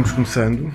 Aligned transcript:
vamos 0.00 0.12
começando. 0.12 0.72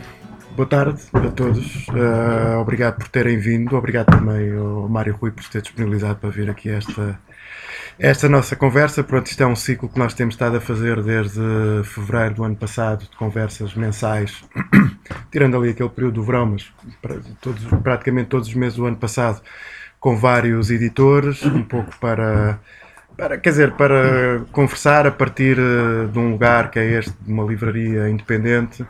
Boa 0.56 0.68
tarde 0.68 1.02
a 1.12 1.32
todos. 1.32 1.88
Uh, 1.88 2.60
obrigado 2.62 3.00
por 3.00 3.08
terem 3.08 3.40
vindo. 3.40 3.76
Obrigado 3.76 4.06
também 4.06 4.56
ao 4.56 4.88
Mário 4.88 5.16
Rui 5.16 5.32
por 5.32 5.44
ter 5.46 5.64
disponibilizado 5.64 6.20
para 6.20 6.30
vir 6.30 6.48
aqui 6.48 6.70
esta, 6.70 7.20
esta 7.98 8.30
nossa 8.30 8.56
conversa. 8.56 9.04
Pronto, 9.04 9.26
isto 9.26 9.42
é 9.42 9.48
um 9.48 9.56
ciclo 9.56 9.90
que 9.90 9.98
nós 9.98 10.14
temos 10.14 10.36
estado 10.36 10.58
a 10.58 10.62
fazer 10.62 11.02
desde 11.02 11.42
fevereiro 11.86 12.36
do 12.36 12.44
ano 12.44 12.56
passado, 12.56 13.06
de 13.10 13.18
conversas 13.18 13.74
mensais, 13.74 14.44
tirando 15.32 15.58
ali 15.58 15.70
aquele 15.70 15.90
período 15.90 16.16
do 16.16 16.24
verão, 16.24 16.46
mas 16.46 16.72
todos, 17.42 17.64
praticamente 17.82 18.30
todos 18.30 18.48
os 18.48 18.54
meses 18.54 18.76
do 18.78 18.86
ano 18.86 18.98
passado, 18.98 19.42
com 20.00 20.16
vários 20.16 20.70
editores, 20.70 21.44
um 21.44 21.64
pouco 21.64 21.98
para 22.00 22.60
para, 23.18 23.38
quer 23.38 23.50
dizer, 23.50 23.72
para 23.74 24.42
conversar 24.52 25.08
a 25.08 25.12
partir 25.12 25.58
eh, 25.58 26.08
de 26.12 26.20
um 26.20 26.32
lugar 26.32 26.70
que 26.72 26.80
é 26.80 27.00
este, 27.00 27.14
de 27.22 27.32
uma 27.32 27.44
livraria 27.44 28.10
independente, 28.10 28.86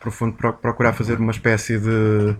profundo 0.00 0.34
procurar 0.34 0.92
fazer 0.92 1.18
uma 1.18 1.32
espécie 1.32 1.78
de 1.78 2.36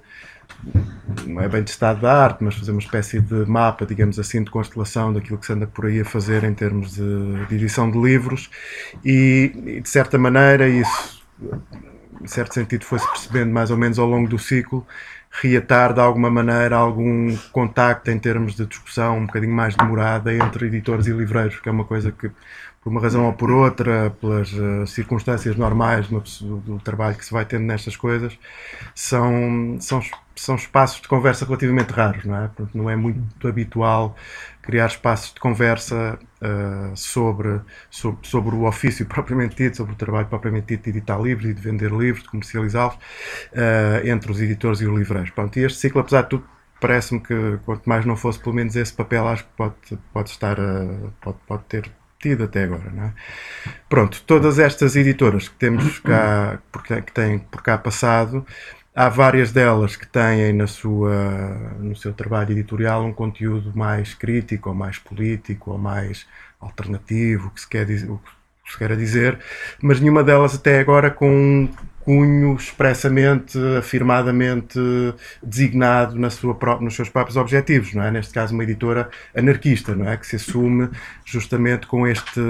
não 1.26 1.42
é 1.42 1.48
bem 1.48 1.62
de 1.62 1.70
estado 1.70 2.00
da 2.00 2.24
arte, 2.24 2.42
mas 2.42 2.54
fazer 2.54 2.70
uma 2.70 2.80
espécie 2.80 3.20
de 3.20 3.46
mapa, 3.46 3.84
digamos 3.84 4.18
assim, 4.18 4.42
de 4.42 4.50
constelação 4.50 5.12
daquilo 5.12 5.38
que 5.38 5.46
se 5.46 5.52
anda 5.52 5.66
por 5.66 5.86
aí 5.86 6.00
a 6.00 6.04
fazer 6.04 6.44
em 6.44 6.54
termos 6.54 6.94
de, 6.94 7.46
de 7.46 7.54
edição 7.54 7.90
de 7.90 7.98
livros. 7.98 8.50
E, 9.04 9.52
e, 9.66 9.80
de 9.80 9.88
certa 9.88 10.18
maneira 10.18 10.68
isso 10.68 11.22
em 12.22 12.26
certo 12.26 12.54
sentido 12.54 12.84
foi-se 12.84 13.06
percebendo 13.08 13.52
mais 13.52 13.70
ou 13.70 13.76
menos 13.76 13.98
ao 13.98 14.06
longo 14.06 14.28
do 14.28 14.38
ciclo 14.38 14.86
reatar 15.40 15.92
de 15.92 16.00
alguma 16.00 16.30
maneira 16.30 16.76
algum 16.76 17.36
contacto 17.50 18.10
em 18.10 18.18
termos 18.18 18.54
de 18.54 18.66
discussão 18.66 19.18
um 19.18 19.26
bocadinho 19.26 19.52
mais 19.52 19.74
demorada 19.74 20.32
entre 20.32 20.66
editores 20.66 21.06
e 21.06 21.12
livreiros, 21.12 21.58
que 21.58 21.68
é 21.68 21.72
uma 21.72 21.84
coisa 21.84 22.12
que, 22.12 22.30
por 22.80 22.90
uma 22.90 23.00
razão 23.00 23.26
ou 23.26 23.32
por 23.32 23.50
outra, 23.50 24.10
pelas 24.20 24.52
uh, 24.52 24.86
circunstâncias 24.86 25.56
normais 25.56 26.06
do, 26.06 26.20
do, 26.58 26.78
trabalho 26.78 27.16
que 27.16 27.24
se 27.24 27.32
vai 27.32 27.44
tendo 27.44 27.64
nestas 27.64 27.96
coisas, 27.96 28.38
são, 28.94 29.76
são, 29.80 30.00
são 30.36 30.54
espaços 30.54 31.00
de 31.00 31.08
conversa 31.08 31.44
relativamente 31.44 31.90
raros, 31.90 32.24
não 32.24 32.36
é? 32.36 32.50
Porque 32.54 32.78
não 32.78 32.88
é 32.88 32.94
muito 32.94 33.48
habitual 33.48 34.16
criar 34.64 34.86
espaços 34.86 35.34
de 35.34 35.40
conversa 35.40 36.18
uh, 36.40 36.96
sobre, 36.96 37.60
sobre, 37.90 38.26
sobre 38.26 38.54
o 38.56 38.64
ofício 38.64 39.04
propriamente 39.06 39.56
dito, 39.56 39.76
sobre 39.76 39.92
o 39.92 39.96
trabalho 39.96 40.26
propriamente 40.26 40.68
dito 40.68 40.84
de 40.84 40.90
editar 40.90 41.18
livros 41.20 41.50
e 41.50 41.54
de 41.54 41.60
vender 41.60 41.92
livros, 41.92 42.22
de 42.22 42.30
comercializá-los, 42.30 42.94
uh, 42.94 44.06
entre 44.06 44.32
os 44.32 44.40
editores 44.40 44.80
e 44.80 44.86
os 44.86 44.98
livreiros. 44.98 45.30
Pronto, 45.30 45.58
e 45.58 45.64
este 45.64 45.78
ciclo, 45.78 46.00
apesar 46.00 46.22
de 46.22 46.30
tudo, 46.30 46.44
parece-me 46.80 47.20
que 47.20 47.58
quanto 47.64 47.88
mais 47.88 48.06
não 48.06 48.16
fosse 48.16 48.38
pelo 48.38 48.54
menos 48.54 48.74
esse 48.74 48.92
papel, 48.92 49.28
acho 49.28 49.44
que 49.44 49.50
pode, 49.56 49.74
pode 50.12 50.30
estar, 50.30 50.58
uh, 50.58 51.12
pode, 51.20 51.36
pode 51.46 51.64
ter 51.64 51.90
tido 52.18 52.44
até 52.44 52.64
agora. 52.64 52.90
Não 52.90 53.04
é? 53.04 53.12
Pronto, 53.88 54.22
todas 54.26 54.58
estas 54.58 54.96
editoras 54.96 55.48
que 55.48 55.56
temos 55.56 55.98
cá, 56.00 56.58
que 57.04 57.12
têm 57.12 57.38
por 57.38 57.62
cá 57.62 57.76
passado, 57.76 58.46
Há 58.94 59.08
várias 59.08 59.50
delas 59.50 59.96
que 59.96 60.06
têm 60.06 60.52
na 60.52 60.68
sua, 60.68 61.14
no 61.80 61.96
seu 61.96 62.12
trabalho 62.12 62.52
editorial 62.52 63.04
um 63.04 63.12
conteúdo 63.12 63.72
mais 63.74 64.14
crítico, 64.14 64.68
ou 64.68 64.74
mais 64.74 64.98
político, 64.98 65.72
ou 65.72 65.78
mais 65.78 66.26
alternativo, 66.60 67.50
que 67.50 67.60
se 67.60 67.68
quer 67.68 67.84
dizer, 67.86 68.08
o 68.08 68.20
que 68.64 68.72
se 68.72 68.78
quer 68.78 68.96
dizer, 68.96 69.38
mas 69.82 70.00
nenhuma 70.00 70.22
delas 70.22 70.54
até 70.54 70.78
agora 70.78 71.10
com 71.10 71.68
cunho 72.04 72.54
expressamente, 72.54 73.58
afirmadamente 73.78 74.78
designado 75.42 76.18
na 76.18 76.30
sua, 76.30 76.56
nos 76.80 76.94
seus 76.94 77.08
próprios 77.08 77.36
objetivos, 77.36 77.94
não 77.94 78.02
é? 78.02 78.10
Neste 78.10 78.32
caso, 78.32 78.52
uma 78.52 78.62
editora 78.62 79.08
anarquista, 79.34 79.94
não 79.94 80.08
é? 80.08 80.16
Que 80.16 80.26
se 80.26 80.36
assume 80.36 80.90
justamente 81.24 81.86
com, 81.86 82.06
este, 82.06 82.40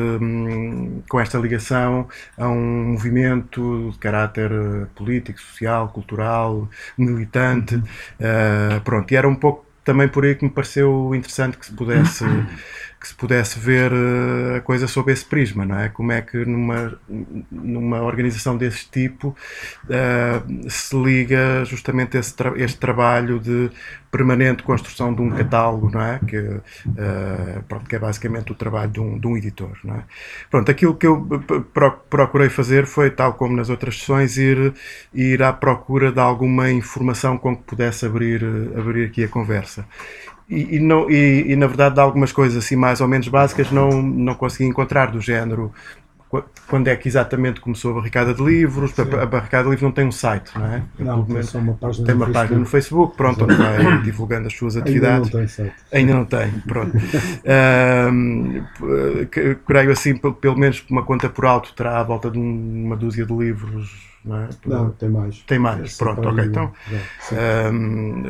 com 1.09 1.21
esta 1.21 1.39
ligação 1.39 2.09
a 2.37 2.49
um 2.49 2.93
movimento 2.93 3.91
de 3.93 3.99
caráter 3.99 4.51
político, 4.95 5.41
social, 5.41 5.89
cultural, 5.89 6.69
militante. 6.99 7.77
Uh, 7.77 8.81
pronto, 8.83 9.11
e 9.13 9.17
era 9.17 9.29
um 9.29 9.35
pouco 9.35 9.65
também 9.85 10.09
por 10.09 10.25
aí 10.25 10.35
que 10.35 10.45
me 10.45 10.51
pareceu 10.51 11.15
interessante 11.15 11.59
que 11.59 11.67
se 11.67 11.73
pudesse 11.73 12.25
que 13.05 13.09
se 13.09 13.15
pudesse 13.15 13.59
ver 13.59 13.93
eh, 13.93 14.57
a 14.57 14.61
coisa 14.63 14.89
sob 14.89 15.13
esse 15.13 15.27
prisma, 15.27 15.67
não 15.67 15.79
é? 15.79 15.91
Como 15.91 16.11
é 16.11 16.23
que 16.23 16.43
numa, 16.47 16.99
numa 17.53 18.01
organização 18.01 18.57
desse 18.57 18.89
tipo 18.89 19.37
uh, 19.85 20.71
se 20.71 20.97
liga 20.97 21.67
justamente 21.67 22.17
esse 22.17 22.35
tra 22.35 22.55
este 22.57 22.79
trabalho 22.79 23.39
de 23.39 23.71
permanente 24.11 24.63
construção 24.63 25.13
de 25.13 25.21
um 25.21 25.29
catálogo, 25.31 25.91
não 25.91 26.01
é? 26.01 26.19
Que, 26.27 26.39
uh, 26.39 26.63
pronto, 27.69 27.87
que 27.87 27.95
é 27.95 27.99
basicamente 27.99 28.53
o 28.53 28.55
trabalho 28.55 28.91
de 28.91 29.01
um, 29.01 29.19
de 29.19 29.27
um 29.27 29.37
editor, 29.37 29.77
não 29.85 29.97
é? 29.97 30.05
Pronto, 30.51 30.71
aquilo 30.71 30.95
que 30.95 31.07
eu 31.07 31.29
procurei 32.09 32.49
fazer 32.49 32.87
foi, 32.87 33.11
tal 33.11 33.35
como 33.35 33.55
nas 33.55 33.69
outras 33.69 33.99
sessões, 33.99 34.39
ir, 34.39 34.73
ir 35.13 35.43
à 35.43 35.53
procura 35.53 36.11
de 36.11 36.21
alguma 36.21 36.71
informação 36.71 37.37
com 37.37 37.55
que 37.55 37.65
pudesse 37.65 38.07
abrir, 38.07 38.43
abrir 38.75 39.09
aqui 39.09 39.25
a 39.25 39.29
conversa. 39.29 39.85
E, 40.49 40.77
e, 40.77 40.81
não, 40.81 41.11
e, 41.11 41.53
e, 41.53 41.57
na 41.57 41.67
verdade, 41.67 41.99
algumas 41.99 42.33
coisas 42.33 42.63
assim 42.63 42.77
mais 42.77 43.01
ou 43.01 43.09
menos 43.09 43.29
básicas 43.29 43.71
não, 43.71 44.03
não 44.03 44.35
consegui 44.35 44.65
encontrar, 44.65 45.11
do 45.11 45.21
género 45.21 45.73
quando 46.67 46.89
é 46.89 46.97
que 46.97 47.07
exatamente 47.07 47.61
começou 47.61 47.93
a 47.93 47.95
barricada 47.95 48.35
de 48.35 48.43
livros. 48.43 48.93
Sim. 48.93 49.03
A 49.03 49.27
barricada 49.27 49.65
de 49.65 49.71
livros 49.71 49.83
não 49.83 49.93
tem 49.93 50.07
um 50.07 50.13
site, 50.13 50.51
não 50.59 50.67
é? 50.67 50.83
Não, 50.99 51.25
tem 51.25 51.43
só 51.43 51.59
uma 51.59 51.75
página, 51.75 52.07
tem 52.07 52.15
uma 52.15 52.31
página 52.31 52.59
no 52.59 52.67
Facebook, 52.67 53.17
pronto, 53.17 53.45
onde 53.45 53.55
vai 53.55 54.03
divulgando 54.03 54.47
as 54.47 54.55
suas 54.55 54.77
atividades. 54.77 55.27
Ainda 55.27 55.39
não 55.39 55.47
tem 55.47 55.49
site. 55.49 55.75
Ainda 55.93 56.15
não 56.15 56.25
tem, 56.25 56.51
pronto. 56.67 56.97
um, 58.13 58.65
creio 59.67 59.93
assim, 59.93 60.17
pelo 60.17 60.59
menos 60.59 60.85
uma 60.91 61.03
conta 61.03 61.29
por 61.29 61.45
alto, 61.45 61.73
terá 61.75 62.01
à 62.01 62.03
volta 62.03 62.31
de 62.31 62.39
uma 62.39 62.97
dúzia 62.97 63.25
de 63.25 63.33
livros 63.33 64.14
não, 64.25 64.37
é? 64.37 64.49
não, 64.65 64.91
tem 64.91 65.09
mais. 65.11 65.39
Tem 65.41 65.59
mais, 65.59 65.99
pronto, 65.99 66.27
ok. 66.27 66.45
Então, 66.45 66.73
um, 67.71 68.23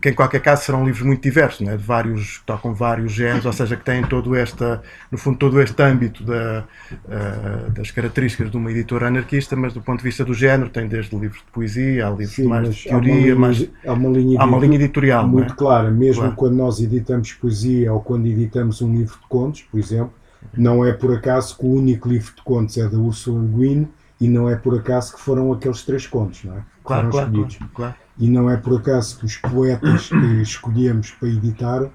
que 0.00 0.08
em 0.08 0.14
qualquer 0.14 0.40
caso 0.40 0.64
serão 0.64 0.82
livros 0.82 1.02
muito 1.02 1.22
diversos, 1.22 1.60
não 1.60 1.72
é? 1.72 1.76
de 1.76 1.82
vários, 1.82 2.42
tocam 2.46 2.72
vários 2.72 3.12
géneros, 3.12 3.44
ou 3.44 3.52
seja, 3.52 3.76
que 3.76 3.84
têm 3.84 4.02
todo 4.02 4.34
esta, 4.34 4.82
no 5.12 5.18
fundo, 5.18 5.36
todo 5.36 5.60
este 5.60 5.80
âmbito 5.82 6.24
da, 6.24 6.64
uh, 6.90 7.70
das 7.70 7.90
características 7.90 8.50
de 8.50 8.56
uma 8.56 8.70
editora 8.70 9.08
anarquista, 9.08 9.54
mas 9.54 9.74
do 9.74 9.82
ponto 9.82 9.98
de 9.98 10.04
vista 10.04 10.24
do 10.24 10.32
género, 10.32 10.70
tem 10.70 10.88
desde 10.88 11.14
livros 11.14 11.40
de 11.40 11.52
poesia, 11.52 12.06
há 12.06 12.10
livros 12.10 12.34
Sim, 12.34 12.46
mais 12.48 12.74
de 12.74 12.84
teoria, 12.84 13.12
há 13.12 13.16
linha, 13.16 13.36
mais, 13.36 13.68
há 13.86 13.92
uma 13.92 14.08
linha, 14.08 14.40
há 14.40 14.44
uma 14.46 14.58
linha 14.58 14.76
editorial. 14.76 15.28
Muito 15.28 15.52
é? 15.52 15.56
clara, 15.56 15.90
mesmo 15.90 16.22
claro. 16.22 16.36
quando 16.36 16.54
nós 16.54 16.80
editamos 16.80 17.34
poesia 17.34 17.92
ou 17.92 18.00
quando 18.00 18.26
editamos 18.26 18.80
um 18.80 18.90
livro 18.90 19.18
de 19.20 19.26
contos, 19.28 19.60
por 19.62 19.78
exemplo, 19.78 20.14
não 20.56 20.82
é 20.82 20.92
por 20.92 21.14
acaso 21.14 21.58
que 21.58 21.66
o 21.66 21.72
único 21.72 22.08
livro 22.08 22.34
de 22.34 22.42
contos 22.42 22.78
é 22.78 22.88
da 22.88 22.96
Ursula 22.96 23.42
Le 23.42 23.48
Guin 23.48 23.88
e 24.20 24.28
não 24.28 24.48
é 24.48 24.56
por 24.56 24.78
acaso 24.78 25.14
que 25.14 25.20
foram 25.20 25.52
aqueles 25.52 25.82
três 25.82 26.06
contos, 26.06 26.44
não 26.44 26.56
é? 26.56 26.62
Claro, 26.84 27.10
claro, 27.10 27.32
claro, 27.32 27.70
claro, 27.74 27.94
E 28.18 28.28
não 28.28 28.50
é 28.50 28.56
por 28.56 28.78
acaso 28.78 29.18
que 29.18 29.26
os 29.26 29.36
poetas 29.36 30.08
que 30.08 30.42
escolhemos 30.42 31.10
para 31.10 31.28
editar 31.28 31.90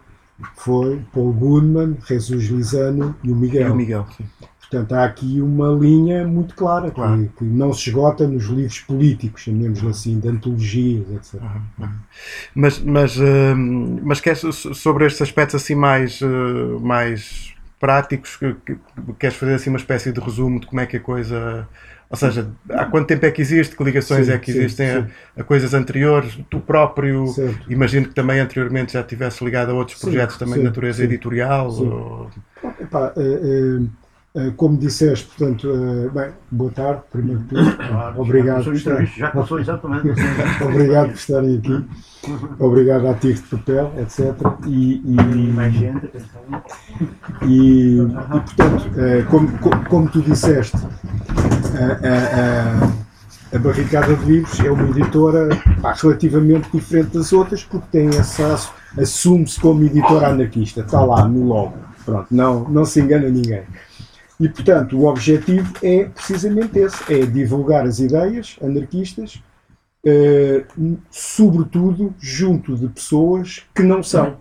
foi 0.55 1.01
Paul 1.13 1.33
Goodman, 1.33 1.97
Jesus 2.07 2.45
Lisano 2.45 3.15
e 3.23 3.31
o 3.31 3.35
Miguel. 3.35 3.69
E 3.69 3.71
o 3.71 3.75
Miguel, 3.75 4.05
sim. 4.17 4.25
Portanto, 4.71 4.93
há 4.93 5.03
aqui 5.03 5.41
uma 5.41 5.67
linha 5.73 6.25
muito 6.25 6.55
clara 6.55 6.89
claro. 6.91 7.23
que, 7.23 7.39
que, 7.39 7.43
não 7.43 7.73
se 7.73 7.89
esgota 7.89 8.25
nos 8.25 8.45
livros 8.45 8.79
políticos, 8.79 9.41
chamemos 9.41 9.83
assim, 9.83 10.17
de 10.17 10.29
antologias, 10.29 11.11
etc. 11.11 11.41
Mas, 12.55 12.79
mas, 12.79 13.17
uh, 13.17 13.55
mas 14.01 14.21
queres, 14.21 14.39
sobre 14.39 15.05
estes 15.05 15.21
aspectos 15.23 15.61
assim 15.61 15.75
mais, 15.75 16.21
uh, 16.21 16.79
mais 16.79 17.53
práticos, 17.81 18.37
que, 18.37 18.53
que, 18.65 18.77
queres 19.19 19.35
fazer 19.35 19.55
assim 19.55 19.69
uma 19.69 19.79
espécie 19.79 20.13
de 20.13 20.21
resumo 20.21 20.61
de 20.61 20.67
como 20.67 20.79
é 20.79 20.85
que 20.85 20.95
a 20.95 21.01
coisa 21.01 21.67
ou 22.11 22.17
seja, 22.17 22.45
há 22.71 22.83
quanto 22.85 23.07
tempo 23.07 23.25
é 23.25 23.31
que 23.31 23.41
existe? 23.41 23.73
Que 23.73 23.83
ligações 23.85 24.27
sim, 24.27 24.33
é 24.33 24.37
que 24.37 24.51
existem 24.51 24.85
sim, 24.85 25.07
a, 25.37 25.41
a, 25.41 25.43
coisas 25.45 25.73
anteriores? 25.73 26.37
Tu 26.49 26.59
próprio, 26.59 27.25
certo. 27.27 27.71
imagino 27.71 28.09
que 28.09 28.13
também 28.13 28.41
anteriormente 28.41 28.93
já 28.93 29.01
tivesse 29.01 29.43
ligado 29.45 29.71
a 29.71 29.73
outros 29.73 29.97
projetos 29.97 30.35
também 30.35 30.55
de 30.55 30.63
natureza 30.65 31.05
editorial? 31.05 31.69
Ou... 31.71 32.29
Epá, 32.81 33.13
é, 33.15 33.79
é, 34.33 34.51
como 34.57 34.77
disseste, 34.77 35.27
portanto, 35.27 35.69
é, 35.69 36.09
bem, 36.09 36.33
boa 36.51 36.71
tarde, 36.71 37.01
primeiro 37.09 37.41
de 37.43 37.47
tudo. 37.47 37.77
Claro, 37.77 38.21
obrigado. 38.21 38.63
Já, 38.63 38.73
estar... 38.73 39.05
já 39.05 39.29
passou 39.31 39.59
exatamente. 39.59 40.09
obrigado 40.63 41.07
por 41.07 41.15
estarem 41.15 41.57
aqui. 41.57 41.85
Obrigado 42.59 43.07
a 43.07 43.13
Tigre 43.13 43.41
de 43.41 43.47
Papel, 43.47 43.93
etc. 43.99 44.35
E, 44.67 45.01
e, 45.05 45.51
mais 45.53 45.73
gente, 45.73 46.09
e, 47.47 47.97
e 47.97 48.07
portanto, 48.07 48.89
como, 49.29 49.85
como 49.85 50.09
tu 50.09 50.21
disseste, 50.21 50.77
a, 53.53 53.57
Barricada 53.59 54.15
de 54.15 54.25
Livros 54.25 54.59
é 54.61 54.71
uma 54.71 54.89
editora 54.89 55.49
pá, 55.81 55.93
relativamente 55.93 56.69
diferente 56.71 57.17
das 57.17 57.33
outras 57.33 57.63
porque 57.63 57.87
tem 57.91 58.07
acesso, 58.07 58.71
assume-se 58.97 59.59
como 59.59 59.83
editora 59.83 60.29
anarquista, 60.29 60.81
está 60.81 61.03
lá 61.03 61.27
no 61.27 61.45
logo. 61.45 61.73
Pronto, 62.05 62.27
não, 62.31 62.67
não 62.69 62.85
se 62.85 63.01
engana 63.01 63.29
ninguém. 63.29 63.63
E 64.39 64.49
portanto, 64.49 64.97
o 64.97 65.05
objetivo 65.05 65.71
é 65.83 66.05
precisamente 66.05 66.79
esse: 66.79 67.13
é 67.13 67.25
divulgar 67.25 67.85
as 67.85 67.99
ideias 67.99 68.57
anarquistas, 68.61 69.41
eh, 70.03 70.65
sobretudo 71.11 72.15
junto 72.19 72.75
de 72.75 72.87
pessoas 72.87 73.63
que 73.75 73.83
não 73.83 74.01
são. 74.01 74.35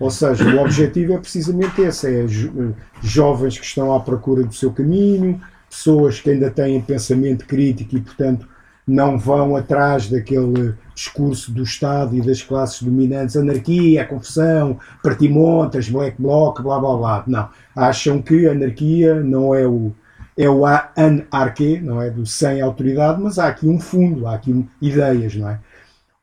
Ou 0.00 0.10
seja, 0.10 0.44
o 0.44 0.60
objetivo 0.60 1.12
é 1.12 1.18
precisamente 1.18 1.80
esse: 1.82 2.06
é 2.06 2.26
jo 2.26 2.74
jovens 3.02 3.58
que 3.58 3.66
estão 3.66 3.94
à 3.94 4.00
procura 4.00 4.42
do 4.42 4.54
seu 4.54 4.72
caminho, 4.72 5.40
pessoas 5.74 6.20
que 6.20 6.30
ainda 6.30 6.50
têm 6.50 6.80
pensamento 6.80 7.44
crítico 7.46 7.96
e, 7.96 8.00
portanto, 8.00 8.46
não 8.86 9.18
vão 9.18 9.56
atrás 9.56 10.08
daquele 10.08 10.74
discurso 10.94 11.50
do 11.50 11.62
Estado 11.62 12.16
e 12.16 12.20
das 12.20 12.42
classes 12.42 12.82
dominantes, 12.82 13.36
anarquia, 13.36 14.04
confusão, 14.04 14.78
partimontas, 15.02 15.88
black 15.88 16.20
bloc, 16.20 16.60
blá 16.62 16.78
blá 16.78 16.96
blá. 16.96 17.24
Não. 17.26 17.48
Acham 17.74 18.22
que 18.22 18.46
anarquia 18.46 19.20
não 19.20 19.54
é 19.54 19.66
o, 19.66 19.92
é 20.36 20.48
o 20.48 20.64
anarquê, 20.64 21.80
não 21.82 22.00
é? 22.00 22.10
Do 22.10 22.24
sem 22.24 22.60
autoridade, 22.60 23.20
mas 23.20 23.38
há 23.38 23.48
aqui 23.48 23.66
um 23.66 23.80
fundo, 23.80 24.26
há 24.26 24.34
aqui 24.34 24.64
ideias, 24.80 25.34
não 25.34 25.48
é? 25.48 25.58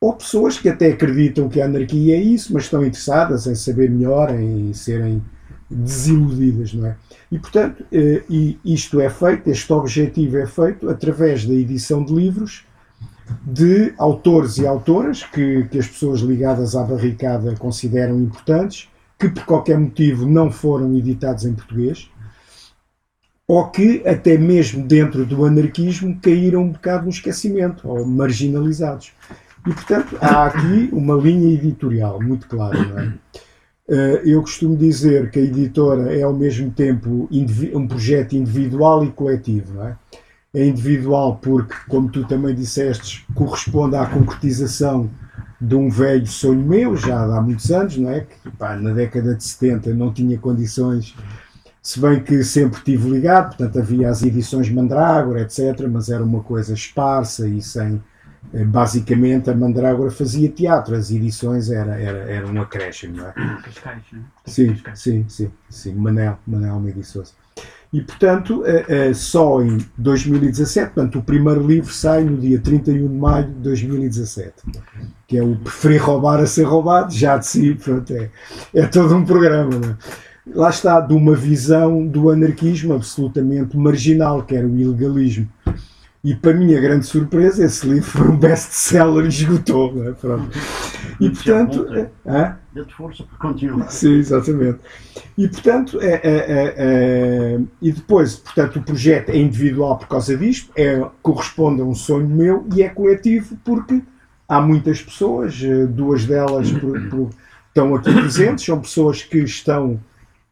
Ou 0.00 0.14
pessoas 0.14 0.58
que 0.58 0.68
até 0.68 0.88
acreditam 0.88 1.48
que 1.48 1.60
a 1.60 1.66
anarquia 1.66 2.16
é 2.16 2.20
isso, 2.20 2.52
mas 2.54 2.64
estão 2.64 2.84
interessadas 2.84 3.46
em 3.46 3.54
saber 3.54 3.90
melhor, 3.90 4.30
em 4.34 4.72
serem 4.72 5.22
desiludidas, 5.72 6.72
não 6.74 6.86
é? 6.86 6.96
E, 7.30 7.38
portanto, 7.38 7.84
eh, 7.92 8.22
isto 8.64 9.00
é 9.00 9.08
feito, 9.08 9.48
este 9.48 9.72
objetivo 9.72 10.36
é 10.38 10.46
feito 10.46 10.88
através 10.88 11.44
da 11.44 11.54
edição 11.54 12.04
de 12.04 12.12
livros 12.14 12.64
de 13.44 13.94
autores 13.98 14.58
e 14.58 14.66
autoras 14.66 15.22
que, 15.24 15.64
que 15.64 15.78
as 15.78 15.86
pessoas 15.86 16.20
ligadas 16.20 16.76
à 16.76 16.82
barricada 16.82 17.54
consideram 17.56 18.20
importantes, 18.20 18.88
que 19.18 19.28
por 19.28 19.44
qualquer 19.44 19.78
motivo 19.78 20.26
não 20.28 20.50
foram 20.50 20.96
editados 20.96 21.44
em 21.44 21.54
português, 21.54 22.10
ou 23.46 23.68
que 23.68 24.06
até 24.06 24.36
mesmo 24.38 24.86
dentro 24.86 25.24
do 25.24 25.44
anarquismo 25.44 26.18
caíram 26.20 26.62
um 26.62 26.72
bocado 26.72 27.04
no 27.04 27.10
esquecimento 27.10 27.88
ou 27.88 28.04
marginalizados. 28.06 29.12
E 29.66 29.72
portanto 29.72 30.16
há 30.20 30.46
aqui 30.46 30.88
uma 30.92 31.14
linha 31.14 31.52
editorial 31.52 32.20
muito 32.20 32.48
clara, 32.48 32.82
não 32.84 32.98
é? 32.98 33.12
Eh, 33.92 34.22
eu 34.24 34.40
costumo 34.40 34.74
dizer 34.74 35.30
que 35.30 35.38
a 35.38 35.42
editora 35.42 36.16
é 36.16 36.22
ao 36.22 36.32
mesmo 36.32 36.70
tempo 36.70 37.28
um 37.74 37.86
projeto 37.86 38.32
individual 38.34 39.04
e 39.04 39.10
coletivo, 39.10 39.82
é? 39.82 39.96
É 40.54 40.66
individual 40.66 41.36
porque, 41.42 41.74
como 41.88 42.10
tu 42.10 42.24
também 42.26 42.54
disseste, 42.54 43.26
corresponde 43.34 43.96
à 43.96 44.06
concretização 44.06 45.10
de 45.60 45.74
um 45.74 45.90
velho 45.90 46.26
sonho 46.26 46.66
meu, 46.66 46.96
já 46.96 47.22
há 47.22 47.42
muitos 47.42 47.70
anos, 47.70 47.98
não 47.98 48.10
é? 48.10 48.20
Que 48.20 48.50
pá, 48.52 48.76
na 48.76 48.94
década 48.94 49.34
de 49.34 49.44
70 49.44 49.92
não 49.92 50.10
tinha 50.10 50.38
condições 50.38 51.14
se 51.82 52.00
bem 52.00 52.22
que 52.22 52.42
sempre 52.44 52.80
tive 52.82 53.10
ligado, 53.10 53.56
portanto 53.56 53.78
havia 53.78 54.08
as 54.08 54.22
edições 54.22 54.70
Mandrágora, 54.70 55.42
etc., 55.42 55.86
mas 55.90 56.08
era 56.08 56.22
uma 56.24 56.42
coisa 56.42 56.72
esparsa 56.72 57.46
e 57.46 57.60
sem. 57.60 58.00
Eh, 58.54 58.64
basicamente 58.64 59.48
a 59.50 59.54
Mandrágora 59.54 60.10
fazia 60.10 60.48
teatro, 60.48 60.94
as 60.94 61.10
edições 61.10 61.70
era, 61.70 61.98
era, 61.98 62.18
era 62.30 62.46
um 62.46 62.60
acréscimo, 62.60 63.16
não 63.16 63.28
é? 63.28 63.32
Cascais, 63.62 64.02
não 64.12 64.20
é? 64.20 64.24
Sim, 64.44 64.76
sim, 64.94 65.24
sim, 65.28 65.50
sim, 65.70 65.94
Manel, 65.94 66.38
Manel 66.46 66.78
me 66.80 66.90
ediçou-se. 66.90 67.32
E 67.92 68.00
portanto, 68.00 68.62
eh, 68.64 68.84
eh, 68.88 69.14
só 69.14 69.62
em 69.62 69.78
2017, 69.98 70.92
portanto, 70.92 71.18
o 71.18 71.22
primeiro 71.22 71.66
livro 71.66 71.92
sai 71.92 72.24
no 72.24 72.38
dia 72.38 72.58
31 72.58 73.08
de 73.08 73.14
maio 73.14 73.46
de 73.46 73.52
2017, 73.52 74.52
que 75.26 75.36
é 75.36 75.42
o 75.42 75.56
Preferir 75.56 76.02
Roubar 76.02 76.40
a 76.40 76.46
Ser 76.46 76.64
Roubado, 76.64 77.12
já 77.12 77.36
de 77.36 77.46
si, 77.46 77.74
pronto, 77.74 78.12
é, 78.12 78.30
é 78.74 78.86
todo 78.86 79.14
um 79.14 79.24
programa, 79.24 79.78
não 79.78 79.90
é? 79.90 79.96
lá 80.46 80.70
está, 80.70 81.00
de 81.00 81.14
uma 81.14 81.34
visão 81.34 82.06
do 82.06 82.30
anarquismo 82.30 82.94
absolutamente 82.94 83.76
marginal, 83.76 84.42
que 84.42 84.56
era 84.56 84.66
o 84.66 84.76
ilegalismo. 84.76 85.48
E 86.24 86.36
para 86.36 86.54
minha 86.54 86.80
grande 86.80 87.04
surpresa, 87.04 87.64
esse 87.64 87.86
livro 87.86 88.08
foi 88.08 88.28
um 88.28 88.36
best-seller 88.36 89.24
e 89.24 89.28
esgotou. 89.28 89.92
Não 89.92 90.08
é? 90.08 90.12
Pronto. 90.12 90.50
E 91.18 91.28
portanto. 91.30 91.86
É, 92.24 92.54
Deu-te 92.72 92.94
força 92.94 93.24
para 93.24 93.38
continuar. 93.38 93.90
Sim, 93.90 94.14
exatamente. 94.14 94.78
E 95.36 95.48
portanto, 95.48 95.98
é, 96.00 96.14
é, 96.14 96.20
é, 96.22 96.74
é, 96.76 97.60
e 97.80 97.90
depois, 97.90 98.36
portanto, 98.36 98.78
o 98.78 98.82
projeto 98.82 99.30
é 99.30 99.36
individual 99.36 99.98
por 99.98 100.06
causa 100.06 100.36
disto, 100.36 100.70
é, 100.76 101.04
corresponde 101.20 101.82
a 101.82 101.84
um 101.84 101.94
sonho 101.94 102.28
meu 102.28 102.66
e 102.74 102.82
é 102.82 102.88
coletivo 102.88 103.56
porque 103.64 104.02
há 104.52 104.60
muitas 104.60 105.00
pessoas, 105.00 105.58
eh, 105.62 105.86
duas 105.86 106.26
delas 106.26 106.70
por, 106.70 107.08
por, 107.08 107.30
estão 107.68 107.94
aqui 107.94 108.12
presentes, 108.12 108.64
são 108.66 108.78
pessoas 108.80 109.22
que 109.22 109.38
estão 109.38 109.98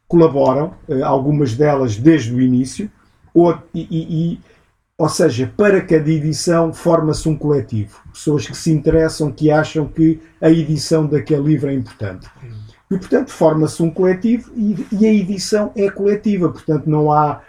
colaboram, 0.07 0.73
eh, 0.89 1.03
algumas 1.03 1.55
delas 1.55 1.95
desde 1.95 2.33
o 2.33 2.41
início, 2.41 2.91
ou, 3.31 3.55
e, 3.73 3.87
e, 3.91 4.39
ou 5.01 5.09
seja, 5.09 5.51
para 5.57 5.81
cada 5.81 6.11
edição 6.11 6.71
forma-se 6.71 7.27
um 7.27 7.35
coletivo. 7.35 7.97
Pessoas 8.13 8.45
que 8.45 8.55
se 8.55 8.71
interessam, 8.71 9.31
que 9.31 9.49
acham 9.49 9.87
que 9.87 10.21
a 10.39 10.47
edição 10.47 11.07
daquele 11.07 11.41
livro 11.41 11.71
é 11.71 11.73
importante. 11.73 12.29
E, 12.91 12.97
portanto, 12.99 13.31
forma-se 13.31 13.81
um 13.81 13.89
coletivo 13.89 14.51
e, 14.55 14.85
e, 14.91 15.07
a 15.07 15.11
edição 15.11 15.71
é 15.75 15.89
coletiva. 15.89 16.49
Portanto, 16.49 16.87
não 16.87 17.11
há 17.11 17.41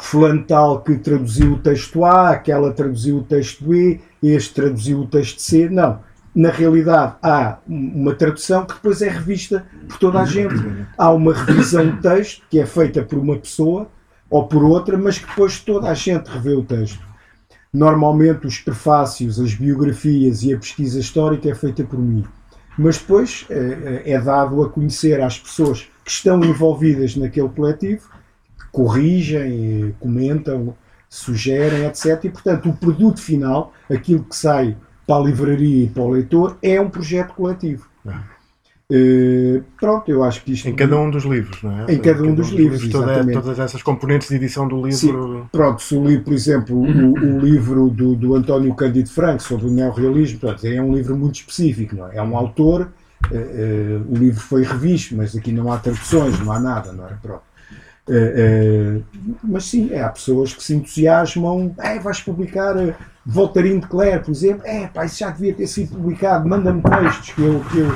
fulano 0.00 0.42
tal 0.44 0.80
que 0.80 0.96
traduziu 0.96 1.52
o 1.52 1.58
texto 1.58 2.02
A, 2.02 2.30
aquela 2.30 2.72
traduziu 2.72 3.18
o 3.18 3.22
texto 3.22 3.62
B, 3.62 4.00
este 4.22 4.54
traduziu 4.54 5.00
o 5.00 5.06
texto 5.06 5.42
C. 5.42 5.68
Não 5.68 6.00
na 6.34 6.50
realidade 6.50 7.16
há 7.22 7.58
uma 7.68 8.14
tradução 8.14 8.64
que 8.64 8.72
depois 8.72 9.02
é 9.02 9.08
revista 9.10 9.66
por 9.86 9.98
toda 9.98 10.20
a 10.20 10.24
gente. 10.24 10.54
Há 10.96 11.12
uma 11.12 11.34
revisão 11.34 11.90
de 11.90 12.00
texto 12.00 12.42
que 12.48 12.58
é 12.58 12.64
feita 12.64 13.02
por 13.02 13.18
uma 13.18 13.36
pessoa 13.36 13.88
ou 14.30 14.46
por 14.46 14.64
outra, 14.64 14.96
mas 14.96 15.18
que 15.18 15.26
depois 15.26 15.60
toda 15.60 15.88
a 15.88 15.94
gente 15.94 16.28
revê 16.28 16.54
o 16.54 16.64
texto. 16.64 17.02
Normalmente 17.72 18.46
os 18.46 18.58
prefácios, 18.58 19.40
as 19.40 19.54
biografias 19.54 20.42
e 20.42 20.54
a 20.54 20.58
pesquisa 20.58 21.00
histórica 21.00 21.48
é 21.48 21.54
feita 21.54 21.84
por 21.84 21.98
mim. 21.98 22.24
Mas 22.78 22.98
depois 22.98 23.46
é, 23.50 24.12
é 24.12 24.20
dado 24.20 24.62
a 24.62 24.68
conhecer 24.68 25.20
às 25.20 25.38
pessoas 25.38 25.88
que 26.04 26.10
estão 26.10 26.42
envolvidas 26.44 27.16
naquele 27.16 27.48
coletivo, 27.48 28.08
corrigem, 28.72 29.94
comentam, 30.00 30.74
sugerem, 31.08 31.84
etc. 31.84 32.24
E, 32.24 32.30
portanto, 32.30 32.68
o 32.68 32.76
produto 32.76 33.20
final, 33.20 33.72
aquilo 33.88 34.24
que 34.24 34.34
sai 34.34 34.76
para 35.06 35.16
a 35.16 35.24
livraria 35.24 35.84
e 35.84 35.88
para 35.88 36.02
o 36.02 36.10
leitor, 36.10 36.58
é 36.60 36.80
um 36.80 36.90
projeto 36.90 37.34
coletivo. 37.34 37.86
Uh, 38.90 39.64
pronto, 39.80 40.10
eu 40.10 40.22
acho 40.22 40.44
que 40.44 40.52
isto. 40.52 40.68
Em 40.68 40.74
cada 40.74 40.98
um 40.98 41.10
dos 41.10 41.24
livros, 41.24 41.62
não 41.62 41.72
é? 41.72 41.94
Em 41.94 41.98
cada, 41.98 42.22
um, 42.22 42.34
dos, 42.34 42.50
livros, 42.50 42.82
livros 42.82 42.88
toda, 42.92 43.32
todas 43.32 43.58
essas 43.58 43.82
componentes 43.82 44.28
de 44.28 44.34
edição 44.34 44.68
do 44.68 44.76
livro. 44.76 44.92
Sim, 44.92 45.48
pronto, 45.50 45.80
se 45.80 45.96
o 45.96 46.06
livro, 46.06 46.24
por 46.24 46.34
exemplo, 46.34 46.76
o, 46.76 47.12
o 47.14 47.38
livro 47.38 47.88
do, 47.88 48.14
do 48.14 48.34
António 48.34 48.74
Cândido 48.74 49.08
Franco 49.08 49.42
sobre 49.42 49.66
o 49.66 49.70
neorrealismo, 49.70 50.38
pronto, 50.38 50.66
é 50.66 50.82
um 50.82 50.94
livro 50.94 51.16
muito 51.16 51.36
específico, 51.36 51.96
não 51.96 52.08
é? 52.08 52.16
É 52.16 52.22
um 52.22 52.36
autor, 52.36 52.92
uh, 53.30 53.34
uh, 53.34 54.14
o 54.14 54.18
livro 54.18 54.40
foi 54.40 54.62
revisto, 54.64 55.16
mas 55.16 55.34
aqui 55.34 55.50
não 55.50 55.72
há 55.72 55.78
traduções, 55.78 56.38
não 56.40 56.52
há 56.52 56.60
nada, 56.60 56.92
não 56.92 57.06
é? 57.06 57.14
Pronto. 57.22 57.42
mas 59.42 59.64
sim, 59.64 59.92
é, 59.92 60.02
há 60.02 60.10
pessoas 60.10 60.52
que 60.52 60.62
se 60.62 60.74
entusiasmam, 60.74 61.74
é, 61.78 61.98
vais 61.98 62.20
publicar 62.20 62.76
Voltarinho 63.26 63.80
de 63.80 63.86
Clare, 63.86 64.20
por 64.20 64.30
exemplo, 64.30 64.62
é 64.66 64.86
pá, 64.86 65.06
isso 65.06 65.18
já 65.18 65.30
devia 65.30 65.54
ter 65.54 65.66
sido 65.66 65.96
publicado, 65.96 66.46
manda-me 66.48 66.82
textos 66.82 67.30
que 67.30 67.42
eu, 67.42 67.64
que 67.70 67.78
eu, 67.78 67.92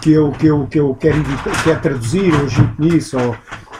que 0.00 0.12
eu, 0.12 0.32
que 0.32 0.46
eu, 0.46 0.66
que 0.66 0.80
eu 0.80 0.94
quero, 0.96 1.22
quero 1.62 1.80
traduzir 1.80 2.32
ou 2.34 2.46
nisso, 2.78 3.16
ou 3.18 3.36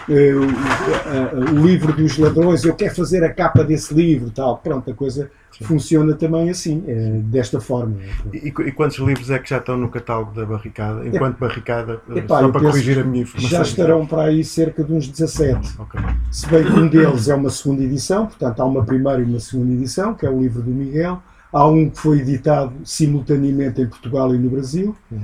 o, 0.09 1.53
o, 1.53 1.67
livro 1.67 1.93
dos 1.93 2.19
ladrões, 2.19 2.65
eu 2.65 2.75
quero 2.75 2.95
fazer 2.95 3.25
a 3.25 3.33
capa 3.33 3.65
desse 3.65 3.95
livro, 3.95 4.31
tal. 4.31 4.59
Pronto, 4.59 4.91
a 4.91 4.95
coisa 4.95 5.31
funciona 5.63 6.15
também 6.15 6.51
assim, 6.51 6.83
é, 6.87 6.95
desta 7.23 7.61
forma. 7.61 7.97
E, 8.33 8.49
e, 8.49 8.73
quantos 8.73 8.99
livros 8.99 9.31
é 9.31 9.39
que 9.39 9.49
já 9.49 9.59
estão 9.59 9.77
no 9.77 9.89
catálogo 9.89 10.33
da 10.33 10.45
Barricada? 10.45 11.07
Enquanto 11.07 11.37
é, 11.37 11.41
Barricada, 11.49 12.01
epá, 12.15 12.41
só 12.41 12.49
para 12.49 12.61
corrigir 12.61 12.99
a 12.99 13.05
minha 13.05 13.23
informação. 13.23 13.51
Já 13.51 13.63
estarão 13.63 14.07
para 14.07 14.25
aí 14.25 14.45
cerca 14.45 14.83
de 14.83 14.93
uns 14.93 15.09
17. 15.09 15.81
Okay. 15.81 16.01
Se 16.31 16.47
bem 16.49 16.65
que 16.65 16.73
um 16.73 16.89
deles 16.89 17.29
é 17.29 17.35
uma 17.35 17.51
segunda 17.51 17.83
edição, 17.83 18.27
portanto 18.27 18.61
há 18.61 18.65
uma 18.65 18.85
primeira 18.85 19.21
e 19.21 19.25
uma 19.25 19.41
segunda 19.41 19.73
edição, 19.73 20.15
que 20.15 20.27
é 20.27 20.31
o 20.31 20.41
livro 20.41 20.63
do 20.63 20.71
Miguel. 20.71 21.23
Há 21.53 21.69
um 21.69 21.89
que 21.89 22.01
foi 22.01 22.19
editado 22.19 22.73
simultaneamente 22.85 23.81
em 23.81 23.87
Portugal 23.87 24.35
e 24.35 24.39
no 24.39 24.51
Brasil. 24.51 24.97
Uhum. 25.11 25.21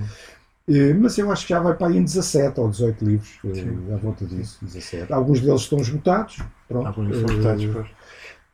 Eh, 0.70 0.94
mas 0.94 1.18
eu 1.18 1.32
acho 1.32 1.46
que 1.46 1.52
já 1.52 1.58
vai 1.58 1.74
para 1.74 1.88
aí 1.88 1.98
em 1.98 2.04
17 2.04 2.60
ou 2.60 2.70
18 2.70 3.04
livros, 3.04 3.38
eh, 3.44 3.54
Sim. 3.54 3.92
à 3.92 3.96
volta 3.96 4.24
disso, 4.24 4.58
17. 4.62 5.12
Alguns 5.12 5.40
deles 5.40 5.62
estão 5.62 5.80
esgotados. 5.80 6.38
Pronto. 6.68 6.86
Alguns 6.86 7.16
estão 7.16 7.30
esgotados, 7.30 7.66
pois. 7.72 7.86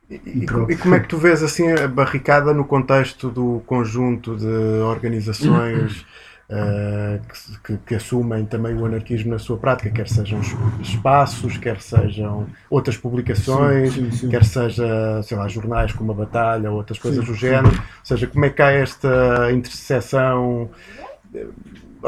E, 0.09 0.15
e, 0.25 0.43
e, 0.43 0.77
como 0.77 0.95
é 0.95 0.99
que 1.01 1.07
tu 1.07 1.17
vês 1.17 1.43
assim 1.43 1.69
a 1.69 1.87
barricada 1.87 2.53
no 2.53 2.63
contexto 2.63 3.29
do 3.29 3.61
conjunto 3.65 4.37
de 4.37 4.47
organizações 4.81 6.05
uh, 6.49 7.19
que, 7.27 7.73
que, 7.73 7.77
que, 7.85 7.95
assumem 7.95 8.45
também 8.45 8.73
o 8.73 8.85
anarquismo 8.85 9.31
na 9.31 9.37
sua 9.37 9.57
prática, 9.57 9.89
quer 9.89 10.07
sejam 10.07 10.39
espaços, 10.81 11.57
quer 11.57 11.81
sejam 11.81 12.47
outras 12.69 12.95
publicações, 12.95 13.93
sim, 13.93 14.09
sim, 14.09 14.17
sim. 14.17 14.29
quer 14.29 14.45
seja, 14.45 15.21
sei 15.23 15.37
lá, 15.37 15.45
jornais 15.49 15.91
como 15.91 16.13
a 16.13 16.15
Batalha 16.15 16.71
ou 16.71 16.77
outras 16.77 16.97
coisas 16.97 17.25
do 17.25 17.33
género, 17.33 17.75
ou 17.75 18.05
seja, 18.05 18.27
como 18.27 18.45
é 18.45 18.49
que 18.49 18.61
há 18.61 18.71
esta 18.71 19.51
interseção, 19.51 20.69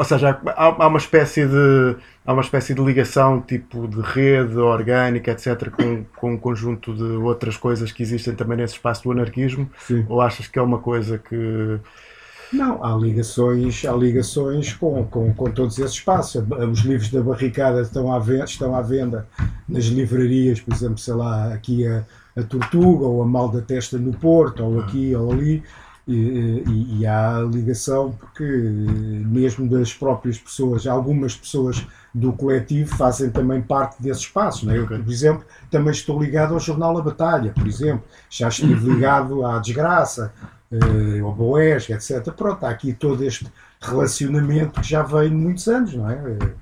ou 0.00 0.04
seja, 0.04 0.40
há, 0.46 0.64
há 0.64 0.86
uma 0.86 0.96
espécie 0.96 1.46
de 1.46 1.96
há 2.24 2.32
uma 2.32 2.40
espécie 2.40 2.72
de 2.72 2.80
ligação 2.80 3.38
tipo 3.42 3.86
de 3.86 4.00
rede 4.00 4.56
orgânica, 4.56 5.30
etc., 5.30 5.68
com, 5.70 6.06
com 6.16 6.32
um 6.32 6.38
conjunto 6.38 6.94
de 6.94 7.02
outras 7.02 7.58
coisas 7.58 7.92
que 7.92 8.02
existem 8.02 8.34
também 8.34 8.56
nesse 8.56 8.72
espaço 8.74 9.02
do 9.02 9.12
anarquismo? 9.12 9.70
Sim. 9.86 10.06
Ou 10.08 10.22
achas 10.22 10.48
que 10.48 10.58
é 10.58 10.62
uma 10.62 10.78
coisa 10.78 11.18
que 11.18 11.78
Não, 12.50 12.82
há 12.82 12.96
ligações, 12.96 13.84
há 13.84 13.92
ligações 13.92 14.72
com, 14.72 15.04
com, 15.04 15.34
com 15.34 15.50
todos 15.50 15.78
esses 15.78 15.96
espaços. 15.96 16.42
Os 16.72 16.80
livros 16.80 17.10
da 17.10 17.20
barricada 17.22 17.82
estão 17.82 18.10
à, 18.10 18.18
venda, 18.18 18.44
estão 18.44 18.74
à 18.74 18.80
venda 18.80 19.28
nas 19.68 19.84
livrarias, 19.84 20.62
por 20.62 20.72
exemplo, 20.72 20.96
sei 20.96 21.14
lá, 21.14 21.52
aqui 21.52 21.86
a, 21.86 22.06
a 22.38 22.42
Tortuga, 22.42 23.04
ou 23.04 23.22
a 23.22 23.26
Mal 23.26 23.50
da 23.50 23.60
Testa 23.60 23.98
no 23.98 24.14
Porto, 24.14 24.64
ou 24.64 24.80
aqui 24.80 25.14
ou 25.14 25.30
ali. 25.30 25.62
E, 26.08 26.64
e, 26.66 27.00
e, 27.00 27.06
há 27.06 27.40
ligação 27.40 28.12
porque 28.18 28.42
mesmo 28.42 29.68
das 29.68 29.92
próprias 29.94 30.38
pessoas, 30.38 30.86
algumas 30.86 31.36
pessoas 31.36 31.86
do 32.12 32.32
coletivo 32.32 32.96
fazem 32.96 33.30
também 33.30 33.62
parte 33.62 34.02
desse 34.02 34.20
espaço. 34.20 34.66
Não 34.66 34.72
é? 34.72 34.78
Eu, 34.78 34.86
por 34.86 35.08
exemplo, 35.08 35.44
também 35.70 35.92
estou 35.92 36.20
ligado 36.20 36.54
ao 36.54 36.60
jornal 36.60 36.98
A 36.98 37.02
Batalha, 37.02 37.52
por 37.52 37.66
exemplo, 37.66 38.04
já 38.28 38.48
estive 38.48 38.74
ligado 38.90 39.44
à 39.44 39.58
Desgraça, 39.58 40.32
uh, 40.72 41.24
ao 41.24 41.32
Boés, 41.32 41.88
etc. 41.88 42.32
Pronto, 42.32 42.64
há 42.64 42.70
aqui 42.70 42.92
todo 42.92 43.22
este 43.24 43.46
relacionamento 43.80 44.80
que 44.80 44.88
já 44.88 45.02
vem 45.02 45.28
de 45.30 45.36
muitos 45.36 45.68
anos, 45.68 45.94
não 45.94 46.10
é? 46.10 46.16
Uh, 46.16 46.52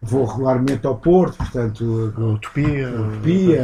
vou 0.00 0.24
regularmente 0.24 0.86
ao 0.86 0.96
Porto, 0.96 1.38
portanto, 1.38 1.82
Utopia, 2.16 2.88
Utopia 2.90 3.62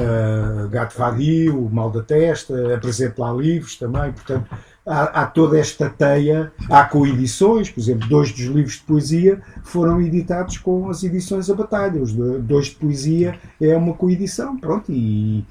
Gato 0.71 0.99
Vadio, 0.99 1.69
Mal 1.71 1.91
da 1.91 2.03
Testa, 2.03 2.75
apresento 2.75 3.21
lá 3.21 3.33
livros 3.33 3.77
também, 3.77 4.11
portanto, 4.13 4.49
há, 4.87 5.23
há, 5.23 5.27
toda 5.27 5.59
esta 5.59 5.89
teia, 5.89 6.53
há 6.69 6.85
coedições, 6.85 7.71
por 7.71 7.81
exemplo, 7.81 8.09
dois 8.09 8.33
dos 8.33 8.47
livros 8.47 8.75
de 8.75 8.83
poesia 8.83 9.41
foram 9.63 10.01
editados 10.01 10.59
com 10.59 10.89
as 10.91 11.03
edições 11.03 11.49
A 11.51 11.55
Batalha, 11.55 12.03
os 12.03 12.13
dois 12.13 12.67
de 12.67 12.77
poesia 12.77 13.39
é 13.61 13.77
uma 13.77 13.95
coedição, 13.95 14.57
pronto, 14.57 14.91
e 14.91 15.45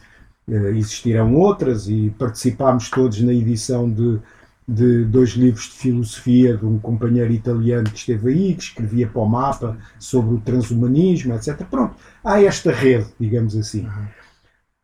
uh, 0.47 0.67
existirão 0.67 1.35
outras, 1.35 1.88
e 1.88 2.13
participámos 2.17 2.89
todos 2.89 3.21
na 3.21 3.33
edição 3.33 3.89
de 3.89 4.19
de 4.67 5.03
dois 5.03 5.31
livros 5.31 5.65
de 5.65 5.71
filosofia 5.71 6.55
de 6.55 6.65
um 6.65 6.79
companheiro 6.79 7.31
italiano 7.33 7.89
que 7.89 7.97
esteve 7.97 8.29
aí, 8.29 8.55
que 8.55 8.63
escrevia 8.63 9.07
para 9.07 9.21
o 9.21 9.25
mapa 9.25 9.77
sobre 10.00 10.35
o 10.35 10.39
transhumanismo, 10.39 11.33
etc. 11.33 11.57
Pronto, 11.69 11.95
há 12.23 12.41
esta 12.41 12.71
rede, 12.71 13.07
digamos 13.19 13.55
assim. 13.55 13.85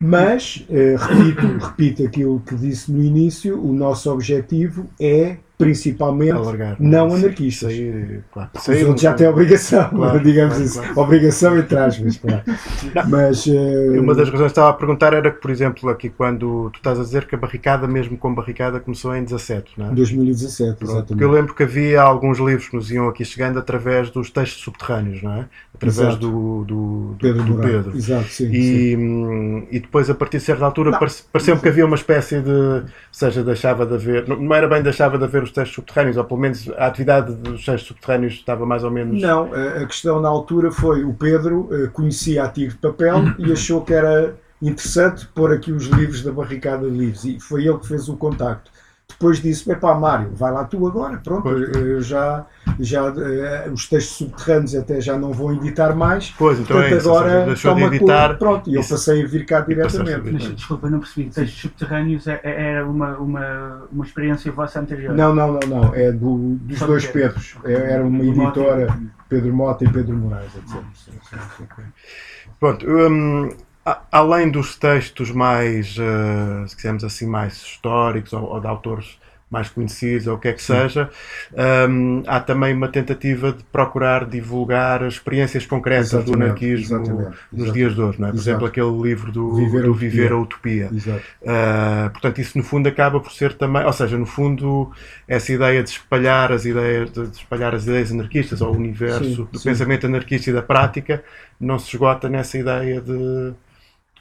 Mas, 0.00 0.64
eh, 0.70 0.94
repito, 0.96 1.58
repito 1.58 2.06
aquilo 2.06 2.40
que 2.40 2.54
disse 2.54 2.92
no 2.92 3.02
início, 3.02 3.60
o 3.60 3.72
nosso 3.72 4.10
objetivo 4.12 4.88
é 5.00 5.38
principalmente 5.58 6.30
Alargar, 6.30 6.76
não 6.78 7.12
anarquistas. 7.12 7.72
Sair, 7.72 8.22
claro. 8.32 8.50
Sair, 8.54 8.88
Os 8.88 9.00
já 9.00 9.12
têm 9.12 9.26
obrigação, 9.26 9.90
claro, 9.90 10.20
digamos 10.20 10.54
claro, 10.54 10.64
assim. 10.64 10.80
Claro. 10.80 11.00
Obrigação 11.00 11.58
entre 11.58 11.78
aspas, 11.78 12.16
claro. 12.16 12.42
Mas, 13.08 13.46
uh... 13.46 14.00
Uma 14.00 14.14
das 14.14 14.28
razões 14.28 14.52
que 14.52 14.52
estava 14.52 14.70
a 14.70 14.72
perguntar 14.72 15.12
era 15.12 15.32
que, 15.32 15.40
por 15.40 15.50
exemplo, 15.50 15.90
aqui 15.90 16.08
quando 16.08 16.70
tu 16.72 16.76
estás 16.76 17.00
a 17.00 17.02
dizer 17.02 17.26
que 17.26 17.34
a 17.34 17.38
barricada, 17.38 17.88
mesmo 17.88 18.16
com 18.16 18.32
barricada, 18.32 18.78
começou 18.78 19.14
em 19.16 19.24
17, 19.24 19.72
não 19.76 19.88
é? 19.88 19.94
2017, 19.94 20.76
Pronto, 20.78 20.84
exatamente. 20.84 21.08
Porque 21.08 21.24
eu 21.24 21.30
lembro 21.30 21.54
que 21.54 21.62
havia 21.64 22.00
alguns 22.00 22.38
livros 22.38 22.68
que 22.68 22.76
nos 22.76 22.90
iam 22.92 23.08
aqui 23.08 23.24
chegando 23.24 23.58
através 23.58 24.10
dos 24.10 24.30
textos 24.30 24.62
subterrâneos, 24.62 25.22
não 25.22 25.32
é? 25.32 25.46
Através 25.74 26.16
do, 26.16 26.64
do, 26.64 27.16
Pedro 27.20 27.42
do, 27.42 27.54
Pedro. 27.54 27.96
Exato, 27.96 28.28
sim, 28.28 28.50
e, 28.50 28.62
sim. 28.62 28.96
Hum, 28.96 29.66
e 29.70 29.80
depois, 29.80 30.08
a 30.08 30.14
partir 30.14 30.38
de 30.38 30.44
certa 30.44 30.64
altura, 30.64 30.98
pareceu-me 31.32 31.60
que 31.60 31.68
havia 31.68 31.86
uma 31.86 31.96
espécie 31.96 32.40
de. 32.40 32.50
Ou 32.50 32.84
seja, 33.12 33.42
deixava 33.42 33.86
de 33.86 33.94
haver. 33.94 34.28
Não 34.28 34.54
era 34.54 34.68
bem 34.68 34.82
deixava 34.82 35.16
de 35.16 35.24
haver 35.24 35.47
os 35.48 35.54
textos 35.54 35.74
subterrâneos, 35.74 36.16
ou 36.16 36.24
pelo 36.24 36.40
menos 36.40 36.68
a 36.76 36.86
atividade 36.86 37.34
dos 37.34 37.64
textos 37.64 37.88
subterrâneos 37.88 38.34
estava 38.34 38.64
mais 38.64 38.84
ou 38.84 38.90
menos. 38.90 39.20
Não, 39.20 39.50
a 39.52 39.86
questão 39.86 40.20
na 40.20 40.28
altura 40.28 40.70
foi 40.70 41.04
o 41.04 41.12
Pedro 41.12 41.68
eh, 41.72 41.88
conhecia 41.92 42.44
a 42.44 42.48
Tigre 42.48 42.74
de 42.74 42.80
Papel 42.80 43.34
e 43.38 43.52
achou 43.52 43.82
que 43.82 43.92
era 43.92 44.36
interessante 44.60 45.26
pôr 45.26 45.52
aqui 45.52 45.72
os 45.72 45.86
livros 45.86 46.22
da 46.22 46.32
barricada 46.32 46.88
de 46.90 46.96
livros 46.96 47.24
e 47.24 47.38
foi 47.40 47.66
ele 47.66 47.78
que 47.78 47.88
fez 47.88 48.08
o 48.08 48.16
contacto. 48.16 48.70
Depois 49.10 49.40
disse: 49.40 49.74
pá, 49.76 49.94
Mário, 49.94 50.30
vai 50.34 50.52
lá 50.52 50.64
tu 50.64 50.86
agora. 50.86 51.16
Pronto, 51.16 51.42
pois. 51.42 51.74
eu 51.74 52.00
já, 52.00 52.46
já 52.78 53.10
uh, 53.10 53.72
os 53.72 53.88
textos 53.88 54.16
subterrâneos 54.16 54.74
até 54.76 55.00
já 55.00 55.18
não 55.18 55.32
vão 55.32 55.54
editar 55.54 55.94
mais. 55.96 56.32
Pois, 56.38 56.60
então 56.60 56.76
Portanto, 56.76 56.94
é 56.94 56.98
isso, 56.98 57.08
agora 57.08 57.44
seja, 57.46 57.68
toma 57.68 57.90
de 57.90 57.96
editar. 57.96 58.28
Cor, 58.28 58.38
pronto, 58.38 58.70
e 58.70 58.74
eu 58.74 58.84
passei 58.84 59.24
a 59.24 59.26
vir 59.26 59.44
cá 59.44 59.60
diretamente. 59.60 60.30
Mas, 60.30 60.54
desculpa, 60.54 60.88
não 60.88 61.00
percebi. 61.00 61.30
Textos 61.30 61.60
subterrâneos 61.62 62.28
é, 62.28 62.40
é, 62.44 62.62
era 62.70 62.86
uma, 62.86 63.16
uma, 63.16 63.82
uma 63.90 64.04
experiência 64.04 64.52
vossa 64.52 64.78
anterior? 64.78 65.14
Não, 65.14 65.34
não, 65.34 65.52
não, 65.52 65.68
não. 65.68 65.94
É 65.94 66.12
do, 66.12 66.56
dos 66.60 66.78
Só 66.78 66.86
dois 66.86 67.06
Pedros. 67.06 67.56
É, 67.64 67.72
era 67.72 68.04
uma 68.04 68.20
Pedro 68.20 68.42
editora, 68.42 68.86
Mota. 68.86 69.02
Pedro 69.28 69.54
Mota 69.54 69.84
e 69.84 69.88
Pedro 69.88 70.16
Moraes, 70.16 70.52
etc. 70.54 70.80
Pronto. 72.60 72.86
Um, 72.88 73.50
além 74.10 74.50
dos 74.50 74.76
textos 74.76 75.30
mais, 75.30 75.96
uh, 75.98 76.66
se 76.66 76.76
quisermos 76.76 77.04
assim, 77.04 77.26
mais 77.26 77.54
históricos 77.54 78.32
ou, 78.32 78.44
ou 78.44 78.60
de 78.60 78.66
autores 78.66 79.18
mais 79.50 79.68
conhecidos 79.70 80.26
ou 80.26 80.34
o 80.34 80.38
que 80.38 80.48
é 80.48 80.52
que 80.52 80.62
Sim. 80.62 80.74
seja, 80.74 81.10
um, 81.88 82.22
há 82.26 82.38
também 82.38 82.74
uma 82.74 82.88
tentativa 82.88 83.52
de 83.52 83.64
procurar 83.64 84.26
divulgar 84.26 85.02
experiências 85.06 85.64
concretas 85.64 86.12
exatamente, 86.12 86.36
do 86.36 86.42
anarquismo 86.42 86.96
exatamente, 86.96 87.18
nos 87.18 87.28
exatamente. 87.30 87.72
dias 87.72 87.94
de 87.94 88.00
hoje. 88.00 88.20
Não 88.20 88.28
é? 88.28 88.30
Por 88.30 88.38
exemplo, 88.38 88.66
aquele 88.66 89.02
livro 89.02 89.32
do 89.32 89.54
Viver, 89.54 89.82
do 89.82 89.94
Viver 89.94 90.32
a 90.32 90.38
Utopia. 90.38 90.90
Uh, 90.90 92.10
portanto, 92.10 92.40
isso 92.40 92.58
no 92.58 92.64
fundo 92.64 92.88
acaba 92.88 93.20
por 93.20 93.32
ser 93.32 93.54
também, 93.54 93.84
ou 93.84 93.92
seja, 93.92 94.18
no 94.18 94.26
fundo, 94.26 94.92
essa 95.26 95.50
ideia 95.52 95.82
de 95.82 95.90
espalhar 95.90 96.52
as 96.52 96.66
ideias, 96.66 97.10
de 97.10 97.22
espalhar 97.30 97.74
as 97.74 97.86
ideias 97.86 98.12
anarquistas 98.12 98.60
ou 98.60 98.72
o 98.72 98.76
universo 98.76 99.24
sim, 99.24 99.48
do 99.50 99.58
sim. 99.58 99.70
pensamento 99.70 100.06
anarquista 100.06 100.50
e 100.50 100.52
da 100.52 100.62
prática 100.62 101.24
não 101.58 101.78
se 101.78 101.88
esgota 101.88 102.28
nessa 102.28 102.58
ideia 102.58 103.00
de 103.00 103.54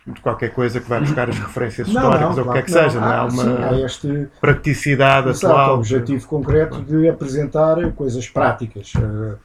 de 0.08 0.22
qualquer 0.22 0.54
coisa 0.54 0.80
que 0.80 0.88
vai 0.88 1.02
buscar 1.02 1.30
as 1.30 1.38
referências 1.38 1.88
não, 1.92 2.02
históricas 2.02 2.36
não, 2.38 2.44
ou 2.44 2.50
o 2.50 2.54
que 2.54 2.60
é 2.60 2.62
que 2.62 2.72
não, 2.72 2.84
seja. 2.84 3.00
Não, 3.00 3.08
há, 3.08 3.26
uma 3.26 3.44
sim, 3.44 3.64
há 3.64 3.86
este, 3.86 4.28
praticidade 4.40 5.30
exato, 5.30 5.54
atual. 5.54 5.78
objetivo 5.78 6.28
concreto 6.28 6.82
de 6.82 7.10
apresentar 7.10 7.92
coisas 7.94 8.28
práticas. 8.30 8.94
Uh, 8.96 9.38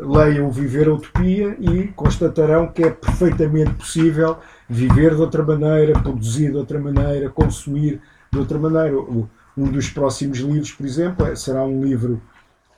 leiam 0.00 0.46
o 0.46 0.50
Viver 0.50 0.88
a 0.88 0.94
Utopia 0.94 1.56
e 1.58 1.88
constatarão 1.88 2.68
que 2.68 2.84
é 2.84 2.90
perfeitamente 2.90 3.72
possível 3.74 4.38
viver 4.68 5.14
de 5.14 5.20
outra 5.20 5.42
maneira, 5.42 5.98
produzir 5.98 6.52
de 6.52 6.56
outra 6.56 6.78
maneira, 6.78 7.28
consumir 7.30 8.00
de 8.32 8.38
outra 8.38 8.58
maneira. 8.58 8.96
Um 9.56 9.72
dos 9.72 9.90
próximos 9.90 10.38
livros, 10.38 10.70
por 10.70 10.86
exemplo, 10.86 11.26
é, 11.26 11.34
será 11.34 11.64
um 11.64 11.82
livro 11.82 12.22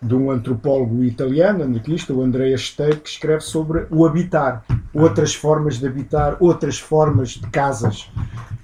de 0.02 0.14
um 0.14 0.30
antropólogo 0.30 1.04
italiano, 1.04 1.64
anarquista, 1.64 2.14
o 2.14 2.22
Andrea 2.22 2.56
Steiro, 2.56 3.00
que 3.00 3.10
escreve 3.10 3.42
sobre 3.42 3.86
o 3.90 4.06
habitar, 4.06 4.64
outras 4.94 5.34
formas 5.34 5.78
de 5.78 5.86
habitar, 5.86 6.36
outras 6.40 6.78
formas 6.78 7.30
de 7.30 7.46
casas. 7.48 8.10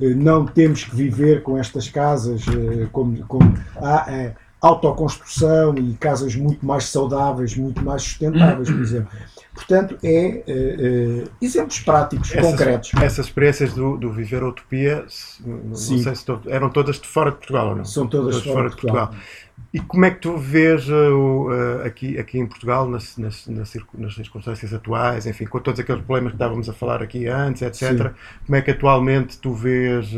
Eh, 0.00 0.14
não 0.14 0.46
temos 0.46 0.84
que 0.84 0.96
viver 0.96 1.42
com 1.42 1.58
estas 1.58 1.88
casas 1.88 2.42
eh, 2.48 2.86
como, 2.90 3.18
como 3.26 3.54
há 3.76 4.10
é, 4.10 4.34
autoconstrução 4.60 5.74
e 5.76 5.94
casas 5.94 6.34
muito 6.34 6.64
mais 6.64 6.84
saudáveis, 6.84 7.54
muito 7.56 7.84
mais 7.84 8.02
sustentáveis, 8.02 8.70
por 8.70 8.80
exemplo. 8.80 9.10
Portanto, 9.54 9.96
é 10.02 10.44
uh, 10.46 11.24
uh, 11.24 11.30
exemplos 11.40 11.80
práticos, 11.80 12.30
essas, 12.30 12.50
concretos. 12.50 12.90
Essas 13.00 13.26
experiências 13.26 13.72
do, 13.72 13.96
do 13.96 14.12
Viver 14.12 14.42
a 14.42 14.48
Utopia, 14.48 15.06
não 15.46 15.74
sei 15.74 16.14
se 16.14 16.24
eram 16.48 16.68
todas 16.68 17.00
de 17.00 17.08
fora 17.08 17.30
de 17.30 17.38
Portugal 17.38 17.70
ou 17.70 17.76
não? 17.76 17.84
São 17.86 18.06
todas, 18.06 18.36
todas 18.36 18.52
fora, 18.52 18.68
de 18.68 18.76
Portugal. 18.76 19.06
Portugal. 19.06 19.26
E 19.72 19.80
como 19.80 20.04
é 20.04 20.10
que 20.10 20.20
tu 20.20 20.36
vês 20.36 20.88
uh, 20.88 21.82
aqui, 21.84 22.18
aqui 22.18 22.38
em 22.38 22.46
Portugal, 22.46 22.88
nas, 22.88 23.16
nas, 23.18 23.46
nas, 23.46 23.68
circunstâncias 23.68 24.72
atuais, 24.72 25.26
enfim, 25.26 25.44
com 25.44 25.58
todos 25.60 25.80
aqueles 25.80 26.02
problemas 26.02 26.32
que 26.32 26.36
estávamos 26.36 26.68
a 26.68 26.72
falar 26.72 27.02
aqui 27.02 27.26
antes, 27.26 27.62
etc., 27.62 27.90
Sim. 27.90 28.14
como 28.46 28.56
é 28.56 28.62
que 28.62 28.70
atualmente 28.70 29.38
tu 29.38 29.52
vês 29.52 30.10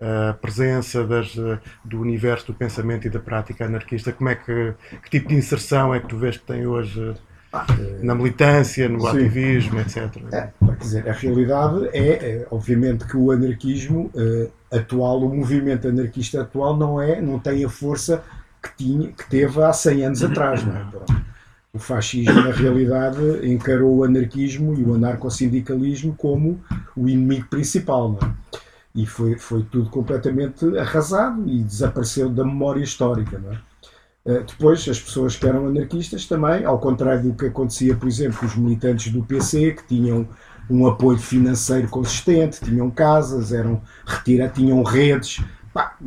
a 0.00 0.34
presença 0.34 1.04
das, 1.04 1.34
do 1.84 2.00
universo 2.00 2.48
do 2.48 2.54
pensamento 2.54 3.06
e 3.06 3.10
da 3.10 3.20
prática 3.20 3.64
anarquista? 3.64 4.12
Como 4.12 4.28
é 4.28 4.34
que, 4.34 4.74
que 5.02 5.10
tipo 5.10 5.28
de 5.28 5.36
inserção 5.36 5.94
é 5.94 6.00
que 6.00 6.08
tu 6.08 6.16
vês 6.16 6.36
que 6.36 6.44
tem 6.44 6.66
hoje 6.66 7.14
na 8.02 8.14
militância, 8.14 8.88
no 8.88 9.00
Sim. 9.00 9.08
ativismo, 9.08 9.80
etc. 9.80 10.10
É, 10.32 10.50
quer 10.60 10.76
dizer, 10.78 11.08
a 11.08 11.12
realidade 11.12 11.88
é, 11.92 12.08
é, 12.08 12.46
obviamente, 12.50 13.06
que 13.06 13.16
o 13.16 13.30
anarquismo 13.30 14.10
uh, 14.14 14.50
atual, 14.70 15.22
o 15.22 15.34
movimento 15.34 15.88
anarquista 15.88 16.42
atual, 16.42 16.76
não, 16.76 17.00
é, 17.00 17.20
não 17.20 17.38
tem 17.38 17.64
a 17.64 17.68
força 17.68 18.22
que, 18.68 18.84
tinha, 18.84 19.12
que 19.12 19.28
teve 19.28 19.62
há 19.62 19.72
100 19.72 20.04
anos 20.06 20.22
atrás. 20.22 20.64
Não 20.64 20.76
é? 20.76 20.86
O 21.72 21.78
fascismo, 21.78 22.34
na 22.34 22.52
realidade, 22.52 23.20
encarou 23.46 23.96
o 23.96 24.04
anarquismo 24.04 24.74
e 24.74 24.82
o 24.82 24.94
anarcossindicalismo 24.94 26.14
como 26.14 26.60
o 26.96 27.08
inimigo 27.08 27.46
principal. 27.48 28.12
Não 28.12 28.28
é? 28.28 28.32
E 28.94 29.04
foi, 29.04 29.36
foi 29.36 29.62
tudo 29.64 29.90
completamente 29.90 30.64
arrasado 30.78 31.46
e 31.46 31.62
desapareceu 31.62 32.30
da 32.30 32.44
memória 32.44 32.82
histórica. 32.82 33.38
Não 33.38 33.52
é? 33.52 33.58
Eh, 34.26 34.44
depois, 34.46 34.88
as 34.88 34.98
pessoas 34.98 35.36
que 35.36 35.46
eram 35.46 35.68
anarquistas 35.68 36.26
também, 36.26 36.64
ao 36.64 36.78
contrário 36.78 37.22
do 37.22 37.34
que 37.34 37.46
acontecia, 37.46 37.94
por 37.94 38.08
exemplo, 38.08 38.38
com 38.40 38.46
os 38.46 38.56
militantes 38.56 39.12
do 39.12 39.22
PC, 39.22 39.72
que 39.72 39.86
tinham 39.86 40.26
um 40.68 40.86
apoio 40.86 41.16
financeiro 41.16 41.88
consistente, 41.88 42.60
tinham 42.60 42.90
casas, 42.90 43.52
eram 43.52 43.80
retira, 44.04 44.48
tinham 44.48 44.82
redes. 44.82 45.40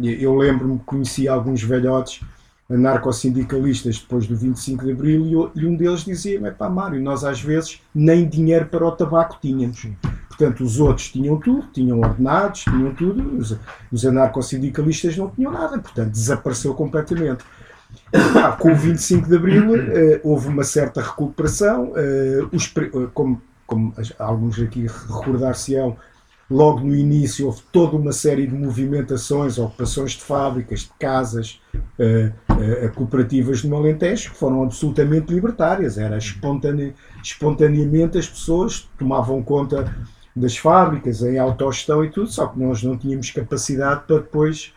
eu 0.02 0.36
lembro-me 0.36 0.80
que 0.80 0.86
conheci 0.86 1.28
alguns 1.28 1.64
velhotes 1.64 2.22
anarcossindicalistas 2.70 3.98
depois 3.98 4.28
do 4.28 4.36
25 4.36 4.86
de 4.86 4.92
Abril 4.92 5.52
e, 5.56 5.66
um 5.66 5.76
deles 5.76 6.02
dizia-me, 6.02 6.52
pá 6.52 6.70
Mário, 6.70 7.02
nós 7.02 7.24
às 7.24 7.42
vezes 7.42 7.82
nem 7.94 8.28
dinheiro 8.28 8.68
para 8.68 8.86
o 8.86 8.92
tabaco 8.92 9.38
tínhamos. 9.42 9.88
Portanto, 10.28 10.64
os 10.64 10.80
outros 10.80 11.12
tinham 11.12 11.38
tudo, 11.38 11.68
tinham 11.74 12.00
ordenados, 12.00 12.62
tinham 12.62 12.94
tudo, 12.94 13.38
os, 13.38 13.58
os 13.92 14.06
anarcossindicalistas 14.06 15.18
não 15.18 15.30
tinham 15.30 15.52
nada, 15.52 15.80
portanto, 15.80 16.12
desapareceu 16.12 16.74
completamente. 16.74 17.44
Ah, 18.14 18.52
com 18.52 18.72
o 18.72 18.76
25 18.76 19.28
de 19.28 19.36
Abril 19.36 19.76
eh, 19.76 20.22
houve 20.24 20.48
uma 20.48 20.64
certa 20.64 21.02
recuperação, 21.02 21.92
eh, 21.96 22.40
os 22.52 22.72
eh, 22.78 23.08
como, 23.14 23.42
como 23.66 23.94
alguns 24.18 24.60
aqui 24.60 24.86
recordar-se-ão, 24.88 25.98
logo 26.50 26.80
no 26.80 26.96
início 26.96 27.46
houve 27.46 27.62
toda 27.72 27.96
uma 27.96 28.12
série 28.12 28.48
de 28.48 28.56
movimentações, 28.56 29.58
ocupações 29.60 30.14
de 30.14 30.24
fábricas, 30.24 30.82
de 30.82 30.92
casas 31.00 31.62
eh, 32.00 32.32
eh, 32.60 32.88
cooperativas 32.96 33.64
no 33.64 33.76
Alentejo, 33.76 34.32
que 34.32 34.38
foram 34.38 34.64
absolutamente 34.64 35.32
libertárias. 35.34 35.98
Era 35.98 36.18
espontane- 36.18 36.96
espontaneamente 37.24 38.18
as 38.18 38.28
pessoas 38.28 38.90
tomavam 38.98 39.44
conta 39.44 39.96
das 40.36 40.58
fábricas, 40.58 41.22
em 41.22 41.38
autogestão 41.38 42.04
e 42.04 42.10
tudo, 42.10 42.32
só 42.32 42.48
que 42.48 42.60
nós 42.60 42.82
não 42.82 42.98
tínhamos 42.98 43.30
capacidade 43.30 44.04
para 44.08 44.18
depois 44.18 44.74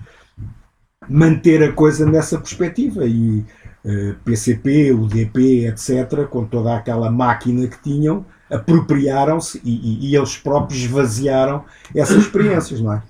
manter 1.09 1.62
a 1.62 1.73
coisa 1.73 2.05
nessa 2.05 2.38
perspectiva. 2.38 3.07
E 3.07 3.45
eh, 3.85 4.14
PCP, 4.25 4.93
UDP, 4.93 5.67
etc., 5.67 6.26
com 6.29 6.45
toda 6.45 6.76
aquela 6.76 7.11
máquina 7.11 7.67
que 7.67 7.83
tinham, 7.83 8.25
apropriaram-se 8.52 9.61
e, 9.64 9.71
e- 9.71 10.11
e 10.11 10.16
eles 10.16 10.37
próprios 10.37 10.82
esvaziaram 10.82 11.64
essas 11.94 12.18
experiências, 12.25 12.80
não 12.80 12.92
é? 12.92 13.02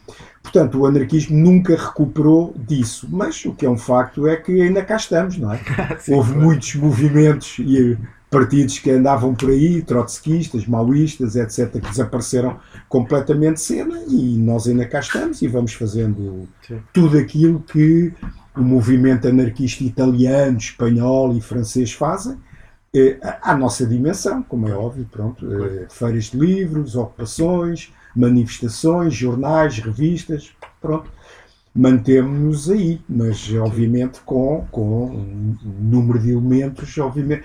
Portanto, 0.42 0.78
o 0.80 0.86
anarquismo 0.86 1.36
nunca 1.38 1.76
recuperou 1.76 2.54
disso, 2.58 3.06
mas 3.10 3.44
o 3.44 3.52
que 3.52 3.64
é 3.64 3.70
um 3.70 3.78
facto 3.78 4.26
é 4.26 4.36
que 4.36 4.60
ainda 4.60 4.82
cá 4.82 4.96
estamos, 4.96 5.38
não 5.38 5.52
é? 5.52 5.60
Sim, 6.00 6.14
Houve 6.14 6.32
claro. 6.32 6.46
muitos 6.46 6.74
movimentos 6.74 7.56
e 7.60 7.96
partidos 8.28 8.78
que 8.78 8.90
andavam 8.90 9.34
por 9.34 9.50
aí, 9.50 9.82
trotskistas, 9.82 10.66
maoístas, 10.66 11.36
etc., 11.36 11.70
que 11.72 11.80
desapareceram 11.90 12.56
completamente 12.88 13.56
de 13.56 13.60
cena 13.60 14.02
e 14.08 14.36
nós 14.38 14.66
ainda 14.66 14.86
cá 14.86 15.00
estamos 15.00 15.42
e 15.42 15.46
vamos 15.48 15.74
fazendo 15.74 16.48
Sim. 16.66 16.78
tudo 16.92 17.18
aquilo 17.18 17.60
que 17.60 18.12
o 18.56 18.62
movimento 18.62 19.28
anarquista 19.28 19.84
italiano, 19.84 20.56
espanhol 20.58 21.36
e 21.36 21.40
francês 21.40 21.92
fazem 21.92 22.36
à 23.22 23.52
à 23.52 23.56
nossa 23.56 23.86
dimensão, 23.86 24.42
como 24.42 24.68
é 24.68 24.74
óbvio, 24.74 25.06
pronto, 25.10 25.46
eh, 25.50 25.86
feiras 25.90 26.24
de 26.24 26.36
livros, 26.36 26.94
ocupações, 26.94 27.92
manifestações, 28.14 29.14
jornais, 29.14 29.78
revistas, 29.78 30.52
pronto, 30.80 31.10
mantemos-nos 31.74 32.70
aí, 32.70 33.00
mas 33.08 33.50
obviamente 33.54 34.20
com, 34.26 34.66
com 34.70 35.06
um 35.06 35.56
número 35.80 36.18
de 36.18 36.32
elementos, 36.32 36.96
obviamente, 36.98 37.44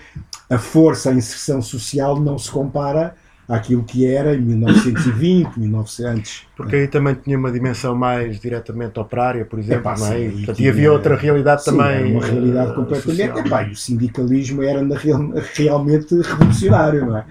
a 0.50 0.58
força, 0.58 1.10
a 1.10 1.14
inserção 1.14 1.62
social 1.62 2.20
não 2.20 2.38
se 2.38 2.50
compara 2.50 3.16
àquilo 3.48 3.82
que 3.82 4.04
era 4.06 4.34
em 4.34 4.40
1920, 4.40 5.56
1900. 5.58 6.46
Porque 6.56 6.76
aí 6.76 6.86
também 6.88 7.14
tinha 7.14 7.38
uma 7.38 7.50
dimensão 7.50 7.94
mais 7.94 8.38
diretamente 8.38 8.98
operária, 9.00 9.44
por 9.44 9.58
exemplo, 9.58 9.90
Epá, 9.90 9.98
não 9.98 10.06
é? 10.12 10.20
E, 10.20 10.30
portanto, 10.32 10.56
tinha- 10.56 10.70
havia 10.70 10.92
outra 10.92 11.16
realidade 11.16 11.64
Sim, 11.64 11.70
também. 11.70 11.86
era 11.96 12.06
uma 12.08 12.26
realidade 12.26 12.70
eh, 12.70 12.74
completamente. 12.74 13.26
social. 13.26 13.46
Epá, 13.46 13.62
e 13.62 13.70
o 13.72 13.76
sindicalismo 13.76 14.62
era 14.62 14.82
real- 14.96 15.32
realmente 15.54 16.14
revolucionário, 16.20 17.06
não 17.06 17.16
é? 17.16 17.24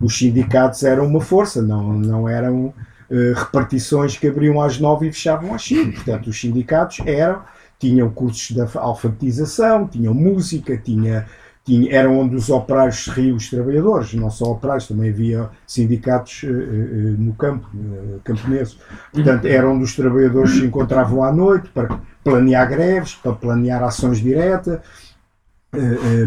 Os 0.00 0.16
sindicatos 0.16 0.82
eram 0.84 1.06
uma 1.06 1.20
força, 1.20 1.60
não, 1.62 1.92
não 1.94 2.28
eram 2.28 2.72
eh, 3.10 3.32
repartições 3.36 4.16
que 4.16 4.26
abriam 4.28 4.60
às 4.60 4.78
nove 4.78 5.08
e 5.08 5.12
fechavam 5.12 5.54
às 5.54 5.62
cinco. 5.62 5.92
Portanto, 5.92 6.28
os 6.28 6.40
sindicatos 6.40 7.00
eram, 7.06 7.42
tinham 7.78 8.08
cursos 8.10 8.50
de 8.54 8.60
alfa- 8.60 8.80
alfabetização, 8.80 9.86
tinham 9.88 10.14
música, 10.14 10.76
tinha, 10.76 11.26
tinha, 11.64 11.90
eram 11.92 12.18
onde 12.18 12.36
os 12.36 12.50
operários 12.50 13.04
se 13.04 13.10
riam 13.10 13.36
os 13.36 13.48
trabalhadores, 13.48 14.12
não 14.14 14.30
só 14.30 14.52
operários, 14.52 14.86
também 14.86 15.10
havia 15.10 15.48
sindicatos 15.66 16.44
eh, 16.44 16.48
eh, 16.48 17.14
no 17.18 17.34
campo, 17.34 17.66
eh, 17.74 18.18
camponeses. 18.22 18.78
Portanto, 19.12 19.46
era 19.46 19.68
onde 19.68 19.82
os 19.82 19.96
trabalhadores 19.96 20.52
se 20.52 20.64
encontravam 20.64 21.24
à 21.24 21.32
noite 21.32 21.70
para 21.70 21.98
planear 22.22 22.68
greves, 22.68 23.14
para 23.14 23.32
planear 23.32 23.82
ações 23.82 24.18
diretas, 24.18 24.80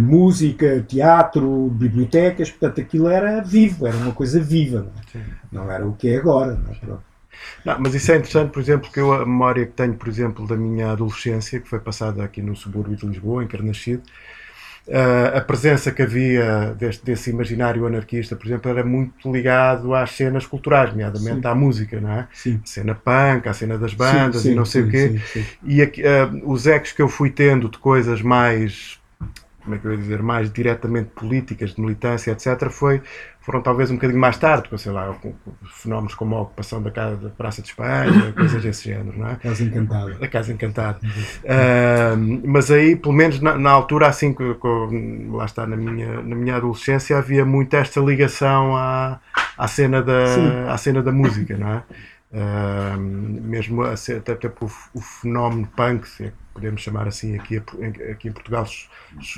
música, 0.01 0.83
teatro, 0.85 1.69
bibliotecas, 1.69 2.51
portanto 2.51 2.81
aquilo 2.81 3.07
era 3.07 3.41
vivo, 3.41 3.87
era 3.87 3.95
uma 3.95 4.11
coisa 4.11 4.41
viva, 4.41 4.79
não, 5.13 5.21
é? 5.21 5.25
Não 5.49 5.71
era 5.71 5.87
o 5.87 5.93
que 5.93 6.09
é 6.09 6.17
agora. 6.17 6.59
não 6.61 6.95
é? 6.95 6.97
Não, 7.63 7.79
mas 7.79 7.93
isso 7.93 8.11
é 8.11 8.17
interessante, 8.17 8.51
por 8.51 8.61
exemplo, 8.61 8.91
que 8.91 8.99
eu 8.99 9.13
a 9.13 9.19
memória 9.19 9.65
que 9.65 9.73
tenho, 9.73 9.93
por 9.93 10.07
exemplo, 10.07 10.47
da 10.47 10.55
minha 10.55 10.91
adolescência, 10.91 11.59
que 11.59 11.67
foi 11.67 11.79
passada 11.79 12.23
aqui 12.23 12.41
no 12.41 12.55
subúrbio 12.55 12.95
de 12.95 13.05
Lisboa, 13.05 13.43
em 13.43 13.47
Carnachide, 13.47 14.01
eh, 14.01 14.36
a 15.37 15.41
presença 15.41 15.91
que 15.91 16.01
havia 16.01 16.73
deste, 16.77 17.03
desse 17.05 17.29
imaginário 17.29 17.85
anarquista, 17.85 18.35
por 18.35 18.45
exemplo, 18.45 18.69
era 18.71 18.83
muito 18.83 19.31
ligado 19.31 19.93
às 19.93 20.11
cenas 20.11 20.45
culturais, 20.45 20.89
nomeadamente 20.91 21.41
Sim. 21.41 21.47
à 21.47 21.55
música, 21.55 21.99
não 22.01 22.11
é? 22.11 22.27
Sim. 22.31 22.63
A 22.63 22.67
cena 22.67 22.95
punk, 22.95 23.47
a 23.47 23.53
cena 23.53 23.77
das 23.77 23.93
bandas 23.93 24.43
Sim, 24.43 24.51
e 24.51 24.55
não 24.55 24.65
sim, 24.65 24.71
sei 24.71 24.81
o 24.83 24.85
sim, 24.85 24.91
quê. 24.91 25.09
sim, 25.09 25.21
sim. 25.25 25.47
E 25.63 25.81
aqui, 25.81 26.01
eh, 26.03 26.29
os 26.43 26.67
ecos 26.67 26.91
que 26.91 27.01
eu 27.01 27.09
fui 27.09 27.29
tendo 27.29 27.69
de 27.69 27.77
coisas 27.77 28.21
mais, 28.21 28.96
como 29.67 29.75
é 29.75 29.79
que 29.79 29.85
eu 29.85 29.91
ia 29.91 29.97
dizer, 29.97 30.23
mais 30.23 30.49
diretamente 30.51 31.09
políticas, 31.09 31.75
de 31.75 31.81
militância, 31.81 32.31
etc., 32.31 32.69
foi, 32.69 33.01
foram 33.41 33.61
talvez 33.61 33.91
um 33.91 33.95
bocadinho 33.95 34.19
mais 34.19 34.37
tarde, 34.37 34.69
com, 34.69 34.77
sei 34.77 34.93
lá, 34.93 35.13
com, 35.21 35.33
com 35.33 35.51
fenómenos 35.65 36.15
como 36.15 36.35
a 36.37 36.41
ocupação 36.41 36.81
da, 36.81 36.89
casa, 36.89 37.17
da 37.17 37.29
Praça 37.29 37.61
de 37.61 37.67
Espanha, 37.67 38.31
coisas 38.31 38.63
desse 38.63 38.85
género, 38.85 39.19
não 39.19 39.27
é? 39.27 39.33
Estás 39.33 39.59
encantado. 39.59 40.15
A 40.23 40.27
Casa 40.29 40.53
Encantada. 40.53 40.99
Ah, 41.45 42.15
mas 42.45 42.71
aí, 42.71 42.95
pelo 42.95 43.13
menos 43.13 43.41
na, 43.41 43.57
na 43.57 43.71
altura, 43.71 44.07
assim, 44.07 44.33
que, 44.33 44.53
que- 44.55 45.27
lá 45.31 45.43
está, 45.45 45.67
na 45.67 45.75
minha, 45.75 46.21
na 46.21 46.35
minha 46.35 46.55
adolescência, 46.55 47.17
havia 47.17 47.45
muito 47.45 47.73
esta 47.75 47.99
ligação 47.99 48.75
à, 48.77 49.19
à, 49.57 49.67
cena, 49.67 49.99
Sim. 49.99 50.05
da, 50.05 50.73
à 50.73 50.77
cena 50.77 51.03
da 51.03 51.11
música, 51.11 51.57
não 51.57 51.67
é? 51.73 51.83
Mesmo 53.41 53.83
até, 53.83 54.17
até 54.33 54.47
o, 54.47 54.65
o 54.93 55.01
fenómeno 55.01 55.67
punk, 55.75 56.07
se 56.07 56.25
é 56.25 56.33
podemos 56.53 56.81
chamar 56.81 57.07
assim, 57.07 57.35
aqui, 57.35 57.57
aqui 58.11 58.27
em 58.27 58.31
Portugal 58.31 58.65
che- 58.65 58.89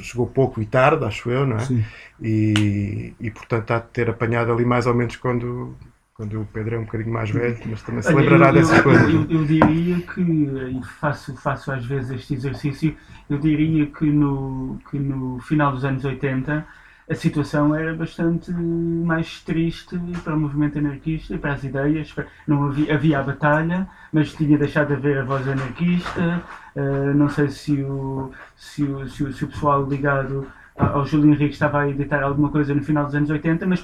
chegou 0.03 0.25
pouco 0.27 0.61
e 0.61 0.65
tarde, 0.65 1.03
acho 1.05 1.29
eu, 1.29 1.45
não 1.45 1.57
é? 1.57 1.65
Sim. 1.67 1.83
E, 2.21 3.13
e 3.19 3.29
portanto 3.31 3.71
há 3.71 3.79
de 3.79 3.87
ter 3.89 4.09
apanhado 4.09 4.51
ali 4.53 4.63
mais 4.65 4.87
ou 4.87 4.93
menos 4.93 5.15
quando, 5.17 5.75
quando 6.13 6.41
o 6.41 6.45
Pedro 6.45 6.75
é 6.75 6.79
um 6.79 6.85
bocadinho 6.85 7.11
mais 7.11 7.29
velho, 7.29 7.57
mas 7.65 7.81
também 7.81 8.01
se 8.01 8.15
lembrará 8.15 8.51
eu, 8.51 8.53
dessas 8.53 8.79
eu, 8.79 8.81
coisas. 8.81 9.09
Eu, 9.09 9.29
eu 9.29 9.45
diria 9.45 9.99
que, 10.01 10.21
e 10.21 10.83
faço, 10.99 11.35
faço 11.37 11.71
às 11.71 11.85
vezes 11.85 12.11
este 12.11 12.33
exercício, 12.33 12.95
eu 13.29 13.37
diria 13.37 13.85
que 13.87 14.05
no, 14.05 14.79
que 14.89 14.97
no 14.99 15.39
final 15.41 15.71
dos 15.71 15.83
anos 15.85 16.03
80 16.05 16.65
a 17.09 17.15
situação 17.15 17.73
era 17.73 17.93
bastante 17.93 18.51
mais 18.51 19.41
triste 19.41 19.97
para 20.23 20.35
o 20.35 20.39
movimento 20.39 20.77
anarquista 20.77 21.33
e 21.33 21.37
para 21.39 21.53
as 21.53 21.63
ideias. 21.63 22.13
Não 22.47 22.67
havia, 22.67 22.93
havia 22.93 23.19
a 23.19 23.23
batalha, 23.23 23.87
mas 24.13 24.31
tinha 24.33 24.57
deixado 24.57 24.89
de 24.89 24.93
haver 24.93 25.17
a 25.17 25.23
voz 25.23 25.47
anarquista. 25.47 26.43
Uh, 26.75 27.13
não 27.15 27.27
sei 27.27 27.49
se 27.49 27.81
o, 27.81 28.31
se 28.55 28.83
o, 28.83 29.09
se 29.09 29.23
o, 29.23 29.33
se 29.33 29.43
o 29.43 29.47
pessoal 29.47 29.83
ligado 29.85 30.47
ao 30.77 31.05
Júlio 31.05 31.33
Henrique 31.33 31.53
estava 31.53 31.81
a 31.81 31.89
editar 31.89 32.23
alguma 32.23 32.49
coisa 32.49 32.73
no 32.73 32.83
final 32.83 33.05
dos 33.05 33.15
anos 33.15 33.29
80, 33.29 33.65
mas 33.65 33.83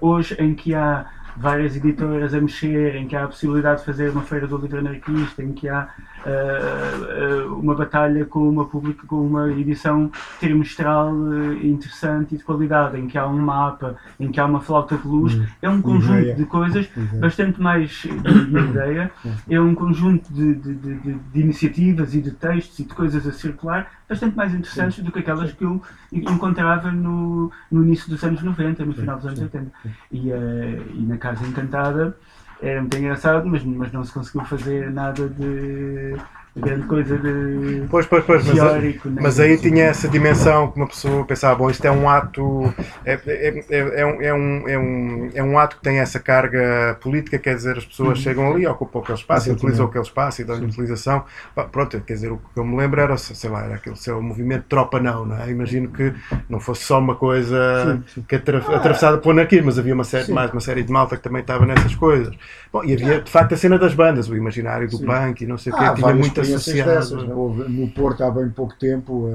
hoje 0.00 0.34
em 0.38 0.54
que 0.54 0.74
há 0.74 1.06
várias 1.36 1.76
editoras 1.76 2.32
a 2.34 2.40
mexer, 2.40 2.96
em 2.96 3.06
que 3.06 3.14
há 3.14 3.24
a 3.24 3.28
possibilidade 3.28 3.80
de 3.80 3.86
fazer 3.86 4.10
uma 4.10 4.22
feira 4.22 4.46
do 4.46 4.56
livro 4.56 4.78
anarquista, 4.78 5.42
em 5.42 5.52
que 5.52 5.68
há 5.68 5.88
uh, 6.24 7.48
uh, 7.50 7.58
uma 7.60 7.74
batalha 7.74 8.24
com 8.24 8.48
uma 8.48 8.64
pública, 8.64 9.06
com 9.06 9.26
uma 9.26 9.50
edição 9.52 10.10
trimestral 10.40 11.12
uh, 11.12 11.52
interessante 11.64 12.34
e 12.34 12.38
de 12.38 12.44
qualidade, 12.44 12.98
em 12.98 13.06
que 13.06 13.18
há 13.18 13.26
um 13.26 13.38
mapa, 13.38 13.96
em 14.18 14.30
que 14.30 14.40
há 14.40 14.46
uma 14.46 14.60
flauta 14.60 14.96
de 14.96 15.06
luz, 15.06 15.34
Uhum. 15.34 15.46
é 15.62 15.68
um 15.68 15.82
conjunto 15.82 16.18
Ideia. 16.20 16.34
de 16.34 16.44
coisas 16.46 16.88
Uhum. 16.96 17.20
bastante 17.20 17.60
mais 17.60 17.90
de 17.90 18.08
ideia, 18.70 19.10
é 19.48 19.60
um 19.60 19.74
conjunto 19.74 20.32
de, 20.32 20.54
de, 20.54 20.74
de, 20.74 21.14
de 21.14 21.40
iniciativas 21.40 22.14
e 22.14 22.20
de 22.20 22.30
textos 22.30 22.78
e 22.78 22.84
de 22.84 22.94
coisas 22.94 23.26
a 23.26 23.32
circular 23.32 23.90
bastante 24.08 24.36
mais 24.36 24.54
interessantes 24.54 25.02
do 25.02 25.10
que 25.10 25.18
aquelas 25.18 25.52
que 25.52 25.64
eu 25.64 25.82
encontrava 26.12 26.90
no, 26.92 27.50
no 27.70 27.84
início 27.84 28.08
dos 28.08 28.22
anos 28.22 28.42
90, 28.42 28.84
no 28.84 28.94
final 28.94 29.16
dos 29.16 29.26
anos 29.26 29.40
80. 29.40 29.72
E, 30.12 30.30
uh, 30.30 30.92
e 30.94 31.02
na 31.06 31.18
Casa 31.18 31.46
Encantada 31.46 32.16
era 32.60 32.80
muito 32.80 32.96
engraçado, 32.96 33.46
mas, 33.48 33.62
mas 33.64 33.92
não 33.92 34.04
se 34.04 34.12
conseguiu 34.12 34.44
fazer 34.44 34.90
nada 34.90 35.28
de 35.28 36.16
grande 36.56 36.86
coisa 36.86 37.18
de 37.18 37.86
Pois, 37.90 38.06
pois, 38.06 38.24
pois, 38.24 38.44
mas, 38.46 38.54
teórico. 38.54 39.08
né? 39.10 39.20
mas 39.22 39.38
aí 39.38 39.58
tinha 39.58 39.84
essa 39.84 40.08
dimensão 40.08 40.70
que 40.70 40.76
uma 40.78 40.86
pessoa 40.86 41.24
pensava, 41.24 41.54
bom, 41.56 41.70
isto 41.70 41.84
é 41.84 41.90
um 41.90 42.08
ato, 42.08 42.72
é, 43.04 43.12
é, 43.26 43.64
é, 43.70 44.00
é 44.00 44.06
um, 44.06 44.22
é, 44.22 44.34
um, 44.34 44.68
é, 44.68 44.78
um, 44.78 45.30
é 45.34 45.42
um 45.42 45.58
ato 45.58 45.76
que 45.76 45.82
tem 45.82 45.98
essa 45.98 46.18
carga 46.18 46.96
política, 47.00 47.38
quer 47.38 47.54
dizer, 47.54 47.76
as 47.78 47.84
pessoas 47.84 48.16
Uhum. 48.18 48.24
chegam 48.24 48.50
ali, 48.52 48.66
ocupam 48.66 49.00
aquele 49.00 49.18
espaço, 49.18 49.42
Exatamente. 49.48 49.62
utilizam 49.64 49.86
aquele 49.86 50.04
espaço 50.04 50.40
e 50.40 50.44
dão-lhe 50.44 50.64
utilização. 50.64 51.24
Pronto, 51.70 52.00
quer 52.00 52.14
dizer, 52.14 52.32
o 52.32 52.38
que 52.38 52.58
eu 52.58 52.64
me 52.64 52.76
lembro 52.76 53.00
era, 53.00 53.16
sei 53.18 53.50
lá, 53.50 53.64
era 53.64 53.74
aquele 53.74 53.96
seu 53.96 54.22
movimento 54.22 54.64
tropa 54.68 54.98
não, 54.98 55.26
não 55.26 55.36
é? 55.38 55.50
Imagino 55.50 55.88
que 55.88 56.12
não 56.48 56.58
fosse 56.58 56.84
só 56.84 56.98
uma 56.98 57.14
coisa 57.16 57.56
Sim, 57.84 58.02
sim. 58.14 58.24
que 58.26 58.34
atra- 58.36 58.58
atravessada 58.76 59.18
por 59.18 59.30
anarquismo, 59.30 59.66
mas 59.66 59.78
havia 59.78 59.94
uma 59.94 60.04
série, 60.04 60.24
Sim. 60.24 60.32
mais 60.32 60.50
uma 60.50 60.60
série 60.60 60.82
de 60.82 60.90
malta 60.90 61.16
que 61.16 61.22
também 61.22 61.42
estava 61.42 61.66
nessas 61.66 61.94
coisas. 61.94 62.34
Bom, 62.72 62.82
e 62.84 62.92
havia 62.94 63.20
de 63.20 63.30
facto 63.30 63.52
a 63.54 63.56
cena 63.56 63.78
das 63.78 63.94
bandas, 63.94 64.28
o 64.28 64.36
imaginário 64.36 64.88
do 64.88 64.98
punk 65.00 65.42
e 65.42 65.46
não 65.46 65.58
sei 65.58 65.72
o 65.72 65.76
quê, 65.76 65.84
Há 65.84 65.94
tinha 65.94 66.14
muito 66.14 66.40
experiências 66.54 66.86
dessas. 67.10 67.28
né? 67.28 67.34
Houve 67.34 67.68
no 67.68 67.88
Porto 67.90 68.22
há 68.24 68.30
bem 68.30 68.48
pouco 68.50 68.74
tempo 68.78 69.28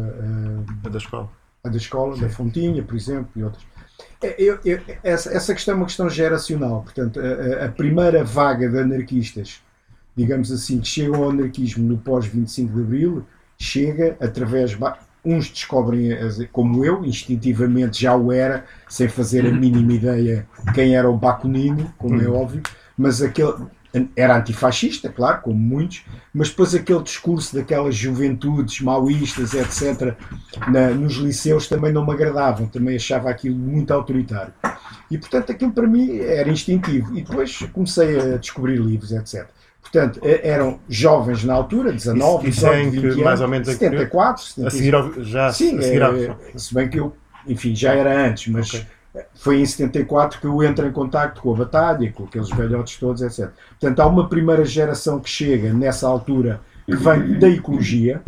a, 0.83 0.87
a 0.87 0.89
da 0.89 0.97
escola. 0.97 1.29
a, 1.63 1.67
a 1.67 1.71
da 1.71 1.77
escola, 1.77 2.17
da 2.17 2.29
Fontinha, 2.29 2.83
por 2.83 2.95
exemplo, 2.95 3.29
e 3.35 3.43
outras. 3.43 3.63
É, 4.23 4.35
eu- 4.41 4.59
eu- 4.65 4.79
essa, 5.03 5.31
essa 5.35 5.53
questão 5.53 5.73
é 5.73 5.77
uma 5.77 5.85
questão 5.85 6.09
geracional. 6.09 6.81
Portanto, 6.83 7.19
a, 7.19 7.23
a- 7.63 7.65
a 7.65 7.69
primeira 7.69 8.23
vaga 8.23 8.69
de 8.69 8.79
anarquistas, 8.79 9.61
digamos 10.15 10.51
assim, 10.51 10.79
que 10.79 10.87
chegam 10.87 11.23
ao 11.23 11.29
anarquismo 11.29 11.87
no 11.87 11.97
pós-25 11.97 12.73
de 12.73 12.81
Abril, 12.81 13.25
chega 13.59 14.17
através, 14.19 14.75
uns 15.23 15.49
descobrem, 15.49 16.09
como 16.51 16.83
eu, 16.83 17.05
instintivamente 17.05 18.01
já 18.01 18.15
o 18.15 18.31
era, 18.31 18.65
sem 18.89 19.07
fazer 19.07 19.45
a 19.45 19.51
mínima 19.51 19.93
ideia 19.93 20.47
quem 20.73 20.95
era 20.95 21.07
o 21.09 21.15
Bakunino, 21.15 21.93
como 21.97 22.19
é 22.19 22.27
óbvio, 22.27 22.61
mas 22.97 23.21
aquele 23.21 23.53
era 24.15 24.37
antifascista, 24.37 25.09
claro, 25.09 25.41
como 25.41 25.57
muitos, 25.57 26.03
mas 26.33 26.49
depois 26.49 26.73
aquele 26.73 27.03
discurso 27.03 27.55
daquelas 27.55 27.93
juventudes 27.95 28.79
maoístas, 28.81 29.53
etc., 29.53 30.15
na- 30.69 30.91
nos 30.91 31.15
liceus 31.15 31.67
também 31.67 31.91
não 31.91 32.05
me 32.05 32.13
agradavam, 32.13 32.67
também 32.67 32.95
achava 32.95 33.29
aquilo 33.29 33.55
muito 33.55 33.91
autoritário. 33.93 34.53
E 35.09 35.17
portanto 35.17 35.51
aquilo 35.51 35.71
para 35.73 35.87
mim 35.87 36.19
era 36.19 36.49
instintivo. 36.49 37.17
E 37.17 37.21
depois 37.21 37.57
comecei 37.73 38.17
a 38.33 38.37
descobrir 38.37 38.77
livros, 38.79 39.11
etc. 39.11 39.45
Portanto, 39.81 40.21
eram 40.23 40.79
jovens 40.87 41.43
na 41.43 41.53
altura, 41.53 41.91
19, 41.91 42.47
Isso- 42.47 42.59
isso 42.59 42.67
é 42.67 42.81
18, 42.81 42.87
em 42.87 42.91
que 42.91 42.97
20 42.97 43.05
anos, 43.13 43.23
mais 43.23 43.41
ou 43.41 43.47
menos 43.49 43.67
em 43.67 43.71
que 43.73 43.79
período? 43.79 43.97
74, 44.09 44.43
A 44.43 44.47
75. 44.47 44.77
seguir 44.77 44.95
ao, 44.95 45.23
já 45.25 45.51
Sim, 45.51 45.77
a 45.77 45.81
seguir 45.81 46.01
é, 46.01 46.35
se 46.57 46.73
bem 46.73 46.87
que 46.89 46.97
eu, 46.99 47.15
enfim, 47.45 47.75
já 47.75 47.93
era 47.93 48.27
antes, 48.27 48.47
mas 48.47 48.69
Ok. 48.69 48.85
Foi 49.35 49.59
em 49.61 49.65
74 49.65 50.39
que 50.39 50.47
eu 50.47 50.63
entro 50.63 50.87
em 50.87 50.91
contacto 50.91 51.41
com 51.41 51.53
a 51.53 51.57
batalha, 51.57 52.11
com 52.11 52.23
aqueles 52.23 52.49
velhotes 52.49 52.97
todos, 52.97 53.21
etc. 53.21 53.49
Portanto, 53.79 53.99
há 53.99 54.07
uma 54.07 54.29
primeira 54.29 54.63
geração 54.65 55.19
que 55.19 55.29
chega 55.29 55.73
nessa 55.73 56.07
altura 56.07 56.61
que 56.85 56.95
vem 56.95 57.37
da 57.39 57.49
ecologia, 57.49 58.21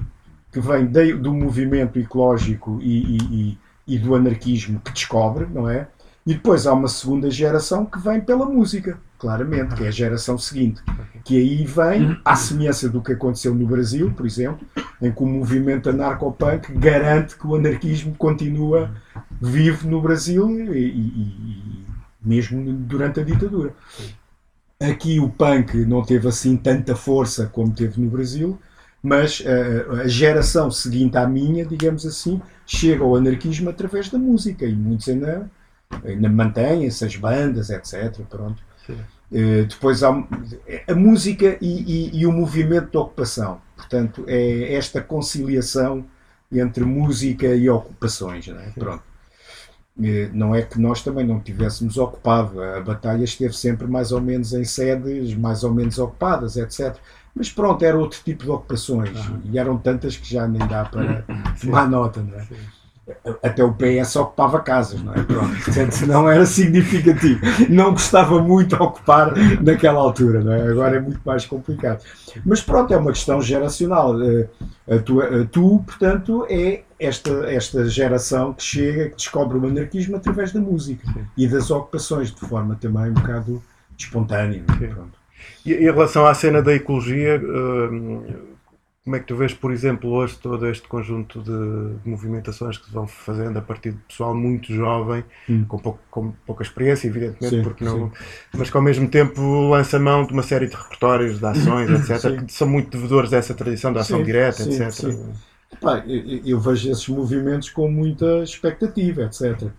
que 0.52 0.60
vem 0.60 0.86
da- 0.86 1.16
do 1.16 1.34
movimento 1.34 1.98
ecológico 2.00 2.80
e- 2.82 3.18
e- 3.18 3.58
e 3.88 3.98
do 3.98 4.14
anarquismo 4.16 4.80
que 4.84 4.92
descobre, 4.92 5.48
não 5.52 5.70
é? 5.70 5.88
E 6.26 6.34
depois 6.36 6.66
há 6.66 6.72
uma 6.74 6.88
segunda 6.88 7.30
geração 7.30 7.86
que 7.86 8.00
vem 8.00 8.22
pela 8.22 8.46
música, 8.46 8.98
claramente, 9.20 9.76
que 9.76 9.84
é 9.84 9.88
a 9.90 9.92
geração 9.92 10.38
seguinte, 10.38 10.82
que 11.24 11.38
aí 11.38 11.66
vem, 11.66 12.18
à 12.24 12.34
semelhança 12.36 12.88
do 12.88 13.02
que 13.02 13.12
aconteceu 13.12 13.54
no 13.54 13.66
Brasil, 13.68 14.10
por 14.16 14.26
exemplo, 14.26 14.66
em 15.02 15.12
que 15.12 15.22
o 15.22 15.26
movimento 15.26 15.90
anarcopunk 15.90 16.72
garante 16.78 17.36
que 17.38 17.46
o 17.46 17.56
anarquismo 17.56 18.16
continua 18.18 18.92
vivo 19.44 19.88
no 19.90 20.02
Brasil 20.02 20.74
e, 20.74 20.80
e- 20.80 21.84
e 21.84 21.86
mesmo 22.24 22.64
durante 22.74 23.20
a 23.20 23.24
ditadura. 23.24 23.74
Aqui 24.80 25.20
o 25.20 25.30
punk 25.30 25.76
não 25.86 26.04
teve 26.04 26.28
assim 26.28 26.58
tanta 26.58 26.96
força 26.96 27.48
como 27.48 27.74
teve 27.74 28.02
no 28.02 28.10
Brasil, 28.10 28.60
mas 29.02 29.42
eh, 29.46 29.86
a 30.04 30.08
geração 30.08 30.70
seguinte 30.72 31.16
à 31.18 31.26
minha, 31.28 31.66
digamos 31.66 32.06
assim, 32.06 32.42
chega 32.66 33.04
ao 33.04 33.16
anarquismo 33.16 33.70
através 33.70 34.10
da 34.10 34.18
música 34.18 34.66
e 34.66 34.76
muitos 34.76 35.08
ainda, 35.08 35.50
ainda 36.04 36.30
mantêm-se, 36.30 37.06
as 37.06 37.16
bandas, 37.16 37.70
etc. 37.70 38.26
Pronto. 38.30 38.62
Eh, 39.32 39.64
depois 39.64 40.04
há 40.04 40.10
a 40.88 40.96
música 40.96 41.58
e, 41.62 42.10
e- 42.12 42.20
e 42.22 42.26
o 42.26 42.32
movimento 42.32 42.92
de 42.92 42.98
ocupação. 42.98 43.62
Portanto, 43.78 44.26
é 44.28 44.74
esta 44.76 45.02
conciliação 45.02 46.06
entre 46.52 46.84
música 46.84 47.48
e 47.56 47.70
ocupações. 47.70 48.48
Não 48.48 48.60
é? 48.60 48.70
Pronto. 48.72 49.04
Não 50.34 50.56
é 50.56 50.62
que 50.64 50.80
nós 50.80 51.04
também 51.04 51.26
não 51.26 51.40
tivéssemos 51.40 51.98
ocupado. 51.98 52.62
A 52.62 52.82
batalha 52.82 53.24
esteve 53.24 53.54
sempre 53.54 53.88
mais 53.88 54.12
ou 54.12 54.20
menos 54.20 54.52
em 54.54 54.64
sedes 54.64 55.36
mais 55.36 55.64
ou 55.64 55.74
menos 55.74 55.98
ocupadas, 56.00 56.58
etc. 56.58 56.96
Mas 57.36 57.52
pronto, 57.52 57.84
era 57.84 57.98
outro 57.98 58.20
tipo 58.24 58.44
de 58.44 58.50
ocupações. 58.50 59.18
E 59.46 59.58
eram 59.58 59.78
tantas 59.78 60.18
que 60.18 60.30
já 60.30 60.48
nem 60.48 60.68
dá 60.68 60.86
para 60.86 61.24
tomar 61.62 61.90
nota. 61.90 62.22
Não 62.22 62.38
é? 62.38 62.48
Até 63.42 63.62
o 63.62 63.74
PS 63.74 64.16
ocupava 64.16 64.62
casas, 64.62 65.04
não 65.04 65.14
é? 65.14 65.22
Pronto. 65.24 65.54
Portanto, 65.66 66.08
não 66.08 66.30
era 66.30 66.46
significativo. 66.46 67.42
Não 67.70 67.92
gostava 67.92 68.42
muito 68.42 68.78
de 68.78 68.82
ocupar 68.82 69.34
naquela 69.62 70.00
altura, 70.00 70.42
não 70.42 70.54
é? 70.54 70.70
Agora 70.70 70.96
é 70.96 71.00
muito 71.02 71.20
mais 71.26 71.46
complicado. 71.46 72.02
Mas 72.46 72.62
pronto, 72.62 72.94
é 72.94 72.98
uma 72.98 73.12
questão 73.12 73.42
geracional. 73.42 74.16
Eh, 74.22 74.48
a 74.88 75.46
tu, 75.52 75.84
portanto, 75.86 76.46
é 76.50 76.84
esta, 76.98 77.32
esta 77.52 77.86
geração 77.90 78.54
que 78.54 78.64
chega, 78.64 79.10
que 79.10 79.16
descobre 79.18 79.58
o 79.58 79.68
anarquismo 79.68 80.16
através 80.16 80.54
da 80.54 80.62
música 80.62 81.06
e 81.38 81.46
das 81.46 81.70
ocupações, 81.72 82.34
de 82.34 82.40
forma 82.40 82.78
também 82.80 83.10
um 83.10 83.14
bocado 83.14 83.62
espontânea. 83.98 84.64
é? 84.82 84.90
E 85.66 85.74
em 85.74 85.92
relação 85.92 86.26
à 86.26 86.34
cena 86.34 86.62
da 86.62 86.74
ecologia, 86.74 87.42
hum, 87.42 88.53
como 89.04 89.16
é 89.18 89.20
que 89.20 89.26
tu 89.26 89.36
vês, 89.36 89.54
por 89.54 89.72
exemplo, 89.72 90.10
hoje 90.12 90.38
todo 90.38 90.66
este 90.68 90.88
conjunto 90.88 91.42
de 91.42 92.10
movimentações 92.10 92.78
que 92.78 92.86
se 92.86 92.92
vão 92.94 93.06
fazendo 93.08 93.58
a 93.60 93.62
partir 93.62 93.92
de 93.92 93.98
pessoal 94.00 94.34
muito 94.34 94.74
jovem, 94.74 95.24
Hum. 95.50 95.66
com, 95.68 95.78
pouco- 95.78 96.00
com 96.10 96.32
pouca 96.46 96.64
experiência, 96.64 97.08
evidentemente, 97.08 97.58
Sim, 97.58 97.62
porque 97.62 97.84
não, 97.84 98.12
mas 98.56 98.70
que 98.70 98.78
ao 98.78 98.84
mesmo 98.84 99.10
tempo 99.10 99.42
lança 99.70 100.00
mão 100.00 100.26
de 100.26 100.32
uma 100.34 100.44
série 100.44 100.68
de 100.68 100.76
repertórios, 100.76 101.40
de 101.40 101.46
ações, 101.46 101.90
etc., 101.92 102.36
Sim. 102.38 102.46
que 102.46 102.54
são 102.54 102.68
muito 102.68 102.92
devedores 102.92 103.30
dessa 103.30 103.54
tradição 103.54 103.92
da 103.92 104.02
ação 104.02 104.20
Sim, 104.20 104.24
direta, 104.24 104.64
sim, 104.64 104.64
etc. 104.64 105.14
sim. 105.18 105.34
Epá, 105.72 106.04
eu, 106.08 106.42
eu 106.46 106.60
vejo 106.60 106.92
esses 106.92 107.08
movimentos 107.08 107.70
com 107.70 107.90
muita 107.90 108.44
expectativa, 108.44 109.24
etc. 109.24 109.72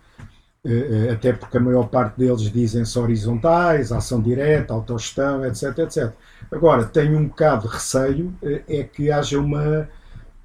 Eh, 0.65 1.11
Até 1.13 1.31
porque 1.33 1.57
a 1.57 1.61
maior 1.61 1.87
parte 1.87 2.17
deles 2.17 2.41
dizem-se 2.51 2.97
horizontais, 2.97 3.91
ação 3.91 4.21
direta, 4.21 4.73
autogestão, 4.73 5.45
etc, 5.45 5.77
etc. 5.79 6.11
Agora, 6.51 6.85
tenho 6.85 7.17
um 7.17 7.27
bocado 7.27 7.67
de 7.67 7.73
receio 7.73 8.33
eh, 8.41 8.63
é 8.67 8.83
que 8.83 9.11
haja 9.11 9.39
uma, 9.39 9.87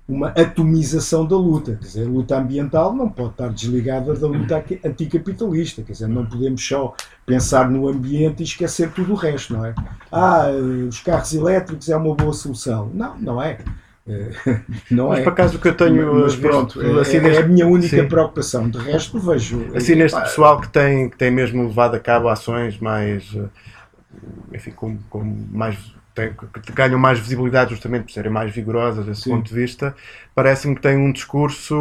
uma 0.09 0.28
atomização 0.28 1.26
da 1.26 1.37
luta. 1.37 1.72
Quer 1.76 1.87
dizer, 1.87 2.06
a 2.06 2.11
luta 2.11 2.37
ambiental 2.38 2.94
não 2.94 3.09
pode 3.09 3.30
estar 3.30 3.48
desligada 3.48 4.14
da 4.14 4.26
luta 4.26 4.64
anticapitalista. 4.85 5.83
Quer 5.83 5.92
dizer, 5.92 6.09
não 6.09 6.26
podemos 6.26 6.66
só 6.66 6.94
pensar 7.24 7.70
no 7.70 7.88
ambiente 7.88 8.40
e 8.40 8.44
esquecer 8.44 8.92
tudo 8.92 9.12
o 9.12 9.16
resto, 9.16 9.54
não 9.54 9.64
é? 9.64 9.74
Ah, 10.12 10.48
os 10.88 11.00
carros 11.00 11.33
elétricos 11.33 11.88
é 11.88 11.96
uma 11.96 12.14
boa 12.14 12.33
solução. 12.35 12.90
Não, 12.92 13.18
não 13.18 13.42
é. 13.42 13.59
Eh, 14.11 14.61
Não 14.90 15.09
Mas 15.09 15.20
é. 15.20 15.23
por 15.23 15.33
acaso 15.33 15.57
o 15.57 15.61
que 15.61 15.68
eu 15.68 15.75
tenho 15.77 16.14
Mas 16.23 16.35
pronto, 16.37 16.81
é, 16.83 17.01
assim, 17.01 17.18
é 17.18 17.38
a 17.38 17.46
minha 17.46 17.66
única 17.66 17.88
sim. 18.03 18.09
preocupação. 18.09 18.68
De 18.68 18.79
resto, 18.79 19.18
vejo. 19.20 19.66
Assim, 19.75 19.94
neste 19.94 20.16
Pá, 20.16 20.23
pessoal 20.25 20.61
que 20.61 20.68
tem, 20.68 21.09
que 21.09 21.16
tem 21.16 21.31
mesmo 21.31 21.62
levado 21.66 21.94
a 21.94 22.01
cabo 22.01 22.29
ações 22.29 22.79
mais, 22.79 23.25
eh, 23.37 23.49
enfim, 24.57 24.73
com, 24.73 24.99
com 25.09 25.23
mais, 25.53 25.77
tem- 26.14 26.33
que 26.62 26.73
ganham 26.73 26.99
mais 26.99 27.18
visibilidade 27.20 27.70
justamente 27.70 28.05
por 28.05 28.12
serem 28.12 28.31
mais 28.33 28.53
vigorosas 28.53 29.07
desse 29.07 29.23
Sim. 29.23 29.31
ponto 29.31 29.49
de 29.49 29.55
vista, 29.55 29.94
parece-me 30.35 30.75
que 30.75 30.83
tem 30.83 30.96
um 30.96 31.12
discurso 31.12 31.75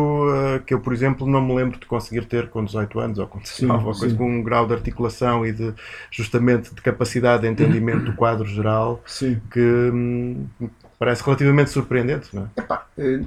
eh, 0.56 0.62
que 0.65 0.74
eu, 0.74 0.80
por 0.80 0.94
exemplo, 0.94 1.26
não 1.28 1.42
me 1.42 1.56
lembro 1.56 1.80
de 1.80 1.86
conseguir 1.88 2.26
ter 2.26 2.48
com 2.50 2.63
18 2.63 3.00
anos 3.00 3.18
ou 3.20 3.28
com 3.28 3.39
19, 3.39 3.86
ou 3.88 3.94
coisa 3.96 4.10
sim. 4.10 4.15
com 4.15 4.30
um 4.30 4.44
grau 4.44 4.68
de 4.68 4.74
articulação 4.74 5.46
e 5.46 5.52
de, 5.52 5.74
justamente, 6.12 6.74
de 6.74 6.82
capacidade 6.82 7.42
de 7.42 7.48
entendimento 7.50 8.06
do 8.06 8.13
quadro 8.13 8.46
geral 8.48 9.02
Sim. 9.06 9.42
que 9.52 9.60
hum, 9.60 10.46
parece 11.00 11.24
relativamente 11.24 11.70
surpreendente, 11.72 12.36
não 12.36 12.44
é? 12.44 12.48
Epá, 12.62 12.86
eh, 12.98 13.22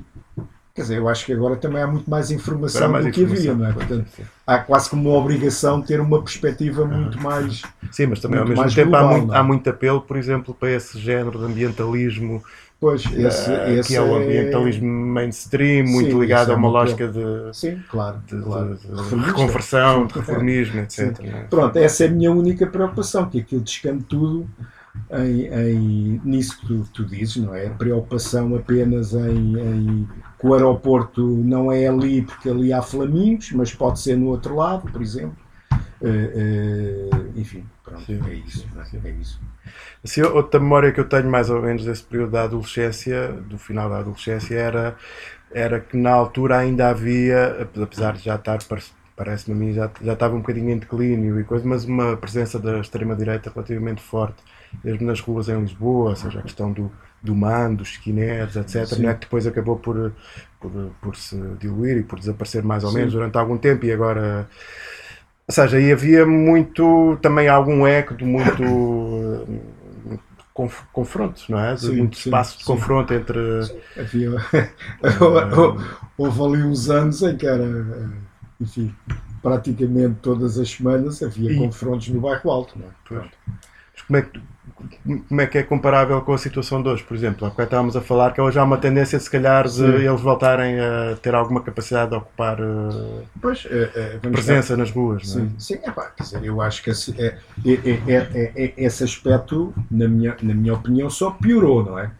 quer 0.74 0.82
dizer, 0.82 0.98
eu 0.98 1.08
acho 1.08 1.26
que 1.26 1.32
agora 1.32 1.56
também 1.56 1.82
há 1.82 1.86
muito 1.86 2.08
mais 2.08 2.30
informação 2.30 2.86
há 2.86 2.88
mais 2.88 3.04
do 3.06 3.10
que 3.12 3.24
havia, 3.24 3.52
informação, 3.52 3.56
não 3.56 3.66
é? 3.66 3.72
Portanto, 3.72 4.08
sim. 4.16 4.24
há 4.46 4.58
quase 4.58 4.90
como 4.90 5.10
uma 5.10 5.18
obrigação 5.18 5.80
de 5.80 5.86
ter 5.86 6.00
uma 6.00 6.22
perspectiva 6.22 6.84
muito 6.86 7.20
mais. 7.20 7.62
Sim, 7.90 8.06
mas 8.06 8.20
também 8.20 8.38
ao 8.40 8.46
Muito 8.46 8.58
mesmo 8.60 8.74
tempo 8.74 8.96
há, 8.96 9.00
global, 9.00 9.10
muito, 9.12 9.26
não 9.28 9.34
é? 9.34 9.38
há 9.38 9.42
muito 9.42 9.70
apelo, 9.70 10.00
por 10.00 10.16
exemplo, 10.16 10.54
para 10.54 10.70
esse 10.70 10.98
género 10.98 11.38
de 11.38 11.44
ambientalismo 11.44 12.42
Pois, 12.80 13.04
esse, 13.04 13.50
eh, 13.52 13.74
esse 13.78 13.88
que 13.88 13.94
é 13.96 14.00
o 14.02 14.14
ambientalismo 14.14 14.86
mainstream, 14.88 15.86
muito 15.86 16.08
Sim, 16.10 16.20
ligado 16.20 16.50
é 16.50 16.54
a 16.54 16.56
uma 16.56 16.68
muito 16.68 16.72
lógica 16.72 17.06
de, 17.08 17.52
Sim, 17.52 17.82
claro. 17.88 18.18
de- 18.26 18.42
claro. 18.42 18.76
de- 18.76 18.88
de 18.88 19.16
reconversão, 19.26 20.06
de 20.06 20.14
reformismo, 20.18 20.80
etc. 20.80 21.30
não 21.30 21.38
é? 21.38 21.42
Pronto, 21.44 21.76
essa 21.76 22.04
é 22.04 22.08
a 22.08 22.10
minha 22.10 22.32
única 22.32 22.66
preocupação, 22.66 23.28
que 23.28 23.40
aquilo 23.40 23.60
descambe 23.60 24.02
tudo 24.04 24.48
em, 25.10 25.46
em- 25.46 26.20
nisso 26.24 26.58
que 26.60 26.66
tu, 26.66 26.84
tu 26.92 27.04
dizes, 27.06 27.36
não 27.36 27.54
é? 27.54 27.66
A 27.66 27.74
preocupação 27.74 28.54
apenas 28.56 29.12
em, 29.14 29.58
em 29.58 30.08
que 30.38 30.46
o 30.46 30.54
aeroporto 30.54 31.22
não 31.44 31.70
é 31.70 31.86
ali 31.86 32.22
porque 32.22 32.48
ali 32.48 32.72
há 32.72 32.82
flamingos, 32.82 33.52
mas 33.52 33.74
pode 33.74 34.00
ser 34.00 34.16
no 34.16 34.28
outro 34.28 34.56
lado, 34.56 34.90
por 34.90 35.02
exemplo. 35.02 35.36
Eh, 36.02 37.08
eh, 37.10 37.40
enfim, 37.40 37.64
pronto, 37.84 38.04
Sim, 38.04 38.20
é 38.26 38.34
isso. 38.34 38.66
é? 39.04 39.08
É 39.08 39.10
isso. 39.12 39.40
Assim, 40.04 40.22
outra 40.22 40.60
memória 40.60 40.92
que 40.92 41.00
eu 41.00 41.08
tenho 41.08 41.30
mais 41.30 41.50
ou 41.50 41.60
menos 41.62 41.84
desse 41.84 42.02
período 42.02 42.32
da 42.32 42.44
adolescência, 42.44 43.32
do 43.32 43.58
final 43.58 43.88
da 43.88 43.98
adolescência, 43.98 44.54
era, 44.56 44.96
era 45.52 45.80
que 45.80 45.96
na 45.96 46.10
altura 46.12 46.58
ainda 46.58 46.88
havia, 46.90 47.62
apesar 47.82 48.14
de 48.14 48.24
já 48.24 48.34
estar, 48.36 48.58
parece- 48.68 48.92
parece-me 49.16 49.56
a 49.56 49.58
mim, 49.60 49.72
já, 49.72 49.90
já 50.02 50.12
estava 50.14 50.34
um 50.34 50.40
bocadinho 50.40 50.70
em 50.70 50.78
declínio 50.78 51.38
e 51.40 51.44
coisa, 51.44 51.66
mas 51.66 51.84
uma 51.84 52.16
presença 52.16 52.58
da 52.58 52.78
extrema-direita 52.80 53.50
relativamente 53.54 54.02
forte, 54.02 54.42
mesmo 54.84 55.06
nas 55.06 55.20
ruas 55.20 55.48
em 55.48 55.60
Lisboa, 55.60 56.10
ou 56.10 56.16
seja, 56.16 56.40
a 56.40 56.42
questão 56.42 56.72
do, 56.72 56.92
do 57.22 57.34
MAN, 57.34 57.74
dos 57.74 57.90
skinheads, 57.92 58.56
etc., 58.56 59.00
Sim. 59.00 59.02
não 59.02 59.10
é? 59.10 59.14
que 59.14 59.20
depois 59.20 59.46
acabou 59.46 59.76
por, 59.78 60.12
por, 60.60 60.70
por 61.00 61.16
se 61.16 61.36
diluir 61.58 61.98
e 61.98 62.02
por 62.02 62.18
desaparecer 62.18 62.62
mais 62.64 62.84
ou 62.84 62.92
Sim. 62.92 62.92
menos 62.92 63.12
durante 63.12 63.36
algum 63.38 63.58
tempo 63.58 63.84
e 63.84 63.92
agora... 63.92 64.48
Ou 65.48 65.54
seja, 65.54 65.76
aí 65.76 65.92
havia 65.92 66.24
muito, 66.24 67.18
também 67.20 67.48
algum 67.48 67.86
eco 67.86 68.14
de 68.16 68.24
muito 68.24 68.62
eh, 70.12 70.18
conf- 70.54 70.84
confronto, 70.92 71.42
não 71.48 71.58
é? 71.58 71.74
De 71.74 71.86
Sim, 71.86 71.92
muito 71.92 72.16
sim, 72.16 72.18
espaço 72.18 72.58
de 72.58 72.64
sim. 72.64 72.64
confronto 72.64 73.12
entre. 73.12 73.38
Havia, 73.96 74.30
houve 76.16 76.42
ali 76.42 76.62
uns 76.64 76.88
anos 76.90 77.22
em 77.22 77.36
que 77.36 77.46
era, 77.46 77.64
eh, 77.64 78.08
enfim, 78.60 78.94
praticamente 79.42 80.20
todas 80.20 80.58
as 80.58 80.70
semanas 80.70 81.22
havia 81.22 81.50
E- 81.50 81.54
confrontos 81.54 82.08
no 82.08 82.20
bairro 82.20 82.50
alto, 82.50 82.78
não 82.78 82.88
é? 82.88 82.92
Mas 83.94 84.02
como 84.06 84.16
é 84.18 84.22
que 84.22 84.40
como 85.28 85.40
é 85.40 85.46
que 85.46 85.58
é 85.58 85.62
comparável 85.62 86.20
com 86.22 86.32
a 86.32 86.38
situação 86.38 86.82
de 86.82 86.88
hoje, 86.88 87.02
por 87.02 87.16
exemplo? 87.16 87.46
Há 87.46 87.50
bocado 87.50 87.66
estávamos 87.66 87.96
a 87.96 88.00
falar 88.00 88.32
que 88.32 88.40
hoje 88.40 88.58
há 88.58 88.64
uma 88.64 88.78
tendência, 88.78 89.18
se 89.18 89.30
calhar, 89.30 89.68
de 89.68 89.82
eles 89.82 90.20
voltarem 90.20 90.78
a 90.80 91.16
ter 91.20 91.34
alguma 91.34 91.62
capacidade 91.62 92.10
de 92.10 92.16
ocupar 92.16 92.58
eh, 92.60 93.24
Pois, 93.40 93.66
eh, 93.70 93.90
eh, 93.94 94.18
presença 94.30 94.76
nas 94.76 94.90
ruas, 94.90 95.26
não 95.26 95.38
é? 95.38 95.48
Sim, 95.48 95.54
sim 95.58 95.74
epá, 95.74 96.10
quer 96.16 96.22
dizer, 96.22 96.44
eu 96.44 96.60
acho 96.60 96.82
que 96.82 96.90
esse, 96.90 97.14
é, 97.20 97.38
é, 97.64 97.72
é, 98.06 98.14
é, 98.34 98.52
é- 98.64 98.74
esse 98.76 99.04
aspecto, 99.04 99.74
na 99.90 100.08
minha, 100.08 100.36
na 100.42 100.54
minha 100.54 100.74
opinião, 100.74 101.08
só 101.10 101.30
piorou, 101.30 101.84
não 101.84 101.98
é? 101.98 102.10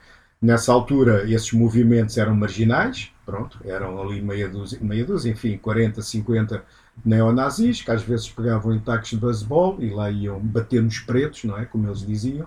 Nessa 0.40 0.72
altura, 0.72 1.24
esses 1.30 1.52
movimentos 1.52 2.18
eram 2.18 2.34
marginais, 2.34 3.10
pronto, 3.24 3.58
eram 3.64 4.02
ali 4.02 4.20
meia 4.20 4.48
dúzia, 4.48 4.78
meia 4.82 5.04
dúzia 5.04 5.30
enfim, 5.30 5.56
40, 5.56 6.02
50 6.02 6.64
neonazis, 7.04 7.82
que 7.82 7.90
às 7.90 8.02
vezes 8.02 8.28
pegavam 8.28 8.74
em 8.74 8.78
taques 8.78 9.10
de 9.10 9.16
baseball 9.16 9.76
e 9.80 9.90
lá 9.90 10.10
iam 10.10 10.38
bater 10.38 10.82
nos 10.82 10.98
pretos, 10.98 11.44
não 11.44 11.58
é? 11.58 11.64
Como 11.64 11.86
eles 11.86 12.06
diziam. 12.06 12.46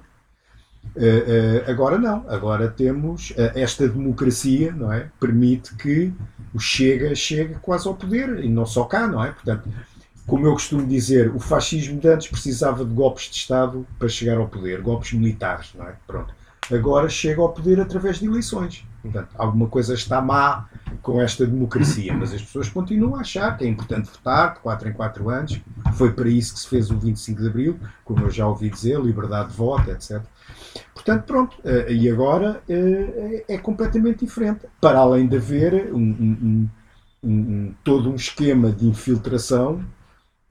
Eh, 0.95 1.63
eh, 1.65 1.71
agora 1.71 1.97
não, 1.97 2.25
agora 2.29 2.69
temos 2.69 3.33
eh, 3.35 3.51
esta 3.55 3.87
democracia, 3.87 4.71
não 4.71 4.93
é? 4.93 5.09
Permite 5.19 5.75
que 5.75 6.13
o 6.53 6.59
Chega 6.59 7.13
chegue 7.15 7.55
quase 7.55 7.87
ao 7.87 7.95
poder, 7.95 8.43
e 8.43 8.49
não 8.49 8.65
só 8.65 8.85
cá, 8.85 9.07
não 9.07 9.23
é? 9.23 9.31
Portanto, 9.31 9.67
como 10.25 10.45
eu 10.47 10.53
costumo 10.53 10.85
dizer, 10.85 11.33
o 11.35 11.39
fascismo 11.39 11.99
de 11.99 12.07
antes 12.07 12.27
precisava 12.27 12.85
de 12.85 12.93
golpes 12.93 13.29
de 13.29 13.35
Estado 13.37 13.85
para 13.99 14.07
chegar 14.07 14.37
ao 14.37 14.47
poder, 14.47 14.81
golpes 14.81 15.11
militares, 15.13 15.71
não 15.75 15.85
é? 15.87 15.95
Pronto. 16.07 16.33
Agora 16.71 17.07
chega 17.09 17.41
ao 17.41 17.49
poder 17.49 17.79
através 17.79 18.17
de 18.19 18.25
eleições. 18.25 18.85
Portanto, 19.01 19.29
alguma 19.35 19.67
coisa 19.67 19.93
está 19.93 20.19
má 20.19 20.67
com 21.01 21.21
esta 21.21 21.45
democracia, 21.45 22.11
mas 22.13 22.33
as 22.33 22.41
pessoas 22.41 22.69
continuam 22.69 23.15
a 23.15 23.19
achar 23.21 23.55
que 23.55 23.63
é 23.63 23.67
importante 23.67 24.09
votar 24.09 24.55
de 24.55 24.59
4 24.61 24.89
em 24.89 24.93
4 24.93 25.29
anos. 25.29 25.61
Foi 25.93 26.11
para 26.11 26.27
isso 26.27 26.53
que 26.55 26.59
se 26.59 26.67
fez 26.67 26.89
o 26.89 26.97
25 26.97 27.41
de 27.41 27.47
Abril, 27.47 27.79
como 28.03 28.21
eu 28.21 28.31
já 28.31 28.47
ouvi 28.47 28.69
dizer, 28.69 28.99
liberdade 28.99 29.51
de 29.51 29.55
voto, 29.57 29.91
etc. 29.91 30.21
Portanto, 30.93 31.23
pronto, 31.25 31.57
eh, 31.63 31.93
e 31.93 32.09
agora 32.09 32.61
eh, 32.67 33.45
é 33.47 33.57
completamente 33.59 34.25
diferente. 34.25 34.61
Para 34.81 34.99
além 34.99 35.27
de 35.27 35.37
haver 35.37 35.93
um- 35.93 35.99
um- 36.01 36.69
um- 37.23 37.73
todo 37.83 38.09
um 38.09 38.15
esquema 38.15 38.71
de 38.71 38.87
infiltração 38.87 39.83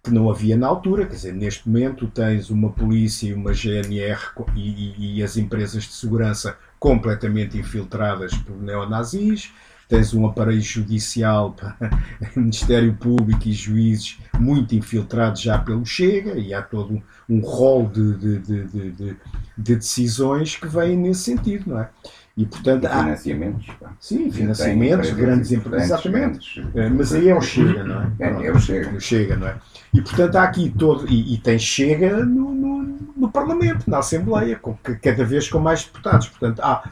que 0.05 0.11
não 0.11 0.31
havia 0.31 0.57
na 0.57 0.67
altura. 0.67 1.07
Quer 1.07 1.15
dizer, 1.15 1.33
neste 1.33 1.67
momento 1.69 2.07
tens 2.07 2.51
uma 2.51 2.71
polícia 2.71 3.27
e 3.29 3.35
uma 3.35 3.53
GNR 3.55 4.21
e, 4.55 4.61
e- 4.61 5.17
e 5.19 5.23
as 5.23 5.37
empresas 5.39 5.85
de 5.85 5.93
segurança 5.95 6.57
completamente 6.79 7.57
infiltradas 7.59 8.35
por 8.35 8.61
neonazis. 8.61 9.51
Tens 9.89 10.15
um 10.15 10.27
aparelho 10.27 10.63
judicial, 10.63 11.55
Ministério 12.37 12.95
Público 12.95 13.47
e 13.49 13.53
juízes 13.53 14.19
muito 14.39 14.75
infiltrados 14.75 15.41
já 15.43 15.59
pelo 15.59 15.85
Chega 15.85 16.39
e 16.39 16.55
há 16.55 16.63
todo 16.63 17.03
um, 17.29 17.41
rol 17.41 17.89
de- 17.89 18.17
de- 18.17 18.39
de- 18.39 19.17
de 19.57 19.77
decisões 19.77 20.57
que 20.57 20.67
vêm 20.67 20.97
nesse 20.97 21.25
sentido, 21.25 21.71
não 21.71 21.81
é? 21.81 21.89
E 22.37 22.45
portanto 22.45 22.85
há, 22.87 22.99
financiamentos. 23.05 23.67
pá. 23.81 23.93
sim, 24.01 24.29
financiamentos, 24.31 25.11
grandes 25.11 25.53
empresas, 25.53 25.85
exatamente. 25.87 26.61
grandes- 26.61 26.77
É, 26.77 26.89
Mas 26.89 27.13
aí 27.15 27.29
é 27.29 27.35
o 27.37 27.41
Chega, 27.41 27.85
não 27.85 28.03
é? 28.03 28.07
É, 28.19 28.47
é 28.47 28.53
o 28.53 28.59
Chega. 28.59 28.91
O 28.97 29.01
Chega, 29.01 29.37
não 29.37 29.47
é? 29.47 29.57
E 29.95 30.01
portanto 30.03 30.35
há 30.37 30.43
aqui 30.43 30.69
todo. 30.77 31.07
E, 31.09 31.35
e 31.35 31.39
tem 31.39 31.59
Chega 31.61 32.25
no, 32.25 32.53
no, 32.53 32.99
no 33.17 33.31
Parlamento, 33.31 33.89
na 33.89 33.99
Assembleia, 33.99 34.57
com, 34.57 34.77
cada 35.01 35.25
vez 35.25 35.49
com 35.49 35.61
mais 35.61 35.85
deputados. 35.85 36.27
Portanto, 36.29 36.61
há. 36.61 36.83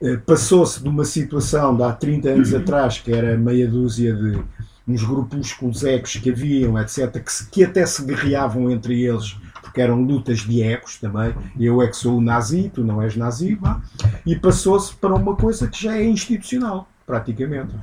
eh, 0.00 0.16
Passou-se 0.24 0.80
de 0.80 0.88
uma 0.88 1.04
situação 1.04 1.76
de 1.76 1.82
há 1.82 1.92
30 1.92 2.28
anos 2.28 2.54
atrás, 2.54 2.98
que 2.98 3.12
era 3.12 3.36
meia 3.36 3.66
dúzia 3.68 4.14
de 4.14 4.40
uns 4.86 5.02
grupúsculos 5.02 5.82
ecos 5.84 6.14
que 6.16 6.30
haviam, 6.30 6.78
etc., 6.78 7.20
que, 7.20 7.32
se- 7.32 7.50
que 7.50 7.64
até 7.64 7.84
se 7.86 8.04
guerreavam 8.04 8.70
entre 8.70 9.02
eles, 9.02 9.36
porque 9.72 9.80
eram 9.80 10.02
lutas 10.02 10.40
de 10.40 10.62
ecos 10.62 10.98
também. 10.98 11.34
Eu 11.58 11.80
é 11.80 11.88
que 11.88 11.96
sou 11.96 12.18
o 12.18 12.20
nazi, 12.20 12.70
tu 12.72 12.84
não 12.84 13.00
és 13.00 13.16
nazi, 13.16 13.54
vá. 13.54 13.80
e 14.26 14.36
passou-se 14.36 14.94
para 14.94 15.14
uma 15.14 15.34
coisa 15.34 15.66
que 15.66 15.82
já 15.82 15.96
é 15.96 16.04
institucional, 16.04 16.86
praticamente 17.06 17.74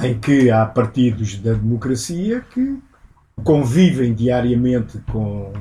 em 0.00 0.18
que 0.18 0.50
há 0.50 0.64
partidos 0.64 1.36
da 1.36 1.52
democracia 1.52 2.40
que 2.40 2.82
convivem 3.44 4.14
diariamente 4.14 4.98
com, 5.12 5.52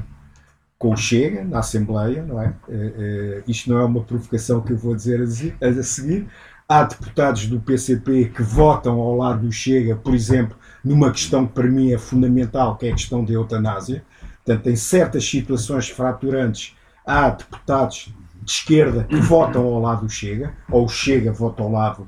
com 0.80 0.94
o 0.94 0.98
Chega 0.98 1.44
na 1.44 1.60
Assembleia, 1.60 2.24
não 2.24 2.42
é? 2.42 2.54
Eh, 2.70 2.94
eh, 2.98 3.44
isto 3.46 3.70
não 3.70 3.80
é 3.80 3.84
uma 3.84 4.02
provocação 4.02 4.62
que 4.62 4.72
eu 4.72 4.78
vou 4.78 4.96
dizer 4.96 5.22
a, 5.22 5.68
a 5.68 5.84
seguir. 5.84 6.28
Há 6.68 6.84
deputados 6.84 7.46
do 7.46 7.60
PCP 7.60 8.32
que 8.34 8.42
votam 8.42 9.00
ao 9.00 9.18
lado 9.18 9.42
do 9.42 9.52
Chega, 9.52 9.98
por 9.98 10.16
exemplo, 10.16 10.58
numa 10.84 11.12
questão 11.12 11.46
que 11.46 11.54
para 11.54 11.70
mim 11.70 11.92
é 11.92 11.98
fundamental, 11.98 12.78
que 12.78 12.88
é 12.88 12.90
a 12.90 12.96
questão 12.96 13.24
da 13.24 13.34
eutanásia. 13.34 14.04
Portanto, 14.46 14.68
em 14.70 14.76
certas 14.76 15.26
situações 15.26 15.90
fraturantes, 15.90 16.76
há 17.06 17.30
deputados 17.30 18.14
de 18.42 18.52
esquerda 18.52 19.06
que 19.06 19.16
votam 19.22 19.64
ao 19.64 19.80
lado 19.80 20.06
do 20.06 20.10
Chega, 20.10 20.54
ou 20.70 20.86
o 20.86 20.90
Chega 20.90 21.32
vota 21.32 21.64
ao 21.64 21.72
lado 21.72 22.08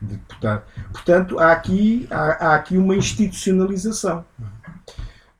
de 0.00 0.16
deputado. 0.16 0.62
Portanto, 0.92 1.38
há 1.38 1.52
aqui, 1.52 2.06
há, 2.10 2.48
há 2.48 2.54
aqui 2.56 2.76
uma 2.76 2.96
institucionalização. 2.96 4.24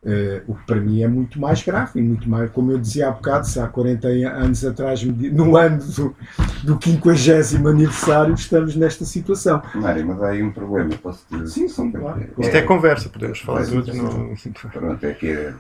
Eh, 0.08 0.40
o 0.46 0.54
que 0.54 0.64
para 0.66 0.76
mim 0.76 1.02
é 1.02 1.08
muito 1.08 1.40
mais 1.40 1.64
grave 1.64 1.98
e 1.98 2.02
muito 2.02 2.30
mais, 2.30 2.48
como 2.52 2.70
eu 2.70 2.78
dizia 2.78 3.08
há 3.08 3.10
bocado, 3.10 3.44
se 3.44 3.58
há 3.58 3.66
40 3.66 4.06
anos 4.06 4.64
atrás, 4.64 5.02
no 5.02 5.56
ano 5.56 5.78
do, 5.78 6.16
do 6.62 6.78
50 6.80 7.68
aniversário, 7.68 8.32
estamos 8.32 8.76
nesta 8.76 9.04
situação. 9.04 9.60
Mário, 9.74 10.06
mas 10.06 10.22
há 10.22 10.28
aí 10.28 10.44
um 10.44 10.52
problema, 10.52 10.90
posso 11.02 11.26
te 11.28 11.50
Sim, 11.50 11.66
sim, 11.66 11.90
claro. 11.90 12.24
Isto 12.38 12.56
é 12.56 12.62
conversa, 12.62 13.08
podemos 13.08 13.40
falar 13.40 13.66
todos. 13.66 13.92
sim. 13.92 14.00
Não... 14.00 14.70
Pronto, 14.70 15.04
é 15.04 15.12
que 15.12 15.52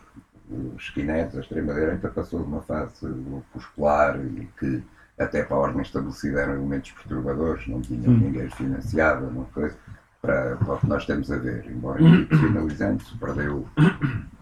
os 0.50 0.82
skinheads, 0.84 1.36
a 1.36 1.40
extrema-direita, 1.40 2.08
passou 2.08 2.40
de 2.42 2.46
uma 2.46 2.62
fase 2.62 3.06
muscular 3.54 4.18
e 4.24 4.48
que 4.58 4.82
até 5.18 5.42
para 5.42 5.56
a 5.56 5.60
ordem 5.60 5.82
estabelecida 5.82 6.40
eram 6.42 6.54
elementos 6.54 6.92
perturbadores, 6.92 7.66
não 7.66 7.80
tinham 7.80 8.12
Hum. 8.12 8.18
ninguém 8.18 8.48
financiado, 8.50 9.26
uma 9.26 9.44
coisa, 9.46 9.74
para, 10.20 10.56
para 10.56 10.74
o 10.74 10.78
que 10.78 10.86
nós 10.86 11.02
estamos 11.02 11.30
a 11.32 11.36
ver. 11.36 11.64
Embora 11.70 12.02
institucionalizando-se, 12.02 13.16
perdeu, 13.16 13.66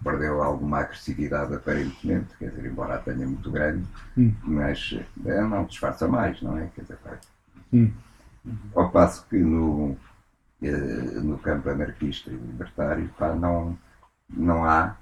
perdeu 0.03 0.43
alguma 0.43 0.81
agressividade 0.81 1.55
aparentemente, 1.55 2.37
quer 2.39 2.51
dizer, 2.51 2.67
embora 2.67 2.95
a 2.95 2.99
tenha 2.99 3.27
muito 3.27 3.51
grande, 3.51 3.85
Hum. 4.19 4.33
mas 4.43 4.99
é, 5.25 5.41
não 5.43 5.65
disfarça 5.65 6.09
mais, 6.09 6.41
não 6.43 6.59
é? 6.59 6.69
Quer 6.75 6.83
dizer, 6.83 6.99
vai. 7.05 7.19
Hum. 7.73 7.93
Ao 8.75 8.91
passo 8.91 9.25
que 9.31 9.39
no, 9.39 9.97
eh, 10.63 10.71
no 11.23 11.39
campo 11.39 11.71
anarquista 11.71 12.31
e 12.31 12.35
libertário, 12.35 13.09
pá, 13.19 13.35
não, 13.35 13.79
não 14.29 14.65
há 14.65 14.97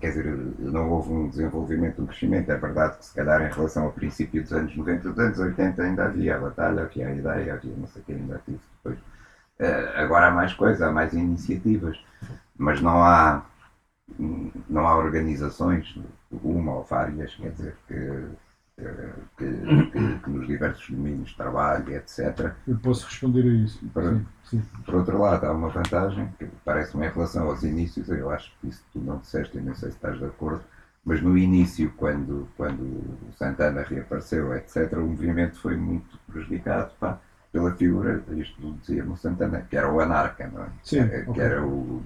quer 0.00 0.08
dizer, 0.10 0.24
não 0.58 0.90
houve 0.90 1.10
um 1.12 1.28
desenvolvimento, 1.28 2.02
um 2.02 2.06
crescimento. 2.06 2.50
É 2.50 2.56
verdade 2.56 2.98
que, 2.98 3.04
se 3.04 3.14
calhar, 3.14 3.42
em 3.42 3.52
relação 3.52 3.84
ao 3.84 3.92
princípio 3.92 4.42
dos 4.42 4.52
anos 4.52 4.76
90, 4.76 5.10
dos 5.10 5.18
anos 5.18 5.38
80, 5.38 5.82
ainda 5.82 6.04
havia 6.06 6.36
a 6.36 6.40
batalha, 6.40 6.82
havia 6.82 7.08
a 7.08 7.14
ideia, 7.14 7.54
havia 7.54 7.74
não 7.76 7.86
sei 7.86 8.02
o 8.02 8.04
que, 8.04 8.12
ainda 8.12 8.40
tive 8.44 8.60
depois. 8.76 8.98
Eh, 9.58 9.92
agora 9.96 10.28
há 10.28 10.30
mais 10.32 10.54
coisa, 10.54 10.88
há 10.88 10.92
mais 10.92 11.12
iniciativas, 11.14 11.98
mas 12.58 12.80
não 12.82 13.04
há, 13.04 13.44
não 14.68 14.86
há 14.86 14.96
organizações, 14.96 15.98
uma 16.42 16.74
ou 16.76 16.84
várias, 16.84 17.34
quer 17.34 17.50
dizer, 17.50 17.76
que, 17.88 17.94
eh, 17.94 18.28
que, 19.36 19.44
que- 20.22 20.30
nos 20.30 20.46
diversos 20.46 20.88
domínios 20.90 21.30
de 21.30 21.36
trabalho, 21.36 21.92
etc. 21.94 22.54
Eu 22.66 22.76
posso 22.78 23.06
responder 23.06 23.42
a 23.42 23.52
isso. 23.64 23.84
Para- 23.92 24.14
Sim, 24.14 24.26
sim. 24.44 24.62
Por 24.84 24.94
outro 24.96 25.18
lado, 25.20 25.46
há 25.46 25.52
uma 25.52 25.68
vantagem 25.68 26.28
que 26.38 26.46
parece-me 26.64 27.06
em 27.06 27.10
relação 27.10 27.46
aos 27.48 27.62
inícios, 27.62 28.08
eu 28.08 28.30
acho 28.30 28.52
que 28.60 28.68
isso 28.68 28.82
tu 28.92 28.98
não 29.00 29.18
disseste 29.18 29.58
e 29.58 29.60
não 29.60 29.74
sei 29.74 29.90
se 29.90 29.96
estás 29.96 30.18
de 30.18 30.24
acordo, 30.24 30.62
mas 31.04 31.22
no 31.22 31.36
início, 31.36 31.92
quando, 31.96 32.48
quando 32.56 32.82
o 32.82 33.32
Santana 33.38 33.82
reapareceu, 33.82 34.54
etc., 34.54 34.92
o 34.98 35.06
movimento 35.06 35.58
foi 35.60 35.76
muito 35.76 36.18
prejudicado 36.30 36.92
pá, 37.00 37.18
pela 37.52 37.72
figura, 37.74 38.22
isto 38.32 38.74
dizia-me 38.80 39.12
o 39.12 39.16
Santana, 39.16 39.62
que 39.68 39.76
era 39.76 39.90
o 39.90 40.00
anarca, 40.00 40.48
não 40.52 40.62
é? 40.64 40.68
Sim, 40.82 41.08
que, 41.08 41.24
ok. 41.30 41.42
era 41.42 41.62
o, 41.64 42.02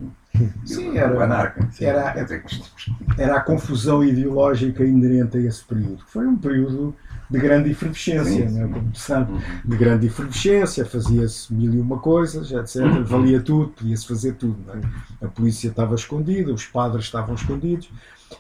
Sim, 0.65 0.97
era- 0.97 1.25
anarca. 1.25 1.69
era- 1.81 2.25
que 2.25 2.55
isto- 2.55 2.73
Era 3.17 3.37
a 3.37 3.41
confusão 3.41 4.03
ideológica 4.03 4.85
inerente 4.85 5.37
a 5.37 5.41
esse 5.41 5.63
período. 5.65 6.03
Foi 6.09 6.27
um 6.27 6.37
período 6.37 6.95
de 7.31 7.39
grande 7.39 7.71
efervescência, 7.71 8.49
Sim, 8.49 8.59
é? 8.61 8.67
sim. 8.67 8.73
como 8.73 8.95
se 8.95 9.01
sabe. 9.03 9.33
Uhum. 9.33 9.41
de 9.65 9.77
grande 9.77 10.07
efervescência, 10.07 10.85
fazia-se 10.85 11.53
mil 11.55 11.73
e 11.75 11.81
uma 11.81 11.99
coisas, 11.99 12.51
etc. 12.51 12.83
Valia 13.05 13.41
tudo, 13.41 13.69
podia-se 13.71 14.07
fazer 14.07 14.33
tudo. 14.35 14.57
é? 14.73 15.25
A 15.25 15.29
polícia 15.29 15.69
estava 15.69 15.95
escondida, 15.95 16.53
os 16.53 16.67
padres 16.67 17.05
estavam 17.05 17.35
escondidos 17.35 17.91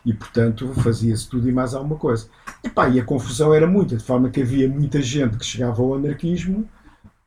e, 0.04 0.12
portanto, 0.12 0.72
fazia-se 0.74 1.28
tudo 1.28 1.48
e 1.48 1.52
mais 1.52 1.74
alguma 1.74 1.96
coisa. 1.96 2.26
Epá, 2.62 2.88
e 2.88 2.98
a 3.00 3.04
confusão 3.04 3.54
era 3.54 3.66
muita, 3.66 3.96
de 3.96 4.02
forma 4.04 4.28
que 4.30 4.42
havia 4.42 4.68
muita 4.68 5.00
gente 5.00 5.36
que 5.38 5.44
chegava 5.44 5.80
ao 5.80 5.94
anarquismo 5.94 6.68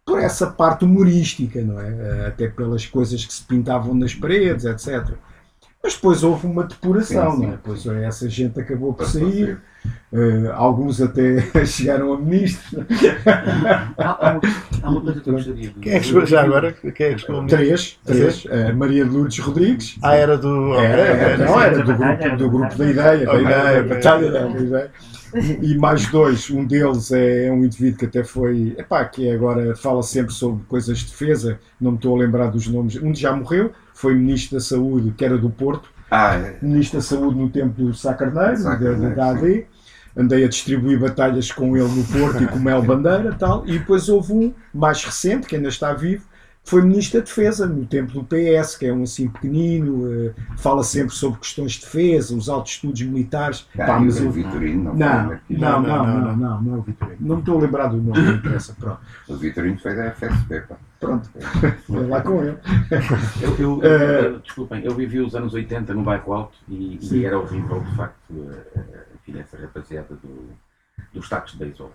por 0.08 0.20
essa 0.20 0.48
parte 0.48 0.86
humorística, 0.86 1.62
não 1.62 1.82
é? 1.82 1.90
Eh, 1.90 2.28
Até 2.28 2.48
pelas 2.48 2.86
coisas 2.86 3.26
que 3.26 3.34
se 3.34 3.44
pintavam 3.44 3.94
nas 3.94 4.16
paredes, 4.16 4.64
etc. 4.64 5.16
Mas 5.84 5.96
depois 5.96 6.24
houve 6.24 6.48
uma 6.48 6.64
depuração, 6.64 7.32
Sim, 7.32 7.38
sim, 7.38 7.44
não 7.44 7.50
é? 7.50 7.52
Depois 7.52 7.86
essa 7.86 8.30
gente 8.30 8.60
acabou 8.60 8.94
por 8.94 9.06
sair, 9.06 9.58
eh, 10.14 10.52
alguns 10.54 11.02
até 11.02 11.42
chegaram 11.66 12.14
a 12.14 12.18
ministros. 12.18 12.86
Há, 13.98 14.30
há 14.30 14.32
uma, 14.32 14.42
há 14.82 14.90
uma 14.90 15.02
coisa 15.02 15.20
que 15.20 15.30
eu 15.30 15.34
gostaria 15.34 15.70
de 15.70 15.80
Quem 15.80 15.94
é 15.94 16.00
que 16.00 16.06
chegou 16.06 16.26
já 16.26 16.42
agora? 16.42 16.72
Quem 16.72 17.08
é 17.08 17.14
que 17.14 17.20
chegou? 17.20 17.46
Três, 17.46 18.00
três. 18.06 18.46
A 18.48 18.74
Maria 18.74 19.04
de 19.04 19.12
Lourdes 19.12 19.40
Rodrigues. 19.40 19.98
Ah, 20.02 20.16
era 20.16 20.38
do. 20.38 20.74
Era, 20.76 21.02
era, 21.02 21.46
não, 21.46 21.62
era 21.62 21.84
do 21.84 21.84
grupo, 21.84 22.02
do 22.02 22.24
era 22.24 22.36
grupo 22.48 22.76
da 22.76 22.90
ideia, 22.90 23.26
da 23.26 23.42
ideia, 23.42 23.84
batalha 23.84 24.32
da 24.32 24.48
ideia. 24.50 24.92
E 25.62 25.78
mais 25.78 26.06
dois, 26.08 26.50
um 26.50 26.66
deles 26.66 27.12
é 27.12 27.52
um 27.52 27.64
indivíduo 27.66 28.00
que 28.00 28.06
até 28.06 28.24
foi, 28.24 28.76
epá, 28.78 29.04
que 29.06 29.30
agora 29.30 29.76
fala 29.76 30.02
sempre 30.04 30.34
sobre 30.34 30.64
coisas 30.66 31.00
de 31.00 31.06
defesa, 31.08 31.60
não 31.80 31.92
me 31.92 31.98
estou 31.98 32.16
a 32.16 32.20
lembrar 32.20 32.48
dos 32.48 32.68
nomes, 32.68 32.96
um 32.96 33.14
já 33.14 33.36
morreu, 33.36 33.72
foi 33.94 34.14
Ministro 34.16 34.58
da 34.58 34.64
Saúde, 34.64 35.12
que 35.18 35.26
era 35.26 35.38
do 35.38 35.50
Porto, 35.50 35.90
Ah, 36.10 36.36
é. 36.36 36.58
Ministro 36.62 37.00
da 37.00 37.04
Saúde 37.06 37.38
no 37.38 37.50
tempo 37.50 37.74
do 37.82 37.94
Sá 37.94 38.14
Carneiro, 38.14 38.64
da, 38.64 39.10
da 39.10 39.30
AD, 39.32 39.66
andei 40.16 40.44
a 40.46 40.48
distribuir 40.48 41.00
batalhas 41.00 41.52
com 41.52 41.76
ele 41.76 41.90
no 41.90 42.04
Porto 42.06 42.42
e 42.44 42.48
com 42.48 42.58
o 42.58 42.62
Mel 42.62 42.82
Bandeira 42.82 43.36
tal, 43.38 43.64
e 43.68 43.78
depois 43.78 44.08
houve 44.10 44.34
um 44.34 44.54
mais 44.74 45.04
recente, 45.04 45.46
que 45.48 45.56
ainda 45.56 45.68
está 45.70 45.94
vivo, 45.94 46.26
foi 46.68 46.82
Ministro 46.82 47.20
da 47.20 47.26
Defesa, 47.26 47.66
no 47.66 47.86
tempo 47.86 48.12
do 48.12 48.24
PS, 48.26 48.76
que 48.78 48.86
é 48.86 48.94
um 48.94 49.04
assim 49.04 49.30
pequenino, 49.30 50.12
eh, 50.12 50.34
fala 50.58 50.84
sempre 50.84 51.16
sobre 51.16 51.40
questões 51.40 51.72
de 51.74 51.80
defesa, 51.82 52.36
os 52.36 52.50
altos 52.50 52.74
estudos 52.74 53.02
militares. 53.04 53.62
Pá, 53.76 53.96
Ah, 53.96 54.00
mas 54.02 54.18
e 54.18 54.24
o 54.24 54.26
eu- 54.26 54.32
Vitorino 54.32 54.84
não, 54.84 54.94
não, 54.94 55.24
não, 55.24 55.30
não, 55.30 55.38
Não, 55.50 55.82
não, 55.82 55.82
não, 55.82 56.22
não, 56.22 56.36
não, 56.38 56.62
não 56.62 56.76
é 56.76 56.78
o 56.78 56.82
Vitorino. 56.82 57.18
Não 57.22 57.36
me 57.38 57.42
estou 57.42 57.58
a 57.58 57.62
lembrar 57.62 57.88
do 57.88 57.98
nome, 57.98 58.22
não 58.22 58.34
interessa. 58.36 58.76
Pronto, 58.78 59.00
O 59.30 59.36
Vitorino 59.38 59.78
foi 59.80 59.96
da 59.96 60.12
FSP, 60.12 60.62
pá. 60.68 60.76
pronto. 61.00 61.30
Foi 61.88 62.06
lá 62.08 62.22
com 62.22 62.44
ele. 62.44 62.58
Eu, 63.42 63.56
eu- 63.58 63.80
Eh, 63.84 64.26
eu- 64.28 64.40
desculpem, 64.40 64.84
eu 64.84 64.94
vivi 64.94 65.20
os 65.20 65.36
anos 65.36 65.54
80 65.54 65.94
no 65.94 66.04
bairro 66.04 66.34
Alto 66.34 66.58
e, 66.68 67.00
e 67.02 67.26
era 67.26 67.40
horrível, 67.40 67.80
de 67.80 67.96
facto, 67.96 68.18
eh, 68.76 69.04
enfim, 69.16 69.40
essa 69.40 69.58
rapaziada 69.58 70.16
do, 70.22 70.50
dos 71.14 71.30
tacos 71.30 71.54
de 71.54 71.60
beisebol. 71.60 71.94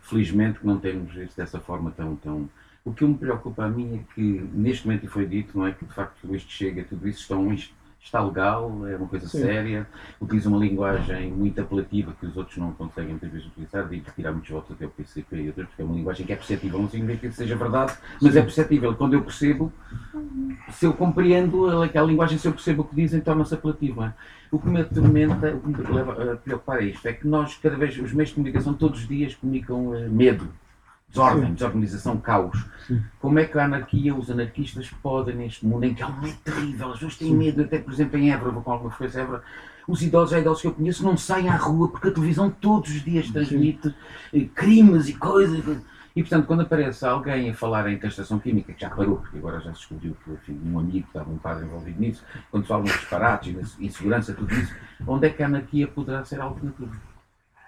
Felizmente 0.00 0.60
que 0.60 0.66
não 0.66 0.78
temos 0.78 1.14
isso 1.16 1.36
dessa 1.36 1.58
forma 1.60 1.90
tão, 1.94 2.16
tão. 2.16 2.48
O 2.86 2.92
que 2.92 3.04
me 3.04 3.16
preocupa 3.16 3.64
a 3.64 3.68
mim 3.68 3.96
é 3.96 4.14
que, 4.14 4.48
neste 4.54 4.86
momento, 4.86 5.04
e 5.04 5.08
foi 5.08 5.26
dito, 5.26 5.58
não 5.58 5.66
é? 5.66 5.72
Que 5.72 5.84
de 5.84 5.92
facto 5.92 6.32
este 6.32 6.52
chega, 6.52 6.84
tudo 6.84 7.08
isso 7.08 7.22
estão, 7.22 7.52
isto 7.52 7.74
está 8.00 8.22
legal, 8.22 8.86
é 8.86 8.94
uma 8.94 9.08
coisa 9.08 9.26
Sim. 9.26 9.40
séria, 9.40 9.88
utiliza 10.20 10.48
uma 10.48 10.58
linguagem 10.58 11.32
muito 11.32 11.60
apelativa 11.60 12.14
que 12.20 12.24
os 12.24 12.36
outros 12.36 12.56
não 12.58 12.70
conseguem 12.70 13.10
muitas 13.10 13.28
vezes 13.28 13.48
utilizar, 13.48 13.88
digo 13.88 14.06
tirar 14.14 14.30
muitos 14.30 14.48
votos 14.48 14.70
até 14.70 14.86
o 14.86 14.90
PCP 14.90 15.36
e 15.36 15.48
outros, 15.48 15.66
porque 15.66 15.82
é 15.82 15.84
uma 15.84 15.96
linguagem 15.96 16.24
que 16.24 16.32
é 16.32 16.36
perceptível, 16.36 16.80
não 16.80 16.88
significa 16.88 17.28
que 17.28 17.34
seja 17.34 17.56
verdade, 17.56 17.98
mas 18.22 18.36
é 18.36 18.42
perceptível. 18.42 18.94
Quando 18.94 19.14
eu 19.14 19.22
percebo, 19.22 19.72
se 20.70 20.86
eu 20.86 20.92
compreendo 20.92 21.82
aquela 21.82 22.06
linguagem, 22.06 22.38
se 22.38 22.46
eu 22.46 22.52
percebo 22.52 22.82
o 22.82 22.84
que 22.84 22.94
dizem, 22.94 23.20
torna-se 23.20 23.52
apelativo. 23.52 24.02
não 24.02 24.06
é? 24.06 24.14
O 24.52 24.60
que 24.60 24.68
me 24.68 24.80
atormenta, 24.80 25.52
o 25.56 25.60
que 25.60 25.68
me 25.68 25.92
leva 25.92 26.34
a 26.34 26.36
preocupar 26.36 26.80
é 26.80 26.84
isto, 26.84 27.08
é 27.08 27.12
que 27.12 27.26
nós, 27.26 27.58
cada 27.60 27.76
vez, 27.76 27.98
os 27.98 28.12
meios 28.12 28.28
de 28.28 28.36
comunicação, 28.36 28.72
todos 28.74 29.00
os 29.00 29.08
dias 29.08 29.34
comunicam 29.34 29.92
eh, 29.92 30.06
medo, 30.08 30.48
desordem, 31.16 31.48
Sim. 31.48 31.54
desorganização, 31.54 32.16
caos. 32.18 32.64
Sim. 32.86 33.02
Como 33.18 33.38
é 33.38 33.44
que 33.44 33.58
a 33.58 33.64
anarquia, 33.64 34.14
os 34.14 34.30
anarquistas 34.30 34.90
podem, 35.02 35.34
neste 35.34 35.66
mundo 35.66 35.84
em 35.84 35.94
que 35.94 36.02
há 36.02 36.08
um 36.08 36.20
medo 36.20 36.36
terrível, 36.44 36.88
as 36.88 36.94
pessoas 36.94 37.16
têm 37.16 37.34
medo, 37.34 37.62
até 37.62 37.78
por 37.78 37.92
exemplo 37.92 38.18
em 38.18 38.30
Évora, 38.30 38.52
vou 38.52 38.62
com 38.62 38.72
alguma 38.72 38.90
frequência 38.90 39.20
Évora, 39.20 39.42
os 39.88 40.02
idosos, 40.02 40.30
já 40.30 40.40
idosos 40.40 40.60
que 40.60 40.68
eu 40.68 40.72
conheço, 40.72 41.04
não 41.04 41.16
saem 41.16 41.48
à 41.48 41.56
rua 41.56 41.88
porque 41.88 42.08
a 42.08 42.10
televisão 42.10 42.50
todos 42.50 42.90
os 42.90 43.02
dias 43.02 43.30
transmite 43.30 43.94
eh, 44.34 44.46
crimes 44.54 45.08
e 45.08 45.14
coisas. 45.14 45.64
E 46.14 46.22
portanto, 46.22 46.46
quando 46.46 46.62
aparece 46.62 47.04
alguém 47.04 47.50
a 47.50 47.54
falar 47.54 47.88
em 47.90 47.98
castração 47.98 48.38
química, 48.38 48.72
que 48.72 48.80
já 48.80 48.88
parou, 48.88 49.16
porque 49.16 49.36
agora 49.36 49.60
já 49.60 49.72
se 49.74 49.80
descobriu 49.80 50.16
que 50.24 50.30
enfim, 50.32 50.60
um 50.64 50.78
amigo 50.78 51.06
estava 51.06 51.30
um 51.30 51.36
padre 51.36 51.66
envolvido 51.66 52.00
nisso, 52.00 52.24
quando 52.50 52.66
falam 52.66 52.84
de 52.84 52.92
disparates, 52.92 53.76
e 53.78 53.86
insegurança, 53.86 54.32
tudo 54.32 54.52
isso, 54.54 54.74
onde 55.06 55.26
é 55.26 55.30
que 55.30 55.42
a 55.42 55.46
anarquia 55.46 55.86
poderá 55.86 56.24
ser 56.24 56.40
alternativa? 56.40 56.90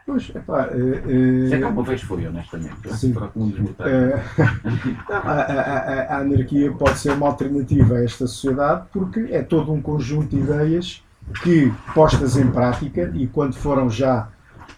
Pois, 0.09 0.33
epá, 0.35 0.71
eh, 0.73 1.03
Se 1.49 1.53
é 1.53 1.57
eh, 1.57 1.59
que 1.59 1.65
alguma 1.65 1.83
vez 1.83 2.01
foi, 2.01 2.27
honestamente. 2.27 2.95
Sim. 2.95 3.13
Para. 3.13 3.31
Eh, 3.91 4.23
não, 5.07 5.17
a, 5.17 5.21
a- 5.21 5.61
a- 5.61 6.15
a 6.15 6.19
anarquia 6.21 6.73
pode 6.73 6.99
ser 6.99 7.13
uma 7.13 7.27
alternativa 7.27 7.97
a 7.97 8.03
esta 8.05 8.27
sociedade 8.27 8.87
porque 8.91 9.27
é 9.31 9.43
todo 9.43 9.71
um 9.71 9.83
conjunto 9.83 10.35
de 10.35 10.39
ideias 10.43 11.05
que, 11.43 11.71
postas 11.95 12.39
em 12.39 12.47
prática, 12.51 13.11
e 13.15 13.27
quando 13.27 13.53
foram 13.55 13.91
já 13.91 14.29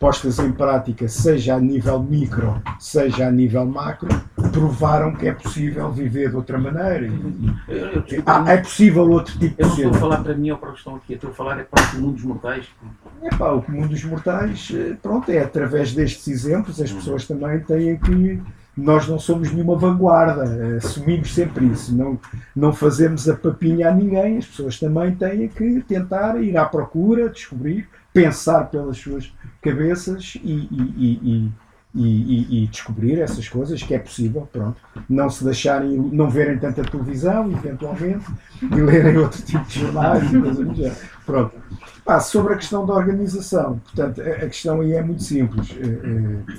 postas 0.00 0.38
em 0.38 0.50
prática, 0.50 1.06
seja 1.08 1.56
a 1.56 1.60
nível 1.60 2.02
micro, 2.02 2.60
seja 2.78 3.28
a 3.28 3.30
nível 3.30 3.66
macro, 3.66 4.08
provaram 4.50 5.14
que 5.14 5.28
é 5.28 5.32
possível 5.34 5.92
viver 5.92 6.30
de 6.30 6.36
outra 6.36 6.58
maneira. 6.58 7.06
Eu- 7.68 7.76
eu- 7.76 8.04
e- 8.10 8.22
ah, 8.24 8.42
é 8.48 8.56
possível 8.56 9.08
outro 9.10 9.38
tipo 9.38 9.54
Eu 9.62 9.68
de 9.68 9.82
não 9.82 9.90
estou 9.90 9.90
a 9.94 10.00
falar 10.00 10.24
para 10.24 10.34
mim 10.34 10.50
ou 10.50 10.56
para 10.56 10.68
os 10.70 10.72
que 10.72 10.78
estão 10.80 10.94
aqui, 10.96 11.12
eu 11.12 11.16
estou 11.16 11.30
a 11.30 11.34
falar 11.34 11.60
é 11.60 11.64
para 11.64 11.84
o 11.84 11.90
comum 11.90 12.12
dos 12.12 12.24
mortais. 12.24 12.66
Epá, 13.22 13.52
o 13.52 13.60
comum 13.60 13.86
dos 13.86 14.02
mortais, 14.02 14.72
pronto, 15.02 15.30
é 15.30 15.40
através 15.40 15.92
destes 15.92 16.26
exemplos, 16.26 16.80
as 16.80 16.90
pessoas 16.90 17.26
também 17.26 17.60
têm 17.60 17.96
que. 17.98 18.40
Nós 18.74 19.06
não 19.06 19.18
somos 19.18 19.52
nenhuma 19.52 19.76
vanguarda, 19.76 20.76
assumimos 20.78 21.34
sempre 21.34 21.66
isso, 21.66 21.94
não, 21.94 22.18
não 22.56 22.72
fazemos 22.72 23.28
a 23.28 23.34
papinha 23.36 23.90
a 23.90 23.94
ninguém, 23.94 24.38
as 24.38 24.46
pessoas 24.46 24.78
também 24.80 25.14
têm 25.14 25.48
que 25.48 25.82
tentar 25.82 26.40
ir 26.40 26.56
à 26.56 26.64
procura, 26.64 27.28
descobrir, 27.28 27.86
pensar 28.14 28.70
pelas 28.70 28.96
suas 28.96 29.30
cabeças 29.60 30.34
e, 30.42 30.50
e- 30.70 31.52
e- 31.94 32.62
e- 32.64 32.66
descobrir 32.68 33.18
essas 33.18 33.48
coisas, 33.48 33.82
que 33.82 33.94
é 33.94 33.98
possível, 33.98 34.48
pronto. 34.52 34.80
Não 35.08 35.28
se 35.28 35.42
deixarem, 35.42 35.96
não 35.98 36.30
verem 36.30 36.58
tanta 36.58 36.82
televisão, 36.82 37.50
eventualmente, 37.50 38.24
e 38.62 38.74
lerem 38.80 39.16
outro 39.18 39.42
tipo 39.42 39.64
de 39.64 39.80
jornais 39.80 40.32
e 40.32 40.40
coisas 40.40 40.66
do 40.66 40.74
género. 40.74 40.96
Pronto. 41.26 41.52
Sobre 42.22 42.54
a 42.54 42.56
questão 42.56 42.86
da 42.86 42.94
organização, 42.94 43.78
portanto, 43.84 44.20
a, 44.20 44.24
a 44.44 44.48
questão 44.48 44.80
aí 44.80 44.92
é 44.92 45.02
muito 45.02 45.22
simples. 45.22 45.70
Eh, 45.80 46.00
eh, 46.48 46.54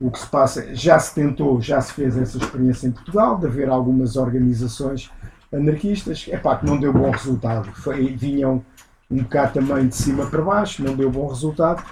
o 0.00 0.10
que 0.10 0.18
se 0.18 0.26
passa, 0.26 0.74
já 0.74 0.98
se 0.98 1.14
tentou, 1.14 1.60
já 1.60 1.80
se 1.80 1.92
fez 1.94 2.16
essa 2.16 2.36
experiência 2.36 2.86
em 2.86 2.90
Portugal, 2.90 3.38
de 3.38 3.46
haver 3.46 3.68
algumas 3.68 4.16
organizações 4.16 5.10
anarquistas, 5.52 6.26
é 6.30 6.36
pá, 6.36 6.56
que 6.56 6.66
não 6.66 6.78
deu 6.78 6.92
bom 6.92 7.10
resultado. 7.10 7.70
Foi, 7.72 8.14
vinham 8.16 8.62
um 9.10 9.22
bocado 9.22 9.52
também 9.54 9.88
de 9.88 9.94
cima 9.96 10.26
para 10.26 10.42
baixo, 10.42 10.82
não 10.82 10.94
deu 10.96 11.10
bom 11.10 11.26
resultado. 11.28 11.82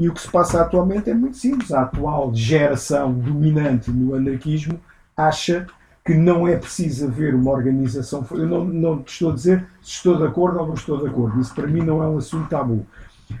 E 0.00 0.08
o 0.08 0.14
que 0.14 0.20
se 0.22 0.30
passa 0.30 0.62
atualmente 0.62 1.10
é 1.10 1.14
muito 1.14 1.36
simples. 1.36 1.70
A 1.72 1.82
atual 1.82 2.34
geração 2.34 3.12
dominante 3.12 3.90
no 3.90 4.14
anarquismo 4.14 4.80
acha 5.16 5.66
que 6.04 6.14
não 6.14 6.48
é 6.48 6.56
preciso 6.56 7.06
haver 7.06 7.34
uma 7.34 7.50
organização. 7.52 8.26
Eu 8.30 8.46
não, 8.48 8.64
não 8.64 9.02
te 9.02 9.12
estou 9.12 9.30
a 9.30 9.34
dizer 9.34 9.66
se 9.82 9.90
estou 9.92 10.16
de 10.16 10.24
acordo 10.24 10.58
ou 10.58 10.66
não 10.66 10.74
estou 10.74 10.98
de 10.98 11.06
acordo. 11.06 11.38
Isso 11.40 11.54
para 11.54 11.66
mim 11.66 11.82
não 11.82 12.02
é 12.02 12.08
um 12.08 12.16
assunto 12.16 12.48
tabu. 12.48 12.86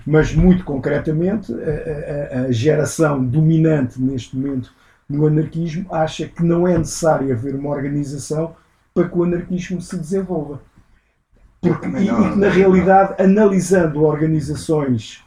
Mas, 0.06 0.34
muito 0.34 0.62
concretamente, 0.62 1.52
a, 1.52 1.56
a- 1.56 2.46
a 2.48 2.52
geração 2.52 3.24
dominante 3.24 4.00
neste 4.00 4.36
momento 4.36 4.72
no 5.08 5.26
anarquismo 5.26 5.86
acha 5.92 6.28
que 6.28 6.44
não 6.44 6.68
é 6.68 6.78
necessário 6.78 7.32
haver 7.32 7.54
uma 7.56 7.70
organização 7.70 8.54
para 8.94 9.08
que 9.08 9.18
o 9.18 9.24
anarquismo 9.24 9.80
se 9.80 9.96
desenvolva. 9.96 10.60
Porque, 11.60 11.86
e, 11.88 12.04
e 12.04 12.30
que, 12.32 12.38
na 12.38 12.48
realidade, 12.48 13.20
analisando 13.22 14.02
organizações 14.04 15.22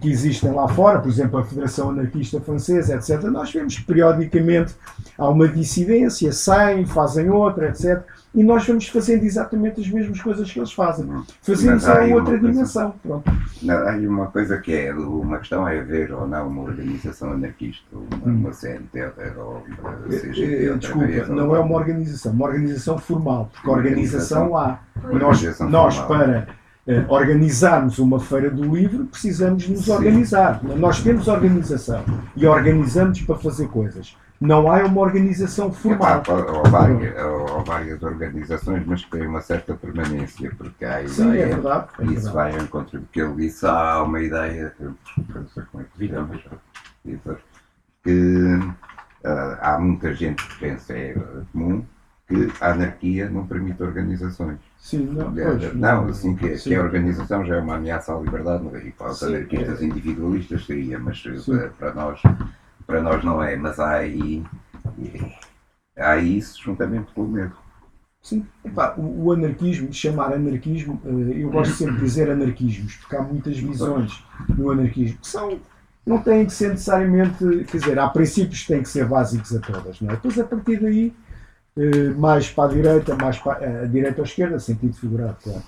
que 0.00 0.10
existem 0.10 0.50
lá 0.52 0.68
fora, 0.68 0.98
por 1.00 1.08
exemplo, 1.08 1.38
a 1.38 1.44
Federação 1.44 1.90
Anarquista 1.90 2.40
Francesa, 2.40 2.94
etc., 2.94 3.22
nós 3.30 3.50
vemos 3.52 3.76
que 3.76 3.84
periodicamente 3.84 4.74
há 5.16 5.28
uma 5.28 5.48
dissidência, 5.48 6.30
saem, 6.32 6.84
fazem 6.84 7.30
outra, 7.30 7.68
etc. 7.70 8.02
E 8.34 8.42
nós 8.42 8.66
vamos 8.66 8.86
fazendo 8.88 9.24
exatamente 9.24 9.80
as 9.80 9.88
mesmas 9.88 10.20
coisas 10.20 10.50
que 10.50 10.58
eles 10.58 10.72
fazem. 10.72 11.06
Fazemos 11.42 11.86
a 11.86 11.98
aí 12.00 12.12
outra 12.14 12.38
coisa- 12.38 12.52
dimensão. 12.52 12.94
Pronto. 13.02 13.30
Não, 13.62 13.76
há 13.88 13.92
uma 13.96 14.26
coisa 14.26 14.58
que 14.58 14.74
é, 14.74 14.92
uma 14.94 15.38
questão 15.38 15.66
é 15.68 15.78
haver 15.80 16.12
ou 16.12 16.26
não 16.26 16.48
uma 16.48 16.62
organização 16.62 17.32
anarquista, 17.32 17.84
uma, 17.92 18.02
Hum. 18.32 18.36
uma 18.40 18.52
CNT 18.52 19.02
ou 19.38 19.62
uma 19.80 20.14
Eh, 20.14 20.18
CGT. 20.18 20.66
eh, 20.66 20.74
Desculpa, 20.76 21.06
vez, 21.06 21.28
ou- 21.28 21.34
não 21.36 21.56
é 21.56 21.58
uma 21.60 21.76
organização, 21.76 22.32
uma 22.32 22.46
organização 22.46 22.98
formal, 22.98 23.50
porque 23.52 23.68
a 23.68 23.72
organização 23.72 24.56
há. 24.56 24.78
Uma 25.02 25.12
Nós, 25.18 25.22
organização 25.38 25.68
nós 25.70 25.96
formal. 25.96 26.18
para 26.26 26.36
eh, 26.38 26.46
organizarmos 27.08 27.98
uma 27.98 28.18
feira 28.18 28.50
do 28.50 28.74
livro, 28.74 29.04
precisamos 29.06 29.68
nos 29.68 29.84
Sim. 29.84 29.92
organizar. 29.92 30.60
Nós 30.64 31.00
temos 31.00 31.28
organização 31.28 32.04
e 32.36 32.46
organizamos 32.46 33.20
para 33.22 33.36
fazer 33.36 33.68
coisas. 33.68 34.16
Não 34.40 34.68
há 34.72 34.82
uma 34.82 35.00
organização 35.02 35.68
Epá, 35.68 35.76
formal. 35.76 36.22
Ou, 36.48 36.68
várias, 36.68 37.24
ou 37.24 37.64
várias 37.64 38.02
organizações, 38.02 38.84
mas 38.84 39.04
que 39.04 39.12
têm 39.12 39.28
uma 39.28 39.40
certa 39.40 39.74
permanência, 39.74 40.52
porque 40.58 40.84
há 40.84 41.06
Sim, 41.06 41.30
é 41.30 41.34
ideia, 41.34 41.46
verdade. 41.46 41.86
é 42.00 42.02
isso 42.02 42.12
verdade. 42.14 42.34
vai 42.34 42.52
ao 42.56 42.62
encontro 42.62 42.98
do 42.98 43.06
que 43.06 43.20
ele 43.20 43.34
disse, 43.36 43.64
há 43.64 44.02
uma 44.02 44.20
ideia, 44.20 44.74
não 44.80 45.46
sei 45.46 45.62
como 45.70 45.84
é 45.84 45.86
que 45.96 46.08
chama, 46.08 46.40
que 48.02 48.58
ah, 49.24 49.58
há 49.60 49.78
muita 49.78 50.12
gente 50.12 50.44
que 50.44 50.58
pensa, 50.58 50.92
é 50.92 51.14
comum, 51.52 51.86
que 52.32 52.64
a 52.64 52.72
anarquia 52.72 53.28
não 53.30 53.46
permite 53.46 53.82
organizações. 53.82 54.58
Sim, 54.78 55.06
não, 55.06 55.38
É, 55.38 55.44
pois, 55.44 55.74
não, 55.74 56.06
assim 56.06 56.34
que, 56.34 56.58
Sim. 56.58 56.70
que 56.70 56.74
a 56.74 56.82
organização 56.82 57.44
já 57.44 57.56
é 57.56 57.60
uma 57.60 57.76
ameaça 57.76 58.14
à 58.14 58.18
liberdade, 58.20 58.66
é? 58.74 58.86
e 58.86 58.92
para 58.92 59.10
os 59.12 59.18
Sim, 59.18 59.26
anarquistas 59.26 59.80
é. 59.80 59.84
individualistas 59.84 60.66
seria, 60.66 60.98
mas 60.98 61.22
eh, 61.26 61.40
para, 61.46 61.68
para 61.70 61.94
nós, 61.94 62.20
para 62.86 63.02
nós 63.02 63.24
não 63.24 63.42
é. 63.42 63.56
Mas 63.56 63.78
há 63.78 63.96
aí, 63.96 64.44
há 65.96 66.12
aí 66.12 66.38
isso 66.38 66.62
juntamente 66.62 67.12
com 67.12 67.22
o 67.22 67.28
medo. 67.28 67.56
Sim, 68.20 68.46
Epá, 68.64 68.94
o, 68.96 69.24
o 69.24 69.32
anarquismo, 69.32 69.92
chamar 69.92 70.32
anarquismo, 70.32 71.00
eh, 71.04 71.42
eu 71.42 71.50
gosto 71.50 71.74
sempre 71.74 71.96
de 71.96 72.02
dizer 72.02 72.30
anarquismos, 72.30 72.96
porque 72.96 73.16
há 73.16 73.22
muitas 73.22 73.58
visões 73.58 74.24
no 74.48 74.70
anarquismo 74.70 75.18
que 75.18 75.26
são, 75.26 75.60
não 76.06 76.22
têm 76.22 76.46
que 76.46 76.52
ser 76.52 76.70
necessariamente, 76.70 77.64
quer 77.64 77.78
dizer, 77.78 77.98
há 77.98 78.08
princípios 78.08 78.60
que 78.62 78.68
têm 78.68 78.82
que 78.82 78.88
ser 78.88 79.06
básicos 79.06 79.54
a 79.56 79.60
todas, 79.60 80.00
não 80.00 80.10
é? 80.10 80.14
Depois 80.14 80.38
a 80.38 80.44
partir 80.44 80.80
daí, 80.80 81.12
eh, 81.12 81.12
mais 82.16 82.50
para 82.50 82.70
a 82.70 82.72
direita, 82.72 83.16
mais 83.16 83.38
para 83.38 83.82
a 83.82 83.86
direita 83.86 84.20
ou 84.20 84.24
a 84.24 84.26
esquerda, 84.26 84.58
sentido 84.58 84.94
figurado, 84.94 85.36
claro. 85.42 85.62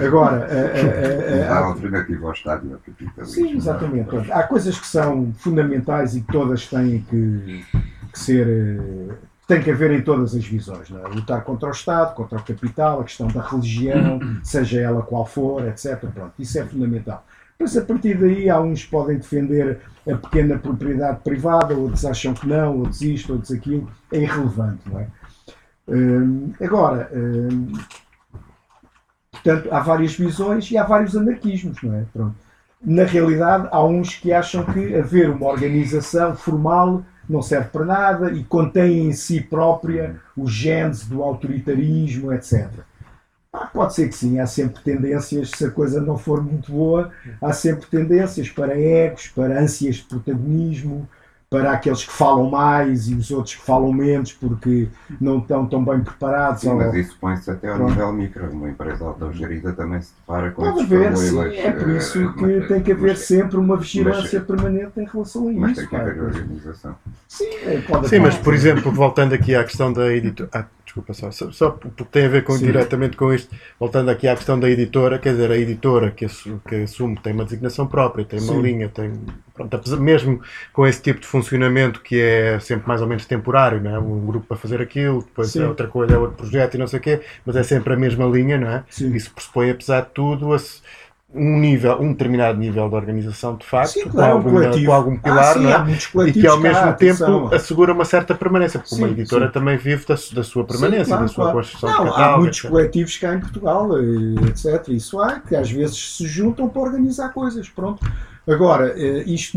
Agora, 0.00 0.46
eh, 0.50 0.72
eh, 0.74 1.38
eh, 1.40 1.48
alternativa 1.48 2.26
ao 2.26 2.32
Estado 2.32 2.66
e 2.66 2.72
ao 2.72 2.78
capitalismo. 2.78 3.26
Sim, 3.26 3.56
exatamente. 3.56 4.08
Pronto. 4.08 4.32
Há 4.32 4.42
coisas 4.44 4.78
que 4.78 4.86
são 4.86 5.32
fundamentais 5.34 6.16
e 6.16 6.22
que 6.22 6.32
todas 6.32 6.66
têm 6.66 7.02
que, 7.02 7.62
que 8.10 8.18
ser. 8.18 8.48
eh, 8.48 9.14
têm 9.46 9.62
que 9.62 9.70
haver 9.70 9.90
em 9.90 10.00
todas 10.02 10.34
as 10.34 10.44
visões. 10.46 10.88
Não 10.88 11.04
é? 11.04 11.08
Lutar 11.08 11.44
contra 11.44 11.68
o 11.68 11.72
Estado, 11.72 12.14
contra 12.14 12.38
o 12.38 12.42
capital, 12.42 13.00
a 13.00 13.04
questão 13.04 13.28
da 13.28 13.42
religião, 13.42 14.18
seja 14.42 14.80
ela 14.80 15.02
qual 15.02 15.26
for, 15.26 15.66
etc. 15.68 15.98
Pronto, 16.06 16.32
isso 16.38 16.58
é 16.58 16.64
fundamental. 16.64 17.26
Mas 17.58 17.76
a 17.76 17.82
partir 17.82 18.18
daí, 18.18 18.48
há 18.48 18.58
uns 18.60 18.84
que 18.84 18.90
podem 18.90 19.18
defender 19.18 19.80
a 20.10 20.14
pequena 20.16 20.58
propriedade 20.58 21.20
privada, 21.22 21.74
outros 21.74 22.04
acham 22.06 22.32
que 22.32 22.46
não, 22.48 22.78
outros 22.78 23.02
isto, 23.02 23.34
outros 23.34 23.52
aquilo. 23.52 23.90
É 24.10 24.20
irrelevante, 24.20 24.80
não 24.86 25.00
é? 25.00 25.06
Hum, 25.88 26.52
agora, 26.60 27.10
hum, 27.12 27.72
portanto, 29.30 29.68
há 29.72 29.80
várias 29.80 30.14
visões 30.14 30.70
e 30.70 30.78
há 30.78 30.84
vários 30.84 31.16
anarquismos, 31.16 31.82
não 31.82 31.94
é? 31.94 32.04
Pronto 32.12 32.36
na 32.84 33.04
realidade, 33.04 33.68
há 33.70 33.84
uns 33.84 34.16
que 34.16 34.32
acham 34.32 34.64
que 34.64 34.96
haver 34.96 35.30
uma 35.30 35.46
organização 35.46 36.34
formal 36.34 37.04
não 37.28 37.40
serve 37.40 37.68
para 37.68 37.84
nada 37.84 38.32
e 38.32 38.42
contém 38.42 39.06
em 39.06 39.12
si 39.12 39.40
própria 39.40 40.16
os 40.36 40.52
genes 40.52 41.06
do 41.06 41.22
autoritarismo, 41.22 42.32
etc. 42.32 42.68
Ah, 43.52 43.66
pode 43.66 43.94
ser 43.94 44.08
que 44.08 44.16
sim, 44.16 44.40
há 44.40 44.46
sempre 44.46 44.82
tendências, 44.82 45.50
se 45.50 45.66
a 45.66 45.70
coisa 45.70 46.00
não 46.00 46.18
for 46.18 46.42
muito 46.42 46.72
boa, 46.72 47.12
há 47.40 47.52
sempre 47.52 47.86
tendências 47.86 48.48
para 48.48 48.78
egos, 48.78 49.28
para 49.28 49.60
ânsias 49.60 49.96
de 49.96 50.04
protagonismo, 50.04 51.08
para 51.52 51.72
aqueles 51.72 52.02
que 52.04 52.10
falam 52.12 52.48
mais 52.50 53.08
e 53.08 53.14
os 53.14 53.30
outros 53.30 53.54
que 53.54 53.62
falam 53.62 53.92
menos 53.92 54.32
porque 54.32 54.88
não 55.20 55.38
estão 55.38 55.66
tão 55.66 55.84
bem 55.84 56.00
preparados. 56.00 56.62
Sim, 56.62 56.70
ou- 56.70 56.76
mas 56.76 56.94
isso 56.94 57.16
põe-se 57.20 57.50
até 57.50 57.68
ao 57.68 57.76
Pronto. 57.76 57.90
nível 57.90 58.12
micro. 58.12 58.50
Uma 58.50 58.70
empresa 58.70 59.04
autogerida 59.04 59.72
também 59.72 60.00
se 60.00 60.12
depara 60.18 60.50
com 60.50 60.62
Pode 60.62 60.80
haver, 60.82 61.16
sim, 61.16 61.38
é 61.58 61.70
por 61.70 61.90
eh, 61.90 61.96
isso 61.98 62.32
que 62.34 62.42
mas- 62.46 62.68
tem 62.68 62.82
que 62.82 62.92
haver 62.92 63.10
mas- 63.10 63.18
sempre 63.20 63.56
uma 63.58 63.76
vigilância 63.76 64.40
permanente 64.40 64.92
em 64.98 65.04
relação 65.04 65.48
a 65.48 65.52
Mas 65.52 65.72
isso. 65.72 65.80
tem 65.80 65.88
que 65.88 65.96
haver 65.96 66.22
organização. 66.22 66.94
Sim, 67.28 67.44
é, 67.64 67.80
pode 67.86 68.08
Sim, 68.08 68.18
mas 68.20 68.34
por 68.36 68.54
exemplo, 68.54 68.90
voltando 68.90 69.34
aqui 69.34 69.54
à 69.54 69.62
questão 69.62 69.92
da 69.92 70.10
editora. 70.12 70.66
Desculpa 70.92 71.14
só, 71.14 71.30
só, 71.30 71.50
só 71.50 71.70
porque 71.70 72.04
tem 72.04 72.26
a 72.26 72.28
ver 72.28 72.44
com, 72.44 72.52
Sim. 72.52 72.66
diretamente 72.66 73.16
com 73.16 73.32
isto. 73.32 73.54
Voltando 73.80 74.10
aqui 74.10 74.28
à 74.28 74.36
questão 74.36 74.60
da 74.60 74.68
editora, 74.68 75.18
quer 75.18 75.30
dizer, 75.30 75.50
a 75.50 75.56
editora 75.56 76.10
que, 76.10 76.26
assu- 76.26 76.60
que 76.68 76.74
assume 76.82 77.16
tem 77.16 77.32
uma 77.32 77.44
designação 77.46 77.86
própria, 77.86 78.26
tem 78.26 78.38
uma 78.40 78.52
Sim. 78.52 78.60
linha, 78.60 78.90
tem. 78.90 79.10
Pronto, 79.54 79.80
mesmo 79.98 80.42
com 80.70 80.86
esse 80.86 81.00
tipo 81.00 81.18
de 81.20 81.26
funcionamento 81.26 82.02
que 82.02 82.20
é 82.20 82.60
sempre 82.60 82.86
mais 82.86 83.00
ou 83.00 83.06
menos 83.06 83.24
temporário, 83.24 83.80
não 83.82 83.90
é? 83.94 83.98
Um 83.98 84.26
grupo 84.26 84.46
para 84.46 84.56
fazer 84.58 84.82
aquilo, 84.82 85.22
depois 85.22 85.50
Sim. 85.52 85.62
é 85.62 85.66
outra 85.68 85.86
coisa, 85.86 86.12
é 86.14 86.18
outro 86.18 86.36
projeto 86.36 86.74
e 86.74 86.78
não 86.78 86.86
sei 86.86 86.98
o 86.98 87.02
quê, 87.02 87.20
mas 87.46 87.56
é 87.56 87.62
sempre 87.62 87.94
a 87.94 87.96
mesma 87.96 88.26
linha, 88.26 88.58
não 88.58 88.68
é? 88.68 88.84
Isso 88.90 89.32
pressupõe, 89.32 89.70
apesar 89.70 90.02
de 90.02 90.10
tudo, 90.10 90.52
a 90.52 90.58
se- 90.58 90.82
um 91.34 91.58
nível, 91.58 91.98
um 92.00 92.12
determinado 92.12 92.58
nível 92.58 92.88
de 92.88 92.94
organização 92.94 93.56
de 93.56 93.64
facto, 93.64 93.92
Sim, 93.92 94.04
com, 94.04 94.10
claro, 94.10 94.32
alguma- 94.34 94.60
coletivo. 94.60 94.86
com 94.86 94.92
algum 94.92 95.14
Ah, 95.14 95.18
pilar, 95.22 95.54
sim, 95.54 95.60
não 95.60 95.70
é? 95.70 95.74
há 95.74 96.28
e 96.28 96.32
que 96.32 96.46
ao 96.46 96.60
mesmo 96.60 96.80
tempo 96.82 96.90
atenção. 97.24 97.46
assegura 97.54 97.92
uma 97.94 98.04
certa 98.04 98.34
permanência, 98.34 98.78
porque 98.78 98.94
uma 98.94 99.06
Sim, 99.08 99.14
editora 99.14 99.46
sim. 99.46 99.52
também 99.52 99.76
vive 99.78 100.04
da, 100.06 100.14
da 100.14 100.42
sua 100.44 100.64
permanência, 100.64 101.04
Sim, 101.04 101.10
claro, 101.10 101.22
da 101.24 101.28
sua 101.28 101.44
claro. 101.44 101.58
construção 101.58 101.88
Não, 101.90 102.02
de 102.04 102.08
há 102.08 102.12
catálogo. 102.12 102.40
muitos 102.40 102.58
etc. 102.58 102.70
coletivos 102.70 103.16
cá 103.18 103.34
em 103.34 103.40
Portugal, 103.40 103.88
eh, 103.98 104.48
etc. 104.48 104.88
Isso 104.88 105.20
há, 105.20 105.40
que 105.40 105.56
às 105.56 105.70
vezes 105.70 106.16
se 106.16 106.26
juntam 106.26 106.68
para 106.68 106.82
organizar 106.82 107.32
coisas. 107.32 107.68
Pronto. 107.68 108.04
Agora, 108.46 108.92
eh, 108.96 109.22
isto 109.26 109.56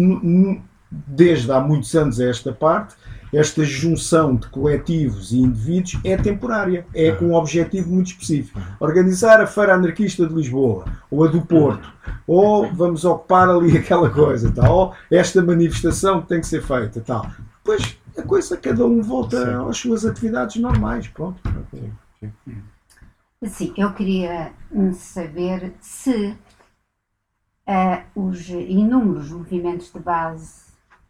desde 0.90 1.52
há 1.52 1.60
muitos 1.60 1.94
anos 1.96 2.20
a 2.22 2.30
esta 2.30 2.52
parte, 2.54 2.96
esta 3.36 3.66
junção 3.66 4.36
de 4.36 4.48
coletivos 4.48 5.34
e 5.34 5.40
indivíduos 5.40 6.00
é 6.06 6.16
temporária, 6.16 6.88
é 6.94 7.12
com 7.12 7.26
um 7.26 7.34
objetivo 7.36 7.94
muito 7.94 8.08
específico. 8.08 8.62
Organizar 8.80 9.42
a 9.42 9.48
Feira 9.48 9.76
Anarquista 9.76 10.26
de 10.26 10.34
Lisboa, 10.34 10.86
ou 11.12 11.26
a 11.26 11.28
do 11.28 11.42
Porto, 11.42 11.92
ou 12.26 12.72
vamos 12.74 13.04
ocupar 13.04 13.50
ali 13.50 13.76
aquela 13.78 14.10
coisa, 14.10 14.52
tal, 14.52 14.76
ou 14.76 14.96
esta 15.12 15.42
manifestação 15.42 16.22
que 16.22 16.30
tem 16.30 16.40
que 16.40 16.48
ser 16.48 16.64
feita, 16.64 17.02
tal. 17.02 17.30
Depois 17.58 17.98
a 18.18 18.22
coisa, 18.22 18.56
cada 18.56 18.86
um 18.86 19.02
volta 19.02 19.44
Sim. 19.44 19.70
às 19.70 19.78
suas 19.78 20.06
atividades 20.06 20.56
normais, 20.56 21.08
pronto. 21.10 21.42
Sim, 23.44 23.74
eu 23.76 23.94
queria 23.94 24.54
hum, 24.72 24.94
saber 24.94 25.74
se 25.82 26.36
ah, 27.68 28.04
os 28.16 28.50
inúmeros 28.50 29.30
movimentos 29.30 29.92
de 29.92 30.00
base 30.00 30.66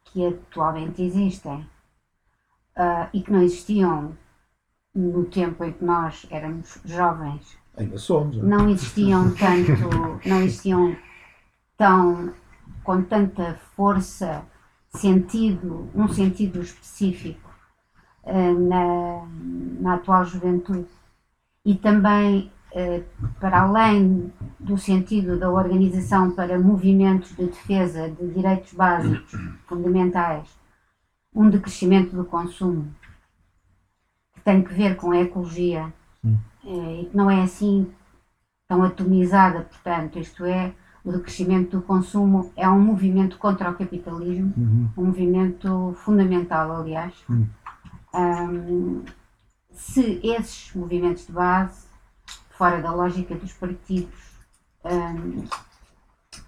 que 0.06 0.26
atualmente 0.26 1.04
existem 1.04 1.66
ah, 2.76 3.10
e 3.14 3.22
que 3.22 3.32
não 3.32 3.42
existiam 3.42 4.18
no 4.94 5.26
tempo 5.26 5.64
em 5.64 5.74
que 5.74 5.84
nós 5.84 6.26
éramos 6.30 6.80
jovens, 6.86 7.58
Ainda 7.78 7.98
somos. 7.98 8.38
não 8.38 8.44
é? 8.44 8.50
não 8.50 8.70
existiam 8.70 9.34
tanto, 9.36 10.28
não 10.28 10.42
existiam 10.42 10.96
tão 11.78 12.34
com 12.84 13.02
tanta 13.04 13.56
força, 13.76 14.44
sentido, 14.90 15.90
um 15.94 16.08
sentido 16.08 16.62
específico 16.62 17.50
eh, 18.24 18.54
na, 18.54 19.26
na 19.80 19.94
atual 19.96 20.24
juventude 20.24 20.88
e 21.66 21.76
também 21.76 22.52
eh, 22.72 23.04
para 23.40 23.62
além 23.62 24.32
do 24.60 24.78
sentido 24.78 25.38
da 25.38 25.50
organização 25.50 26.32
para 26.32 26.58
movimentos 26.58 27.36
de 27.36 27.46
defesa 27.48 28.10
de 28.10 28.28
direitos 28.34 28.72
básicos 28.74 29.32
fundamentais, 29.68 30.48
um 31.36 31.50
decrescimento 31.50 32.16
do 32.16 32.24
consumo 32.26 32.94
que 34.34 34.42
tem 34.42 34.64
que 34.64 34.74
ver 34.74 34.96
com 34.96 35.12
a 35.12 35.18
ecologia 35.20 35.94
eh, 36.66 37.02
e 37.02 37.06
que 37.08 37.16
não 37.18 37.30
é 37.30 37.42
assim 37.44 37.92
tão 38.68 38.82
atomizada, 38.84 39.62
portanto, 39.62 40.18
isto 40.18 40.44
é, 40.46 40.74
o 41.04 41.12
decrescimento 41.12 41.78
do 41.78 41.84
consumo 41.84 42.52
é 42.56 42.68
um 42.68 42.80
movimento 42.80 43.38
contra 43.38 43.70
o 43.70 43.76
capitalismo, 43.76 44.54
Uhum. 44.58 44.90
um 44.98 45.06
movimento 45.06 45.94
fundamental, 46.04 46.72
aliás. 46.82 47.14
Hum. 47.30 47.46
Ahm, 48.14 49.04
se 49.72 50.20
esses 50.24 50.74
movimentos 50.74 51.28
de 51.28 51.34
base, 51.34 51.86
fora 52.58 52.82
da 52.82 52.92
lógica 52.92 53.36
dos 53.36 53.54
partidos, 53.54 54.16
ahm, 54.84 55.46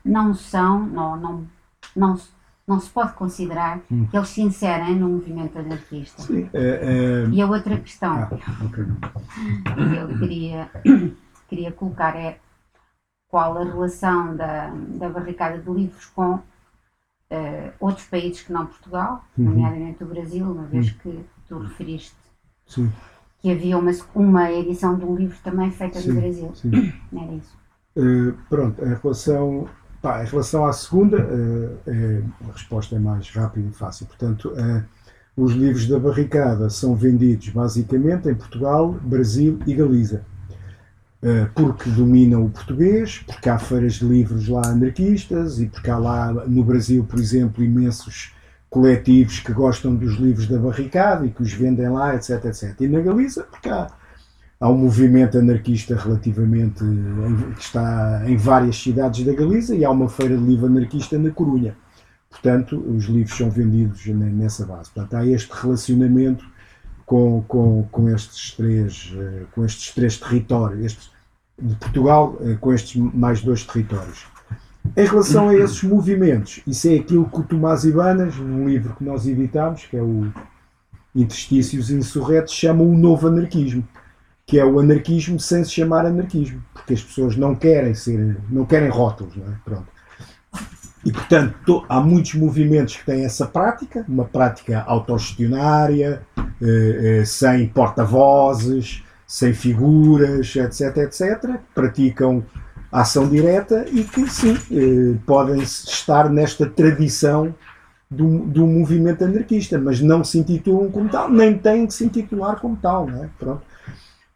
não 0.04 0.34
são, 0.34 0.80
não, 0.88 1.16
não, 1.18 1.48
não, 1.96 2.18
se- 2.18 2.32
não 2.68 2.80
se 2.80 2.89
pode 2.89 3.13
considerar 3.13 3.80
Hum. 3.89 4.05
que 4.07 4.18
eles 4.18 4.30
se 4.30 4.41
inserem 4.41 4.95
no 4.95 5.07
movimento 5.09 5.57
anarquista. 5.57 6.22
Sim, 6.22 6.49
eh, 6.53 6.80
eh, 6.84 7.30
E 7.32 7.41
a 7.41 7.47
outra 7.47 7.78
questão 7.78 8.13
ah, 8.15 8.30
ok. 8.65 8.84
que 9.63 9.95
eu 9.95 10.20
queria, 10.20 10.70
queria 11.49 11.72
colocar 11.72 12.15
é 12.15 12.39
qual 13.30 13.57
a 13.57 13.63
relação 13.63 14.36
da, 14.36 14.70
da 14.70 15.09
barricada 15.09 15.57
de 15.59 15.70
livros 15.72 16.05
com 16.07 16.39
eh, 17.30 17.72
outros 17.80 18.05
países 18.07 18.41
que 18.41 18.51
não 18.53 18.65
Portugal, 18.65 19.24
Uhum. 19.38 19.45
nomeadamente 19.45 20.03
o 20.03 20.07
Brasil, 20.07 20.45
uma 20.45 20.63
vez 20.63 20.91
que 20.91 21.26
tu 21.47 21.59
referiste 21.59 22.15
Sim, 22.68 22.91
que 23.41 23.51
havia 23.51 23.78
uma, 23.78 23.91
uma 24.15 24.51
edição 24.51 24.97
de 24.97 25.05
um 25.05 25.15
livro 25.15 25.38
também 25.43 25.72
feita 25.72 25.99
Sim. 26.01 26.13
no 26.13 26.22
Brasil. 26.22 26.51
sim. 26.55 26.72
Era 27.15 27.34
isso? 27.34 27.55
Eh, 27.95 28.34
pronto, 28.49 28.84
em 28.86 28.93
relação, 28.95 29.68
pá, 30.08 30.24
em 30.24 30.26
relação 30.26 30.66
à 30.66 30.72
segunda, 30.72 31.18
eh, 31.18 31.70
eh, 31.88 32.22
a 32.47 32.53
resposta 32.53 32.95
é 32.95 32.99
mais 32.99 33.30
rápida 33.30 33.68
e 33.68 33.74
fácil. 33.74 34.05
Portanto, 34.05 34.53
eh, 34.55 34.84
os 35.36 35.51
livros 35.51 35.86
da 35.86 35.99
barricada 35.99 36.70
são 36.70 36.95
vendidos 36.95 37.49
basicamente 37.49 38.30
em 38.30 38.34
Portugal, 38.34 38.93
Brasil 39.01 39.60
e 39.68 39.74
Galiza. 39.74 40.24
Porque 41.55 41.89
dominam 41.89 42.45
o 42.45 42.49
português, 42.49 43.24
porque 43.26 43.49
há 43.49 43.58
feiras 43.58 43.95
de 43.95 44.05
livros 44.05 44.47
lá 44.47 44.62
anarquistas 44.68 45.60
e 45.60 45.66
porque 45.66 45.89
há 45.89 45.97
lá 45.97 46.32
no 46.32 46.64
Brasil, 46.64 47.03
por 47.03 47.20
exemplo, 47.20 47.64
imensos 47.64 48.34
coletivos 48.70 49.39
que 49.39 49.51
gostam 49.51 49.95
dos 49.95 50.14
livros 50.16 50.47
da 50.47 50.58
barricada 50.58 51.26
e 51.26 51.32
que 51.32 51.41
os 51.41 51.51
vendem 51.51 51.89
lá, 51.89 52.16
etc, 52.16 52.45
etc. 52.45 52.80
E 52.80 52.88
na 52.88 53.01
Galiza, 53.01 53.43
porque 53.43 53.68
há, 53.68 53.88
há 54.60 54.70
um 54.70 54.78
movimento 54.78 55.38
anarquista 55.38 55.95
relativamente 55.95 56.84
em- 56.84 57.53
que 57.53 57.62
está 57.62 58.24
em 58.26 58.36
várias 58.38 58.76
cidades 58.82 59.24
da 59.26 59.34
Galiza 59.34 59.76
e 59.76 59.86
há 59.86 59.89
uma 59.91 60.10
feira 60.10 60.38
de 60.38 60.43
livro 60.43 60.66
anarquista 60.66 61.18
na 61.18 61.30
Corunha. 61.32 61.76
Portanto, 62.30 62.78
os 62.95 63.05
livros 63.05 63.38
são 63.38 63.49
vendidos 63.49 64.05
ne- 64.08 64.30
nessa 64.32 64.66
base. 64.66 64.89
Portanto, 64.91 65.14
há 65.16 65.26
este 65.26 65.49
relacionamento 65.53 66.45
com, 67.05 67.43
com, 67.47 67.88
com, 67.91 68.10
estes, 68.10 68.51
três, 68.51 69.14
eh, 69.18 69.43
com 69.53 69.64
estes 69.64 69.93
três 69.93 70.18
territórios, 70.18 70.86
estes, 70.86 71.10
de 71.60 71.74
Portugal 71.76 72.38
eh, 72.41 72.58
com 72.60 72.74
estes 72.74 72.95
mais 73.14 73.41
dois 73.41 73.64
territórios. 73.64 74.26
Em 74.95 75.05
relação 75.05 75.49
a 75.49 75.55
esses 75.55 75.82
movimentos, 75.84 76.62
isso 76.68 76.88
é 76.88 76.95
aquilo 76.95 77.30
que 77.30 77.39
o 77.39 77.43
Tomás 77.43 77.84
Ibanas, 77.84 78.36
num 78.38 78.68
livro 78.68 78.95
que 78.95 79.03
nós 79.03 79.26
editámos, 79.28 79.86
que 79.86 79.97
é 79.97 80.01
o 80.01 80.28
Interstícios 81.16 81.89
Insurretos, 81.89 82.53
chama 82.53 82.84
o 82.84 82.95
novo 82.97 83.28
anarquismo. 83.28 83.88
Que 84.48 84.60
é 84.60 84.66
o 84.66 84.80
anarquismo 84.80 85.39
sem 85.39 85.64
se 85.64 85.72
chamar 85.72 86.08
anarquismo, 86.08 86.64
porque 86.74 86.95
as 86.95 87.04
pessoas 87.04 87.38
não 87.38 87.54
querem 87.56 87.93
ser, 87.93 88.38
não 88.50 88.66
querem 88.66 88.89
rótulos, 88.89 89.36
não 89.36 89.45
é? 89.45 89.56
Pronto. 89.66 89.88
E 91.06 91.12
portanto 91.12 91.56
to- 91.66 91.86
há 91.88 92.00
muitos 92.02 92.34
movimentos 92.34 92.95
que 92.98 93.06
têm 93.06 93.24
essa 93.24 93.45
prática, 93.45 94.04
uma 94.08 94.26
prática 94.26 94.84
autogestionária, 94.88 96.22
eh, 96.62 97.20
eh, 97.22 97.26
sem 97.26 97.68
porta-vozes, 97.68 99.04
sem 99.28 99.54
figuras, 99.54 100.56
etc, 100.56 100.98
etc, 100.98 101.60
praticam 101.76 102.43
ação 102.91 103.28
direta 103.30 103.86
e 103.91 104.04
que 104.04 104.28
sim, 104.30 104.58
eh, 104.72 105.18
podem 105.26 105.62
estar 105.62 106.30
nesta 106.30 106.66
tradição 106.66 107.54
do, 108.10 108.39
do 108.45 108.66
movimento 108.66 109.24
anarquista, 109.26 109.78
mas 109.78 110.02
não 110.02 110.24
se 110.24 110.39
intitulam 110.39 110.89
como 110.89 111.10
tal, 111.10 111.30
nem 111.30 111.58
têm 111.58 111.86
que 111.86 111.93
se 111.93 112.06
intitular 112.06 112.60
como 112.60 112.78
tal, 112.78 113.08
não 113.08 113.24
é? 113.24 113.30
Pronto. 113.38 113.62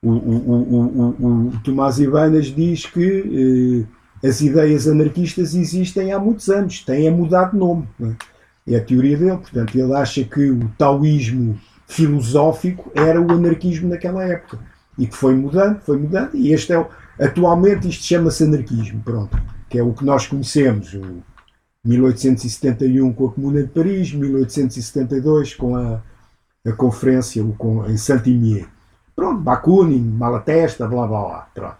O, 0.03 0.09
o, 0.09 0.13
o, 0.13 1.47
o, 1.49 1.59
Tomás 1.63 1.99
Ibanas 1.99 2.47
diz 2.47 2.87
que 2.87 3.85
eh, 4.23 4.27
as 4.27 4.41
ideias 4.41 4.87
anarquistas 4.87 5.53
existem 5.53 6.11
há 6.11 6.17
muitos 6.17 6.49
anos, 6.49 6.83
têm 6.83 7.07
a 7.07 7.11
mudar 7.11 7.51
de 7.51 7.57
nome. 7.57 7.87
É? 8.01 8.73
É 8.73 8.77
a 8.77 8.83
teoria 8.83 9.17
dele. 9.17 9.37
Portanto, 9.37 9.75
ele 9.77 9.93
acha 9.93 10.23
que 10.23 10.49
o 10.49 10.69
taoísmo 10.77 11.59
filosófico 11.87 12.91
era 12.95 13.21
o 13.21 13.31
anarquismo 13.31 13.89
naquela 13.89 14.23
época 14.23 14.59
e 14.97 15.05
que 15.05 15.15
foi 15.15 15.35
mudando, 15.35 15.79
foi 15.81 15.97
mudando. 15.97 16.35
E 16.35 16.51
este 16.51 16.73
é 16.73 16.79
o, 16.79 16.87
atualmente 17.19 17.87
isto 17.87 18.03
chama-se 18.03 18.43
anarquismo, 18.43 19.01
pronto, 19.03 19.39
que 19.69 19.77
é 19.77 19.83
o 19.83 19.93
que 19.93 20.05
nós 20.05 20.25
conhecemos. 20.25 20.93
O 20.93 21.21
1871 21.85 23.13
com 23.13 23.27
a 23.27 23.31
Comuna 23.31 23.63
de 23.63 23.69
Paris, 23.69 24.13
1872 24.13 25.55
com 25.55 25.75
a, 25.75 26.01
a 26.65 26.71
conferência 26.71 27.43
com, 27.57 27.85
em 27.87 27.97
Saint-Imier. 27.97 28.67
Pronto, 29.21 29.39
Bakunin, 29.39 30.01
Malatesta, 30.01 30.87
blá 30.87 31.05
blá 31.05 31.21
blá. 31.21 31.47
Pronto. 31.53 31.77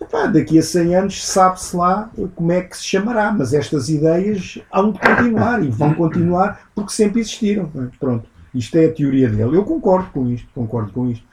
Epá, 0.00 0.26
daqui 0.28 0.60
a 0.60 0.62
100 0.62 0.94
anos 0.94 1.26
sabe-se 1.26 1.76
lá 1.76 2.08
como 2.36 2.52
é 2.52 2.60
que 2.60 2.76
se 2.76 2.84
chamará, 2.84 3.32
mas 3.32 3.52
estas 3.52 3.88
ideias 3.88 4.60
hão 4.72 4.92
de 4.92 5.00
continuar 5.00 5.64
e 5.64 5.70
vão 5.70 5.92
continuar 5.92 6.70
porque 6.72 6.92
sempre 6.92 7.20
existiram. 7.20 7.68
é? 7.74 7.88
Pronto, 7.98 8.28
isto 8.54 8.76
é 8.76 8.84
a 8.84 8.92
teoria 8.92 9.28
dele. 9.28 9.56
Eu 9.56 9.64
concordo 9.64 10.08
com 10.10 10.28
isto, 10.30 10.46
concordo 10.54 10.92
com 10.92 11.10
isto. 11.10 11.26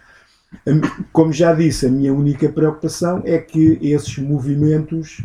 Como 1.14 1.32
já 1.32 1.54
disse, 1.54 1.86
a 1.86 1.92
minha 1.92 2.12
única 2.12 2.50
preocupação 2.50 3.22
é 3.24 3.38
que 3.38 3.78
esses 3.84 4.18
movimentos 4.18 5.24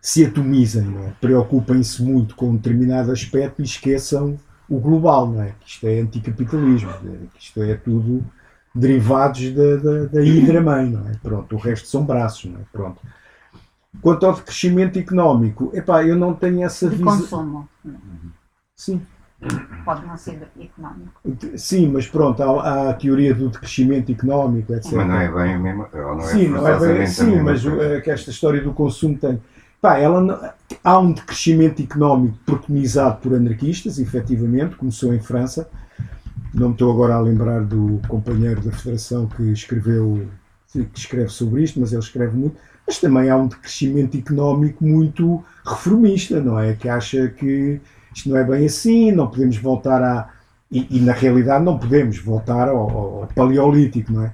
se 0.00 0.26
atomizem, 0.26 0.96
é? 1.06 1.12
preocupem-se 1.20 2.02
muito 2.02 2.34
com 2.34 2.50
um 2.50 2.56
determinado 2.56 3.12
aspecto 3.12 3.62
e 3.62 3.64
esqueçam 3.64 4.36
o 4.68 4.80
global, 4.80 5.28
não 5.30 5.42
é? 5.42 5.54
Isto 5.64 5.86
é 5.86 6.00
anticapitalismo, 6.00 6.90
isto 7.38 7.62
é 7.62 7.76
tudo 7.76 8.24
derivados 8.74 9.50
da, 9.54 9.76
da, 9.76 10.04
da 10.06 10.22
hidra-mãe, 10.22 10.90
não 10.90 11.08
é? 11.08 11.12
Pronto, 11.22 11.54
o 11.54 11.58
resto 11.58 11.88
são 11.88 12.04
braços, 12.04 12.46
não 12.50 12.60
é? 12.60 12.64
Pronto. 12.72 13.00
Quanto 14.00 14.26
ao 14.26 14.36
crescimento 14.36 14.98
económico, 14.98 15.70
epá, 15.74 16.04
eu 16.04 16.16
não 16.16 16.34
tenho 16.34 16.62
essa 16.64 16.88
De 16.88 16.96
visão. 16.96 17.12
consumo. 17.20 17.68
Sim, 18.76 19.06
Pode 19.84 20.06
não 20.06 20.16
ser 20.16 20.48
económico. 20.60 21.20
sim, 21.56 21.88
mas 21.88 22.06
pronto, 22.06 22.42
há, 22.42 22.46
há 22.62 22.90
a 22.90 22.94
teoria 22.94 23.34
do 23.34 23.48
decrescimento 23.48 24.10
económico, 24.10 24.72
etc. 24.74 24.92
Mas 24.92 25.06
não 25.08 25.20
é 25.20 25.30
bem 25.32 25.56
o 25.56 25.60
mesmo. 25.60 25.86
Ou 25.92 26.16
não 26.16 26.28
é 26.28 26.28
sim, 26.28 26.48
não 26.48 26.66
é 26.66 26.78
bem, 26.78 27.02
a 27.02 27.06
sim, 27.06 27.24
mesma 27.26 27.44
mas 27.44 27.62
coisa. 27.62 27.82
é 27.94 28.00
que 28.00 28.10
esta 28.10 28.30
história 28.30 28.60
do 28.62 28.72
consumo 28.72 29.16
tem. 29.18 29.40
Pá, 29.80 29.98
ela 29.98 30.20
não- 30.20 30.38
há 30.82 30.98
um 30.98 31.12
decrescimento 31.12 31.82
económico 31.82 32.38
preconizado 32.46 33.20
por 33.20 33.34
anarquistas, 33.34 33.98
efetivamente, 33.98 34.76
começou 34.76 35.12
em 35.14 35.20
França. 35.20 35.68
Não 36.52 36.68
me 36.68 36.74
estou 36.74 36.92
agora 36.92 37.14
a 37.14 37.20
lembrar 37.20 37.64
do 37.64 38.00
companheiro 38.08 38.60
da 38.60 38.72
Federação 38.72 39.26
que 39.26 39.42
escreveu, 39.52 40.28
que 40.72 40.98
escreve 40.98 41.28
sobre 41.30 41.62
isto, 41.62 41.80
mas 41.80 41.92
ele 41.92 42.02
escreve 42.02 42.36
muito. 42.36 42.56
Mas 42.86 42.98
também 42.98 43.30
há 43.30 43.36
um 43.36 43.46
decrescimento 43.48 44.16
económico 44.16 44.84
muito 44.84 45.42
reformista, 45.64 46.40
não 46.40 46.58
é? 46.58 46.74
Que 46.74 46.88
acha 46.88 47.28
que 47.28 47.80
isto 48.14 48.28
não 48.28 48.36
é 48.36 48.44
bem 48.44 48.66
assim, 48.66 49.12
não 49.12 49.28
podemos 49.28 49.56
voltar 49.56 50.02
a. 50.02 50.30
E, 50.70 50.86
e 50.98 51.00
na 51.00 51.12
realidade 51.12 51.64
não 51.64 51.78
podemos 51.78 52.18
voltar 52.18 52.68
ao, 52.68 52.78
ao- 52.90 53.28
paleolítico, 53.34 54.12
não 54.12 54.24
é? 54.24 54.32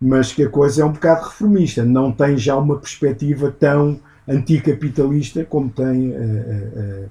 Mas 0.00 0.32
que 0.32 0.42
a 0.44 0.48
coisa 0.48 0.82
é 0.82 0.84
um 0.84 0.92
bocado 0.92 1.24
reformista, 1.24 1.84
não 1.84 2.10
tem 2.12 2.36
já 2.36 2.56
uma 2.56 2.78
perspectiva 2.78 3.50
tão 3.50 4.00
anticapitalista 4.28 5.44
como 5.44 5.70
tem 5.70 6.12
eh, 6.12 6.16
eh, 6.16 6.68
eh, 6.76 7.08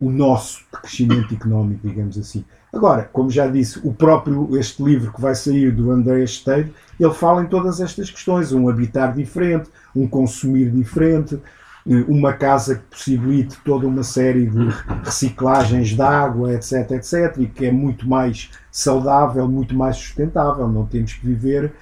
o 0.00 0.10
nosso 0.10 0.64
crescimento 0.70 1.34
económico, 1.34 1.86
digamos 1.88 2.18
assim. 2.18 2.44
Agora, 2.74 3.08
como 3.12 3.30
já 3.30 3.46
disse, 3.46 3.78
o 3.84 3.94
próprio, 3.94 4.58
este 4.58 4.82
livro 4.82 5.12
que 5.12 5.20
vai 5.20 5.32
sair 5.36 5.70
do 5.70 5.92
André 5.92 6.24
Esteiro, 6.24 6.74
ele 6.98 7.14
fala 7.14 7.42
em 7.42 7.46
todas 7.46 7.80
estas 7.80 8.10
questões, 8.10 8.50
um 8.52 8.68
habitar 8.68 9.14
diferente, 9.14 9.70
um 9.94 10.08
consumir 10.08 10.72
diferente, 10.72 11.40
eh, 11.86 12.04
uma 12.08 12.32
casa 12.32 12.74
que 12.74 12.82
possibilite 12.90 13.56
toda 13.64 13.86
uma 13.86 14.02
série 14.02 14.46
de 14.46 14.70
reciclagens 15.04 15.90
de 15.90 16.02
água, 16.02 16.52
etc, 16.52 16.90
etc, 16.90 17.36
e 17.38 17.46
que 17.46 17.66
é 17.66 17.70
muito 17.70 18.08
mais 18.08 18.50
saudável, 18.72 19.48
muito 19.48 19.72
mais 19.72 19.96
sustentável. 19.96 20.66
Não 20.66 20.84
temos 20.84 21.12
que 21.12 21.24
viver 21.24 21.72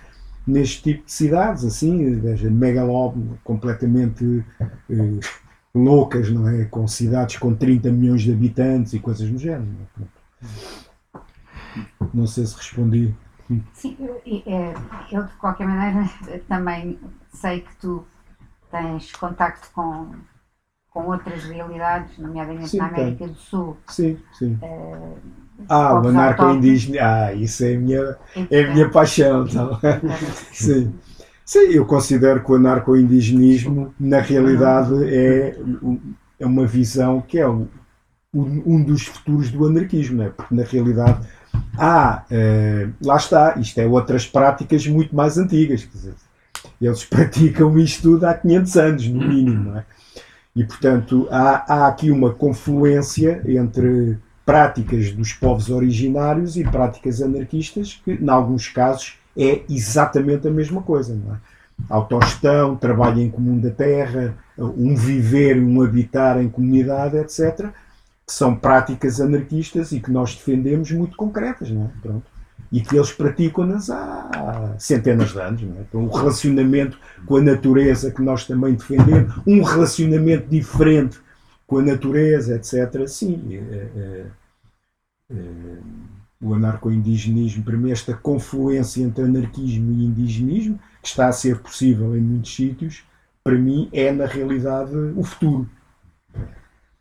neste 0.47 0.83
tipo 0.83 1.07
de 1.07 1.13
cidades, 1.13 1.65
assim, 1.65 2.21
megalópolis, 2.51 3.31
completamente 3.43 4.45
eh, 4.91 5.21
loucas, 5.75 6.29
não 6.31 6.47
é? 6.47 6.67
Com 6.67 6.87
cidades 6.87 7.39
com 7.39 7.55
30 7.55 7.91
milhões 7.91 8.21
de 8.21 8.31
habitantes 8.31 8.93
e 8.93 8.99
coisas 8.99 9.27
do 9.27 9.39
género. 9.39 9.69
É? 9.99 10.23
Não 12.13 12.27
sei 12.27 12.47
se 12.47 12.57
respondi. 12.57 13.15
Sim, 13.75 13.97
eu, 13.99 14.21
eu 15.11 15.25
de 15.25 15.33
qualquer 15.35 15.67
maneira 15.67 16.09
também 16.49 16.99
sei 17.33 17.61
que 17.61 17.77
tu 17.77 18.05
tens 18.71 19.13
contacto 19.13 19.69
com, 19.75 20.13
com 20.91 21.07
outras 21.07 21.45
realidades, 21.45 22.17
nomeadamente 22.19 22.69
Sim, 22.69 22.79
na 22.79 22.87
América 22.87 23.27
do 23.29 23.35
Sul. 23.35 23.77
Sim, 23.89 24.19
sim. 24.33 24.59
eh, 24.63 25.15
Ah, 25.69 26.01
o 26.01 26.09
anarco-indígena. 26.09 26.99
Ah, 27.03 27.35
isso 27.35 27.65
é 27.65 27.75
a 27.75 27.79
minha, 27.79 28.17
é 28.51 28.65
a 28.65 28.75
minha 28.75 28.91
paixão. 28.91 29.47
Então. 29.47 29.79
Sim. 30.53 30.93
Sim, 31.45 31.59
eu 31.73 31.85
considero 31.85 32.43
que 32.43 32.51
o 32.51 32.55
anarco-indigenismo, 32.55 33.93
na 33.99 34.21
realidade, 34.21 34.95
é, 35.05 35.59
é 36.39 36.47
uma 36.47 36.67
visão 36.67 37.21
que 37.21 37.39
é 37.39 37.45
um, 38.35 38.83
dos 38.83 39.03
futuros 39.07 39.51
do 39.51 39.67
anarquismo, 39.67 40.23
é? 40.23 40.31
porque 40.31 40.55
na 40.55 40.63
realidade 40.63 41.27
há, 41.77 42.25
eh, 42.31 42.89
lá 43.03 43.17
está, 43.17 43.59
isto 43.59 43.79
é 43.79 43.87
outras 43.87 44.27
práticas 44.27 44.87
muito 44.87 45.15
mais 45.15 45.37
antigas. 45.37 45.87
Dizer, 45.93 46.15
eles 46.81 47.05
praticam 47.07 47.79
isto 47.79 48.03
tudo 48.03 48.25
há 48.25 48.35
500 48.35 48.77
anos, 48.77 49.09
no 49.09 49.29
mínimo, 49.29 49.77
é? 49.77 49.85
E, 50.55 50.65
portanto, 50.65 51.27
há, 51.31 51.75
há 51.75 51.89
aqui 51.89 52.11
uma 52.11 52.31
confluência 52.33 53.43
entre 53.47 54.19
práticas 54.45 55.11
dos 55.13 55.33
povos 55.33 55.71
originários 55.71 56.57
e 56.57 56.65
práticas 56.65 57.23
anarquistas 57.23 58.01
que, 58.05 58.13
em 58.13 58.29
alguns 58.29 58.69
casos, 58.69 59.19
é 59.37 59.63
exatamente 59.69 60.47
a 60.47 60.51
mesma 60.51 60.83
coisa, 60.83 61.15
não 61.15 61.35
é? 61.35 61.39
Autogestão, 61.89 62.77
trabalho 62.77 63.21
em 63.21 63.31
comum 63.31 63.59
da 63.59 63.71
terra, 63.71 64.37
um 64.59 64.95
viver, 64.95 65.59
um 65.61 65.83
habitar 65.83 66.41
em 66.41 66.49
comunidade, 66.49 67.17
etc., 67.17 67.73
que 68.27 68.33
são 68.33 68.55
práticas 68.55 69.21
anarquistas 69.21 69.93
e 69.93 70.01
que 70.01 70.11
nós 70.11 70.35
defendemos 70.35 70.91
muito 70.91 71.17
concretas, 71.17 71.71
não 71.71 71.85
é? 71.85 71.91
Pronto. 72.01 72.31
E 72.71 72.81
que 72.81 72.97
eles 72.97 73.13
praticam-nas 73.13 73.91
há 73.91 74.75
centenas 74.79 75.33
de 75.33 75.41
anos, 75.41 75.63
não 75.63 75.77
é? 75.77 75.81
Então, 75.81 76.05
o 76.05 76.11
relacionamento 76.11 76.99
com 77.27 77.37
a 77.37 77.43
natureza 77.43 78.11
que 78.11 78.23
nós 78.23 78.47
também 78.47 78.75
defendemos, 78.75 79.35
um 79.47 79.63
relacionamento 79.63 80.49
diferente 80.49 81.21
com 81.67 81.79
a 81.79 81.83
natureza, 81.83 82.55
etc. 82.55 83.07
Sim, 83.07 83.43
é, 83.55 83.89
é, 83.97 84.27
o 86.43 86.55
anarco-indigenismo, 86.55 87.63
para 87.63 87.77
mim, 87.77 87.93
esta 87.93 88.15
confluência 88.15 89.03
entre 89.03 89.25
anarquismo 89.25 89.93
e 89.93 90.05
indigenismo, 90.05 90.79
que 91.01 91.09
está 91.09 91.29
a 91.29 91.33
ser 91.33 91.61
possível 91.61 92.17
em 92.17 92.21
muitos 92.21 92.55
sítios, 92.55 93.05
para 93.45 93.57
mim 93.57 93.89
é, 93.93 94.13
na 94.13 94.27
realidade, 94.27 94.95
o 95.17 95.23
futuro. 95.23 95.69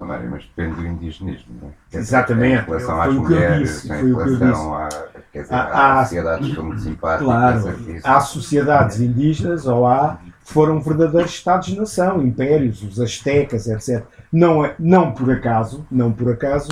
Mário, 0.05 0.29
mas 0.29 0.43
depende 0.45 0.75
do 0.75 0.87
indigenismo, 0.87 1.55
não 1.61 1.69
é? 1.69 1.97
Exatamente. 1.97 2.63
Em 2.63 2.65
relação 2.65 2.95
Foi 2.97 3.07
às 3.09 3.15
eu 3.15 3.21
mulheres, 3.21 3.59
disse, 3.69 3.91
em 3.93 4.09
eu 4.09 4.17
relação 4.17 4.75
a. 4.75 4.89
Quer 5.31 5.41
dizer, 5.43 5.53
Há- 5.53 5.57
há, 5.63 5.99
há- 5.99 6.03
sociedades 6.03 6.49
que 6.49 6.55
são 6.55 6.65
muito 6.65 6.81
simpáticas. 6.81 7.25
Claro, 7.25 7.75
há 8.03 8.19
sociedades 8.21 8.99
indígenas 8.99 9.65
ou 9.67 9.85
há 9.87 10.17
foram 10.43 10.81
verdadeiros 10.81 11.31
estados-nação, 11.31 12.21
impérios, 12.21 12.83
os 12.83 12.99
astecas, 12.99 13.67
etc. 13.67 14.03
Não, 14.31 14.65
é, 14.65 14.75
não 14.77 15.11
por 15.13 15.31
acaso, 15.31 15.85
não 15.89 16.11
por 16.11 16.31
acaso, 16.31 16.69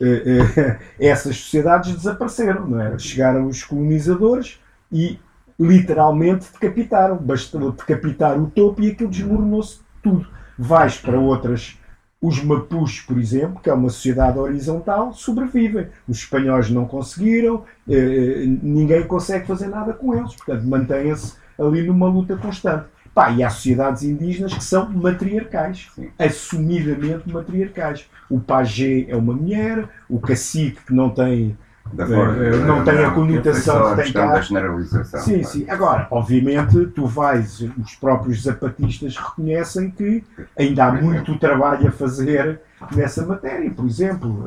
eh, 0.00 0.44
eh, 0.56 0.78
essas 1.08 1.36
sociedades 1.36 1.94
desapareceram, 1.94 2.66
não 2.66 2.80
é? 2.80 2.98
Chegaram 2.98 3.46
os 3.46 3.62
colonizadores 3.64 4.60
e 4.92 5.18
literalmente 5.58 6.46
decapitaram. 6.52 7.16
Bastou 7.16 7.72
decapitar 7.72 8.38
o 8.38 8.50
topo 8.50 8.82
e 8.82 8.90
aquilo 8.90 9.08
desmoronou-se 9.10 9.78
tudo. 10.02 10.26
Vais 10.58 10.98
para 10.98 11.18
outras 11.18 11.78
Os 12.24 12.42
Mapus, 12.42 13.02
por 13.02 13.18
exemplo, 13.18 13.60
que 13.62 13.68
é 13.68 13.74
uma 13.74 13.90
sociedade 13.90 14.38
horizontal, 14.38 15.12
sobrevivem. 15.12 15.88
Os 16.08 16.20
espanhóis 16.20 16.70
não 16.70 16.86
conseguiram, 16.86 17.64
eh, 17.86 18.46
ninguém 18.62 19.06
consegue 19.06 19.46
fazer 19.46 19.66
nada 19.66 19.92
com 19.92 20.14
eles. 20.14 20.34
Portanto, 20.34 20.66
mantêm-se 20.66 21.34
ali 21.60 21.82
numa 21.82 22.08
luta 22.08 22.34
constante. 22.34 22.86
Pá, 23.14 23.30
e 23.30 23.42
há 23.42 23.50
sociedades 23.50 24.04
indígenas 24.04 24.54
que 24.54 24.64
são 24.64 24.90
matriarcais, 24.90 25.90
Sim. 25.94 26.08
assumidamente 26.18 27.30
matriarcais. 27.30 28.08
O 28.30 28.40
pajé 28.40 29.04
é 29.06 29.14
uma 29.14 29.34
mulher, 29.34 29.86
o 30.08 30.18
cacique 30.18 30.82
que 30.82 30.94
não 30.94 31.10
tem. 31.10 31.54
Eh, 31.96 32.02
eh, 32.02 32.56
não 32.66 32.82
tem 32.82 33.04
a 33.04 33.10
conotação 33.10 33.94
que 33.94 34.02
tem 34.02 34.12
cá. 34.12 34.32
da 34.32 34.40
generalização. 34.40 35.20
Sim, 35.20 35.40
claro. 35.40 35.46
sim. 35.46 35.66
Agora, 35.68 36.08
obviamente, 36.10 36.86
tu 36.86 37.06
vais, 37.06 37.60
os 37.60 37.94
próprios 37.94 38.42
zapatistas 38.42 39.16
reconhecem 39.16 39.90
que 39.90 40.24
ainda 40.58 40.86
há 40.86 40.92
muito 40.92 41.38
trabalho 41.38 41.88
a 41.88 41.90
fazer 41.90 42.60
nessa 42.94 43.24
matéria. 43.24 43.70
Por 43.70 43.86
exemplo, 43.86 44.44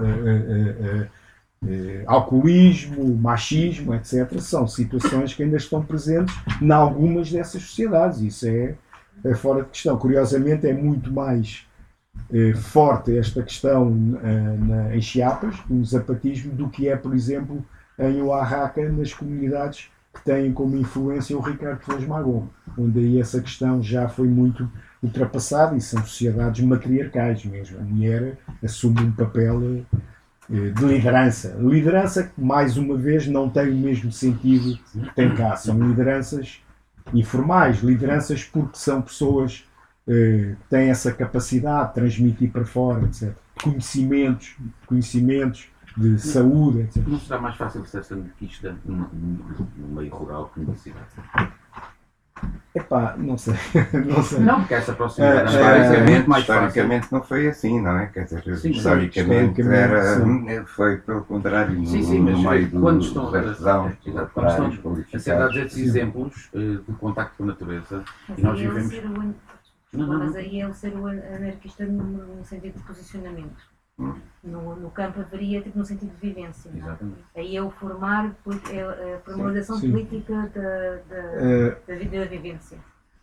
eh, 1.66 2.04
alcoolismo, 2.06 3.16
machismo, 3.16 3.94
etc. 3.94 4.40
São 4.40 4.68
situações 4.68 5.34
que 5.34 5.44
ainda 5.44 5.58
estão 5.58 5.84
presentes 5.84 6.36
em 6.62 6.72
algumas 6.72 7.32
dessas 7.32 7.62
sociedades. 7.64 8.22
Isso 8.22 8.48
é, 8.48 8.76
é 9.24 9.34
fora 9.34 9.64
de 9.64 9.70
questão. 9.70 9.98
Curiosamente, 9.98 10.68
é 10.68 10.74
muito 10.74 11.12
mais 11.12 11.67
forte 12.56 13.18
esta 13.18 13.42
questão 13.42 14.20
eh, 14.24 14.58
na- 14.60 14.96
em 14.96 15.02
Chiapas, 15.02 15.56
no 15.70 15.84
zapatismo, 15.86 16.54
do 16.54 16.70
que 16.70 16.88
é, 16.90 16.96
por 16.96 17.14
exemplo, 17.16 17.66
em 18.00 18.22
Oaxaca, 18.22 18.90
nas 18.92 19.14
comunidades 19.14 19.90
que 20.14 20.24
têm 20.24 20.52
como 20.52 20.76
influência 20.78 21.38
o 21.38 21.42
Ricardo 21.42 21.80
Flores 21.82 22.08
Magón, 22.08 22.48
onde 22.78 23.00
aí 23.00 23.20
essa 23.20 23.42
questão 23.42 23.82
já 23.82 24.08
foi 24.10 24.28
muito 24.28 24.70
ultrapassada 25.02 25.76
e 25.76 25.82
são 25.82 26.02
sociedades 26.04 26.64
matriarcais 26.66 27.46
mesmo. 27.46 27.80
A 27.80 27.84
mulher 27.84 28.38
assume 28.64 29.02
um 29.02 29.12
papel 29.12 29.86
eh, 30.52 30.70
de 30.72 30.86
liderança. 30.86 31.56
Liderança 31.60 32.24
que, 32.24 32.42
mais 32.42 32.78
uma 32.78 32.96
vez, 32.98 33.28
não 33.28 33.50
tem 33.50 33.70
o 33.70 33.76
mesmo 33.78 34.12
sentido 34.12 34.78
que 34.92 35.16
tem 35.16 35.34
cá. 35.36 35.56
São 35.56 35.80
lideranças 35.80 36.62
informais, 37.14 37.78
lideranças 37.80 38.44
porque 38.44 38.78
são 38.78 39.02
pessoas 39.02 39.67
eh, 40.08 40.56
têm 40.70 40.90
essa 40.90 41.12
capacidade 41.12 41.90
de 41.90 41.94
transmitir 41.96 42.52
para 42.52 42.66
fora, 42.66 43.04
etc. 43.06 43.34
Conhecimentos, 43.62 44.56
conhecimentos 44.86 45.68
de 45.96 46.20
saúde, 46.20 46.82
etc. 46.82 47.04
Não 47.08 47.20
será 47.20 47.40
mais 47.42 47.56
fácil 47.56 47.84
ser 47.86 48.04
anarquista 48.14 48.76
no, 48.86 48.96
no- 48.98 49.68
no 49.78 49.88
meio 49.96 50.14
rural 50.14 50.52
que 50.54 50.60
numa 50.60 50.76
cidade? 50.76 51.06
Epá, 52.76 53.16
não 53.18 53.36
sei, 53.40 53.56
não 54.06 54.22
sei. 54.22 54.40
Não, 54.40 54.60
porque 54.60 54.76
essa 54.76 54.94
proximidade 54.94 55.48
É, 55.48 55.50
historicamente 55.50 56.30
mais 56.30 56.46
fácil. 56.46 56.66
historicamente 56.68 57.08
não 57.12 57.24
foi 57.24 57.48
assim, 57.48 57.82
não 57.82 57.98
é? 57.98 58.06
Quer 58.08 58.26
dizer, 58.26 58.44
Sim, 58.58 58.70
historicamente, 58.70 59.62
historicamente, 59.62 59.62
era, 59.62 60.66
foi 60.68 60.98
pelo 60.98 61.24
contrário, 61.24 61.74
no, 61.74 61.88
Sim, 61.88 62.04
sim, 62.04 62.20
no 62.20 62.38
mas 62.38 62.40
meio 62.44 62.70
do- 62.70 62.80
quando 62.80 63.02
estão- 63.02 63.26
dos 63.26 63.34
artesãos, 63.34 63.94
dos 63.98 64.08
Exato, 64.08 64.32
quando 64.32 64.70
estão 64.70 64.98
a 65.16 65.20
ser 65.20 65.38
dados 65.40 65.58
esses 65.58 65.78
exemplos 65.82 66.50
eh, 66.54 66.60
de 66.88 66.94
contacto 67.00 67.34
com 67.38 67.44
a 67.46 67.48
natureza 67.48 68.04
Mas 68.30 68.38
e 68.38 68.42
nós 68.44 68.60
vivemos. 68.60 68.94
Não, 69.98 70.08
não, 70.08 70.20
mas 70.20 70.32
não. 70.34 70.40
aí 70.40 70.62
é 70.62 70.68
o 70.68 70.74
ser 70.74 70.96
o 70.96 71.08
an- 71.08 71.22
anarquista 71.36 71.86
no, 71.86 72.44
sentido 72.46 72.78
de 72.78 72.84
posicionamento. 72.84 73.78
Hum. 74.00 74.14
No, 74.44 74.76
no 74.76 74.92
campo 74.92 75.20
haveria 75.22 75.62
tipo 75.62 75.78
no 75.78 75.84
sentido 75.86 76.12
de 76.12 76.28
vivência. 76.28 76.70
não 76.72 76.78
é? 76.80 76.84
Exatamente. 76.84 77.24
Aí 77.36 77.58
é 77.58 77.62
o 77.64 77.70
formar, 77.72 78.32
pois, 78.44 78.62
é 78.70 79.16
a 79.16 79.20
formalização 79.26 79.78
Sim. 79.78 79.92
política 79.92 80.34
da, 80.54 80.98
da, 81.10 81.24
Eh, 81.42 81.78
da 81.88 81.96
vida 81.96 82.20
da 82.20 82.26
vivência. 82.26 82.78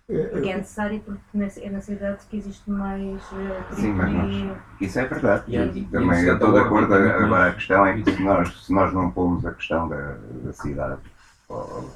Porque 0.06 0.50
é 0.50 0.56
necessário 0.58 1.00
porque 1.00 1.38
é 1.62 1.70
na 1.70 1.80
cidade 1.80 2.26
que 2.28 2.36
existe 2.36 2.68
mais 2.70 3.22
eh, 3.32 3.62
Sim, 3.74 3.92
mas 3.94 4.10
periferia. 4.10 4.56
Isso 4.80 4.98
é 4.98 5.06
verdade. 5.06 5.44
E- 5.56 5.78
E 5.78 5.84
também 5.86 6.24
eu 6.24 6.34
estou 6.34 6.52
de 6.52 6.58
acordo. 6.58 6.92
Agora 6.92 7.50
a 7.50 7.54
questão 7.54 7.86
é 7.86 7.94
que 8.02 8.10
se 8.12 8.22
nós, 8.22 8.66
se 8.66 8.72
nós 8.72 8.92
não 8.92 9.10
pomos 9.10 9.46
a 9.46 9.52
questão 9.54 9.88
da, 9.88 10.16
da 10.42 10.52
cidade, 10.52 11.00
ou 11.48 11.88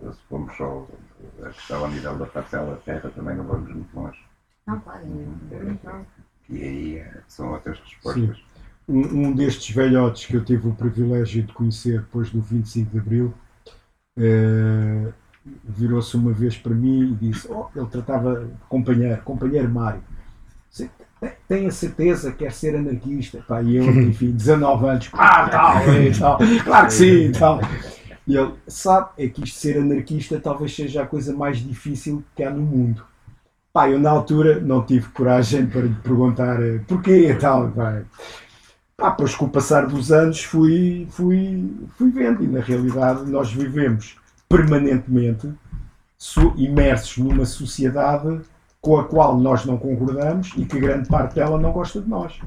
se 0.00 0.18
pomos 0.28 0.54
só 0.56 0.86
a 1.42 1.48
questão 1.50 1.84
a 1.84 1.88
nível 1.88 2.16
da 2.16 2.26
parcela 2.26 2.76
de 2.76 2.82
terra, 2.82 3.10
também 3.14 3.36
não 3.36 3.44
vamos 3.44 3.72
muito 3.74 3.94
longe. 3.94 4.18
Não, 4.66 4.78
claro, 4.80 5.00
é 5.02 5.06
muito 5.62 5.80
bom. 5.84 6.04
E 6.50 6.62
aí 6.62 6.98
eh, 6.98 7.20
são 7.28 7.52
outras 7.52 7.78
respostas. 7.80 8.38
um, 8.88 9.00
um 9.28 9.32
destes 9.32 9.74
velhotes 9.74 10.26
que 10.26 10.34
eu 10.34 10.44
tive 10.44 10.68
o 10.68 10.74
privilégio 10.74 11.42
de 11.42 11.52
conhecer 11.52 12.00
depois 12.00 12.30
do 12.30 12.40
25 12.40 12.90
de 12.90 12.98
Abril 12.98 13.34
eh, 14.18 15.12
virou-se 15.64 16.16
uma 16.16 16.32
vez 16.32 16.56
para 16.56 16.74
mim 16.74 17.12
e 17.12 17.14
disse: 17.30 17.48
oh, 17.50 17.66
ele 17.74 17.86
tratava 17.86 18.44
de 18.44 18.52
companheiro, 18.68 19.20
companheiro 19.22 19.68
Mário. 19.68 20.02
"Você 20.70 20.90
tem- 21.20 21.32
Tem 21.48 21.66
a 21.66 21.70
certeza 21.70 22.30
que 22.32 22.38
quer 22.38 22.52
ser 22.52 22.76
anarquista? 22.76 23.42
Pá, 23.48 23.62
e 23.62 23.76
eu, 23.76 23.84
enfim, 24.02 24.30
19 24.32 24.86
anos, 24.88 25.10
ah, 25.14 25.48
tal, 25.48 25.76
é, 25.78 26.10
tal, 26.18 26.38
claro 26.64 26.86
que 26.86 26.92
sim, 26.92 27.32
tal. 27.32 27.60
E 28.26 28.36
ele, 28.36 28.54
sabe, 28.66 29.10
é 29.18 29.28
que 29.28 29.44
isto 29.44 29.58
ser 29.58 29.78
anarquista 29.78 30.40
talvez 30.40 30.74
seja 30.74 31.02
a 31.02 31.06
coisa 31.06 31.34
mais 31.34 31.58
difícil 31.58 32.24
que 32.34 32.42
há 32.42 32.50
no 32.50 32.62
mundo. 32.62 33.04
Pá, 33.72 33.90
eu 33.90 33.98
na 33.98 34.10
altura 34.10 34.60
não 34.60 34.84
tive 34.84 35.08
coragem 35.08 35.66
para 35.66 35.82
lhe 35.82 35.94
perguntar 35.96 36.62
eh, 36.62 36.80
porquê 36.86 37.30
e 37.30 37.34
tal. 37.34 37.70
Pá. 37.70 38.02
Pá, 38.96 39.10
pois 39.10 39.34
com 39.34 39.46
o 39.46 39.50
passar 39.50 39.86
dos 39.86 40.12
anos 40.12 40.44
fui, 40.44 41.06
fui, 41.10 41.70
fui 41.98 42.10
vendo 42.10 42.44
e 42.44 42.46
na 42.46 42.60
realidade 42.60 43.28
nós 43.28 43.52
vivemos 43.52 44.16
permanentemente 44.48 45.52
imersos 46.56 47.18
numa 47.18 47.44
sociedade 47.44 48.40
com 48.80 48.98
a 48.98 49.04
qual 49.04 49.36
nós 49.38 49.64
não 49.64 49.76
concordamos 49.76 50.52
e 50.56 50.64
que 50.64 50.78
grande 50.78 51.08
parte 51.08 51.34
dela 51.34 51.58
não 51.58 51.72
gosta 51.72 52.00
de 52.00 52.08
nós. 52.08 52.38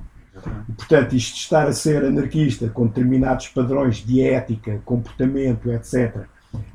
Portanto, 0.75 1.15
isto 1.15 1.35
de 1.35 1.39
estar 1.41 1.67
a 1.67 1.73
ser 1.73 2.05
anarquista 2.05 2.69
com 2.69 2.87
determinados 2.87 3.47
padrões 3.47 3.97
de 3.97 4.21
ética, 4.21 4.81
comportamento, 4.85 5.71
etc., 5.71 6.25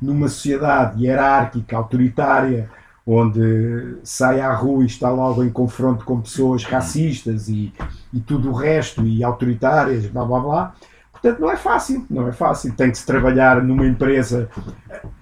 numa 0.01 0.29
sociedade 0.29 1.05
hierárquica, 1.05 1.77
autoritária, 1.77 2.69
onde 3.07 3.97
sai 4.05 4.41
à 4.41 4.53
rua 4.53 4.85
e 4.85 4.87
está 4.87 5.11
logo 5.11 5.43
em 5.43 5.51
confronto 5.51 6.05
com 6.05 6.21
pessoas 6.21 6.65
racistas 6.65 7.49
e, 7.49 7.73
e 8.13 8.21
tudo 8.21 8.51
o 8.51 8.53
resto, 8.53 9.05
e 9.05 9.25
autoritárias, 9.25 10.07
blá 10.07 10.25
blá 10.25 10.41
blá. 10.41 10.75
Portanto, 11.11 11.41
não 11.41 11.51
é 11.51 11.57
fácil, 11.57 12.05
não 12.11 12.27
é 12.27 12.33
fácil. 12.33 12.75
Tem 12.75 12.91
que 12.91 12.99
se 12.99 13.07
trabalhar 13.07 13.63
numa 13.63 13.87
empresa, 13.87 14.49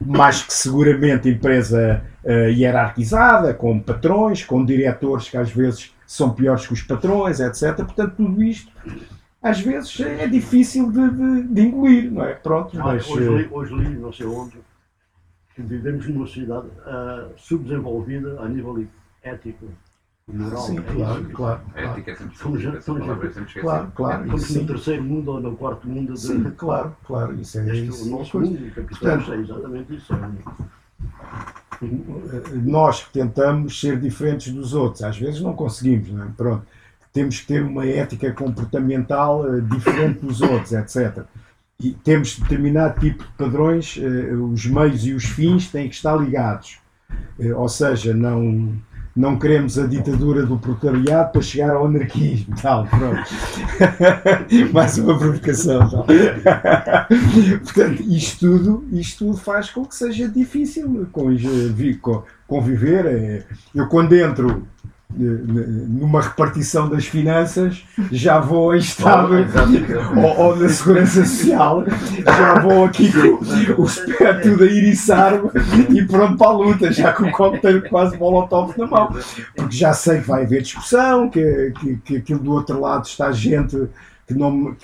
mais 0.01 0.43
que 0.43 0.53
seguramente 0.53 1.29
empresa 1.29 2.03
eh, 2.25 2.51
hierarquizada, 2.53 3.53
com 3.53 3.79
patrões, 3.79 4.43
com 4.43 4.65
diretores 4.65 5.29
que 5.29 5.37
às 5.37 5.51
vezes 5.51 5.95
são 6.11 6.35
piores 6.35 6.67
que 6.67 6.73
os 6.73 6.83
patrões, 6.83 7.39
etc. 7.39 7.77
Portanto, 7.77 8.17
tudo 8.17 8.43
isto 8.43 8.73
às 9.41 9.61
vezes 9.61 10.01
é 10.01 10.27
difícil 10.27 10.91
de, 10.91 11.09
de, 11.09 11.43
de 11.45 11.61
engolir, 11.63 12.11
não 12.11 12.25
é? 12.25 12.35
Pronto, 12.35 12.77
Olha, 12.77 12.95
mas. 12.95 13.09
hoje, 13.09 13.29
eh, 13.29 13.37
li, 13.39 13.49
hoje 13.53 13.75
li, 13.77 13.89
não 13.97 14.13
sei 14.13 14.27
onde, 14.27 14.59
que 15.55 15.63
vivemos 15.63 16.09
numa 16.09 16.27
sociedade 16.27 16.67
ah, 16.85 17.29
subdesenvolvida 17.37 18.41
a 18.41 18.49
nível 18.49 18.85
ético 19.23 19.67
e 20.29 20.33
moral. 20.37 20.61
Sim, 20.63 20.79
é 20.79 20.83
claro, 20.83 21.21
isso. 21.23 21.31
claro. 21.31 21.61
A 21.69 21.73
claro. 21.73 21.89
ética 21.93 22.11
é 22.11 22.17
sempre 22.17 22.37
Somos- 22.37 22.61
esquecida, 22.65 23.59
é. 23.59 23.61
Claro, 23.63 23.93
claro. 23.95 24.23
Estamos 24.25 24.47
Sim. 24.47 24.61
no 24.63 24.67
terceiro 24.67 25.03
mundo 25.05 25.31
ou 25.31 25.41
no 25.41 25.57
quarto 25.57 25.89
mundo. 25.89 26.13
De, 26.15 26.21
Sim, 26.21 26.43
claro, 26.57 26.97
claro. 27.07 27.35
Isso 27.41 27.57
é 27.61 27.67
Este, 27.69 27.87
isso. 27.87 28.09
o 28.09 28.19
nosso 28.19 28.41
mundo, 28.41 28.59
capitalismo, 28.75 28.99
Portanto- 28.99 29.33
é 29.33 29.37
exatamente 29.39 29.95
isso. 29.95 30.13
Nós 32.63 33.07
tentamos 33.13 33.81
ser 33.81 33.99
diferentes 33.99 34.53
dos 34.53 34.75
outros, 34.75 35.03
às 35.03 35.17
vezes 35.17 35.41
não 35.41 35.55
conseguimos, 35.55 36.11
não 36.11 36.25
é? 36.25 36.29
Pronto. 36.37 36.67
Temos 37.13 37.41
que 37.41 37.47
ter 37.47 37.63
uma 37.63 37.87
ética 37.87 38.33
comportamental 38.33 39.45
eh, 39.53 39.61
diferente 39.61 40.21
dos 40.21 40.41
outros, 40.41 40.73
etc. 40.73 41.25
E 41.83 41.91
temos 41.93 42.39
determinado 42.39 43.01
tipo 43.01 43.25
de 43.25 43.31
padrões, 43.33 43.99
eh, 44.01 44.33
os 44.35 44.65
meios 44.67 45.05
e 45.05 45.13
os 45.13 45.25
fins 45.25 45.69
têm 45.69 45.89
que 45.89 45.95
estar 45.95 46.17
ligados. 46.17 46.79
Eh, 47.39 47.53
Ou 47.53 47.69
seja, 47.69 48.15
não, 48.15 48.75
não 49.15 49.39
queremos 49.39 49.79
a 49.79 49.87
ditadura 49.87 50.47
do 50.47 50.59
proletariado 50.59 51.33
para 51.33 51.43
chegar 51.43 51.71
ao 51.71 51.87
anarquismo. 51.87 52.55
Tal, 52.61 52.87
pronto. 52.87 53.29
Mais 54.73 54.99
uma 54.99 55.19
provocação. 55.19 55.89
Tal. 55.91 56.07
Portanto, 57.65 58.03
isto 58.03 58.39
tudo, 58.41 58.85
isto 58.93 59.25
tudo 59.27 59.37
faz 59.37 59.71
com 59.71 59.85
que 59.85 59.95
seja 59.95 60.29
difícil 60.29 61.07
conviver. 62.47 63.07
Eh, 63.07 63.43
Eu, 63.75 63.89
quando 63.89 64.15
entro 64.15 64.67
numa 65.17 66.23
repartição 66.23 66.89
das 66.89 67.07
finanças, 67.07 67.85
já 68.13 68.39
vou 68.39 68.75
em 68.75 68.79
estado 68.79 69.35
ou, 70.17 70.39
ou 70.39 70.57
na 70.57 70.69
segurança 70.69 71.25
social, 71.25 71.85
já 72.25 72.61
vou 72.61 72.85
aqui 72.85 73.11
com 73.13 73.83
os 73.83 73.99
pés 73.99 74.43
tudo 74.43 74.65
a 74.65 74.67
iriçar-me 74.67 75.51
e 75.91 76.07
pronto 76.07 76.37
para 76.37 76.47
a 76.47 76.53
luta, 76.53 76.93
já 76.93 77.13
com 77.13 77.25
o 77.25 77.33
coquetel 77.33 77.83
quase 77.89 78.17
molotov 78.17 78.75
na 78.79 78.87
mão. 78.87 79.15
Porque 79.57 79.77
já 79.77 79.93
sei 79.93 80.21
que 80.21 80.29
vai 80.29 80.45
haver 80.45 80.63
discussão, 80.63 81.29
que, 81.29 81.73
que, 81.81 81.97
que 81.97 82.17
aquilo 82.17 82.41
do 82.41 82.53
outro 82.53 82.81
lado 82.81 83.05
está 83.07 83.33
gente 83.33 83.89
que, 84.27 84.35
não, 84.35 84.77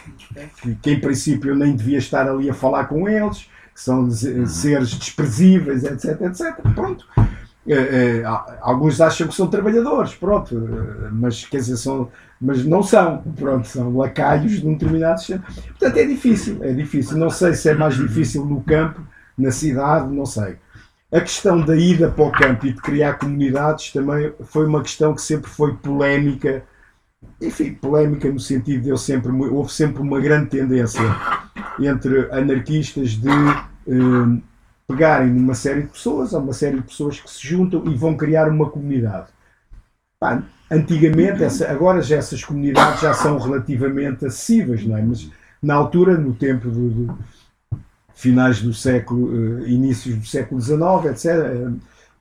que, 0.60 0.74
que 0.74 0.90
em 0.90 1.00
princípio 1.00 1.50
eu 1.50 1.56
nem 1.56 1.74
devia 1.74 1.98
estar 1.98 2.28
ali 2.28 2.50
a 2.50 2.54
falar 2.54 2.86
com 2.86 3.08
eles, 3.08 3.48
que 3.72 3.80
são 3.80 4.10
seres 4.10 4.90
desprezíveis, 4.90 5.84
etc, 5.84 6.20
etc. 6.22 6.56
Pronto. 6.74 7.06
Eh, 7.68 8.22
há- 8.24 8.58
alguns 8.60 9.00
acham 9.00 9.26
que 9.26 9.34
são 9.34 9.48
trabalhadores, 9.48 10.14
pronto, 10.14 10.54
eh, 10.56 11.08
mas 11.12 11.44
quer 11.44 11.56
dizer, 11.58 11.76
são, 11.76 12.08
mas 12.40 12.64
não 12.64 12.80
são, 12.82 13.22
pronto, 13.36 13.66
são 13.66 13.96
lacaios 13.96 14.60
de 14.60 14.66
um 14.68 14.74
determinado 14.74 15.18
sistema. 15.18 15.42
Portanto, 15.68 15.96
é 15.96 16.06
difícil, 16.06 16.58
é 16.62 16.72
difícil. 16.72 17.16
Não 17.18 17.28
sei 17.30 17.54
se 17.54 17.68
é 17.68 17.74
mais 17.74 17.96
difícil 17.96 18.44
no 18.46 18.62
campo, 18.62 19.00
na 19.36 19.50
cidade, 19.50 20.12
não 20.14 20.24
sei. 20.26 20.56
A 21.12 21.20
questão 21.20 21.60
da 21.60 21.76
ida 21.76 22.08
para 22.10 22.24
o 22.24 22.30
campo 22.32 22.66
e 22.66 22.72
de 22.72 22.80
criar 22.80 23.14
comunidades 23.14 23.92
também 23.92 24.32
foi 24.44 24.66
uma 24.66 24.82
questão 24.82 25.14
que 25.14 25.22
sempre 25.22 25.50
foi 25.50 25.74
polémica. 25.74 26.62
Enfim, 27.40 27.74
polémica 27.74 28.30
no 28.30 28.38
sentido 28.40 28.82
de 28.84 28.88
eu 28.90 28.96
sempre, 28.96 29.32
houve 29.32 29.72
sempre 29.72 30.02
uma 30.02 30.20
grande 30.20 30.50
tendência 30.50 31.02
entre 31.80 32.30
anarquistas 32.32 33.10
de 33.10 33.28
eh, 33.28 34.40
pegarem 34.86 35.28
numa 35.30 35.54
série 35.54 35.82
de 35.82 35.88
pessoas, 35.88 36.34
há 36.34 36.38
uma 36.38 36.52
série 36.52 36.76
de 36.76 36.82
pessoas 36.82 37.20
que 37.20 37.30
se 37.30 37.46
juntam 37.46 37.84
e 37.86 37.94
vão 37.94 38.16
criar 38.16 38.48
uma 38.48 38.68
comunidade. 38.70 39.28
Pá, 40.20 40.42
antigamente, 40.70 41.42
essa- 41.44 41.70
agora 41.70 42.02
já 42.02 42.16
essas 42.16 42.44
comunidades 42.44 43.00
já 43.02 43.14
são 43.14 43.38
relativamente 43.38 44.26
acessíveis, 44.26 44.84
não 44.86 44.96
é? 44.96 45.02
Mas 45.02 45.30
na 45.62 45.74
altura, 45.74 46.16
no 46.18 46.34
tempo 46.34 46.68
do, 46.70 46.90
do- 46.90 47.18
finais 48.14 48.62
do 48.62 48.72
século, 48.72 49.62
eh, 49.64 49.68
inícios 49.70 50.16
do 50.16 50.26
século 50.26 50.60
XIX, 50.60 51.10
etc. 51.10 51.46
eh, 51.48 51.70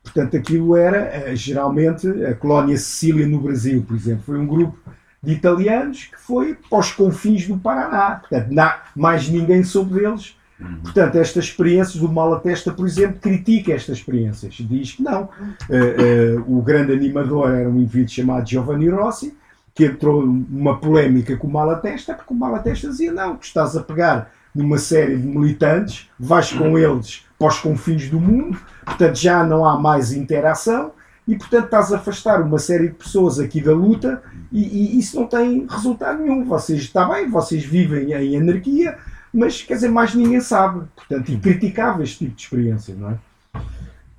Portanto, 0.03 0.38
aquilo 0.38 0.76
era 0.76 0.97
eh, 0.97 1.36
geralmente 1.36 2.07
a 2.26 2.36
colónia 2.36 2.78
Sicília 2.78 3.28
no 3.28 3.39
Brasil, 3.41 3.84
por 3.88 3.95
exemplo. 3.95 4.24
Foi 4.24 4.38
um 4.38 4.45
grupo 4.45 4.78
de 5.24 5.34
italianos 5.34 6.05
que 6.05 6.20
foi 6.20 6.53
para 6.70 6.80
os 6.80 6.91
confins 6.91 7.47
do 7.47 7.57
Paraná. 7.57 8.22
Portanto, 8.30 8.53
mais 8.95 9.28
ninguém 9.30 9.63
soube 9.63 9.95
deles. 9.95 10.38
Portanto, 10.84 11.18
esta 11.18 11.39
experiência 11.39 11.99
do 11.99 12.08
Malatesta, 12.08 12.72
por 12.72 12.88
exemplo, 12.88 13.20
critica 13.20 13.74
estas 13.74 13.97
experiências. 13.97 14.53
Diz 14.53 14.93
que 14.93 15.03
não. 15.03 15.30
Eh, 15.70 15.95
eh, 15.99 16.43
o 16.47 16.62
grande 16.62 16.93
animador 16.93 17.49
era 17.49 17.70
um 17.70 17.78
indivíduo 17.78 18.10
chamado 18.10 18.49
Giovanni 18.49 18.88
Rossi, 18.88 19.38
que 19.74 19.86
entrou 19.86 20.26
numa 20.26 20.80
polémica 20.80 21.36
com 21.36 21.47
o 21.47 21.51
Malatesta, 21.51 22.14
porque 22.14 22.34
o 22.34 22.38
Malatesta 22.38 22.88
dizia: 22.89 23.12
não, 23.12 23.36
tu 23.36 23.43
estás 23.43 23.76
a 23.76 23.84
pegar 23.84 24.32
numa 24.53 24.78
série 24.78 25.18
de 25.18 25.28
militantes, 25.28 26.10
vais 26.18 26.53
com 26.53 26.78
eles 26.78 27.26
para 27.38 27.47
os 27.49 27.60
confins 27.60 28.10
do 28.10 28.20
mundo, 28.22 28.58
portanto 28.86 29.16
já 29.18 29.43
não 29.43 29.66
há 29.66 29.78
mais 29.78 30.14
interação 30.14 30.93
e, 31.28 31.36
portanto, 31.36 31.66
estás 31.66 31.91
a 31.91 31.97
afastar 31.97 32.41
uma 32.41 32.60
série 32.60 32.89
de 32.89 32.93
pessoas 32.93 33.39
aqui 33.39 33.60
da 33.60 33.74
luta 33.74 34.22
e, 34.51 34.62
e 34.62 34.99
isso 34.99 35.20
não 35.20 35.28
tem 35.28 35.66
resultado 35.68 36.22
nenhum. 36.22 36.45
Vocês, 36.45 36.82
está 36.82 37.06
bem, 37.06 37.30
vocês 37.30 37.66
vivem 37.66 38.14
em 38.14 38.38
anarquia, 38.38 38.97
mas 39.36 39.62
quer 39.62 39.76
dizer, 39.76 39.90
mais 39.90 40.16
ninguém 40.16 40.40
sabe. 40.40 40.86
Portanto, 40.96 41.30
e 41.30 41.38
criticava 41.38 42.02
este 42.02 42.20
tipo 42.20 42.36
de 42.36 42.42
experiência, 42.42 42.96
não 42.96 43.10
é? 43.12 43.18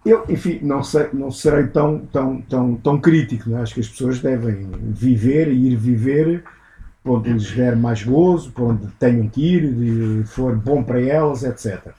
Eu, 0.05 0.25
enfim, 0.29 0.61
não, 0.62 0.85
sei, 0.85 1.09
não 1.12 1.31
serei 1.33 1.67
tão, 1.67 1.99
tão, 1.99 2.41
tão, 2.43 2.77
tão 2.77 3.01
crítico, 3.01 3.51
não 3.51 3.59
é? 3.59 3.62
Acho 3.62 3.75
que 3.75 3.81
as 3.81 3.89
pessoas 3.89 4.21
devem 4.21 4.69
viver 4.73 5.49
e 5.49 5.73
ir 5.73 5.77
viver 5.77 6.45
para 7.03 7.12
onde 7.12 7.33
lhes 7.33 7.51
der 7.51 7.75
mais 7.75 8.03
gozo, 8.03 8.53
para 8.53 8.64
onde 8.64 8.87
tenham 8.99 9.29
que 9.29 9.57
ir, 9.57 10.27
for 10.27 10.55
bom 10.55 10.83
para 10.83 11.01
elas, 11.01 11.43
etc. 11.43 11.93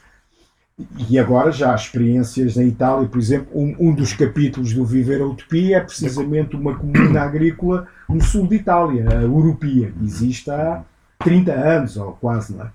E 1.09 1.17
agora 1.17 1.51
já 1.51 1.71
há 1.71 1.75
experiências 1.75 2.55
em 2.55 2.67
Itália, 2.67 3.07
por 3.07 3.17
exemplo, 3.17 3.47
um, 3.53 3.75
um 3.79 3.93
dos 3.95 4.13
capítulos 4.13 4.73
do 4.73 4.85
Viver 4.85 5.21
a 5.21 5.25
Utopia 5.25 5.77
é 5.77 5.81
precisamente 5.81 6.55
uma 6.55 6.75
comuna 6.75 7.21
agrícola 7.21 7.87
no 8.07 8.21
sul 8.21 8.47
de 8.47 8.57
Itália, 8.57 9.05
a 9.09 9.25
Urupia, 9.25 9.91
existe 10.03 10.51
há 10.51 10.83
30 11.19 11.51
anos, 11.51 11.97
ou 11.97 12.11
quase, 12.13 12.55
não 12.55 12.65
é? 12.65 12.69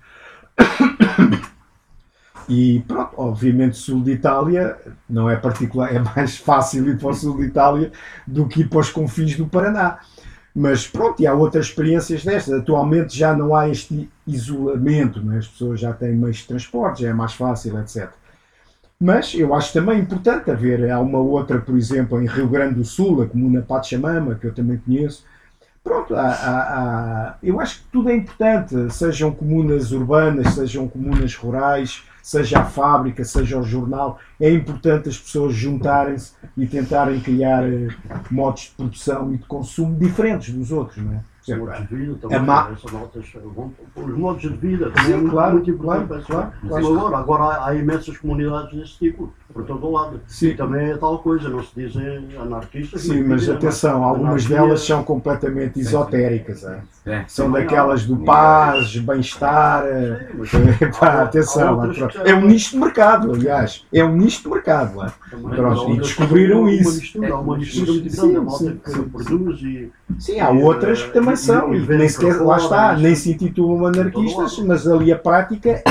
E 2.47 2.83
pronto, 2.87 3.13
obviamente, 3.17 3.77
sul 3.77 4.01
de 4.03 4.11
Itália 4.11 4.77
não 5.09 5.29
é 5.29 5.35
particular, 5.35 5.93
é 5.95 5.99
mais 5.99 6.37
fácil 6.37 6.87
ir 6.89 6.97
para 6.97 7.09
o 7.09 7.13
sul 7.13 7.37
de 7.37 7.45
Itália 7.45 7.91
do 8.27 8.47
que 8.47 8.61
ir 8.61 8.69
para 8.69 8.79
os 8.79 8.89
confins 8.89 9.35
do 9.37 9.47
Paraná. 9.47 9.99
Mas 10.55 10.87
pronto, 10.87 11.19
e 11.21 11.25
há 11.25 11.33
outras 11.33 11.67
experiências 11.67 12.23
destas. 12.23 12.53
Atualmente 12.53 13.17
já 13.17 13.35
não 13.35 13.55
há 13.55 13.69
este 13.69 14.09
isolamento, 14.27 15.19
não 15.21 15.33
é? 15.33 15.37
as 15.39 15.47
pessoas 15.47 15.79
já 15.79 15.93
têm 15.93 16.13
meios 16.13 16.37
de 16.37 16.47
transporte, 16.47 17.01
já 17.01 17.09
é 17.09 17.13
mais 17.13 17.33
fácil, 17.33 17.79
etc. 17.79 18.09
Mas 18.99 19.33
eu 19.33 19.53
acho 19.53 19.73
também 19.73 19.99
importante 19.99 20.51
haver, 20.51 20.89
há 20.89 20.99
uma 20.99 21.19
outra, 21.19 21.59
por 21.59 21.75
exemplo, 21.75 22.21
em 22.21 22.27
Rio 22.27 22.47
Grande 22.47 22.75
do 22.75 22.85
Sul, 22.85 23.23
a 23.23 23.27
comuna 23.27 23.61
Pachamama, 23.61 24.35
que 24.35 24.45
eu 24.45 24.53
também 24.53 24.77
conheço. 24.77 25.25
Pronto, 25.83 26.15
há, 26.15 26.27
há- 26.27 26.79
há- 27.31 27.37
eu 27.43 27.59
acho 27.59 27.79
que 27.81 27.87
tudo 27.91 28.09
é 28.09 28.15
importante, 28.15 28.73
sejam 28.93 29.31
comunas 29.33 29.91
urbanas, 29.91 30.53
sejam 30.53 30.87
comunas 30.87 31.35
rurais, 31.35 32.03
seja 32.21 32.59
a 32.59 32.65
fábrica, 32.65 33.23
seja 33.25 33.59
o 33.59 33.63
jornal, 33.63 34.17
é 34.39 34.49
importante 34.49 35.09
as 35.09 35.17
pessoas 35.17 35.53
juntarem-se 35.53 36.31
e 36.55 36.65
tentarem 36.65 37.19
criar 37.19 37.63
eh, 37.67 37.89
modos 38.31 38.63
de 38.63 38.69
produção 38.71 39.33
e 39.33 39.37
de 39.37 39.45
consumo 39.45 39.97
diferentes 39.99 40.53
dos 40.53 40.71
outros, 40.71 41.03
não 41.03 41.13
é? 41.15 41.19
Ma- 42.39 42.69
essas 42.71 42.91
notas 42.91 43.25
vão- 43.55 43.71
os 43.95 44.17
modos 44.17 44.41
de 44.41 44.49
vida 44.49 44.89
também 44.91 45.03
Sim, 45.05 45.13
é 45.13 45.17
muito, 45.17 45.31
claro, 45.31 45.53
muito 45.53 45.71
importante. 45.71 46.07
claro, 46.07 46.07
para 46.07 46.21
claro, 46.21 46.51
claro. 46.69 46.87
Agora, 46.95 47.17
agora 47.17 47.43
há, 47.43 47.67
há 47.69 47.75
imensas 47.75 48.17
comunidades 48.17 48.73
desse 48.79 48.97
tipo, 48.97 49.33
por 49.53 49.63
todo 49.65 49.85
o 49.85 49.91
lado. 49.91 50.19
Sim. 50.27 50.47
E 50.49 50.55
também 50.55 50.89
é 50.91 50.97
tal 50.97 51.19
coisa, 51.19 51.47
não 51.49 51.63
se 51.63 51.71
dizem 51.75 52.27
anarquistas. 52.39 53.01
Sim, 53.01 53.23
mas 53.23 53.41
dizem 53.41 53.55
atenção, 53.55 54.03
algumas 54.03 54.45
anarquia- 54.45 54.57
delas 54.57 54.81
são 54.85 55.03
completamente 55.03 55.79
esotéricas. 55.79 56.63
é? 56.63 56.81
É. 57.05 57.25
São 57.27 57.47
Sim, 57.47 57.51
daquelas 57.53 58.05
do 58.05 58.15
não. 58.15 58.23
paz, 58.23 58.95
bem-estar. 58.97 59.85
eh, 59.85 60.29
mas 60.35 60.49
pá, 60.99 61.07
há- 61.07 61.11
há 61.19 61.23
atenção, 61.23 61.91
que- 61.91 62.17
é 62.29 62.33
um 62.35 62.45
nicho 62.47 62.71
de 62.71 62.77
mercado, 62.77 63.31
aliás. 63.31 63.85
É 63.93 64.03
um 64.03 64.15
nicho 64.15 64.43
de 64.43 64.49
mercado. 64.49 65.01
é? 65.03 65.05
há 65.05 65.89
e 65.91 65.97
descobriram 65.97 66.67
isso. 66.69 66.89
Uma 66.89 66.99
mistura, 66.99 67.33
há 67.33 67.39
uma 67.39 67.57
mistura 67.57 67.85
Sim, 67.85 67.99
muito 67.99 68.15
grande, 68.15 68.35
a 68.37 68.39
sim, 68.39 68.45
malta 68.45 68.57
sim, 68.63 68.77
que 68.83 68.91
sim. 68.91 69.03
produz 69.09 69.61
e. 69.61 69.91
Sim, 70.19 70.39
há 70.39 70.49
outras 70.49 71.03
que 71.03 71.11
também 71.11 71.32
são, 71.39 71.73
e 71.73 71.85
que 71.85 71.93
nem 71.95 72.07
sequer, 72.09 72.41
lá 72.41 72.57
está, 72.57 72.97
nem 72.97 73.15
se 73.15 73.31
intitulam 73.31 73.85
anarquistas, 73.85 74.57
mas 74.59 74.87
ali 74.87 75.11
a 75.11 75.17
prática 75.17 75.69
é. 75.69 75.83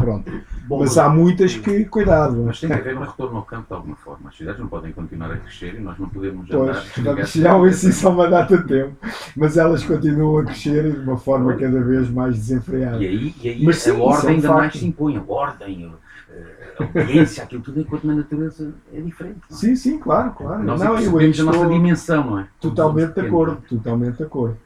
Pronto. 0.00 0.30
Bom, 0.66 0.78
Mas 0.78 0.96
há 0.96 1.08
muitas 1.08 1.54
que, 1.56 1.84
cuidado. 1.84 2.44
Mas 2.46 2.60
tem 2.60 2.70
que 2.70 2.76
haver 2.76 2.96
um 2.96 3.00
retorno 3.00 3.36
ao 3.38 3.42
campo 3.42 3.66
de 3.68 3.74
alguma 3.74 3.96
forma. 3.96 4.28
As 4.30 4.36
cidades 4.36 4.60
não 4.60 4.68
podem 4.68 4.92
continuar 4.92 5.30
a 5.32 5.36
crescer 5.36 5.74
e 5.74 5.80
nós 5.80 5.98
não 5.98 6.08
podemos 6.08 6.46
Pois, 6.48 6.98
andar. 6.98 7.26
já 7.26 7.58
isso 7.68 7.88
isso 7.90 8.06
há 8.08 8.10
uma 8.10 8.28
data 8.28 8.56
de 8.56 8.68
tempo, 8.68 8.96
mas 9.36 9.56
elas 9.58 9.82
continuam 9.84 10.38
a 10.38 10.44
crescer 10.44 10.92
de 10.92 11.00
uma 11.00 11.18
forma 11.18 11.54
cada 11.56 11.80
vez 11.82 12.08
mais 12.08 12.36
desenfreada. 12.36 13.02
E 13.02 13.06
aí, 13.06 13.34
e 13.42 13.48
aí 13.48 13.64
Mas 13.64 13.78
sim, 13.82 13.90
a 13.90 13.94
é 13.94 13.96
ordem 13.98 14.30
ainda 14.36 14.48
facto. 14.48 14.58
mais 14.60 14.72
se 14.74 14.86
impõe. 14.86 15.16
A 15.18 15.22
ordem, 15.32 15.92
a, 15.92 16.82
a 16.82 16.84
obediência, 16.86 17.42
aquilo 17.42 17.60
tudo, 17.62 17.80
enquanto 17.80 18.06
na 18.06 18.14
natureza 18.14 18.72
é 18.94 19.00
diferente. 19.00 19.40
não 19.50 19.56
é? 19.56 19.60
Sim, 19.60 19.76
sim, 19.76 19.98
claro, 19.98 20.30
claro. 20.30 20.62
Nós 20.62 20.80
Não, 20.80 20.86
é 20.96 21.04
eu 21.04 21.18
a 21.18 21.22
nossa 21.22 21.26
estou 21.28 21.68
dimensão, 21.68 22.24
não 22.30 22.38
é? 22.38 22.46
totalmente 22.60 23.12
de 23.14 23.20
acordo, 23.20 23.58
totalmente 23.68 24.16
de 24.16 24.22
acordo. 24.22 24.56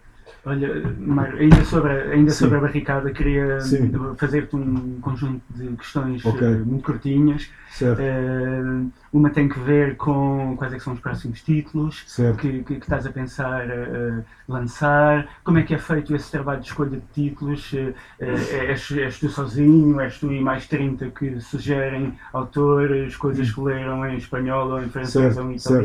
Olha, 0.49 0.69
Mário, 1.01 1.39
ainda 1.39 1.65
sobre, 1.65 1.91
a- 1.91 2.11
ainda 2.13 2.31
Sim. 2.31 2.45
sobre 2.45 2.59
a 2.59 2.61
barricada, 2.61 3.11
queria 3.11 3.59
fazer-te 4.17 4.55
um 4.55 5.01
conjunto 5.01 5.43
de 5.51 5.67
questões 5.77 6.25
Ok. 6.25 6.41
eh, 6.47 6.51
muito 6.59 6.85
curtinhas. 6.85 7.51
Eh, 7.99 8.85
uma 9.13 9.29
tem 9.31 9.49
que 9.49 9.59
ver 9.59 9.97
com 9.97 10.55
quais 10.57 10.73
é 10.73 10.77
que 10.77 10.85
são 10.85 10.93
os 10.93 11.01
próximos 11.01 11.43
títulos 11.43 12.05
que, 12.39 12.63
que- 12.63 12.75
que 12.77 12.85
estás 12.85 13.05
a 13.07 13.11
pensar 13.11 13.69
eh, 13.69 14.23
lançar, 14.49 15.27
como 15.43 15.59
é 15.59 15.63
que 15.65 15.75
é 15.75 15.79
feito 15.79 16.15
esse 16.15 16.31
trabalho 16.31 16.61
de 16.61 16.69
escolha 16.69 16.91
de 16.91 17.03
títulos, 17.13 17.75
eh, 17.75 17.93
és, 18.71 18.89
és 18.93 19.19
tu 19.19 19.29
sozinho, 19.29 20.01
és 20.01 20.17
tu 20.21 20.31
e 20.31 20.41
mais 20.41 20.69
30 20.69 21.11
que 21.11 21.41
sugerem 21.41 22.15
autores, 22.33 23.17
coisas 23.17 23.51
que 23.51 23.61
leram 23.61 24.07
em 24.07 24.17
espanhol 24.17 24.69
ou 24.71 24.81
em 24.81 24.89
francês 24.89 25.35
Certo, 25.35 25.45
ou 25.45 25.51
em 25.51 25.59
certo. 25.59 25.83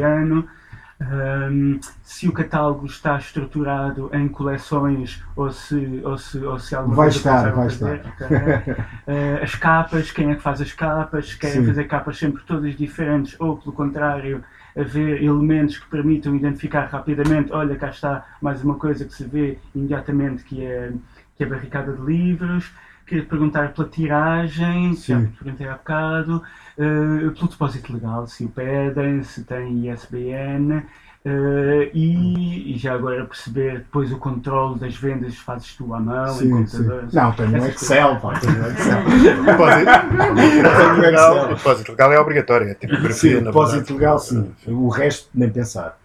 Ahm, 1.01 1.79
se 2.03 2.27
o 2.27 2.31
catálogo 2.31 2.85
está 2.85 3.17
estruturado 3.17 4.09
em 4.13 4.27
coleções 4.27 5.23
ou 5.35 5.49
se, 5.49 5.99
ou 6.03 6.15
se, 6.15 6.37
ou 6.37 6.59
se 6.59 6.75
alguma 6.75 6.95
Vai 6.95 7.05
coisa 7.07 7.17
estar, 7.17 7.51
vai 7.51 7.69
fazer. 7.69 8.01
Ok. 8.05 8.27
Eh, 9.07 9.39
as 9.41 9.55
capas, 9.55 10.11
quem 10.11 10.31
é 10.31 10.35
que 10.35 10.41
faz 10.43 10.61
as 10.61 10.71
capas? 10.71 11.33
Querem 11.33 11.61
Sim. 11.61 11.65
fazer 11.65 11.85
capas 11.85 12.17
sempre 12.19 12.43
todas 12.43 12.75
diferentes 12.77 13.35
ou, 13.39 13.57
pelo 13.57 13.73
contrário, 13.73 14.43
haver 14.77 15.23
elementos 15.23 15.79
que 15.79 15.89
permitam 15.89 16.35
identificar 16.35 16.85
rapidamente: 16.85 17.51
olha, 17.51 17.75
cá 17.75 17.89
está 17.89 18.23
mais 18.39 18.63
uma 18.63 18.75
coisa 18.75 19.03
que 19.03 19.13
se 19.13 19.23
vê 19.23 19.57
imediatamente 19.73 20.43
que 20.43 20.63
é, 20.63 20.93
que 21.35 21.43
é 21.43 21.47
a 21.47 21.49
barricada 21.49 21.93
de 21.93 22.01
livros. 22.01 22.71
Queria 23.07 23.25
perguntar 23.25 23.73
pela 23.73 23.89
tiragem, 23.89 24.95
já 24.95 25.19
Sim. 25.19 25.25
te 25.25 25.43
perguntei 25.43 25.67
há 25.67 25.73
bocado, 25.73 26.43
eh, 26.81 27.29
pelo 27.31 27.47
depósito 27.49 27.93
legal, 27.93 28.25
se 28.27 28.45
o 28.45 28.49
pedem, 28.49 29.23
se 29.23 29.43
tem 29.43 29.89
ISBN. 29.91 30.83
eh, 31.23 31.91
e, 31.93 32.73
e 32.73 32.77
já 32.79 32.95
agora 32.95 33.23
perceber 33.25 33.79
depois 33.79 34.11
o 34.11 34.17
controle 34.17 34.79
das 34.79 34.95
vendas 34.95 35.35
fazes 35.37 35.75
tu 35.75 35.93
à 35.93 35.99
mão, 35.99 36.25
em 36.25 36.37
Sim, 36.37 36.39
sim. 36.39 36.49
computador. 36.77 37.07
Não, 37.13 37.31
tenho 37.33 37.49
um 37.51 37.55
Essas 37.57 37.81
Excel, 37.81 38.19
pá, 38.19 38.39
tenho 38.39 38.63
um 38.63 38.67
Excel. 38.71 39.03
O 41.51 41.55
depósito 41.55 41.91
legal 41.91 42.13
é 42.13 42.19
obrigatório, 42.19 42.67
é 42.69 42.73
tipografia. 42.73 43.13
Sim, 43.13 43.33
na 43.41 43.51
depósito 43.51 43.77
verdade. 43.77 43.93
legal, 43.93 44.19
sim. 44.19 44.51
O 44.67 44.89
resto, 44.89 45.29
nem 45.33 45.49
pensar. 45.49 45.97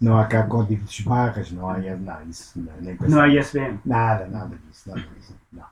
Não 0.00 0.18
há 0.18 0.24
cá 0.26 0.42
código 0.44 0.84
de 0.84 1.02
barras, 1.02 1.50
não 1.52 1.68
há 1.68 1.76
nada 1.78 2.22
isso, 2.28 2.52
não, 2.58 2.72
nem 2.80 2.96
pensar. 2.96 3.14
Não 3.16 3.22
há 3.22 3.28
ISBN. 3.28 3.78
Nada, 3.84 4.26
nada 4.26 4.56
disso, 4.68 4.88
nada 4.88 5.02
disso. 5.16 5.34
Não. 5.52 5.64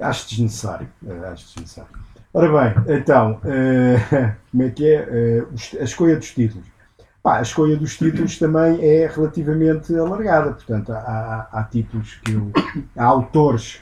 Acho 0.00 0.28
desnecessário. 0.28 0.88
eh, 1.06 1.28
Acho 1.32 1.46
desnecessário. 1.46 1.90
Ora 2.34 2.48
bem, 2.84 2.96
então, 2.98 3.40
eh, 3.44 4.34
como 4.50 4.62
é 4.62 4.70
que 4.70 4.88
é? 4.90 5.44
Os- 5.52 5.76
a 5.78 5.84
escolha 5.84 6.16
dos 6.16 6.30
títulos. 6.32 6.66
Pá, 7.22 7.38
a 7.38 7.42
escolha 7.42 7.76
dos 7.76 7.96
títulos 7.96 8.38
também 8.38 8.80
é 8.84 9.06
relativamente 9.06 9.94
alargada, 9.96 10.52
portanto, 10.52 10.92
há- 10.92 11.48
há 11.52 11.64
títulos 11.64 12.14
que 12.24 12.32
eu. 12.32 12.50
há 12.96 13.04
autores 13.04 13.80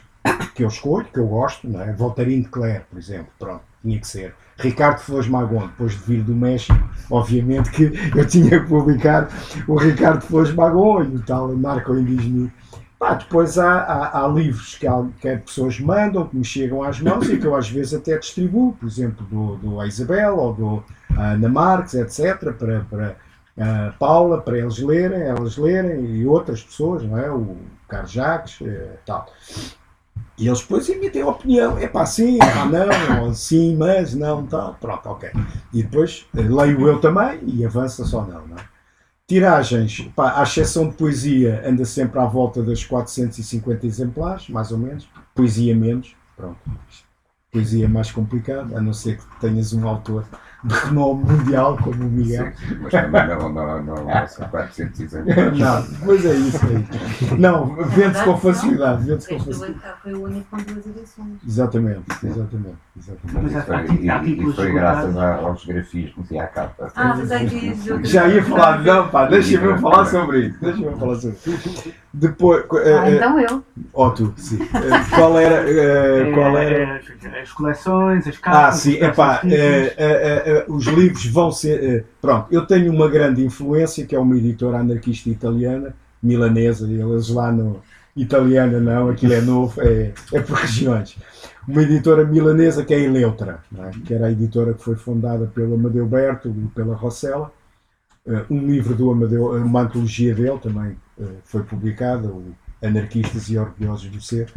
que 0.53 0.63
eu 0.63 0.67
escolho, 0.67 1.05
que 1.05 1.19
eu 1.19 1.27
gosto, 1.27 1.67
não 1.67 1.81
é? 1.81 1.91
Voltarinho 1.93 2.43
de 2.43 2.49
Clare, 2.49 2.81
por 2.89 2.99
exemplo, 2.99 3.31
pronto, 3.39 3.61
tinha 3.81 3.99
que 3.99 4.07
ser. 4.07 4.35
Ricardo 4.57 4.99
Flores 4.99 5.27
Magon, 5.27 5.67
depois 5.67 5.93
de 5.93 5.99
vir 5.99 6.21
do 6.23 6.35
México, 6.35 6.77
obviamente 7.09 7.71
que 7.71 7.91
eu 8.15 8.27
tinha 8.27 8.59
que 8.59 8.67
publicar 8.67 9.27
o 9.67 9.75
Ricardo 9.75 10.21
Flores 10.21 10.53
Magon 10.53 11.03
e 11.03 11.15
o 11.15 11.21
tal 11.23 11.47
Marco 11.55 11.95
Indígena. 11.95 12.51
Depois 13.09 13.57
há, 13.57 13.79
há- 13.81 14.23
há 14.23 14.27
livros 14.27 14.75
que, 14.75 14.85
há- 14.85 15.05
que 15.19 15.27
as 15.27 15.41
pessoas 15.41 15.79
mandam, 15.79 16.27
que 16.27 16.35
me 16.35 16.45
chegam 16.45 16.83
às 16.83 16.99
mãos 17.01 17.27
e 17.29 17.37
que 17.37 17.45
eu 17.47 17.55
às 17.55 17.67
vezes 17.69 17.95
até 17.95 18.17
distribuo, 18.17 18.73
por 18.73 18.87
exemplo, 18.87 19.25
do, 19.25 19.55
do 19.57 19.83
Isabel 19.83 20.37
ou 20.37 20.53
do 20.53 20.83
a 21.17 21.31
Ana 21.31 21.49
Marques, 21.49 21.95
etc., 21.95 22.53
para, 22.53 22.81
para 22.89 23.15
a 23.59 23.91
Paula, 23.99 24.39
para 24.41 24.57
eles 24.59 24.77
lerem, 24.79 25.21
elas 25.23 25.57
lerem 25.57 26.05
e 26.05 26.25
outras 26.27 26.61
pessoas, 26.63 27.03
não 27.03 27.17
é? 27.17 27.29
O 27.31 27.57
Carlos 27.89 28.11
Jacques, 28.11 28.59
eh, 28.65 28.95
tal. 29.05 29.25
E 30.37 30.47
eles 30.47 30.61
depois 30.61 30.87
emitem 30.89 31.23
opinião, 31.23 31.77
é 31.77 31.87
pá, 31.87 32.05
sim, 32.05 32.37
é 32.41 32.45
pá, 32.45 32.65
não, 32.65 33.25
ou 33.25 33.33
sim, 33.33 33.75
mas, 33.75 34.13
não, 34.15 34.45
tal, 34.45 34.75
pronto, 34.79 35.07
ok. 35.09 35.29
E 35.73 35.83
depois 35.83 36.25
eh, 36.37 36.41
leio 36.41 36.87
eu 36.87 36.99
também 37.01 37.39
e 37.45 37.65
avança 37.65 38.05
só 38.05 38.21
não, 38.23 38.47
não 38.47 38.57
é? 38.57 38.70
Tiragens, 39.31 40.01
pá, 40.13 40.41
à 40.41 40.43
exceção 40.43 40.89
de 40.89 40.95
poesia, 40.95 41.63
anda 41.65 41.85
sempre 41.85 42.19
à 42.19 42.25
volta 42.25 42.61
das 42.61 42.83
450 42.83 43.87
exemplares, 43.87 44.49
mais 44.49 44.73
ou 44.73 44.77
menos. 44.77 45.07
Poesia 45.33 45.73
menos, 45.73 46.17
pronto. 46.35 46.59
Poesia 47.49 47.85
é 47.85 47.87
mais 47.87 48.11
complicado, 48.11 48.75
a 48.75 48.81
não 48.81 48.91
ser 48.91 49.19
que 49.19 49.39
tenhas 49.39 49.71
um 49.71 49.87
autor 49.87 50.25
de 50.63 50.73
renome 50.75 51.23
mundial 51.23 51.77
como 51.81 52.03
o 52.05 52.09
Miguel. 52.09 52.51
Sim, 52.55 52.77
mas 52.81 52.91
também 52.91 53.27
não, 53.27 53.49
não, 53.49 53.83
não, 53.83 53.95
não 54.05 54.27
são 54.27 54.47
400 54.49 54.99
exemplares. 54.99 55.57
Não, 55.59 55.83
pois 56.05 56.25
é 56.25 56.33
isso, 56.33 56.59
é 56.65 56.69
isso. 57.25 57.35
Não, 57.37 57.75
vende-se 57.85 58.23
com 58.23 58.37
facilidade, 58.37 59.03
vende-se 59.05 59.29
com 59.29 59.39
facilidade. 59.39 59.95
foi 60.03 60.13
o 60.13 60.23
único 60.23 60.45
com 60.51 60.57
duas 60.57 60.85
edições. 60.85 61.37
Exatamente, 61.47 62.03
exatamente, 62.23 62.75
exatamente. 62.97 63.33
Mas 63.33 63.43
Mas 63.43 63.51
isso 63.51 64.55
foi, 64.55 64.65
e- 64.65 64.69
e 64.69 64.73
graças 64.73 65.17
aos 65.17 65.65
grafismos 65.65 66.31
e 66.31 66.39
à 66.39 66.47
capa. 66.47 66.91
Ah, 66.95 67.15
mas 67.17 67.31
é 67.31 67.45
que 67.45 67.73
Já 68.03 68.27
ia 68.27 68.43
falar, 68.43 68.83
não, 68.83 69.07
pá, 69.09 69.25
deixa-me 69.25 69.65
eu 69.67 69.77
falar 69.79 70.05
sobre 70.05 70.39
isso. 70.47 70.57
Deixa-me 70.61 70.85
eu 70.85 70.97
falar 70.97 71.15
sobre 71.15 71.35
isso. 71.37 71.93
Depois, 72.13 72.65
eh, 72.85 72.99
Ah, 72.99 73.09
eh, 73.09 73.15
então 73.15 73.39
eu. 73.39 73.63
ó 73.93 74.09
tu, 74.09 74.33
sim. 74.35 74.59
Eh, 74.61 75.15
Qual 75.15 75.39
era, 75.39 75.63
qual 76.33 76.57
era? 76.57 77.01
É, 77.33 77.41
as 77.41 77.51
coleções, 77.53 78.27
as 78.27 78.37
capas. 78.37 78.59
Ah, 78.65 78.71
sim, 78.73 78.95
os 78.95 79.01
epá, 79.01 79.41
eh, 80.51 80.65
os 80.67 80.85
livros 80.85 81.25
vão 81.27 81.51
ser. 81.51 81.83
eh, 81.83 82.03
pronto, 82.21 82.47
eu 82.51 82.65
tenho 82.65 82.91
uma 82.91 83.07
grande 83.09 83.43
influência, 83.43 84.05
que 84.05 84.15
é 84.15 84.19
uma 84.19 84.37
editora 84.37 84.79
anarquista 84.79 85.29
italiana, 85.29 85.95
milanesa, 86.21 86.87
e 86.87 86.99
eles 86.99 87.29
lá 87.29 87.51
no. 87.51 87.81
Italiana 88.15 88.77
não, 88.79 89.09
aquilo 89.09 89.33
é 89.33 89.39
novo, 89.39 89.81
é, 89.81 90.11
é 90.33 90.41
por 90.41 90.57
regiões. 90.57 91.15
Uma 91.65 91.81
editora 91.83 92.25
milanesa 92.25 92.83
que 92.83 92.93
é 92.93 92.97
a 92.97 92.99
Eleutra, 92.99 93.63
é? 93.77 93.91
que 94.05 94.13
era 94.13 94.25
a 94.27 94.31
editora 94.31 94.73
que 94.73 94.83
foi 94.83 94.95
fundada 94.95 95.47
pelo 95.47 95.75
Amadeu 95.75 96.05
Berto 96.05 96.49
e 96.49 96.67
pela 96.75 96.93
Rossella. 96.93 97.49
Eh, 98.27 98.43
um 98.49 98.67
livro 98.67 98.93
do 98.95 99.09
Amadeu, 99.11 99.51
uma 99.55 99.83
antologia 99.83 100.35
dele 100.35 100.59
também 100.59 100.97
foi 101.45 101.63
publicada, 101.63 102.27
o 102.27 102.53
Anarquistas 102.83 103.49
e 103.49 103.57
Orgulhosos 103.57 104.09
do 104.09 104.19
Ser. 104.19 104.51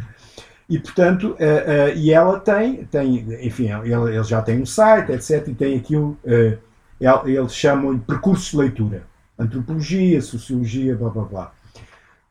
E 0.68 0.78
portanto, 0.78 1.36
eh, 1.38 1.64
eh, 1.92 1.94
e 1.96 2.10
ela 2.12 2.40
tem, 2.40 2.84
tem 2.86 3.18
enfim, 3.46 3.68
ele, 3.70 3.92
ele 4.14 4.24
já 4.24 4.40
tem 4.42 4.60
um 4.62 4.66
site, 4.66 5.12
etc. 5.12 5.48
E 5.48 5.54
tem 5.54 5.76
aquilo, 5.76 6.16
eh, 6.24 6.56
ele- 7.00 7.36
eles 7.36 7.54
chamam 7.54 7.94
de 7.94 8.00
percursos 8.00 8.50
de 8.50 8.56
leitura. 8.56 9.02
Antropologia, 9.38 10.22
sociologia, 10.22 10.96
blá 10.96 11.10
blá 11.10 11.24
blá. 11.24 11.52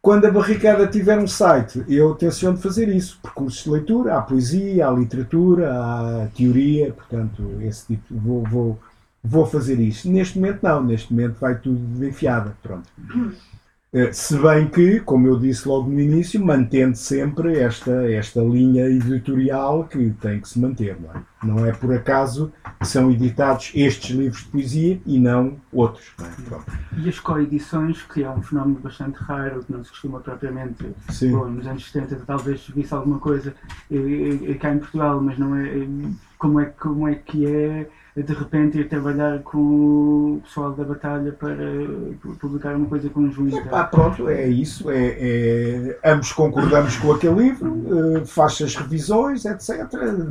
Quando 0.01 0.25
a 0.25 0.31
barricada 0.31 0.86
tiver 0.88 1.17
um 1.17 1.27
site, 1.27 1.84
eu 1.88 2.13
tenciono 2.15 2.57
fazer 2.57 2.89
isso. 2.89 3.19
Percursos 3.21 3.63
de 3.63 3.69
leitura, 3.69 4.17
há 4.17 4.21
poesia, 4.21 4.88
há 4.88 4.91
literatura, 4.91 5.71
há 5.73 6.27
teoria, 6.36 6.91
portanto, 6.91 7.41
esse 7.61 7.88
tipo, 7.88 8.03
vou, 8.15 8.43
vou, 8.43 8.79
vou 9.23 9.45
fazer 9.45 9.79
isso. 9.79 10.09
Neste 10.11 10.38
momento 10.39 10.59
não, 10.61 10.84
neste 10.84 11.13
momento 11.13 11.39
vai 11.39 11.57
tudo 11.57 11.79
de 11.99 12.07
enfiada, 12.09 12.55
pronto. 12.61 12.89
Eh, 13.93 14.11
Se 14.11 14.37
bem 14.39 14.67
que, 14.67 14.99
como 15.01 15.27
eu 15.27 15.39
disse 15.39 15.67
logo 15.67 15.89
no 15.89 15.99
início, 15.99 16.43
mantendo 16.43 16.97
sempre 16.97 17.59
esta, 17.59 18.11
esta 18.11 18.41
linha 18.41 18.85
editorial 18.87 19.85
que 19.85 20.09
tem 20.19 20.41
que 20.41 20.49
se 20.49 20.59
manter. 20.59 20.97
Não 20.99 21.11
é? 21.11 21.23
não 21.43 21.65
é 21.65 21.71
por 21.71 21.93
acaso 21.93 22.51
que 22.79 22.87
são 22.87 23.11
editados 23.11 23.71
estes 23.75 24.15
livros 24.15 24.43
de 24.43 24.49
poesia 24.49 25.01
e 25.05 25.19
não 25.19 25.57
outros. 25.71 26.11
Não 26.17 26.25
é? 26.57 26.61
E 26.97 27.09
as 27.09 27.19
coedições, 27.19 28.01
que 28.01 28.23
é 28.23 28.29
um 28.29 28.41
fenómeno 28.41 28.79
bastante 28.79 29.17
raro, 29.17 29.63
que 29.63 29.71
não 29.71 29.83
se 29.83 29.91
costuma 29.91 30.19
propriamente. 30.19 30.85
Sim. 31.09 31.31
Bom, 31.31 31.45
nos 31.49 31.67
anos 31.67 31.91
70 31.91 32.23
talvez 32.25 32.61
se 32.61 32.71
visse 32.71 32.93
alguma 32.93 33.19
coisa 33.19 33.53
eh, 33.91 34.39
eh, 34.49 34.53
cá 34.55 34.73
em 34.73 34.79
Portugal, 34.79 35.21
mas 35.21 35.37
não 35.37 35.55
é. 35.55 35.87
Como 36.39 36.59
é, 36.59 36.65
como 36.65 37.07
é 37.07 37.15
que 37.15 37.45
é 37.45 37.87
de 38.22 38.32
repente 38.34 38.78
ir 38.78 38.88
trabalhar 38.88 39.39
com 39.39 39.57
o 40.38 40.41
pessoal 40.43 40.72
da 40.74 40.84
batalha 40.84 41.32
para 41.32 41.51
eh, 41.64 42.14
publicar 42.39 42.76
uma 42.76 42.86
coisa 42.86 43.09
conjunta? 43.09 43.57
Epá, 43.57 43.86
pronto, 43.86 44.30
é 44.30 44.47
isso. 44.47 44.89
É, 44.91 45.18
é- 45.20 45.99
ambos 46.05 46.32
concordamos 46.32 46.95
com 46.97 47.11
aquele 47.11 47.36
livro, 47.43 47.76
eh, 48.18 48.26
faz 48.26 48.61
as 48.61 48.76
revisões, 48.76 49.45
etc. 49.45 49.72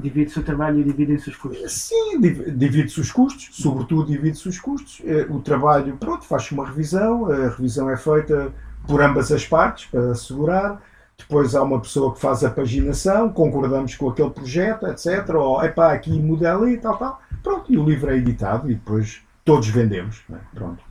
Divide-se 0.00 0.38
o 0.38 0.42
trabalho 0.44 0.78
e 0.80 0.84
dividem-se 0.84 1.28
os 1.30 1.36
custos. 1.36 1.72
Sim, 1.72 2.20
div- 2.20 2.50
divide-se 2.56 3.00
os 3.00 3.10
custos, 3.10 3.48
sobretudo 3.52 4.06
divide-se 4.06 4.48
os 4.48 4.60
custos. 4.60 5.02
Eh, 5.04 5.26
O 5.28 5.40
trabalho, 5.40 5.96
pronto, 5.98 6.24
faz-se 6.24 6.52
uma 6.52 6.64
revisão, 6.66 7.26
a 7.30 7.48
revisão 7.48 7.90
é 7.90 7.96
feita 7.96 8.52
por 8.86 9.02
ambas 9.02 9.32
as 9.32 9.44
partes 9.46 9.86
para 9.86 10.12
assegurar. 10.12 10.80
Depois 11.18 11.54
há 11.54 11.62
uma 11.62 11.80
pessoa 11.80 12.12
que 12.14 12.20
faz 12.20 12.42
a 12.44 12.50
paginação, 12.50 13.28
concordamos 13.28 13.94
com 13.96 14.08
aquele 14.08 14.30
projeto, 14.30 14.86
etc. 14.86 15.28
Ou, 15.34 15.62
epá, 15.64 15.92
aqui 15.92 16.10
muda 16.18 16.52
ali, 16.54 16.76
tal, 16.78 16.96
tal. 16.96 17.20
Pronto, 17.42 17.72
e 17.72 17.76
o 17.78 17.84
livro 17.84 18.10
é 18.10 18.16
editado 18.16 18.70
e 18.70 18.74
depois 18.74 19.20
todos 19.44 19.68
vendemos. 19.68 20.22
não 20.28 20.38
é? 20.38 20.40
Pronto. 20.54 20.82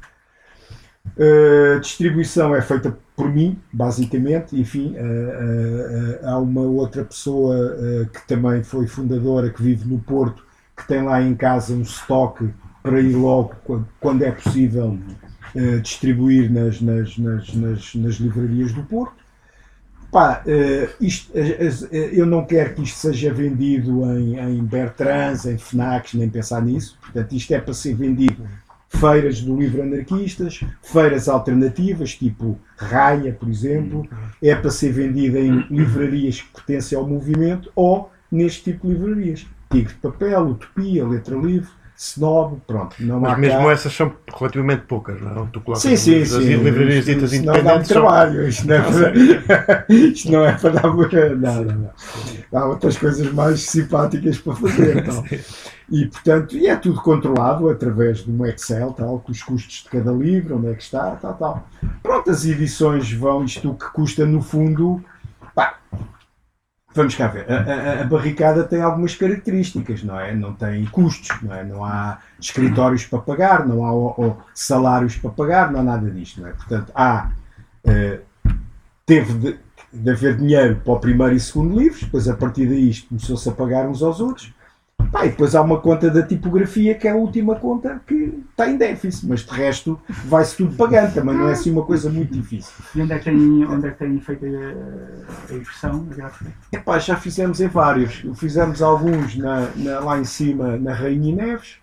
A 1.75 1.79
distribuição 1.79 2.55
é 2.55 2.61
feita 2.61 2.95
por 3.15 3.29
mim, 3.29 3.59
basicamente. 3.71 4.59
Enfim, 4.59 4.93
eh, 4.95 6.19
eh, 6.21 6.25
há 6.27 6.37
uma 6.37 6.61
outra 6.61 7.03
pessoa 7.03 8.07
que 8.13 8.27
também 8.27 8.63
foi 8.63 8.87
fundadora, 8.87 9.49
que 9.49 9.61
vive 9.61 9.87
no 9.87 9.99
Porto, 9.99 10.43
que 10.77 10.87
tem 10.87 11.03
lá 11.03 11.21
em 11.21 11.35
casa 11.35 11.73
um 11.73 11.81
estoque 11.81 12.49
para 12.83 12.99
ir 12.99 13.15
logo, 13.15 13.53
quando- 13.63 13.87
quando 13.99 14.23
é 14.23 14.31
possível, 14.31 14.97
eh, 15.55 15.77
distribuir 15.77 16.51
nas, 16.51 16.81
nas, 16.81 17.17
nas, 17.17 17.53
nas, 17.55 17.95
nas 17.95 18.15
livrarias 18.15 18.71
do 18.73 18.83
Porto. 18.83 19.20
Pá, 20.11 20.43
eh, 20.45 20.89
isto, 20.99 21.31
eh, 21.33 21.69
eh, 21.91 22.09
eu 22.11 22.25
não 22.25 22.45
quero 22.45 22.73
que 22.75 22.83
isto 22.83 22.97
seja 22.97 23.33
vendido 23.33 24.03
em, 24.17 24.37
em 24.37 24.61
Bertrands, 24.61 25.45
em 25.45 25.57
FNACs, 25.57 26.15
nem 26.15 26.29
pensar 26.29 26.61
nisso. 26.61 26.97
Portanto, 26.99 27.31
isto 27.33 27.53
é 27.53 27.61
para 27.61 27.73
ser 27.73 27.95
vendido 27.95 28.45
feiras 28.89 29.41
do 29.41 29.57
livro 29.57 29.81
anarquistas, 29.81 30.59
feiras 30.83 31.29
alternativas, 31.29 32.13
tipo 32.13 32.59
Raia, 32.75 33.31
por 33.31 33.47
exemplo, 33.47 34.05
é 34.43 34.53
para 34.53 34.69
ser 34.69 34.91
vendida 34.91 35.39
em 35.39 35.65
livrarias 35.69 36.41
que 36.41 36.51
pertencem 36.51 36.97
ao 36.97 37.07
movimento 37.07 37.71
ou 37.73 38.11
neste 38.29 38.73
tipo 38.73 38.87
de 38.87 38.93
livrarias. 38.93 39.47
Tigre 39.69 39.93
de 39.93 39.99
Papel, 39.99 40.41
Utopia, 40.41 41.07
Letra 41.07 41.37
Livre, 41.37 41.69
Snob, 42.01 42.59
pronto. 42.65 42.95
Não 42.99 43.19
Mas 43.19 43.37
mesmo 43.37 43.59
cá... 43.59 43.71
essas 43.71 43.93
são 43.93 44.11
relativamente 44.35 44.85
poucas, 44.87 45.21
não 45.21 45.43
é? 45.43 45.47
Tu 45.53 45.61
colocas 45.61 45.83
Sim, 45.83 45.95
sim, 45.95 46.21
as 46.23 46.29
sim. 46.29 46.55
livrarias 46.55 47.05
ditas 47.05 47.31
Isto 47.31 47.45
não 47.45 47.53
dá 47.53 47.59
independentes. 47.59 47.89
trabalho. 47.89 48.47
Isto 48.47 48.67
não, 48.67 48.75
é 48.75 48.81
para, 48.81 49.85
isto 49.93 50.31
não 50.31 50.45
é 50.45 50.51
para 50.53 50.71
dar. 50.71 50.89
Não, 51.35 51.63
não, 51.63 51.75
não. 51.75 52.59
Há 52.59 52.65
outras 52.65 52.97
coisas 52.97 53.31
mais 53.31 53.61
simpáticas 53.61 54.39
para 54.39 54.55
fazer. 54.55 54.97
Então. 54.97 55.23
E, 55.93 56.05
portanto, 56.05 56.55
e 56.55 56.67
é 56.67 56.75
tudo 56.77 57.01
controlado 57.01 57.69
através 57.69 58.19
de 58.19 58.31
um 58.31 58.45
Excel, 58.45 58.93
tal, 58.93 59.19
com 59.19 59.29
os 59.29 59.43
custos 59.43 59.83
de 59.83 59.89
cada 59.89 60.09
livro, 60.13 60.55
onde 60.57 60.69
é 60.69 60.73
que 60.73 60.81
está, 60.81 61.11
tal, 61.17 61.33
tal. 61.33 61.67
Pronto, 62.01 62.31
as 62.31 62.45
edições 62.45 63.11
vão, 63.11 63.43
isto 63.43 63.71
o 63.71 63.75
que 63.75 63.91
custa 63.91 64.25
no 64.25 64.41
fundo. 64.41 65.03
Pá, 65.53 65.79
vamos 66.93 67.15
cá 67.15 67.27
ver. 67.27 67.45
A, 67.51 67.55
a- 67.55 68.01
a 68.01 68.03
barricada 68.05 68.63
tem 68.63 68.81
algumas 68.81 69.15
características, 69.15 70.03
não 70.03 70.19
é? 70.19 70.33
Não 70.35 70.53
tem 70.53 70.85
custos, 70.85 71.29
não 71.41 71.53
é? 71.53 71.63
Não 71.63 71.83
há 71.85 72.19
escritórios 72.39 73.05
para 73.05 73.19
pagar, 73.19 73.65
não 73.67 73.85
há 73.85 73.93
ó, 73.93 74.13
ó, 74.17 74.35
salários 74.53 75.15
para 75.15 75.29
pagar, 75.31 75.71
não 75.71 75.79
há 75.79 75.83
nada 75.83 76.09
disto, 76.09 76.41
não 76.41 76.47
é? 76.49 76.51
Portanto, 76.53 76.91
há. 76.95 77.31
eh, 77.85 78.19
teve 79.05 79.33
de, 79.33 79.59
de 79.93 80.09
haver 80.11 80.37
dinheiro 80.37 80.77
para 80.83 80.93
o 80.93 80.99
primeiro 80.99 81.33
e 81.35 81.39
segundo 81.39 81.77
livros, 81.79 82.01
depois 82.01 82.27
a 82.27 82.35
partir 82.35 82.65
daí 82.67 82.93
começou-se 83.09 83.49
a 83.49 83.51
pagar 83.51 83.87
uns 83.87 84.01
aos 84.01 84.19
outros. 84.21 84.53
Pá, 85.11 85.25
e 85.25 85.29
depois 85.29 85.55
há 85.55 85.61
uma 85.61 85.79
conta 85.79 86.09
da 86.09 86.21
tipografia 86.21 86.95
que 86.95 87.07
é 87.07 87.11
a 87.11 87.15
última 87.15 87.55
conta 87.55 88.01
que 88.07 88.43
está 88.51 88.69
em 88.69 88.77
déficit, 88.77 89.27
mas 89.27 89.41
de 89.41 89.51
resto 89.51 89.99
vai-se 90.25 90.55
tudo 90.57 90.75
pagando, 90.75 91.13
também 91.13 91.35
não 91.35 91.49
é 91.49 91.53
assim 91.53 91.71
uma 91.71 91.83
coisa 91.83 92.09
muito 92.09 92.33
difícil. 92.33 92.73
E 92.95 93.01
onde 93.01 93.13
é 93.13 93.17
que 93.19 93.25
tem, 93.25 93.65
onde 93.65 93.87
é 93.87 93.91
que 93.91 93.97
tem 93.99 94.19
feito 94.19 94.45
a, 94.45 95.53
a 95.53 95.55
impressão, 95.57 96.07
a 96.11 96.15
gráfica? 96.15 96.51
Epá, 96.71 96.99
já 96.99 97.15
fizemos 97.15 97.59
em 97.61 97.67
vários. 97.67 98.23
Fizemos 98.35 98.81
alguns 98.81 99.35
na, 99.37 99.67
na- 99.75 99.99
lá 99.99 100.19
em 100.19 100.25
cima 100.25 100.77
na 100.77 100.93
Rainha 100.93 101.35
Neves. 101.35 101.75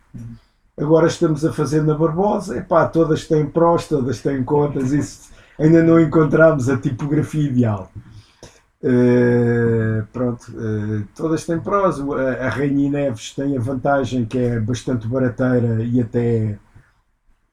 Agora 0.79 1.07
estamos 1.09 1.45
a 1.45 1.53
fazer 1.53 1.83
na 1.83 1.95
Barbosa. 1.95 2.57
Epá, 2.57 2.87
todas 2.87 3.27
têm 3.27 3.47
prós, 3.47 3.89
todas 3.89 4.21
têm 4.21 4.43
contas. 4.45 4.93
Isso, 4.93 5.29
ainda 5.59 5.83
não 5.83 5.99
encontramos 6.01 6.69
a 6.69 6.77
tipografia 6.77 7.43
ideal. 7.49 7.91
Eh, 8.83 10.05
pronto, 10.13 10.53
eh, 10.57 11.05
todas 11.15 11.45
têm 11.45 11.59
prós. 11.61 12.01
A, 12.01 12.47
a 12.47 12.49
Rainha 12.49 12.91
Neves 12.91 13.35
tem 13.35 13.57
a 13.57 13.61
vantagem 13.61 14.25
que 14.25 14.39
é 14.39 14.61
bastante 14.61 15.07
barateira 15.09 15.83
e 15.83 16.01
até 16.01 16.59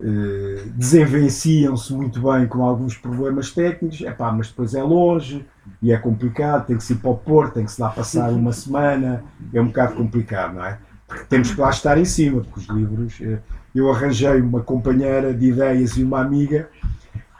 eh, 0.01 0.63
desenvenciam-se 0.75 1.93
muito 1.93 2.21
bem 2.21 2.47
com 2.47 2.63
alguns 2.63 2.97
problemas 2.97 3.51
técnicos. 3.51 4.01
Epá, 4.01 4.31
mas 4.31 4.49
depois 4.49 4.75
é 4.75 4.83
longe 4.83 5.45
e 5.81 5.91
é 5.91 5.97
complicado, 5.97 6.67
tem 6.67 6.77
que 6.77 6.83
se 6.83 6.93
ir 6.93 6.97
para 6.97 7.11
o 7.11 7.17
Porto, 7.17 7.55
tem 7.55 7.65
que 7.65 7.71
se 7.71 7.81
lá 7.81 7.89
passar 7.89 8.29
uma 8.31 8.53
semana, 8.53 9.23
é 9.53 9.61
um 9.61 9.67
bocado 9.67 9.95
complicado, 9.95 10.55
não 10.55 10.65
é? 10.65 10.77
Porque 11.07 11.25
temos 11.25 11.51
que 11.53 11.59
lá 11.61 11.69
estar 11.69 11.97
em 11.97 12.05
cima, 12.05 12.41
porque 12.41 12.59
os 12.59 12.67
livros. 12.67 13.19
Eu 13.75 13.91
arranjei 13.91 14.39
uma 14.41 14.61
companheira 14.61 15.33
de 15.33 15.47
ideias 15.47 15.97
e 15.97 16.03
uma 16.03 16.21
amiga 16.21 16.69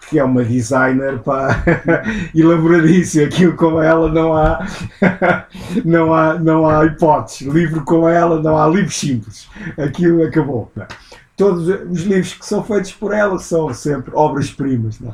que 0.10 0.20
é 0.20 0.24
uma 0.24 0.44
designer 0.44 1.20
pá, 1.20 1.64
elaboradíssima. 2.34 3.26
Aquilo 3.26 3.56
com 3.56 3.82
ela 3.82 4.12
não 4.12 4.36
há, 4.36 4.66
não 5.84 6.14
há, 6.14 6.40
não 6.40 6.68
há 6.68 6.86
hipóteses. 6.86 7.42
Livro 7.42 7.84
com 7.84 8.08
ela 8.08 8.42
não 8.42 8.58
há 8.58 8.68
livros 8.68 8.96
simples. 8.96 9.48
Aquilo 9.78 10.24
acabou. 10.24 10.72
Todos 11.38 11.68
os 11.68 12.04
livros 12.04 12.34
que 12.34 12.46
são 12.46 12.64
feitos 12.64 12.94
por 12.94 13.14
ela 13.14 13.38
são 13.40 13.74
sempre 13.74 14.10
obras-primas. 14.16 14.98
é? 15.02 15.12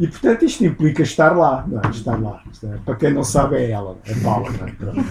E 0.00 0.08
portanto 0.08 0.44
isto 0.44 0.64
implica 0.64 1.02
estar 1.02 1.30
lá. 1.36 1.64
Não 1.68 1.80
é? 1.80 1.86
Estar 1.90 2.20
lá. 2.20 2.40
Isto 2.50 2.66
é- 2.66 2.76
para 2.84 2.96
quem 2.96 3.14
não 3.14 3.22
sabe 3.22 3.54
é 3.56 3.70
ela, 3.70 3.96
é 4.04 4.14
Paula. 4.16 4.50
não 4.50 4.92
é? 4.92 5.04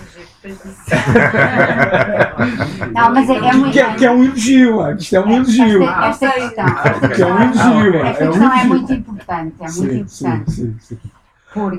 Mas 3.11 3.29
é, 3.29 3.35
é 3.37 3.53
muito. 3.53 3.71
Que, 3.73 3.79
é, 3.79 3.95
que 3.95 4.05
é 4.05 4.11
um 4.11 4.23
elogio, 4.23 4.85
é, 4.85 4.95
isto 4.95 5.15
é 5.15 5.19
um 5.19 5.31
elogio. 5.31 5.83
Esta, 5.83 6.25
esta 6.25 6.63
questão, 6.63 6.67
esta 6.67 7.09
Que 7.09 7.21
é 7.21 7.25
um 7.25 7.51
questão, 7.51 7.81
elogio. 7.85 8.05
esta 8.05 8.27
questão 8.27 8.53
é 8.53 8.63
muito 8.65 8.93
importante, 8.93 9.55
é 9.59 9.63
muito 9.63 9.73
Sim, 9.73 9.99
importante, 9.99 10.51
sim, 10.51 10.75
sim, 10.79 10.97
sim. 11.01 11.11
porque 11.53 11.77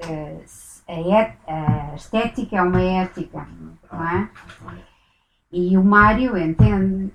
eh, 0.00 0.36
a, 0.88 0.92
et- 1.22 1.38
a 1.48 1.94
estética 1.94 2.56
é 2.56 2.62
uma 2.62 2.80
ética, 2.82 3.46
não 3.92 4.04
é? 4.08 4.28
E 5.52 5.78
o 5.78 5.84
Mário 5.84 6.36
entende 6.36 7.06
eh, 7.06 7.10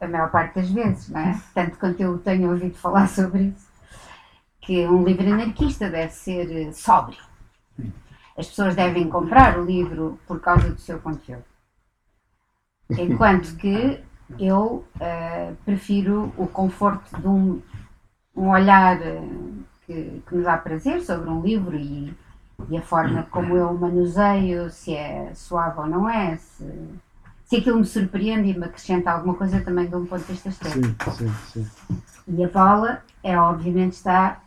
a 0.00 0.08
maior 0.08 0.30
parte 0.30 0.56
das 0.56 0.70
vezes, 0.70 1.08
não 1.08 1.20
é? 1.20 1.40
Tanto 1.54 1.78
quanto 1.78 2.00
eu 2.00 2.18
tenho 2.18 2.50
ouvido 2.50 2.76
falar 2.76 3.08
sobre 3.08 3.44
isso, 3.44 3.68
que 4.60 4.86
um 4.86 5.04
livro 5.04 5.32
anarquista 5.32 5.88
deve 5.88 6.12
ser 6.12 6.50
eh, 6.50 6.72
sóbrio. 6.72 7.22
As 8.36 8.48
pessoas 8.48 8.74
devem 8.74 9.08
comprar 9.08 9.58
o 9.58 9.64
livro 9.64 10.18
por 10.26 10.40
causa 10.40 10.70
do 10.70 10.80
seu 10.80 10.98
conteúdo. 10.98 11.44
Enquanto 12.90 13.54
que 13.56 14.02
eu 14.38 14.84
eh, 14.98 15.52
prefiro 15.64 16.32
o 16.36 16.46
conforto 16.48 17.16
de 17.20 17.28
um, 17.28 17.62
um 18.34 18.48
olhar 18.48 19.00
eh, 19.00 19.22
que, 19.86 20.22
que 20.26 20.34
nos 20.34 20.44
dá 20.44 20.56
prazer 20.58 21.00
sobre 21.02 21.30
um 21.30 21.40
livro 21.40 21.76
e, 21.76 22.12
e 22.68 22.76
a 22.76 22.82
forma 22.82 23.22
como 23.30 23.56
eu 23.56 23.70
o 23.70 23.78
manuseio, 23.78 24.68
se 24.70 24.94
é 24.94 25.32
suave 25.34 25.78
ou 25.78 25.86
não 25.86 26.08
é, 26.08 26.36
se, 26.36 26.64
se 27.54 27.60
aquilo 27.60 27.78
me 27.78 27.86
surpreende 27.86 28.50
e 28.50 28.58
me 28.58 28.64
acrescenta 28.64 29.12
alguma 29.12 29.34
coisa 29.34 29.60
também 29.60 29.86
de 29.86 29.94
um 29.94 30.04
ponto 30.04 30.24
de 30.24 30.32
vista 30.32 30.48
estético. 30.48 31.10
Sim, 31.12 31.32
sim, 31.52 31.64
sim. 31.86 32.02
E 32.26 32.44
a 32.44 32.48
Paula 32.48 33.02
é 33.22 33.38
obviamente 33.38 33.92
está 33.92 34.40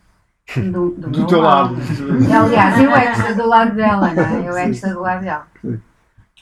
do, 0.56 0.90
do, 0.90 1.08
Do 1.10 1.26
teu 1.26 1.40
lado. 1.40 1.76
Aliás, 2.44 2.80
eu 2.80 2.94
é 2.94 3.12
que 3.12 3.20
estou 3.20 3.34
do 3.36 3.48
lado 3.48 3.74
dela, 3.74 4.12
não 4.12 4.22
é? 4.22 4.48
Eu 4.48 4.56
é 4.56 4.64
que 4.64 4.70
estou 4.70 4.90
do 4.90 5.00
lado 5.00 5.22
dela. 5.22 5.46
Sim. 5.60 5.80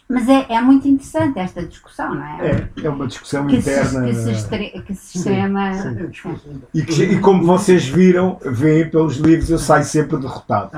Mas 0.09 0.29
é, 0.29 0.47
é 0.53 0.61
muito 0.61 0.87
interessante 0.87 1.37
esta 1.39 1.65
discussão, 1.67 2.15
não 2.15 2.25
é? 2.25 2.69
É, 2.79 2.85
é 2.85 2.89
uma 2.89 3.09
discussão 3.09 3.45
Que 3.49 3.61
se, 3.61 3.71
interna. 3.71 4.07
que 4.07 4.15
se, 4.15 4.31
estre- 4.31 4.83
que 4.87 4.95
se 4.95 5.19
extrema. 5.19 5.71
É 5.71 6.07
discussão. 6.07 6.63
E, 6.73 6.83
que- 6.85 7.03
e 7.05 7.21
como 7.21 7.45
vocês 7.45 7.89
viram, 7.89 8.39
veem 8.45 8.89
pelos 8.89 9.17
livros, 9.17 9.51
eu 9.51 9.59
saio 9.59 9.85
sempre 9.85 10.17
derrotado. 10.19 10.71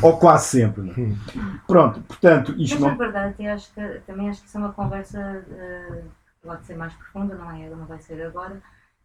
Ou 0.00 0.16
quase 0.16 0.46
sempre. 0.46 0.82
não 0.82 0.92
é? 0.92 1.12
Pronto, 1.66 2.00
portanto, 2.02 2.54
isto 2.56 2.74
Mas 2.74 2.80
na 2.82 2.88
não. 2.90 2.96
verdade, 2.96 3.34
eu 3.40 3.52
acho 3.52 3.72
que, 3.74 3.80
também 4.06 4.28
acho 4.30 4.40
que 4.42 4.46
isso 4.48 4.56
é 4.56 4.60
uma 4.60 4.72
conversa 4.72 5.44
eh, 5.50 6.02
pode 6.44 6.64
ser 6.64 6.76
mais 6.76 6.92
profunda, 6.92 7.34
não 7.34 7.50
é? 7.50 7.68
Não 7.68 7.84
vai 7.86 7.98
ser 7.98 8.22
agora, 8.24 8.60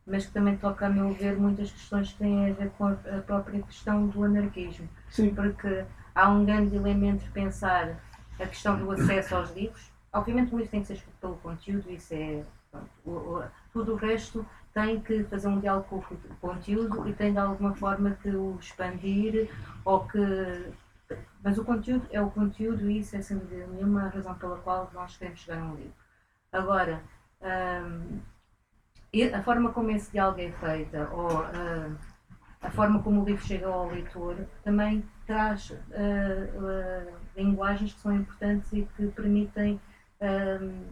mas 0.05 0.25
que 0.27 0.33
também 0.33 0.55
toca, 0.57 0.85
a 0.85 0.89
meu 0.89 1.11
ver, 1.13 1.35
muitas 1.35 1.71
questões 1.71 2.09
que 2.11 2.19
têm 2.19 2.51
a 2.51 2.53
ver 2.53 2.69
com 2.77 2.85
a, 2.85 2.93
própria 3.25 3.59
questão 3.63 4.05
do 4.05 4.23
anarquismo. 4.23 4.87
Sim. 5.09 5.33
Porque 5.33 5.83
há 6.13 6.29
um 6.29 6.45
grande 6.45 6.69
dilema 6.69 7.07
entre 7.07 7.27
pensar 7.31 7.95
a 8.39 8.45
questão 8.47 8.77
do 8.77 8.91
acesso 8.91 9.35
aos 9.35 9.51
livros. 9.55 9.91
Obviamente, 10.13 10.53
o 10.53 10.57
livro 10.57 10.71
tem 10.71 10.81
que 10.81 10.87
ser 10.87 10.93
escrito 10.93 11.17
pelo 11.19 11.35
conteúdo, 11.37 11.89
isso 11.91 12.13
é. 12.13 12.43
pronto, 12.71 12.89
o- 13.05 13.11
o- 13.39 13.43
tudo 13.73 13.93
o 13.93 13.95
resto 13.95 14.45
tem 14.73 14.99
que 15.01 15.23
fazer 15.25 15.47
um 15.47 15.59
diálogo 15.59 15.87
com 15.87 15.97
o 15.97 16.35
conteúdo 16.41 17.07
e 17.07 17.13
tem 17.13 17.31
de 17.31 17.39
alguma 17.39 17.73
forma 17.75 18.11
que 18.21 18.29
o 18.29 18.57
expandir 18.59 19.49
ou 19.83 20.07
que 20.07 20.17
mas 21.41 21.57
o 21.57 21.63
conteúdo 21.63 22.05
é 22.11 22.21
o 22.21 22.29
conteúdo 22.29 22.89
e 22.89 22.99
isso 22.99 23.15
é 23.15 23.21
sem 23.21 23.37
dúvida 23.37 23.65
nenhuma 23.67 24.03
a 24.05 24.09
razão 24.09 24.35
pela 24.35 24.57
qual 24.57 24.91
nós 24.93 25.15
queremos 25.15 25.39
chegar 25.39 25.61
a 25.61 25.65
um 25.65 25.75
livro. 25.75 25.93
Agora, 26.51 27.01
hum, 27.41 28.19
a 29.33 29.41
forma 29.41 29.71
como 29.71 29.89
esse 29.91 30.11
diálogo 30.11 30.41
é 30.41 30.51
feita 30.51 31.09
ou 31.11 31.29
hum, 31.43 31.95
a 32.61 32.69
forma 32.71 33.01
como 33.01 33.21
o 33.21 33.25
livro 33.25 33.45
chega 33.45 33.67
ao 33.67 33.87
leitor 33.87 34.35
também 34.63 35.03
traz 35.25 35.69
uh, 35.71 37.13
linguagens 37.37 37.93
que 37.93 37.99
são 38.01 38.13
importantes 38.15 38.71
e 38.73 38.87
que 38.97 39.07
permitem 39.07 39.79
hum, 40.21 40.85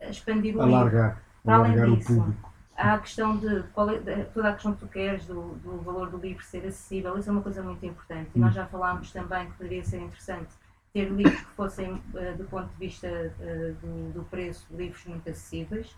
expandir 0.00 0.56
o 0.56 0.62
livro. 0.62 0.76
Alargar. 0.76 1.22
Para 1.44 1.56
além 1.56 1.72
Alargar 1.72 1.92
o 1.92 1.96
disso, 1.96 2.14
público. 2.14 2.54
Há 2.76 2.94
a 2.94 2.98
questão 2.98 3.36
de, 3.36 3.46
é, 3.46 3.98
de- 3.98 4.24
toda 4.32 4.48
a 4.48 4.52
questão 4.54 4.72
que 4.74 4.80
tu 4.80 4.88
queres 4.88 5.26
do, 5.26 5.54
do 5.56 5.78
valor 5.82 6.10
do 6.10 6.16
livro 6.16 6.42
ser 6.44 6.66
acessível, 6.66 7.16
isso 7.18 7.28
é 7.28 7.32
uma 7.32 7.42
coisa 7.42 7.62
muito 7.62 7.84
importante. 7.86 8.30
E 8.34 8.38
nós 8.38 8.54
já 8.54 8.66
falámos 8.66 9.12
também 9.12 9.46
que 9.50 9.52
poderia 9.58 9.84
ser 9.84 10.00
interessante 10.00 10.50
ter 10.92 11.08
livros 11.10 11.40
que 11.40 11.50
fossem, 11.56 12.02
eh, 12.14 12.32
do 12.34 12.44
ponto 12.44 12.68
de 12.68 12.76
vista 12.76 13.06
eh, 13.08 13.74
do, 13.82 14.12
do 14.12 14.24
preço, 14.24 14.66
livros 14.70 15.04
muito 15.06 15.28
acessíveis 15.28 15.94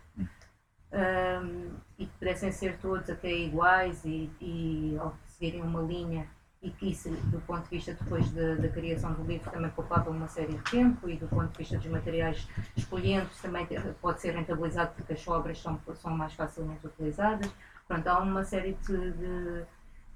Ahm, 0.92 1.76
e 1.98 2.06
que 2.06 2.12
pudessem 2.18 2.52
ser 2.52 2.78
todos 2.78 3.10
até 3.10 3.30
iguais 3.30 4.04
e, 4.04 4.30
e 4.40 4.96
ou 5.00 5.12
seguirem 5.26 5.60
uma 5.62 5.82
linha 5.82 6.26
e 6.66 6.70
que 6.70 6.90
isso, 6.90 7.08
do 7.08 7.40
ponto 7.42 7.62
de 7.62 7.70
vista 7.70 7.94
depois 7.94 8.28
da, 8.32 8.68
criação 8.68 9.12
do 9.12 9.22
livro, 9.22 9.48
também 9.48 9.70
poupava 9.70 10.10
uma 10.10 10.26
série 10.26 10.52
de 10.54 10.62
tempo 10.64 11.08
e 11.08 11.16
do 11.16 11.28
ponto 11.28 11.52
de 11.52 11.58
vista 11.58 11.78
dos 11.78 11.86
materiais 11.86 12.48
escolhidos 12.76 13.40
também 13.40 13.68
pode 14.00 14.20
ser 14.20 14.34
rentabilizado 14.34 14.92
porque 14.96 15.12
as 15.12 15.28
obras 15.28 15.60
são, 15.60 15.80
são 15.94 16.10
mais 16.10 16.32
facilmente 16.32 16.84
utilizadas. 16.84 17.48
Pronto, 17.86 18.08
há 18.08 18.18
uma 18.18 18.42
série 18.42 18.72
de, 18.72 19.12
de, 19.12 19.62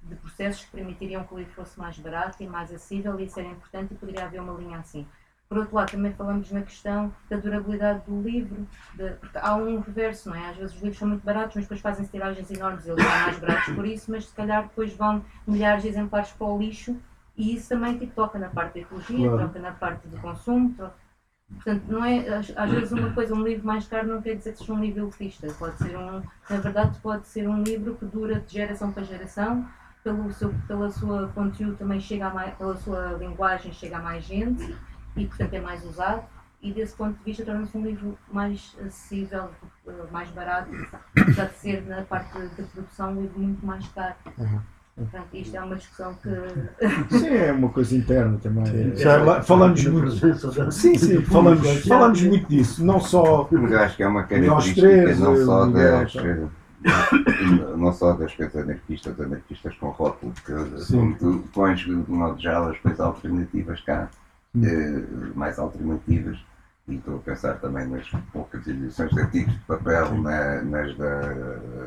de 0.03 0.15
processos 0.17 0.65
que 0.65 0.73
permitiriam 0.73 1.23
que 1.23 1.35
o 1.35 1.39
livro 1.39 1.53
fosse 1.53 1.79
mais 1.79 1.97
barato 2.01 2.43
e 2.43 2.49
mais 2.49 2.69
acessível 2.73 3.19
e 3.21 3.27
isso 3.27 3.39
era 3.39 3.49
importante 3.49 3.95
e 3.95 3.97
poderia 3.97 4.25
haver 4.25 4.41
uma 4.41 4.55
linha 4.55 4.79
assim. 4.79 5.07
Por 5.51 5.59
outro 5.59 5.75
lado, 5.75 5.91
também 5.91 6.13
falamos 6.13 6.49
na 6.53 6.63
questão 6.63 7.13
da 7.29 7.37
durabilidade 7.37 8.03
do 8.07 8.23
livro, 8.23 8.69
de- 8.95 9.11
porque 9.15 9.37
há 9.37 9.57
um 9.57 9.81
reverso, 9.81 10.29
não 10.29 10.37
é? 10.37 10.49
Às 10.51 10.57
vezes 10.57 10.77
os 10.77 10.81
livros 10.81 10.99
são 11.01 11.09
muito 11.09 11.25
baratos, 11.25 11.57
mas 11.57 11.65
depois 11.65 11.81
fazem 11.81 12.07
tiragens 12.07 12.49
enormes 12.53 12.87
eles 12.87 13.03
são 13.05 13.21
mais 13.23 13.39
baratos 13.41 13.75
por 13.75 13.85
isso, 13.85 14.13
mas 14.13 14.27
se 14.27 14.33
calhar 14.37 14.63
depois 14.63 14.95
vão 14.95 15.25
milhares 15.49 15.83
de 15.83 15.89
exemplares 15.89 16.31
para 16.31 16.47
o 16.47 16.57
lixo 16.57 16.97
e 17.37 17.57
isso 17.57 17.69
também 17.69 17.99
tipo, 17.99 18.13
toca 18.15 18.39
na 18.39 18.49
parte 18.49 18.75
da 18.75 18.81
ecologia, 18.83 19.29
Claro. 19.29 19.49
toca 19.49 19.59
na 19.59 19.73
parte 19.73 20.07
do 20.07 20.17
consumo. 20.19 20.73
to- 20.75 20.89
Portanto, 21.53 21.83
não 21.89 22.05
é, 22.05 22.29
às, 22.29 22.57
às 22.57 22.71
vezes 22.71 22.93
uma 22.93 23.13
coisa, 23.13 23.35
um 23.35 23.43
livro 23.43 23.67
mais 23.67 23.85
caro 23.89 24.07
não 24.07 24.23
quer 24.23 24.37
dizer 24.37 24.53
que 24.53 24.59
seja 24.59 24.73
um 24.73 24.81
livro 24.81 25.01
elitista. 25.03 25.53
Pode 25.59 25.77
ser 25.79 25.99
um, 25.99 26.23
na 26.49 26.57
verdade, 26.59 26.97
pode 27.01 27.27
ser 27.27 27.49
um 27.49 27.61
livro 27.61 27.97
que 27.97 28.05
dura 28.05 28.39
de 28.39 28.53
geração 28.53 28.93
para 28.93 29.03
geração, 29.03 29.67
pelo 30.05 30.33
seu, 30.33 30.55
pela 30.69 30.89
sua 30.93 31.27
conteúdo 31.35 31.75
também 31.77 31.99
chega 31.99 32.29
a 32.29 32.31
mais, 32.33 32.55
pela 32.55 32.77
sua 32.77 33.15
linguagem 33.19 33.73
chega 33.73 33.97
a 33.97 34.01
mais 34.01 34.23
gente 34.25 34.77
e 35.17 35.27
portanto 35.27 35.55
é 35.55 35.61
mais 35.61 35.85
usado 35.85 36.23
e 36.63 36.73
desse 36.73 36.95
ponto 36.95 37.17
de 37.19 37.25
vista 37.25 37.45
torna-se 37.45 37.77
um 37.77 37.83
livro 37.83 38.19
mais 38.31 38.77
acessível, 38.81 39.49
eh, 39.89 39.93
mais 40.13 40.29
barato, 40.31 40.69
apesar 41.19 41.47
de 41.47 41.55
ser 41.57 41.87
na 41.87 42.03
parte 42.03 42.39
de 42.39 42.63
produção 42.65 43.13
um 43.13 43.23
livro 43.23 43.41
muito 43.41 43.65
mais 43.65 43.87
caro. 43.89 44.15
Portanto, 44.95 45.29
isto 45.33 45.57
é 45.57 45.61
uma 45.63 45.77
discussão 45.77 46.15
que 46.15 47.17
Sim, 47.19 47.29
é 47.29 47.51
uma 47.53 47.71
coisa 47.71 47.97
interna 47.97 48.37
também. 48.43 48.67
Sim. 48.67 48.97
Já 48.97 49.17
lá- 49.23 49.43
falamos 49.43 49.83
Na 49.83 49.91
muito. 49.91 50.15
da- 50.55 50.71
Sim, 50.71 50.99
sim, 50.99 51.23
falamos, 51.23 51.87
falamos 51.87 52.23
muito 52.23 52.47
disso. 52.49 52.85
Não 52.85 53.01
só. 53.01 53.49
Mas 53.51 53.73
acho 53.73 53.97
que 53.97 54.03
é 54.03 54.07
uma 54.07 54.21
Nós 54.21 54.29
característica 54.29 54.81
três, 54.83 55.19
não 55.19 55.35
eu, 55.35 55.47
só 55.47 55.67
das. 55.67 56.13
tá. 56.13 56.23
Não 57.77 57.93
só 57.93 58.13
das 58.13 58.35
coisas 58.35 58.57
anarquistas, 58.63 59.19
anarquistas 59.21 59.75
com 59.77 59.89
rótulo, 59.89 60.33
que 60.45 60.81
Sim. 60.83 60.99
como 60.99 61.15
tu 61.17 61.45
pões 61.55 61.81
de 61.81 61.91
modo 61.93 62.39
geral 62.41 62.69
as 62.71 62.79
coisas 62.79 63.01
alternativas 63.01 63.81
cá, 63.81 64.09
Hum. 64.55 64.63
eh, 64.65 65.33
mais 65.35 65.59
alternativas, 65.59 66.39
e 66.89 66.97
estou 66.97 67.17
a 67.17 67.19
pensar 67.21 67.55
também 67.61 67.87
nas 67.87 68.09
poucas 68.33 68.67
edições 68.67 69.11
de 69.11 69.21
artigos 69.21 69.53
de 69.55 69.61
papel, 69.61 70.15
na- 70.21 70.61
nas 70.63 70.97
da, 70.97 71.21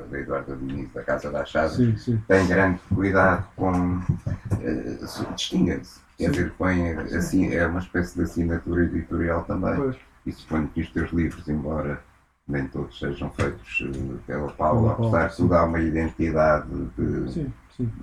da 0.09 0.19
Eduardo 0.19 0.55
Diniz, 0.55 0.89
da 0.93 1.03
Casa 1.03 1.29
da 1.29 1.41
Achada, 1.41 1.69
Sim, 1.69 1.97
sim. 1.97 2.21
tem 2.27 2.47
grande 2.47 2.79
cuidado 2.93 3.45
com. 3.57 3.99
eh, 4.61 4.97
se- 5.05 5.25
distingue-se. 5.35 5.99
Quer 6.17 6.29
dizer, 6.31 6.53
põe 6.57 6.91
assim, 6.93 7.53
é 7.53 7.65
uma 7.67 7.79
espécie 7.79 8.15
de 8.15 8.23
assinatura 8.23 8.83
editorial 8.83 9.43
também. 9.43 9.75
Pois. 9.75 9.95
E 10.25 10.31
suponho 10.31 10.67
que 10.69 10.79
os 10.81 10.89
teus 10.91 11.11
livros, 11.11 11.45
embora 11.49 11.99
nem 12.47 12.65
todos 12.67 12.97
sejam 12.97 13.29
feitos 13.31 13.83
eh, 13.85 14.15
pela 14.25 14.47
Paula, 14.51 14.81
Pela 14.81 14.95
Paula, 14.95 15.07
apesar 15.17 15.27
de 15.31 15.35
tudo, 15.35 15.53
há 15.53 15.65
uma 15.65 15.81
identidade 15.81 16.67
de. 16.97 17.31
Sim, 17.33 17.53
sim. 17.77 17.93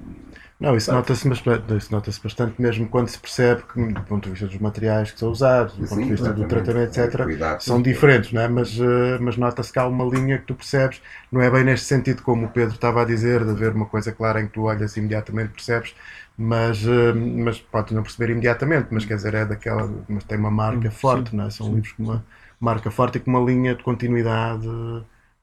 Não, 0.58 0.76
isso 0.76 0.92
nota-se 0.92 1.26
bastante, 1.28 1.90
nota-se 1.90 2.22
bastante 2.22 2.60
mesmo 2.60 2.88
quando 2.88 3.08
se 3.08 3.18
percebe 3.18 3.62
que, 3.64 3.92
do 3.94 4.02
ponto 4.04 4.24
de 4.24 4.30
vista 4.30 4.46
dos 4.46 4.58
materiais 4.58 5.10
que 5.10 5.18
são 5.18 5.30
usados, 5.30 5.74
do 5.76 5.84
ponto 5.84 6.02
de 6.04 6.12
vista 6.12 6.32
do 6.34 6.44
tratamento, 6.44 6.88
etc., 6.98 7.32
Cuidado. 7.32 7.58
são 7.58 7.80
diferentes, 7.80 8.32
não 8.32 8.42
é? 8.42 8.48
Mas, 8.48 8.78
eh, 8.78 9.18
mas 9.20 9.36
nota-se 9.38 9.72
que 9.72 9.78
há 9.78 9.86
uma 9.86 10.04
linha 10.04 10.38
que 10.38 10.44
tu 10.46 10.54
percebes, 10.54 11.00
não 11.32 11.40
é 11.40 11.50
bem 11.50 11.64
neste 11.64 11.86
sentido 11.86 12.22
como 12.22 12.46
o 12.46 12.50
Pedro 12.50 12.74
estava 12.74 13.02
a 13.02 13.04
dizer, 13.06 13.44
de 13.44 13.50
haver 13.50 13.72
uma 13.74 13.86
coisa 13.86 14.12
clara 14.12 14.40
em 14.42 14.46
que 14.48 14.52
tu 14.54 14.64
olhas 14.64 14.96
e 14.96 15.00
imediatamente 15.00 15.52
percebes, 15.52 15.94
mas, 16.36 16.86
eh, 16.86 17.12
mas 17.14 17.58
podes 17.60 17.92
não 17.94 18.02
perceber 18.02 18.32
imediatamente, 18.32 18.88
mas 18.90 19.04
quer 19.06 19.16
dizer, 19.16 19.34
é 19.34 19.44
daquela, 19.46 19.90
mas 20.08 20.24
tem 20.24 20.38
uma 20.38 20.50
marca 20.50 20.90
Sim, 20.90 20.90
forte, 20.90 21.34
sim, 21.34 21.34
não 21.34 21.46
é? 21.46 21.50
São 21.50 21.72
sim, 21.72 21.74
livros 21.74 21.92
com 21.92 22.02
uma 22.04 22.26
marca 22.60 22.90
forte 22.90 23.16
e 23.18 23.20
com 23.20 23.30
uma 23.30 23.40
linha 23.40 23.74
de 23.74 23.82
continuidade 23.82 24.66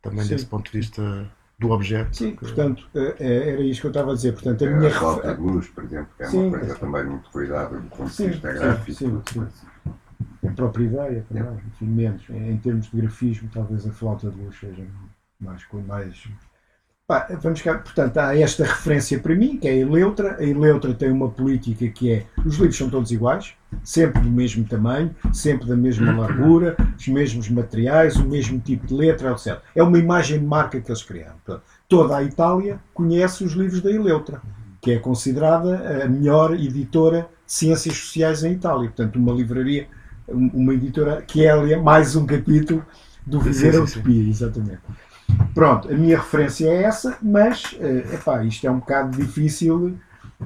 também 0.02 0.28
desse 0.28 0.46
ponto 0.46 0.72
de 0.72 0.78
vista 0.80 1.32
do 1.60 1.72
objeto. 1.72 2.16
Sim, 2.16 2.32
que- 2.32 2.38
portanto, 2.38 2.88
eh, 2.94 3.16
eh, 3.20 3.50
era 3.54 3.62
isto 3.62 3.82
que 3.82 3.88
eu 3.88 3.92
estava 3.92 4.12
a 4.12 4.16
dizer. 4.16 4.34
Portanto, 4.34 4.64
a 4.64 4.70
minha 4.70 4.90
A 4.96 5.00
volta 5.00 5.22
refer- 5.30 5.36
de 5.38 5.42
luz, 5.42 5.68
por 5.68 5.84
exemplo, 5.84 6.08
que 6.16 6.24
é 6.24 6.28
Sim. 6.28 6.48
uma 6.50 6.60
coisa 6.60 6.76
também 6.76 7.06
muito 7.06 7.30
cuidada 7.32 7.78
do 7.80 7.90
ponto 7.90 8.10
Sim, 8.10 8.26
de 8.26 8.30
vista 8.32 8.52
sim, 8.52 8.60
gráfico. 8.60 8.98
sim, 8.98 9.22
sim. 9.32 9.48
a 10.48 10.52
própria 10.52 10.86
ideia 10.86 11.26
também, 11.28 11.62
enfim, 11.68 11.86
menos. 11.86 12.30
Em 12.30 12.58
termos 12.58 12.90
de 12.92 13.02
grafismo, 13.02 13.50
talvez 13.52 13.88
a 13.88 13.92
flauta 13.92 14.30
de 14.30 14.40
luz 14.40 14.56
seja 14.60 14.86
mais. 15.40 15.64
mais... 15.88 16.28
Pá, 17.08 17.28
vamos 17.42 17.62
cá, 17.62 17.76
portanto, 17.80 18.18
há 18.18 18.38
esta 18.38 18.64
referência 18.66 19.20
para 19.20 19.34
mim, 19.36 19.58
que 19.58 19.68
é 19.68 19.72
a 19.72 19.76
Eleutra. 19.78 20.36
A 20.38 20.44
Eleutra 20.44 20.94
tem 20.94 21.10
uma 21.12 21.30
política 21.30 21.88
que 21.88 22.12
é: 22.12 22.26
os 22.46 22.58
livros 22.58 22.78
são 22.78 22.90
todos 22.90 23.12
iguais, 23.12 23.56
sempre 23.84 24.22
do 24.22 24.30
mesmo 24.30 24.64
tamanho, 24.66 25.14
sempre 25.34 25.68
da 25.68 25.76
mesma 25.76 26.12
largura, 26.20 26.76
os 26.98 27.08
mesmos 27.08 27.50
materiais, 27.50 28.16
o 28.16 28.26
mesmo 28.26 28.60
tipo 28.60 28.86
de 28.88 28.94
letra, 28.94 29.32
etc. 29.32 29.60
É 29.76 29.84
uma 29.84 29.98
imagem 30.00 30.40
de 30.40 30.46
marca 30.46 30.80
que 30.82 30.90
eles 30.90 31.04
criaram. 31.04 31.36
Toda 31.88 32.18
a 32.18 32.24
Itália 32.24 32.80
conhece 32.94 33.44
os 33.44 33.54
livros 33.54 33.82
da 33.82 33.92
Eleutra, 33.92 34.42
que 34.82 34.92
é 34.92 35.00
considerada 35.00 36.04
a 36.04 36.08
melhor 36.08 36.54
editora 36.54 37.28
de 37.46 37.54
ciências 37.54 37.96
sociais 37.98 38.44
em 38.44 38.54
Itália. 38.54 38.88
Portanto, 38.90 39.16
uma 39.18 39.32
livraria, 39.34 39.88
um- 40.28 40.50
uma 40.54 40.74
editora 40.74 41.22
que 41.22 41.46
é 41.46 41.76
mais 41.78 42.16
um 42.16 42.26
capítulo 42.26 42.86
do 43.26 43.40
Viver 43.40 43.76
a. 43.76 44.00
Utopia, 44.00 44.30
exatamente. 44.30 44.80
Pronto, 45.54 45.90
a 45.92 45.94
minha 45.94 46.18
referência 46.18 46.68
é 46.70 46.84
essa, 46.84 47.18
mas 47.22 47.76
eh, 47.80 48.06
epá, 48.14 48.44
isto 48.46 48.66
é 48.66 48.72
um 48.72 48.80
bocado 48.80 49.18
difícil 49.18 49.98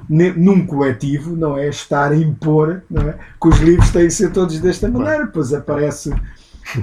num 0.08 0.66
coletivo, 0.66 1.36
não 1.36 1.56
é? 1.56 1.68
Estar 1.68 2.12
a 2.12 2.16
impor 2.16 2.82
não 2.90 3.02
é? 3.02 3.18
que 3.40 3.48
os 3.48 3.58
livros 3.58 3.90
têm 3.90 4.06
que 4.06 4.10
ser 4.12 4.32
todos 4.32 4.58
desta 4.58 4.88
maneira, 4.88 5.26
pois 5.26 5.52
aparece 5.52 6.14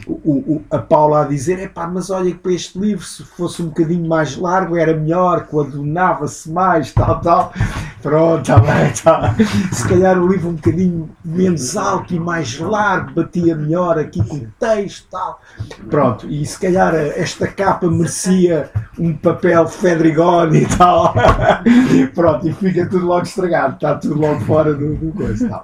o, 0.07 0.11
o- 0.55 0.63
a 0.71 0.77
Paula 0.79 1.21
a 1.23 1.27
dizer: 1.27 1.59
epá, 1.59 1.87
mas 1.87 2.09
olha 2.09 2.31
que 2.31 2.37
para 2.37 2.51
este 2.53 2.77
livro, 2.79 3.03
se 3.05 3.23
fosse 3.23 3.61
um 3.61 3.67
bocadinho 3.67 4.07
mais 4.07 4.35
largo, 4.37 4.77
era 4.77 4.95
melhor, 4.95 5.45
coadunava-se 5.47 6.49
mais, 6.51 6.91
tal, 6.93 7.19
tal. 7.21 7.53
Pronto, 8.01 8.39
está 8.41 8.59
bem, 8.59 8.87
está. 8.91 9.35
Se 9.71 9.87
calhar 9.87 10.17
o 10.17 10.27
livro 10.27 10.49
um 10.49 10.53
bocadinho 10.53 11.09
menos 11.23 11.75
alto 11.75 12.13
e 12.13 12.19
mais 12.19 12.57
largo, 12.59 13.13
batia 13.13 13.55
melhor 13.55 13.97
aqui 13.99 14.23
com 14.25 14.37
o 14.37 14.47
texto, 14.59 15.07
tal. 15.11 15.41
Pronto, 15.89 16.27
e 16.29 16.45
se 16.45 16.57
calhar 16.59 16.93
esta 16.95 17.47
capa 17.47 17.89
merecia 17.89 18.69
um 18.97 19.13
papel 19.15 19.67
Fedrigoni 19.67 20.63
e 20.63 20.65
tal. 20.77 21.13
Pronto, 22.15 22.47
e 22.47 22.53
fica 22.53 22.85
tudo 22.87 23.05
logo 23.05 23.23
estragado, 23.23 23.75
está 23.75 23.95
tudo 23.95 24.19
logo 24.19 24.39
fora 24.41 24.73
do, 24.73 24.95
do 24.95 25.11
coisa. 25.11 25.49
Tal. 25.49 25.63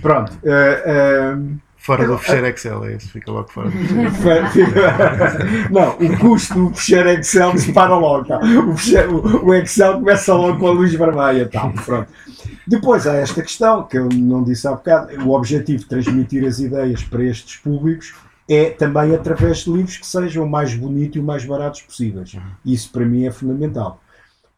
Pronto. 0.00 0.32
eh, 0.44 0.82
eh, 0.86 1.36
Fora 1.84 2.06
do 2.06 2.16
fecheiro 2.18 2.46
Excel, 2.46 2.84
é 2.84 2.94
isso, 2.96 3.10
fica 3.10 3.30
logo 3.30 3.48
fora 3.50 3.68
do 3.70 3.76
fecheiro. 4.10 4.72
Não, 5.70 5.90
o 5.98 6.18
custo 6.18 6.54
do 6.54 6.74
fechar 6.74 7.06
Excel 7.18 7.52
dispara 7.52 7.94
logo. 7.94 8.24
Tá? 8.26 8.38
O, 8.38 8.76
fecheiro- 8.76 9.16
o- 9.18 9.46
o 9.48 9.54
Excel 9.54 9.94
começa 9.94 10.34
logo 10.34 10.58
com 10.58 10.68
a 10.68 10.70
luz 10.72 10.94
vermelha. 10.94 11.48
Tá? 11.48 11.68
Pronto. 11.84 12.08
Depois 12.66 13.06
há 13.06 13.14
esta 13.16 13.42
questão 13.42 13.82
que 13.84 13.98
eu 13.98 14.08
não 14.08 14.42
disse 14.42 14.66
há 14.66 14.70
bocado: 14.72 15.14
o 15.26 15.32
objetivo 15.34 15.80
de 15.80 15.86
transmitir 15.86 16.46
as 16.46 16.58
ideias 16.58 17.02
para 17.02 17.22
estes 17.22 17.56
públicos 17.56 18.14
é 18.48 18.70
também 18.70 19.14
através 19.14 19.58
de 19.58 19.70
livros 19.70 19.96
que 19.98 20.06
sejam 20.06 20.44
o 20.44 20.50
mais 20.50 20.74
bonito 20.74 21.18
e 21.18 21.20
o 21.20 21.24
mais 21.24 21.44
baratos 21.44 21.82
possíveis. 21.82 22.34
Isso 22.64 22.90
para 22.92 23.04
mim 23.04 23.26
é 23.26 23.30
fundamental. 23.30 24.00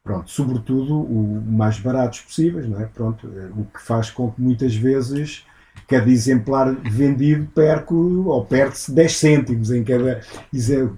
Pronto, 0.05 0.31
sobretudo 0.31 0.95
o 1.01 1.43
mais 1.45 1.81
baratos 1.81 2.21
possíveis, 2.21 2.69
não 2.69 2.81
é? 2.81 2.85
Pronto, 2.87 3.29
eh, 3.37 3.49
o 3.57 3.65
que 3.65 3.83
faz 3.85 4.09
com 4.11 4.31
que 4.31 4.41
muitas 4.41 4.73
vezes 4.77 5.45
cada 5.89 6.11
exemplar 6.11 6.75
vendido 6.75 7.47
perco 7.55 7.95
ou 8.27 8.45
perde-se 8.45 8.93
10 8.93 9.17
cêntimos 9.17 9.71
em 9.71 9.85
cada 9.85 10.21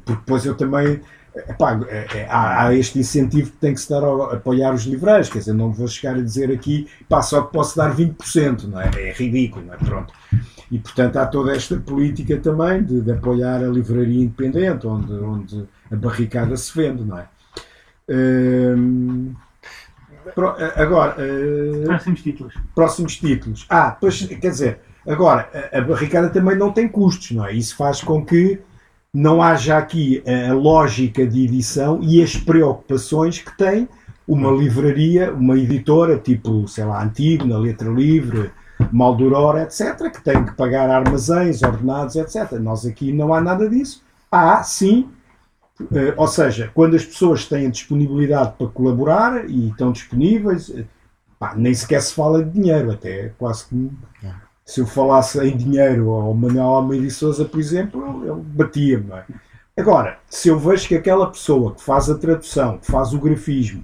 porque 0.05 0.21
depois 0.21 0.45
eu 0.47 0.55
também 0.57 1.01
epá, 1.49 1.79
é- 1.89 2.07
é- 2.21 2.27
há, 2.29 2.67
há 2.67 2.75
este 2.75 2.99
incentivo 2.99 3.51
que 3.51 3.57
tem 3.59 3.75
que 3.75 3.81
se 3.81 3.89
dar 3.89 4.03
ao 4.03 4.33
apoiar 4.33 4.75
os 4.75 4.85
livreiros, 4.85 5.29
quer 5.29 5.39
dizer, 5.39 5.53
não 5.53 5.73
vou 5.73 5.87
chegar 5.87 6.17
a 6.17 6.21
dizer 6.21 6.51
aqui 6.51 6.89
pá, 7.09 7.23
só 7.23 7.43
que 7.43 7.53
posso 7.53 7.77
dar 7.77 7.95
20%, 7.95 8.65
não 8.65 8.81
é? 8.81 8.91
É 8.97 9.13
ridículo, 9.13 9.67
não 9.67 9.75
é? 9.75 9.77
Pronto. 9.77 10.13
E 10.71 10.79
portanto 10.79 11.17
há 11.17 11.27
toda 11.27 11.55
esta 11.55 11.77
política 11.77 12.37
também 12.39 12.83
de, 12.83 13.01
de 13.01 13.13
apoiar 13.13 13.63
a 13.63 13.69
livraria 13.69 14.23
independente, 14.23 14.87
onde, 14.87 15.13
onde 15.13 15.65
a 15.91 15.97
barricada 15.97 16.57
se 16.57 16.77
vende, 16.77 17.05
não 17.05 17.19
é? 17.19 17.27
Hum, 18.11 19.35
pro- 20.35 20.55
agora, 20.77 21.15
eh, 21.19 21.85
Próximos 21.85 22.23
títulos. 22.23 22.55
próximos 22.75 23.17
títulos. 23.17 23.67
Ah, 23.69 23.97
pois, 24.01 24.23
quer 24.27 24.51
dizer, 24.51 24.81
agora, 25.07 25.49
a, 25.73 25.79
a 25.79 25.81
barricada 25.83 26.29
também 26.29 26.57
não 26.57 26.73
tem 26.73 26.89
custos, 26.89 27.31
não 27.33 27.47
é? 27.47 27.53
Isso 27.53 27.77
faz 27.77 28.01
com 28.03 28.25
que 28.25 28.61
não 29.13 29.43
haja 29.43 29.79
aqui 29.79 30.23
a, 30.27 30.53
lógica 30.53 31.27
de 31.27 31.45
edição 31.45 31.99
e 32.03 32.23
as 32.23 32.37
preocupações 32.37 33.39
que 33.39 33.57
tem 33.57 33.89
uma 34.27 34.51
livraria, 34.51 35.33
uma 35.33 35.57
editora, 35.59 36.19
tipo, 36.19 36.69
sei 36.69 36.85
lá, 36.85 37.03
Antígona, 37.03 37.57
Letra 37.59 37.89
Livre, 37.89 38.51
Maldoror, 38.93 39.57
etc., 39.59 40.11
que 40.13 40.23
tem 40.23 40.45
que 40.45 40.53
pagar 40.55 40.89
armazéns, 40.91 41.63
ordenados, 41.63 42.15
etc. 42.17 42.53
Nós 42.61 42.85
aqui 42.87 43.13
não 43.13 43.33
há 43.33 43.41
nada 43.41 43.69
disso. 43.69 44.03
Há, 44.31 44.63
sim, 44.63 45.09
eh, 45.09 45.18
ou 46.17 46.27
seja, 46.27 46.71
quando 46.75 46.97
as 46.97 47.05
pessoas 47.05 47.47
têm 47.47 47.71
disponibilidade 47.71 48.55
para 48.59 48.67
colaborar 48.69 49.49
e 49.49 49.69
estão 49.69 49.93
disponíveis, 49.93 50.71
eh, 50.71 50.85
pá, 51.39 51.55
nem 51.55 51.73
sequer 51.73 52.03
se 52.03 52.15
fala 52.15 52.45
de 52.45 52.51
dinheiro, 52.51 52.91
até 52.91 53.33
quase 53.39 53.67
que 53.67 53.91
se 54.69 54.81
eu 54.81 54.87
falasse 54.87 55.41
em 55.41 55.57
dinheiro 55.57 56.11
ao 56.11 56.35
Manuel 56.35 56.67
Almeida 56.67 57.07
e 57.07 57.11
Souza, 57.11 57.43
por 57.45 57.59
exemplo, 57.59 58.23
ele, 58.23 58.43
batia-me. 58.43 59.13
é? 59.13 59.25
Agora, 59.79 60.19
se 60.29 60.49
eu 60.49 60.59
vejo 60.59 60.89
que 60.89 60.95
aquela 60.95 61.31
pessoa 61.31 61.75
que 61.75 61.83
faz 61.83 62.11
a 62.11 62.19
tradução, 62.19 62.77
que 62.77 62.87
faz 62.87 63.15
o 63.15 63.19
grafismo, 63.19 63.83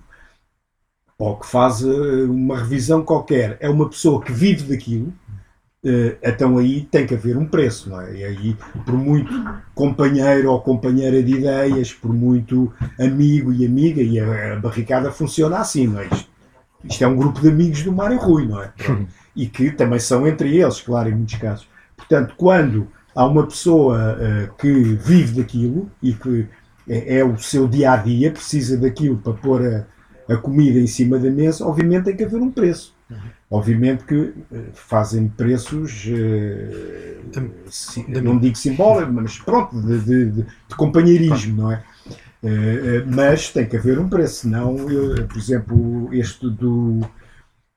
ou 1.17 1.39
que 1.39 1.47
faz 1.47 1.83
eh, 1.83 2.25
uma 2.25 2.59
revisão 2.59 3.03
qualquer, 3.03 3.57
é 3.61 3.69
uma 3.71 3.89
pessoa 3.89 4.21
que 4.21 4.31
vive 4.31 4.65
daquilo, 4.65 5.11
eh, 5.24 5.24
então 6.23 6.57
aí 6.57 6.83
tem 6.91 7.07
que 7.07 7.15
haver 7.15 7.37
um 7.37 7.47
preço, 7.47 7.91
não 7.91 8.01
é? 8.01 8.17
E 8.17 8.25
aí, 8.25 8.57
por 8.87 8.95
muito 8.95 9.31
companheiro 9.75 10.51
ou 10.51 10.61
companheira 10.61 11.23
de 11.23 11.35
ideias, 11.35 11.93
por 11.93 12.13
muito 12.13 12.73
amigo 12.99 13.53
e 13.53 13.67
amiga, 13.67 14.01
e 14.01 14.19
a, 14.19 14.57
barricada 14.57 15.13
funciona 15.13 15.59
assim, 15.59 15.87
não 15.87 16.01
é? 16.01 16.07
Isto, 16.07 16.31
isto 16.85 17.05
é 17.05 17.07
um 17.07 17.17
grupo 17.17 17.41
de 17.41 17.49
amigos 17.49 17.83
do 17.83 17.93
Mário 17.93 18.19
Rui, 18.19 18.47
não 18.47 18.63
é? 18.63 18.73
E 19.37 19.49
que 19.49 19.73
também 19.73 19.99
são 19.99 20.29
entre 20.29 20.57
eles, 20.57 20.81
claro, 20.81 21.09
em 21.09 21.15
muitos 21.15 21.35
casos. 21.35 21.69
Portanto, 21.97 22.35
quando 22.37 22.87
há 23.15 23.27
uma 23.27 23.45
pessoa 23.45 24.17
eh, 24.21 24.49
que 24.57 24.71
vive 24.71 25.41
daquilo 25.41 25.91
e 26.01 26.13
que 26.13 26.47
é, 26.89 27.19
é 27.19 27.25
o 27.25 27.37
seu 27.39 27.67
dia 27.67 27.93
a 27.93 27.97
dia, 27.97 28.31
precisa 28.31 28.77
daquilo 28.77 29.17
para 29.17 29.33
pôr 29.33 29.63
a, 29.67 30.33
a 30.33 30.37
comida 30.37 30.79
em 30.79 30.87
cima 30.87 31.19
da 31.19 31.31
mesa, 31.31 31.67
obviamente 31.67 32.05
tem 32.05 32.17
que 32.17 32.25
haver 32.25 32.41
um 32.41 32.51
preço. 32.51 32.95
Obviamente 33.51 34.05
que 34.05 34.35
eh, 34.53 34.71
fazem 34.75 35.29
preços, 35.29 36.05
eh, 36.09 37.19
si- 37.69 38.07
não 38.23 38.39
digo 38.39 38.57
simbólicos, 38.57 39.15
mas 39.15 39.39
pronto, 39.39 39.81
de, 39.81 40.01
de- 40.01 40.31
de- 40.31 40.43
de 40.43 40.77
companheirismo, 40.77 41.63
não 41.63 41.73
é? 41.73 41.83
Eh, 42.43 43.05
mas 43.07 43.51
tem 43.53 43.67
que 43.69 43.77
haver 43.77 43.99
um 43.99 44.09
preço, 44.09 44.43
senão, 44.43 44.77
eu, 44.91 45.27
por 45.29 45.39
exemplo, 45.39 46.09
este 46.15 46.49
do 46.51 47.01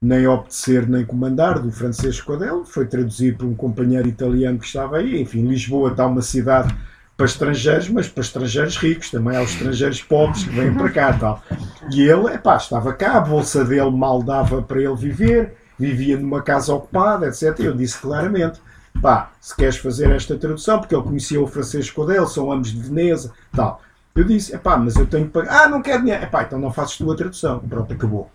Nem 0.02 0.28
Obedecer 0.28 0.88
Nem 0.88 1.06
Comandar, 1.06 1.60
do 1.62 1.72
Francisco 1.72 2.34
Adelo, 2.34 2.66
foi 2.66 2.86
traduzido 2.88 3.38
por 3.40 3.48
um 3.48 3.56
companheiro 3.56 4.08
italiano 4.08 4.60
que 4.60 4.66
estava 4.66 4.98
aí. 4.98 5.22
Enfim, 5.22 5.48
Lisboa 5.48 5.92
está 5.92 6.06
uma 6.08 6.22
cidade 6.22 6.76
para 7.18 7.26
estrangeiros, 7.26 7.90
mas 7.90 8.08
para 8.08 8.22
estrangeiros 8.22 8.78
ricos, 8.78 9.10
também 9.10 9.36
há 9.36 9.42
os 9.42 9.50
estrangeiros 9.52 10.04
pobres 10.04 10.44
que 10.44 10.52
vêm 10.52 10.72
para 10.72 10.90
cá 10.92 11.14
tal. 11.14 11.44
E 11.92 12.04
ele, 12.04 12.28
epá, 12.28 12.58
estava 12.58 12.94
cá, 12.94 13.18
a 13.18 13.22
bolsa 13.22 13.66
dele 13.66 13.90
mal 13.90 14.22
dava 14.22 14.62
para 14.62 14.80
ele 14.80 14.96
viver, 14.96 15.56
vivia 15.80 16.16
numa 16.16 16.44
casa 16.44 16.74
ocupada, 16.74 17.28
etc. 17.28 17.60
Eu 17.60 17.76
disse 17.76 17.98
claramente, 17.98 18.62
pá, 19.02 19.32
se 19.42 19.56
queres 19.56 19.78
fazer 19.78 20.12
esta 20.12 20.38
tradução, 20.38 20.80
porque 20.80 20.96
ele 20.96 21.04
conhecia 21.04 21.42
o 21.42 21.48
Francisco 21.48 22.06
dele, 22.06 22.28
são 22.28 22.52
ambos 22.52 22.72
de 22.72 22.80
Veneza, 22.80 23.34
tal. 23.52 23.82
Eu 24.16 24.24
disse, 24.24 24.56
epá, 24.56 24.78
mas 24.78 24.96
eu 24.96 25.06
tenho 25.06 25.26
que 25.26 25.32
pagar. 25.32 25.64
Ah, 25.64 25.70
não 25.70 25.82
quero 25.82 26.02
dinheiro. 26.02 26.24
Epá, 26.24 26.44
então 26.44 26.60
não 26.60 26.72
fazes 26.72 26.98
tu 26.98 27.12
a 27.12 27.16
tradução. 27.16 27.60
Pronto, 27.60 27.94
acabou. 27.94 28.32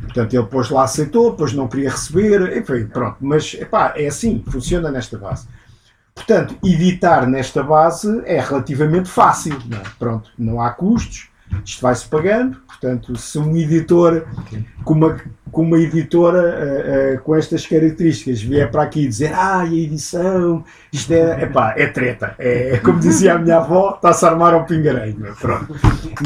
Portanto, 0.00 0.34
ele 0.34 0.42
depois 0.44 0.70
lá 0.70 0.84
aceitou, 0.84 1.32
depois 1.32 1.52
não 1.52 1.66
queria 1.66 1.90
receber, 1.90 2.56
enfim, 2.56 2.86
pronto. 2.86 3.16
Mas, 3.20 3.54
epá, 3.54 3.92
é 3.96 4.06
assim, 4.06 4.44
funciona 4.48 4.88
nesta 4.88 5.18
base. 5.18 5.48
Portanto, 6.16 6.56
editar 6.64 7.26
nesta 7.26 7.62
base 7.62 8.22
é 8.24 8.40
relativamente 8.40 9.08
fácil. 9.08 9.56
Não 9.66 9.78
é? 9.78 9.82
Pronto, 9.98 10.30
não 10.36 10.60
há 10.60 10.70
custos, 10.70 11.28
isto 11.64 11.82
vai-se 11.82 12.08
pagando. 12.08 12.56
Portanto, 12.66 13.14
se 13.16 13.38
um 13.38 13.56
editor 13.56 14.26
com 14.82 14.94
uma, 14.94 15.20
com 15.52 15.62
uma 15.62 15.78
editora 15.78 16.38
uh, 16.38 17.14
uh, 17.16 17.22
com 17.22 17.34
estas 17.34 17.66
características 17.66 18.42
vier 18.42 18.70
para 18.70 18.82
aqui 18.82 19.06
dizer 19.06 19.32
ah, 19.32 19.60
a 19.60 19.66
edição, 19.66 20.64
isto 20.92 21.12
é, 21.12 21.42
epá, 21.42 21.74
é 21.76 21.86
treta. 21.86 22.34
É, 22.38 22.78
como 22.78 22.98
dizia 22.98 23.34
a 23.34 23.38
minha 23.38 23.58
avó, 23.58 23.94
está-se 23.94 24.24
a 24.24 24.30
armar 24.30 24.54
um 24.54 24.64
pingareiro. 24.64 25.36
Pronto. 25.38 25.74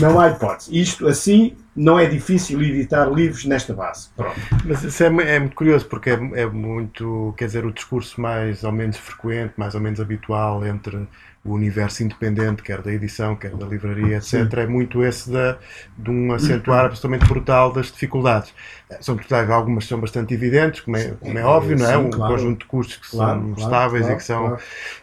Não 0.01 0.19
há 0.19 0.31
hipótese. 0.31 0.81
Isto 0.81 1.07
assim 1.09 1.57
não 1.75 1.99
é 1.99 2.07
difícil 2.07 2.61
editar 2.63 3.07
livros 3.07 3.45
nesta 3.45 3.73
base. 3.73 4.09
Pronto. 4.17 4.39
Mas 4.65 4.83
isso 4.83 5.03
é, 5.03 5.07
é 5.07 5.39
muito 5.39 5.55
curioso 5.55 5.87
porque 5.87 6.11
é, 6.11 6.15
é, 6.35 6.47
muito, 6.47 7.35
quer 7.37 7.47
dizer, 7.47 7.65
o 7.65 7.73
discurso 7.73 8.21
mais 8.21 8.65
ou 8.65 8.73
menos 8.73 8.97
frequente, 8.97 9.55
mais 9.57 9.75
ou 9.75 9.81
menos 9.81 10.01
habitual 10.01 10.67
entre 10.67 11.07
o 11.43 11.55
universo 11.55 12.03
independente, 12.03 12.62
quer 12.62 12.83
da 12.83 12.93
edição, 12.93 13.35
quer 13.35 13.53
da 13.57 13.65
livraria, 13.65 14.19
etc., 14.19 14.25
Sim. 14.25 14.49
é 14.53 14.67
muito 14.67 15.03
esse 15.03 15.31
da, 15.31 15.57
de 15.97 16.11
um 16.11 16.33
acentuar 16.33 16.85
absolutamente 16.85 17.27
brutal 17.27 17.73
das 17.73 17.87
dificuldades. 17.87 18.53
São 19.01 19.15
dificuldades, 19.15 19.51
algumas 19.51 19.87
são 19.87 19.99
bastante 19.99 20.35
evidentes, 20.35 20.83
como 20.83 20.99
é, 20.99 21.12
como 21.19 21.39
é 21.39 21.45
óbvio, 21.45 21.79
não 21.79 21.91
é? 21.91 21.97
um 21.97 22.11
claro. 22.11 22.35
conjunto 22.35 22.59
de 22.59 22.65
custos 22.67 22.97
que 22.97 23.11
claro, 23.11 23.41
são 23.41 23.55
claro, 23.55 23.61
estáveis 23.61 24.09
e 24.09 24.17
que 24.17 24.23
são 24.23 24.59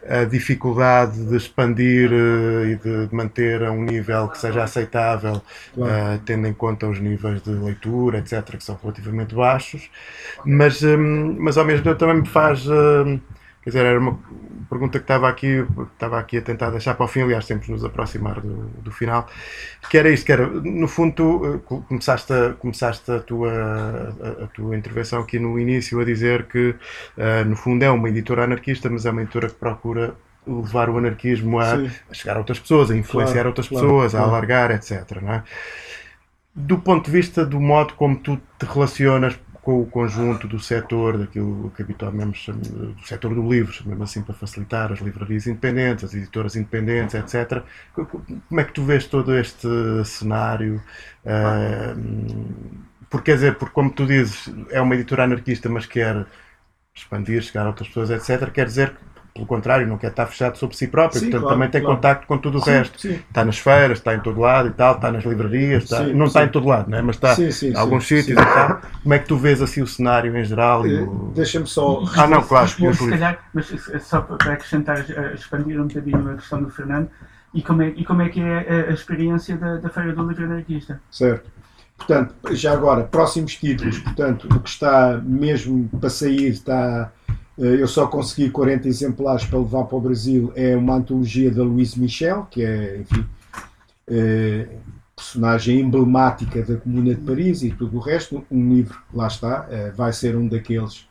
a 0.07 0.25
dificuldade 0.25 1.25
de 1.25 1.35
expandir 1.35 2.11
uh, 2.11 2.65
e 2.65 2.75
de 2.75 3.15
manter 3.15 3.63
a 3.63 3.71
um 3.71 3.81
nível 3.81 4.27
que 4.27 4.37
seja 4.37 4.63
aceitável, 4.63 5.41
uh, 5.75 6.19
tendo 6.23 6.45
em 6.45 6.53
conta 6.53 6.87
os 6.87 6.99
níveis 6.99 7.41
de 7.41 7.49
leitura, 7.49 8.19
etc., 8.19 8.57
que 8.57 8.63
são 8.63 8.77
relativamente 8.79 9.33
baixos, 9.33 9.89
mas, 10.45 10.83
um, 10.83 11.35
mas 11.39 11.57
ao 11.57 11.65
mesmo 11.65 11.83
tempo 11.83 11.97
também 11.97 12.17
me 12.17 12.27
faz. 12.27 12.63
Uh, 12.67 13.19
quer 13.67 13.71
dizer, 13.71 13.85
era 13.85 13.99
uma 13.99 14.17
pergunta 14.69 14.97
que 14.97 15.03
estava 15.03 15.27
aqui, 15.27 15.65
estava 15.91 16.17
aqui 16.17 16.37
a 16.37 16.41
tentar 16.41 16.69
deixar 16.69 16.93
para 16.93 17.03
o 17.03 17.07
fim, 17.07 17.21
aliás, 17.21 17.45
temos 17.45 17.67
nos 17.67 17.83
aproximar 17.83 18.39
do, 18.39 18.69
do 18.81 18.91
final, 18.91 19.27
que 19.89 19.97
era 19.97 20.09
isto, 20.09 20.25
que 20.25 20.31
era, 20.31 20.47
no 20.47 20.87
fundo, 20.87 21.13
tu 21.13 21.45
eh, 21.45 21.81
começaste, 21.89 22.31
a, 22.31 22.53
começaste 22.53 23.11
a, 23.11 23.19
tua, 23.19 23.51
a, 23.51 24.43
a 24.45 24.47
tua 24.47 24.77
intervenção 24.77 25.19
aqui 25.19 25.37
no 25.37 25.59
início 25.59 25.99
a 25.99 26.05
dizer 26.05 26.45
que, 26.45 26.69
uh, 26.69 27.45
no 27.45 27.57
fundo, 27.57 27.83
é 27.83 27.91
uma 27.91 28.07
editora 28.07 28.45
anarquista, 28.45 28.89
mas 28.89 29.05
é 29.05 29.11
uma 29.11 29.21
editora 29.21 29.49
que 29.49 29.55
procura 29.55 30.15
levar 30.47 30.89
o 30.89 30.97
anarquismo 30.97 31.59
a, 31.59 31.73
a 32.09 32.13
chegar 32.13 32.37
a 32.37 32.39
outras 32.39 32.59
pessoas, 32.59 32.89
a 32.89 32.95
influenciar 32.95 33.33
claro, 33.33 33.49
outras 33.49 33.67
claro, 33.67 33.85
pessoas, 33.85 34.11
claro. 34.13 34.25
a 34.25 34.29
alargar, 34.29 34.71
etc. 34.71 35.21
Não 35.21 35.33
é? 35.33 35.43
Do 36.55 36.77
ponto 36.77 37.05
de 37.05 37.11
vista 37.11 37.45
do 37.45 37.59
modo 37.59 37.95
como 37.95 38.15
tu 38.15 38.39
te 38.57 38.65
relacionas 38.65 39.37
com 39.67 39.81
o 39.81 39.85
conjunto 39.85 40.47
do 40.47 40.61
setor, 40.61 41.17
daquilo 41.17 41.69
que 41.75 41.81
habitualmente 41.81 42.49
do 42.53 43.05
setor 43.05 43.35
do 43.35 43.51
livro, 43.51 43.75
mesmo 43.85 44.01
assim 44.01 44.21
para 44.21 44.33
facilitar 44.33 44.93
as 44.93 44.99
livrarias 44.99 45.45
independentes, 45.45 46.05
as 46.05 46.13
editoras 46.13 46.55
independentes, 46.55 47.13
etc. 47.15 47.63
Como 47.93 48.61
é 48.61 48.63
que 48.63 48.71
tu 48.71 48.81
vês 48.85 49.07
todo 49.07 49.37
este 49.37 49.67
cenário? 50.05 50.81
Uh, 51.25 52.55
porque, 53.09 53.31
quer 53.31 53.35
dizer, 53.35 53.55
porque 53.57 53.73
como 53.73 53.91
tu 53.91 54.05
dizes, 54.05 54.49
é 54.71 54.79
uma 54.79 54.95
editora 54.95 55.25
anarquista, 55.25 55.67
mas 55.67 55.85
quer 55.85 56.25
expandir, 56.95 57.41
chegar 57.41 57.65
a 57.65 57.67
outras 57.67 57.89
pessoas, 57.89 58.09
etc. 58.09 58.49
Quer 58.49 58.67
dizer 58.67 58.91
que 58.91 59.01
pelo 59.37 59.47
contrário, 59.47 59.87
não 59.87 59.97
quer 59.97 60.09
estar 60.09 60.25
fechado 60.25 60.57
sobre 60.57 60.75
si 60.75 60.87
próprio, 60.87 61.19
sim, 61.19 61.27
portanto 61.27 61.41
claro, 61.43 61.55
também 61.55 61.69
tem 61.69 61.81
claro. 61.81 61.95
contacto 61.95 62.27
com 62.27 62.37
tudo 62.37 62.57
o 62.57 62.61
sim, 62.61 62.71
resto. 62.71 62.99
Sim. 62.99 63.13
Está 63.13 63.45
nas 63.45 63.59
feiras, 63.59 63.99
está 63.99 64.15
em 64.15 64.19
todo 64.19 64.39
lado 64.39 64.69
e 64.69 64.71
tal, 64.71 64.95
está 64.95 65.11
nas 65.11 65.23
livrarias, 65.23 65.83
está, 65.83 66.03
não 66.03 66.25
está 66.25 66.43
em 66.43 66.49
todo 66.49 66.67
lado, 66.67 66.89
né? 66.89 67.01
mas 67.01 67.15
está 67.15 67.35
em 67.39 67.75
alguns 67.75 68.07
sítios 68.07 68.37
e 68.37 68.45
tal. 68.45 68.81
Como 69.03 69.13
é 69.13 69.19
que 69.19 69.27
tu 69.27 69.37
vês 69.37 69.61
assim 69.61 69.81
o 69.81 69.87
cenário 69.87 70.35
em 70.35 70.43
geral? 70.43 70.81
Uh, 70.81 71.27
o... 71.27 71.31
Deixa-me 71.33 71.67
só. 71.67 72.03
Ah, 72.15 72.27
não, 72.27 72.41
claro. 72.41 72.67
se 72.67 73.09
calhar, 73.09 73.39
mas 73.53 73.67
só 74.01 74.21
para 74.21 74.53
acrescentar, 74.53 75.05
eh, 75.09 75.33
expandir 75.35 75.79
um 75.79 75.87
bocadinho 75.87 76.31
a 76.31 76.35
questão 76.35 76.61
do 76.61 76.69
Fernando, 76.69 77.09
e 77.53 77.61
como 77.61 77.83
é, 77.83 77.89
e 77.89 78.03
como 78.03 78.21
é 78.21 78.29
que 78.29 78.41
é 78.41 78.87
a, 78.87 78.89
a 78.89 78.93
experiência 78.93 79.55
da, 79.55 79.77
da 79.77 79.89
Feira 79.89 80.13
do 80.13 80.27
Livro 80.27 80.45
Anarquista? 80.45 80.99
Certo. 81.11 81.49
Portanto, 81.97 82.35
já 82.51 82.73
agora, 82.73 83.03
próximos 83.03 83.55
títulos, 83.55 83.97
portanto, 83.99 84.47
o 84.51 84.59
que 84.59 84.69
está 84.69 85.19
mesmo 85.23 85.89
para 85.99 86.09
sair 86.09 86.49
está 86.49 87.11
eu 87.57 87.87
só 87.87 88.05
consegui 88.05 88.49
40 88.49 88.87
exemplares 88.87 89.45
para 89.45 89.57
levar 89.57 89.85
para 89.85 89.97
o 89.97 90.01
Brasil. 90.01 90.51
É 90.55 90.75
uma 90.75 90.95
antologia 90.95 91.49
da 91.49 91.63
Louise 91.63 91.99
Michel, 91.99 92.47
que 92.51 92.63
é, 92.63 92.99
enfim, 93.01 93.25
é, 94.07 94.67
personagem 95.15 95.79
emblemática 95.79 96.61
da 96.61 96.77
Comuna 96.77 97.15
de 97.15 97.21
Paris 97.21 97.63
e 97.63 97.71
tudo 97.71 97.97
o 97.97 97.99
resto. 97.99 98.43
Um 98.51 98.75
livro, 98.75 98.97
lá 99.13 99.27
está, 99.27 99.67
é, 99.71 99.91
vai 99.91 100.13
ser 100.13 100.35
um 100.35 100.47
daqueles 100.47 101.07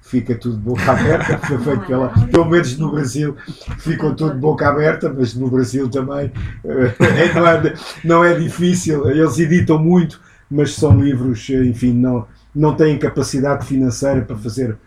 fica 0.00 0.34
tudo 0.34 0.56
boca 0.56 0.90
aberta, 0.90 1.38
foi 1.46 1.58
feito 1.58 1.86
pela, 1.86 2.08
pelo 2.08 2.44
menos 2.46 2.78
no 2.78 2.90
Brasil 2.90 3.36
ficam 3.78 4.14
tudo 4.14 4.34
boca 4.34 4.66
aberta, 4.66 5.12
mas 5.12 5.34
no 5.34 5.50
Brasil 5.50 5.88
também 5.90 6.32
é, 6.64 7.34
não, 7.34 7.46
é, 7.46 7.74
não 8.04 8.24
é 8.24 8.34
difícil, 8.38 9.08
eles 9.10 9.38
editam 9.38 9.78
muito, 9.78 10.20
mas 10.50 10.74
são 10.74 10.98
livros, 10.98 11.48
enfim, 11.50 11.92
não, 11.92 12.26
não 12.54 12.74
têm 12.74 12.98
capacidade 12.98 13.66
financeira 13.66 14.22
para 14.22 14.36
fazer 14.36 14.78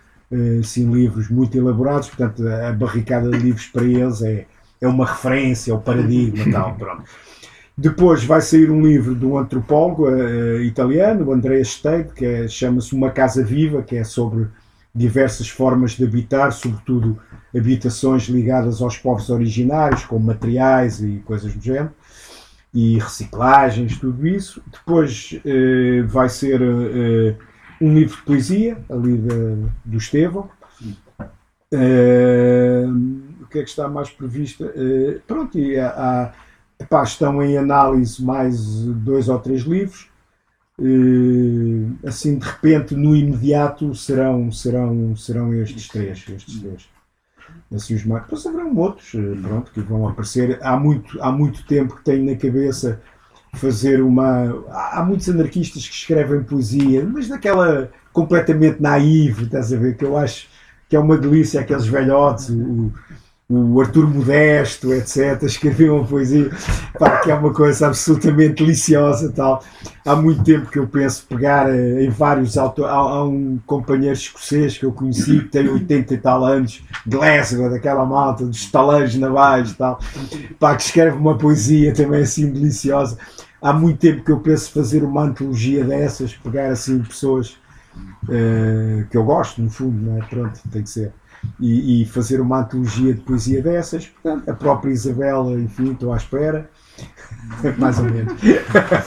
assim, 0.60 0.92
livros 0.92 1.30
muito 1.30 1.58
elaborados, 1.58 2.10
portanto 2.10 2.48
a 2.48 2.72
barricada 2.72 3.30
de 3.30 3.38
livros 3.38 3.66
para 3.66 3.84
eles 3.84 4.22
é, 4.22 4.46
é 4.80 4.88
uma 4.88 5.06
referência, 5.06 5.72
é 5.72 5.76
o 5.76 5.80
paradigma 5.80 6.52
tal, 6.52 6.76
pronto. 6.80 7.04
Depois 7.78 8.24
vai 8.24 8.42
sair 8.42 8.70
um 8.70 8.82
livro 8.86 9.16
de 9.16 9.26
um 9.26 9.38
antropólogo 9.38 10.08
uh, 10.08 10.62
italiano, 10.62 11.26
o 11.26 11.34
Andrea 11.34 11.64
Steg, 11.64 12.14
que 12.14 12.26
é, 12.26 12.48
chama-se 12.48 12.94
Uma 12.94 13.10
Casa 13.10 13.44
Viva, 13.44 13.82
que 13.82 13.96
é 13.96 14.04
sobre 14.04 14.48
diversas 14.94 15.50
formas 15.50 15.92
de 15.92 16.04
habitar, 16.04 16.52
sobretudo 16.52 17.18
habitações 17.56 18.24
ligadas 18.24 18.82
aos 18.82 18.98
povos 18.98 19.30
originários, 19.30 20.06
com 20.06 20.20
materiais 20.20 21.02
e 21.02 21.24
coisas 21.26 21.54
do 21.54 21.64
género, 21.64 21.92
e 22.74 23.00
reciclagens, 23.00 23.98
tudo 23.98 24.28
isso. 24.28 24.62
Depois 24.72 25.40
uh, 25.44 26.08
vai 26.08 26.30
ser 26.30 26.62
uh, 26.62 27.36
um 27.82 27.96
livro 27.96 28.16
de 28.16 28.24
poesia, 28.24 28.78
ali 28.90 29.18
de, 29.18 29.56
do 29.84 29.98
Estevão. 29.98 30.50
Uh, 31.74 32.88
o 33.42 33.48
que 33.48 33.60
é 33.60 33.64
que 33.64 33.70
está 33.70 33.88
mais 33.88 34.10
previsto? 34.10 34.66
Uh, 34.66 35.20
pronto, 35.26 35.58
e 35.58 35.80
há, 35.80 36.32
epá, 36.80 37.04
estão 37.04 37.42
em 37.42 37.58
análise 37.58 38.24
mais 38.24 38.84
dois 38.86 39.28
ou 39.28 39.40
três 39.40 39.64
livros. 39.64 40.10
Uh, 40.80 41.96
assim, 42.06 42.38
de 42.38 42.46
repente, 42.46 42.96
no 42.96 43.16
imediato, 43.16 43.96
serão, 43.96 44.52
serão, 44.52 45.16
serão 45.16 45.54
estes 45.54 45.88
três. 45.88 46.24
Estes 46.30 46.60
três. 46.60 46.90
Assim, 47.74 47.96
os 47.96 48.06
mais... 48.06 48.24
Depois 48.24 48.46
haverão 48.46 48.76
outros 48.76 49.12
pronto, 49.42 49.72
que 49.72 49.82
vão 49.82 50.08
aparecer. 50.08 50.60
Há 50.62 50.78
muito, 50.78 51.22
há 51.22 51.32
muito 51.32 51.66
tempo 51.66 51.96
que 51.96 52.04
tenho 52.04 52.26
na 52.30 52.36
cabeça 52.38 53.02
fazer 53.54 54.02
uma. 54.02 54.64
Há 54.70 55.04
muitos 55.06 55.30
anarquistas 55.30 55.88
que 55.88 55.96
escrevem 55.96 56.44
poesia, 56.44 57.06
mas 57.06 57.28
daquela 57.28 57.90
completamente 58.14 58.82
naive, 58.82 59.46
estás 59.46 59.72
a 59.74 59.78
ver? 59.78 59.96
Que 59.96 60.06
eu 60.06 60.18
acho 60.18 60.48
que 60.90 60.96
é 60.96 61.00
uma 61.00 61.18
delícia, 61.18 61.62
aqueles 61.62 61.88
velhotes, 61.88 62.50
o, 62.50 62.92
o 63.52 63.82
Arthur 63.82 64.08
Modesto, 64.08 64.94
etc., 64.94 65.44
escreviam 65.44 65.98
uma 65.98 66.08
poesia 66.08 66.50
pá, 66.98 67.18
que 67.18 67.30
é 67.30 67.36
uma 67.36 67.54
coisa 67.54 67.88
absolutamente 67.88 68.64
deliciosa. 68.64 69.32
Tal. 69.32 69.62
Há 70.06 70.16
muito 70.16 70.42
tempo 70.44 70.72
que 70.72 70.80
eu 70.80 70.88
penso 70.88 71.26
pegar 71.28 71.70
eh, 71.70 72.06
em 72.06 72.10
vários 72.10 72.58
autores. 72.58 72.92
Há, 72.92 72.96
há, 72.96 73.24
um 73.26 73.60
companheiro 73.66 74.14
escocês 74.14 74.78
que 74.78 74.86
eu 74.86 74.94
conheci 74.94 75.40
que 75.40 75.50
tem 75.50 75.68
80 75.68 76.14
e 76.14 76.18
tal 76.18 76.46
anos, 76.46 76.82
Glasgow, 77.06 77.70
daquela 77.70 78.06
malta, 78.06 78.46
dos 78.46 78.72
taleiros 78.72 79.16
navais 79.16 79.74
tal, 79.74 80.00
pá, 80.58 80.76
que 80.76 80.84
escreve 80.84 81.18
uma 81.18 81.38
poesia 81.38 81.94
também 81.94 82.22
assim 82.22 82.50
deliciosa. 82.50 83.18
Há 83.62 83.74
muito 83.74 84.00
tempo 84.00 84.24
que 84.24 84.32
eu 84.32 84.40
penso 84.40 84.72
fazer 84.72 85.04
uma 85.04 85.24
antologia 85.24 85.84
dessas, 85.84 86.34
pegar 86.34 86.72
assim 86.72 87.00
pessoas 87.00 87.58
uh, 88.24 89.06
que 89.10 89.16
eu 89.16 89.24
gosto, 89.24 89.62
no 89.62 89.70
fundo, 89.70 90.02
não 90.02 90.18
é? 90.18 90.26
Pronto, 90.26 90.60
tem 90.72 90.82
que 90.82 90.90
ser 90.90 91.14
e, 91.60 92.02
e, 92.02 92.06
fazer 92.06 92.42
uma 92.42 92.62
antologia 92.62 93.14
de 93.14 93.22
poesia 93.22 93.62
dessas. 93.62 94.08
Portanto, 94.08 94.50
a 94.50 94.54
própria 94.54 94.92
Isabela, 94.92 95.54
enfim, 95.54 95.92
estou 95.92 96.14
à 96.14 96.18
espera. 96.18 96.70
Mais 97.78 98.00
ou 98.00 98.06
menos. 98.06 98.34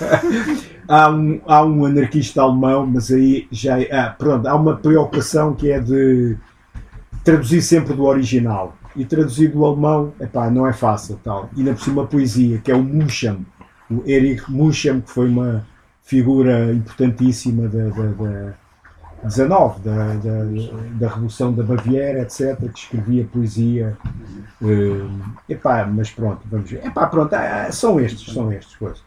há, 0.89 1.11
um, 1.11 1.40
há 1.47 1.65
um 1.65 1.85
anarquista 1.85 2.43
alemão, 2.43 2.86
mas 2.86 3.11
aí 3.11 3.47
já. 3.51 3.77
Ah, 3.90 4.15
pronto, 4.16 4.47
há 4.47 4.55
uma 4.55 4.77
preocupação 4.77 5.55
que 5.55 5.70
é 5.70 5.81
de 5.81 6.36
traduzir 7.23 7.62
sempre 7.62 7.94
do 7.94 8.05
original. 8.05 8.77
E 8.97 9.05
traduzir 9.05 9.48
do 9.48 9.65
alemão, 9.65 10.12
epá, 10.20 10.48
não 10.51 10.66
é 10.66 10.73
fácil. 10.73 11.19
Tal. 11.23 11.51
E 11.56 11.62
na 11.62 11.73
por 11.73 11.82
cima 11.82 12.02
a 12.02 12.06
poesia, 12.06 12.59
que 12.59 12.70
é 12.70 12.74
o 12.74 12.82
Muncham, 12.82 13.44
o 13.90 14.02
Erich 14.06 14.51
Muncham, 14.51 15.01
que 15.01 15.11
foi 15.11 15.28
uma 15.28 15.66
figura 16.05 16.73
importantíssima 16.73 17.69
da, 17.69 17.89
da, 17.89 18.06
da 18.09 18.55
XIX, 19.28 19.48
da, 19.82 20.14
da, 20.14 20.44
da 20.98 21.09
Revolução 21.09 21.52
da 21.52 21.62
Baviera, 21.62 22.20
etc., 22.22 22.59
que 22.72 22.78
escrevia 22.78 23.28
poesia. 23.32 23.96
eh, 24.62 25.06
epá, 25.48 25.86
mas 25.86 26.10
pronto, 26.10 26.40
vamos 26.51 26.70
ver. 26.70 26.86
Epá, 26.86 27.06
pronto, 27.06 27.32
ah, 27.34 27.70
são 27.70 28.01
estes, 28.01 28.32
são 28.32 28.52
estes 28.52 28.76
coisas. 28.76 29.02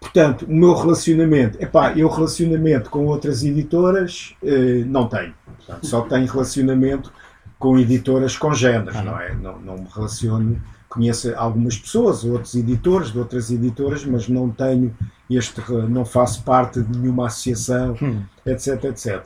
Portanto, 0.00 0.46
o 0.46 0.54
meu 0.54 0.74
relacionamento, 0.74 1.60
epá, 1.60 1.92
eu 1.92 2.08
relacionamento 2.08 2.88
com 2.88 3.04
outras 3.06 3.44
editoras 3.44 4.34
eh, 4.42 4.84
não 4.86 5.08
tenho. 5.08 5.34
Portanto, 5.44 5.86
só 5.86 6.02
tenho 6.02 6.26
relacionamento 6.26 7.12
com 7.58 7.78
editoras 7.78 8.36
congêneres, 8.36 9.02
não 9.04 9.20
é? 9.20 9.34
Não, 9.34 9.58
não 9.58 9.74
me 9.76 9.86
relaciono, 9.92 10.60
conheço 10.88 11.32
algumas 11.36 11.76
pessoas, 11.76 12.24
outros 12.24 12.54
editores 12.54 13.12
de 13.12 13.18
outras 13.18 13.50
editoras, 13.50 14.04
mas 14.04 14.28
não 14.28 14.50
tenho 14.50 14.94
este, 15.30 15.60
não 15.88 16.04
faço 16.04 16.42
parte 16.42 16.80
de 16.80 16.98
nenhuma 16.98 17.26
associação, 17.26 17.94
etc, 18.46 18.84
etc. 18.84 19.24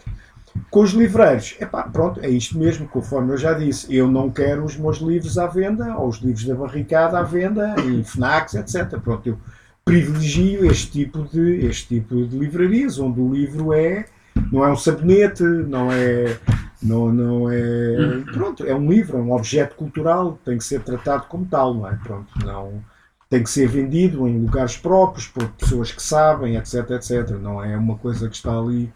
Com 0.70 0.80
os 0.82 0.90
livreiros, 0.90 1.56
epá, 1.60 1.84
pronto, 1.84 2.20
é 2.20 2.28
isto 2.28 2.58
mesmo, 2.58 2.86
conforme 2.86 3.32
eu 3.32 3.38
já 3.38 3.54
disse, 3.54 3.94
eu 3.94 4.10
não 4.10 4.30
quero 4.30 4.64
os 4.64 4.76
meus 4.76 4.98
livros 4.98 5.38
à 5.38 5.46
venda, 5.46 5.96
ou 5.96 6.08
os 6.08 6.18
livros 6.18 6.44
da 6.44 6.54
barricada 6.54 7.18
à 7.18 7.22
venda, 7.22 7.74
em 7.78 8.04
FNACs, 8.04 8.54
etc. 8.54 8.98
Pronto, 9.00 9.26
eu 9.28 9.38
privilegio 9.84 10.66
este 10.66 10.90
tipo 10.90 11.22
de, 11.22 11.66
este 11.66 12.00
tipo 12.00 12.26
de 12.26 12.38
livrarias, 12.38 12.98
onde 12.98 13.20
o 13.20 13.32
livro 13.32 13.72
é, 13.72 14.04
não 14.50 14.64
é 14.64 14.70
um 14.70 14.76
sabonete, 14.76 15.42
não 15.42 15.90
é, 15.90 16.36
não, 16.82 17.12
não 17.12 17.50
é, 17.50 18.22
pronto, 18.32 18.66
é 18.66 18.74
um 18.74 18.90
livro, 18.90 19.18
é 19.18 19.20
um 19.20 19.32
objeto 19.32 19.76
cultural, 19.76 20.38
tem 20.44 20.58
que 20.58 20.64
ser 20.64 20.80
tratado 20.82 21.26
como 21.28 21.46
tal, 21.46 21.74
não 21.74 21.88
é? 21.88 21.94
Pronto, 21.96 22.28
não, 22.44 22.82
tem 23.30 23.42
que 23.42 23.50
ser 23.50 23.68
vendido 23.68 24.26
em 24.26 24.40
lugares 24.40 24.76
próprios, 24.76 25.26
por 25.28 25.48
pessoas 25.52 25.92
que 25.92 26.02
sabem, 26.02 26.56
etc, 26.56 26.90
etc. 26.90 27.30
Não 27.40 27.62
é 27.64 27.76
uma 27.76 27.96
coisa 27.96 28.28
que 28.28 28.34
está 28.34 28.58
ali 28.58 28.92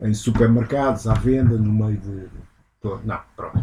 em 0.00 0.12
supermercados, 0.12 1.06
à 1.06 1.14
venda, 1.14 1.56
no 1.56 1.72
meio 1.72 1.98
de. 1.98 2.26
Não, 3.04 3.20
pronto. 3.36 3.62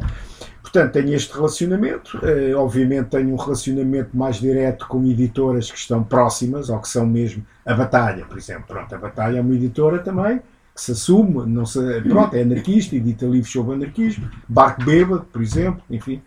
Portanto, 0.62 0.94
tenho 0.94 1.14
este 1.14 1.34
relacionamento. 1.34 2.20
Eh, 2.24 2.56
obviamente, 2.56 3.10
tenho 3.10 3.34
um 3.34 3.36
relacionamento 3.36 4.16
mais 4.16 4.38
direto 4.38 4.88
com 4.88 5.04
editoras 5.06 5.70
que 5.70 5.78
estão 5.78 6.02
próximas, 6.04 6.70
ou 6.70 6.80
que 6.80 6.88
são 6.88 7.06
mesmo 7.06 7.46
a 7.66 7.74
Batalha, 7.74 8.26
por 8.26 8.38
exemplo. 8.38 8.64
Pronto, 8.68 8.96
a 8.96 8.98
Batalha 8.98 9.40
é 9.40 9.42
uma 9.42 9.54
editora 9.54 10.00
também 10.00 10.42
que 10.80 10.86
se 10.86 10.92
assume, 10.94 11.46
não 11.46 11.66
se, 11.66 11.80
pronto, 12.02 12.34
é 12.36 12.42
anarquista, 12.42 12.96
edita 12.96 13.26
livros 13.26 13.52
sobre 13.52 13.76
anarquismo. 13.76 14.30
Barco 14.48 14.86
Bêbado, 14.86 15.26
por 15.32 15.42
exemplo, 15.42 15.84
enfim. 15.90 16.22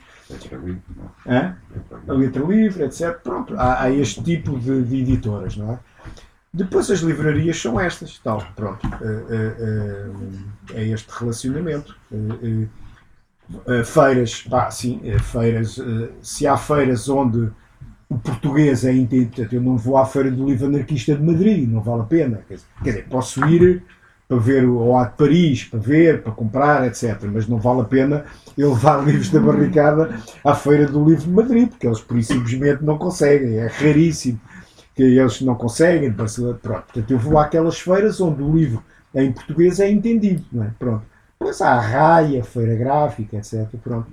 Hã? 1.26 1.56
a 2.06 2.12
letra 2.12 2.44
livre, 2.44 2.84
etc. 2.84 3.18
Pronto, 3.22 3.54
há, 3.56 3.82
há 3.82 3.90
este 3.90 4.22
tipo 4.22 4.58
de, 4.58 4.82
de 4.82 5.00
editoras, 5.00 5.56
não 5.56 5.72
é? 5.72 5.78
Depois 6.52 6.90
as 6.90 7.00
livrarias 7.00 7.60
são 7.60 7.80
estas, 7.80 8.18
tal, 8.18 8.46
pronto, 8.54 8.86
eh, 8.86 9.24
eh, 9.30 9.56
eh, 10.74 10.82
é 10.82 10.88
este 10.88 11.08
relacionamento. 11.10 11.96
Feiras, 13.86 14.42
pá, 14.42 14.70
sim, 14.70 15.00
feiras, 15.20 15.78
se 16.20 16.46
há 16.46 16.56
feiras 16.58 17.08
onde 17.08 17.50
o 18.08 18.18
português 18.18 18.84
é 18.84 18.92
entendido, 18.92 19.48
eu 19.50 19.62
não 19.62 19.78
vou 19.78 19.96
à 19.96 20.04
Feira 20.04 20.30
do 20.30 20.46
Livro 20.46 20.66
Anarquista 20.66 21.14
de 21.14 21.22
Madrid, 21.22 21.68
não 21.68 21.80
vale 21.80 22.02
a 22.02 22.04
pena, 22.04 22.44
quer 22.46 22.58
dizer, 22.82 23.06
posso 23.08 23.44
ir 23.46 23.82
para 24.32 24.40
ver 24.40 24.64
o 24.64 24.96
à 24.96 25.04
de 25.04 25.14
Paris, 25.14 25.64
para 25.64 25.78
ver, 25.78 26.22
para 26.22 26.32
comprar, 26.32 26.86
etc. 26.86 27.18
Mas 27.30 27.46
não 27.46 27.58
vale 27.58 27.82
a 27.82 27.84
pena 27.84 28.24
eu 28.56 28.70
levar 28.70 29.04
livros 29.04 29.28
da 29.28 29.38
barricada 29.38 30.18
à 30.42 30.54
Feira 30.54 30.86
do 30.86 31.04
Livro 31.04 31.24
de 31.24 31.30
Madrid, 31.30 31.68
porque 31.68 31.86
eles 31.86 32.00
por 32.00 32.16
isso 32.16 32.32
simplesmente 32.32 32.82
não 32.82 32.96
conseguem, 32.96 33.58
é 33.58 33.66
raríssimo 33.66 34.40
que 34.94 35.02
eles 35.02 35.42
não 35.42 35.54
conseguem, 35.54 36.10
pronto. 36.12 36.60
Portanto, 36.60 37.10
eu 37.10 37.18
vou 37.18 37.38
àquelas 37.38 37.78
feiras 37.78 38.22
onde 38.22 38.42
o 38.42 38.56
livro 38.56 38.82
em 39.14 39.30
português 39.32 39.80
é 39.80 39.90
entendido, 39.90 40.44
não 40.50 40.64
é? 40.64 40.70
Pronto. 40.78 41.02
Depois 41.38 41.60
há 41.60 41.72
a 41.72 41.80
raia, 41.80 42.40
a 42.40 42.44
feira 42.44 42.74
gráfica, 42.74 43.36
etc. 43.36 43.68
Pronto. 43.84 44.08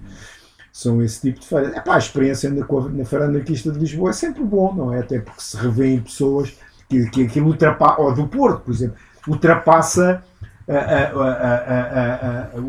São 0.73 1.01
esse 1.01 1.21
tipo 1.21 1.39
de 1.39 1.47
feiras. 1.47 1.77
Epá, 1.77 1.95
a 1.95 1.97
experiência 1.97 2.49
na, 2.49 2.65
na 2.65 3.05
Feira 3.05 3.25
Anarquista 3.25 3.71
de 3.71 3.79
Lisboa 3.79 4.09
é 4.09 4.13
sempre 4.13 4.43
bom, 4.43 4.73
não 4.73 4.93
é? 4.93 4.99
Até 4.99 5.19
porque 5.19 5.41
se 5.41 5.55
revêem 5.55 6.01
pessoas 6.01 6.57
que, 6.89 7.09
que 7.09 7.23
aquilo 7.23 7.47
ultrapassa, 7.47 8.01
ou 8.01 8.13
do 8.13 8.27
Porto, 8.27 8.63
por 8.63 8.73
exemplo, 8.73 8.97
ultrapassa 9.27 10.23
a- 10.67 10.73
a- 10.73 12.47
a- 12.55 12.59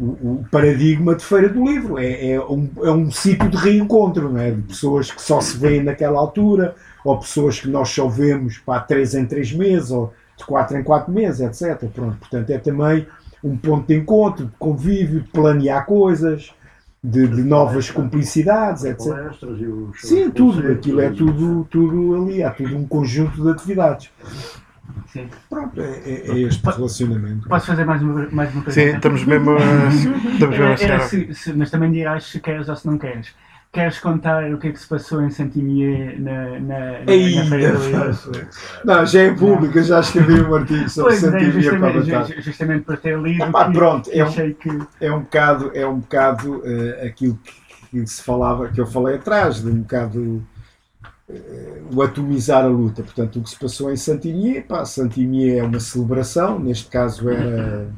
o, 0.00 0.44
paradigma 0.50 1.14
de 1.14 1.24
Feira 1.24 1.48
do 1.48 1.64
Livro. 1.64 1.98
É, 1.98 2.32
é 2.32 2.40
um, 2.40 2.68
é 2.82 2.90
um 2.90 3.10
sítio 3.10 3.48
de 3.48 3.56
reencontro, 3.56 4.30
não 4.32 4.40
é? 4.40 4.50
De 4.50 4.62
pessoas 4.62 5.10
que 5.10 5.22
só 5.22 5.40
se 5.40 5.56
veem 5.56 5.82
naquela 5.82 6.18
altura, 6.18 6.74
ou 7.04 7.18
pessoas 7.18 7.60
que 7.60 7.68
nós 7.68 7.88
só 7.88 8.08
vemos 8.08 8.58
para 8.58 8.80
três 8.80 9.14
em 9.14 9.24
três 9.26 9.52
meses, 9.52 9.90
ou 9.90 10.12
de 10.36 10.44
quatro 10.44 10.76
em 10.76 10.82
quatro 10.82 11.12
meses, 11.12 11.40
etc. 11.40 11.88
Pronto, 11.90 12.16
portanto, 12.18 12.50
é 12.50 12.58
também 12.58 13.06
um 13.44 13.56
ponto 13.56 13.86
de 13.86 13.94
encontro, 13.96 14.46
de 14.46 14.52
convívio, 14.58 15.20
de 15.20 15.28
planear 15.28 15.84
coisas, 15.86 16.52
de, 17.02 17.26
de 17.26 17.42
novas 17.42 17.90
cumplicidades, 17.90 18.84
etc. 18.84 19.06
Sim, 20.00 20.30
tudo, 20.30 20.66
aquilo 20.72 21.00
é 21.00 21.10
tudo, 21.10 21.66
tudo 21.70 22.14
ali, 22.24 22.42
há 22.42 22.50
tudo 22.50 22.76
um 22.76 22.86
conjunto 22.86 23.42
de 23.42 23.50
atividades. 23.50 24.10
Sim. 25.06 25.28
Pronto, 25.48 25.80
é, 25.80 25.84
é- 26.04 26.30
é 26.30 26.38
este 26.40 26.64
relacionamento. 26.64 27.48
Posso 27.48 27.66
fazer 27.66 27.84
mais 27.84 28.02
uma, 28.02 28.28
mais 28.30 28.52
uma 28.54 28.62
pergunta? 28.62 28.70
Sim, 28.72 28.96
estamos 28.96 29.24
mesmo 29.24 29.50
a, 29.52 29.88
estamos 30.32 30.58
mesmo 30.58 30.64
a 30.64 30.70
Era, 30.72 30.82
era 30.94 30.98
se, 31.00 31.34
se- 31.34 31.52
mas 31.52 31.70
também 31.70 31.90
dirás 31.92 32.24
se 32.24 32.40
queres 32.40 32.68
ou 32.68 32.76
se 32.76 32.86
não 32.86 32.98
queres. 32.98 33.34
Queres 33.72 33.98
contar 34.00 34.52
o 34.52 34.58
que 34.58 34.68
é 34.68 34.70
que 34.72 34.78
se 34.78 34.86
passou 34.86 35.22
em 35.22 35.30
Saint-Imier 35.30 36.20
na, 36.20 36.32
na, 36.32 36.58
na, 36.60 36.98
na 37.00 37.46
Feira 37.48 37.72
do 37.72 37.84
Livro? 37.86 38.46
Não, 38.84 39.06
já 39.06 39.22
é 39.22 39.30
público, 39.32 39.82
já 39.82 40.00
escrevi 40.00 40.42
um 40.42 40.54
artigo 40.54 40.88
sobre 40.90 41.14
é, 41.14 41.16
Santimia 41.16 41.50
para 41.52 41.60
justamente, 41.62 42.10
matar. 42.12 42.26
ju- 42.26 42.42
justamente 42.42 42.84
por 42.84 42.96
ter 42.98 43.18
lido, 43.18 43.44
Epá, 43.44 43.64
que- 43.66 43.72
pronto, 43.72 44.10
que 44.10 44.18
é 44.20 44.24
um- 44.24 44.28
achei 44.28 44.52
que... 44.52 44.78
É 45.00 45.10
um 45.10 45.20
bocado, 45.20 45.70
é 45.74 45.86
um 45.86 45.98
bocado 46.00 46.60
eh, 46.66 47.06
aquilo 47.06 47.38
que, 47.42 47.52
que 48.00 48.06
se 48.06 48.22
falava, 48.22 48.68
que 48.68 48.78
eu 48.78 48.86
falei 48.86 49.14
atrás, 49.16 49.62
de 49.62 49.68
um 49.70 49.80
bocado 49.80 50.42
o 51.94 52.02
atomizar 52.02 52.64
a 52.64 52.68
luta. 52.68 53.02
Portanto, 53.02 53.38
o 53.38 53.42
que 53.42 53.50
se 53.50 53.58
passou 53.58 53.92
em 53.92 53.96
Santinier, 53.96 54.64
pá, 54.66 54.84
Santinier 54.84 55.58
é 55.58 55.62
uma 55.62 55.80
celebração, 55.80 56.58
neste 56.58 56.88
caso 56.88 57.28
era 57.28 57.88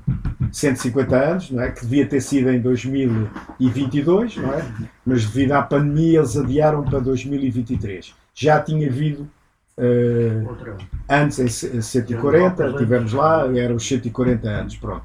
150 0.52 1.16
anos, 1.16 1.50
não 1.50 1.62
é? 1.62 1.70
que 1.70 1.82
devia 1.82 2.06
ter 2.06 2.20
sido 2.20 2.50
em 2.50 2.60
2022, 2.60 4.36
não 4.36 4.52
é? 4.54 4.64
mas 5.04 5.24
devido 5.24 5.52
à 5.52 5.62
pandemia 5.62 6.18
eles 6.18 6.36
adiaram 6.36 6.82
para 6.82 6.98
2023. 7.00 8.14
Já 8.34 8.60
tinha 8.60 8.88
havido 8.88 9.28
eh, 9.76 10.42
Outra. 10.48 10.76
antes 11.08 11.38
em 11.38 11.48
c- 11.48 11.80
140, 11.82 12.72
tivemos 12.74 13.12
lá, 13.12 13.46
eram 13.56 13.76
os 13.76 13.86
140 13.86 14.48
anos, 14.48 14.76
pronto. 14.76 15.02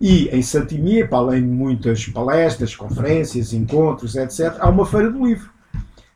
E 0.00 0.28
em 0.28 0.42
Santimia, 0.42 1.06
para 1.06 1.18
além 1.18 1.42
de 1.42 1.48
muitas 1.48 2.06
palestras, 2.08 2.74
conferências, 2.74 3.52
encontros, 3.52 4.16
etc., 4.16 4.56
há 4.58 4.68
uma 4.68 4.84
feira 4.84 5.10
do 5.10 5.24
livro. 5.24 5.48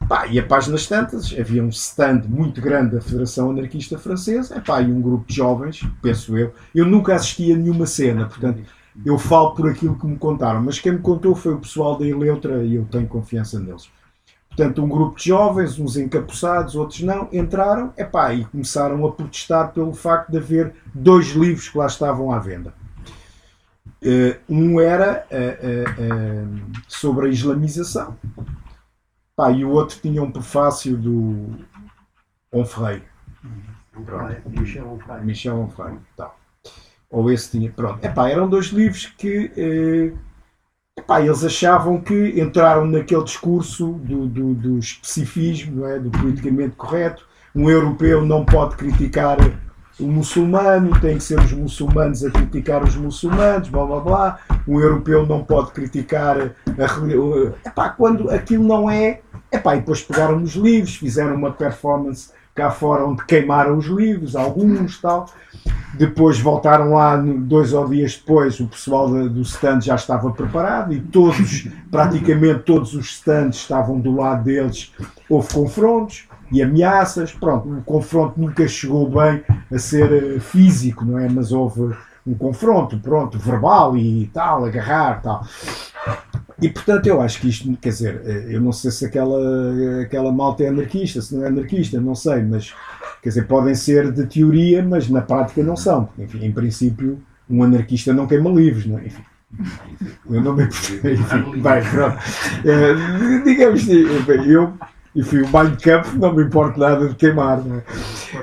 Pá, 0.08 0.26
e 0.26 0.38
a 0.38 0.42
páginas 0.42 0.86
tantas, 0.86 1.36
havia 1.38 1.62
um 1.62 1.68
stand 1.68 2.22
muito 2.26 2.62
grande 2.62 2.96
da 2.96 3.00
Federação 3.02 3.50
Anarquista 3.50 3.98
Francesa, 3.98 4.56
epá, 4.56 4.80
e 4.80 4.90
um 4.90 5.02
grupo 5.02 5.26
de 5.28 5.36
jovens, 5.36 5.86
penso 6.00 6.38
eu. 6.38 6.54
Eu 6.74 6.86
nunca 6.86 7.14
assisti 7.14 7.52
a 7.52 7.56
nenhuma 7.56 7.84
cena, 7.84 8.24
portanto, 8.24 8.62
eu 9.04 9.18
falo 9.18 9.54
por 9.54 9.68
aquilo 9.68 9.98
que 9.98 10.06
me 10.06 10.16
contaram, 10.16 10.62
mas 10.62 10.80
quem 10.80 10.92
me 10.92 10.98
contou 11.00 11.34
foi 11.34 11.52
o 11.52 11.58
pessoal 11.58 11.98
da 11.98 12.06
Eleutra 12.06 12.64
e 12.64 12.76
eu 12.76 12.86
tenho 12.86 13.06
confiança 13.06 13.60
neles. 13.60 13.90
Portanto, 14.48 14.82
um 14.82 14.88
grupo 14.88 15.18
de 15.18 15.26
jovens, 15.26 15.78
uns 15.78 15.98
encapuçados, 15.98 16.74
outros 16.74 17.02
não, 17.02 17.28
entraram 17.30 17.92
epá, 17.94 18.32
e 18.32 18.46
começaram 18.46 19.06
a 19.06 19.12
protestar 19.12 19.72
pelo 19.74 19.92
facto 19.92 20.30
de 20.30 20.38
haver 20.38 20.72
dois 20.94 21.32
livros 21.32 21.68
que 21.68 21.76
lá 21.76 21.86
estavam 21.86 22.32
à 22.32 22.38
venda. 22.38 22.72
Eh, 24.02 24.38
um 24.48 24.80
era 24.80 25.26
eh, 25.30 25.84
eh, 25.98 26.44
sobre 26.86 27.26
a 27.26 27.28
islamização 27.28 28.16
pá, 29.38 29.52
e 29.52 29.64
o 29.64 29.70
outro 29.70 29.96
tinha 30.02 30.20
um 30.20 30.32
prefácio 30.32 30.96
do 30.96 31.46
Onfrey, 32.52 33.00
Michel 34.46 34.88
Onfray. 34.88 35.24
Michel 35.24 35.56
Onfrey. 35.56 35.94
Tal. 36.16 36.36
Ou 37.08 37.30
esse 37.30 37.52
tinha. 37.52 37.70
Pronto. 37.70 38.04
Epá, 38.04 38.28
eram 38.28 38.48
dois 38.48 38.66
livros 38.66 39.06
que 39.06 39.52
eh, 39.56 40.12
epá, 40.98 41.20
eles 41.20 41.44
achavam 41.44 42.00
que 42.00 42.40
entraram 42.40 42.84
naquele 42.84 43.22
discurso 43.22 43.92
do, 43.92 44.26
do, 44.26 44.54
do 44.54 44.78
especificismo, 44.78 45.86
é? 45.86 46.00
do 46.00 46.10
politicamente 46.10 46.74
correto. 46.74 47.24
Um 47.54 47.70
europeu 47.70 48.24
não 48.24 48.44
pode 48.44 48.76
criticar 48.76 49.38
o 49.98 50.06
muçulmano, 50.06 51.00
tem 51.00 51.16
que 51.16 51.24
ser 51.24 51.40
os 51.40 51.52
muçulmanos 51.52 52.24
a 52.24 52.30
criticar 52.30 52.84
os 52.84 52.94
muçulmanos, 52.94 53.68
blá 53.68 53.84
blá 53.84 54.00
blá. 54.00 54.38
Um 54.66 54.80
europeu 54.80 55.26
não 55.26 55.44
pode 55.44 55.72
criticar 55.72 56.36
a 56.66 56.86
religião. 56.86 57.54
Epá, 57.64 57.88
quando 57.90 58.30
aquilo 58.30 58.64
não 58.64 58.90
é. 58.90 59.22
Epá, 59.50 59.76
e 59.76 59.80
depois 59.80 60.02
pegaram 60.02 60.38
nos 60.38 60.54
livros, 60.54 60.96
fizeram 60.96 61.34
uma 61.34 61.52
performance 61.52 62.30
cá 62.54 62.70
fora 62.70 63.06
onde 63.06 63.24
queimaram 63.24 63.78
os 63.78 63.86
livros, 63.86 64.34
alguns 64.34 65.00
tal. 65.00 65.26
Depois 65.94 66.38
voltaram 66.40 66.92
lá, 66.92 67.16
dois 67.16 67.72
ou 67.72 67.88
dias 67.88 68.16
depois, 68.16 68.58
o 68.60 68.66
pessoal 68.66 69.08
do 69.08 69.40
stand 69.42 69.80
já 69.80 69.94
estava 69.94 70.30
preparado 70.32 70.92
e 70.92 71.00
todos, 71.00 71.68
praticamente 71.90 72.64
todos 72.64 72.94
os 72.94 73.10
stands 73.12 73.56
estavam 73.56 73.98
do 73.98 74.16
lado 74.16 74.44
deles. 74.44 74.92
Houve 75.30 75.54
confrontos 75.54 76.28
e 76.50 76.62
ameaças. 76.62 77.32
Pronto, 77.32 77.68
o 77.68 77.82
confronto 77.82 78.40
nunca 78.40 78.66
chegou 78.66 79.08
bem 79.08 79.42
a 79.72 79.78
ser 79.78 80.12
eh, 80.12 80.40
físico, 80.40 81.04
não 81.04 81.18
é? 81.18 81.28
Mas 81.28 81.52
houve 81.52 81.94
um 82.26 82.34
confronto, 82.34 82.98
pronto, 82.98 83.38
verbal 83.38 83.96
e 83.96 84.28
tal, 84.34 84.64
agarrar 84.64 85.22
tal. 85.22 85.46
E 86.60 86.68
portanto 86.68 87.06
eu 87.06 87.20
acho 87.20 87.40
que 87.40 87.48
isto, 87.48 87.76
quer 87.80 87.90
dizer, 87.90 88.22
eh, 88.24 88.46
eu 88.50 88.60
não 88.60 88.72
sei 88.72 88.90
se 88.90 89.06
aquela, 89.06 90.02
aquela 90.02 90.32
malta 90.32 90.64
é 90.64 90.68
anarquista, 90.68 91.22
se 91.22 91.34
não 91.34 91.44
é 91.44 91.48
anarquista, 91.48 92.00
não 92.00 92.14
sei, 92.14 92.42
mas 92.42 92.74
quer 93.22 93.28
dizer, 93.28 93.46
podem 93.46 93.74
ser 93.74 94.12
de 94.12 94.26
teoria, 94.26 94.82
mas 94.82 95.08
na 95.08 95.22
prática 95.22 95.62
não 95.62 95.76
são. 95.76 96.06
porque, 96.06 96.22
Enfim, 96.22 96.44
em 96.44 96.52
princípio, 96.52 97.20
um 97.48 97.62
anarquista 97.62 98.12
não 98.12 98.26
queima 98.26 98.50
livros, 98.50 98.86
não 98.86 98.98
é? 98.98 99.06
Enfim, 99.06 99.22
eu 100.30 100.42
não 100.42 100.54
me 100.54 100.64
enfim, 100.64 101.00
bem, 101.00 101.82
pronto. 101.90 102.18
Eh, 102.64 103.42
digamos 103.44 103.84
bem, 103.84 104.46
eu, 104.46 104.74
enfim, 105.18 105.38
o 105.38 105.48
Mein 105.48 105.74
Kampf 105.74 106.14
não 106.14 106.32
me 106.32 106.44
importa 106.44 106.78
nada 106.78 107.08
de 107.08 107.14
queimar, 107.16 107.60
não 107.64 107.76
é? 107.76 107.82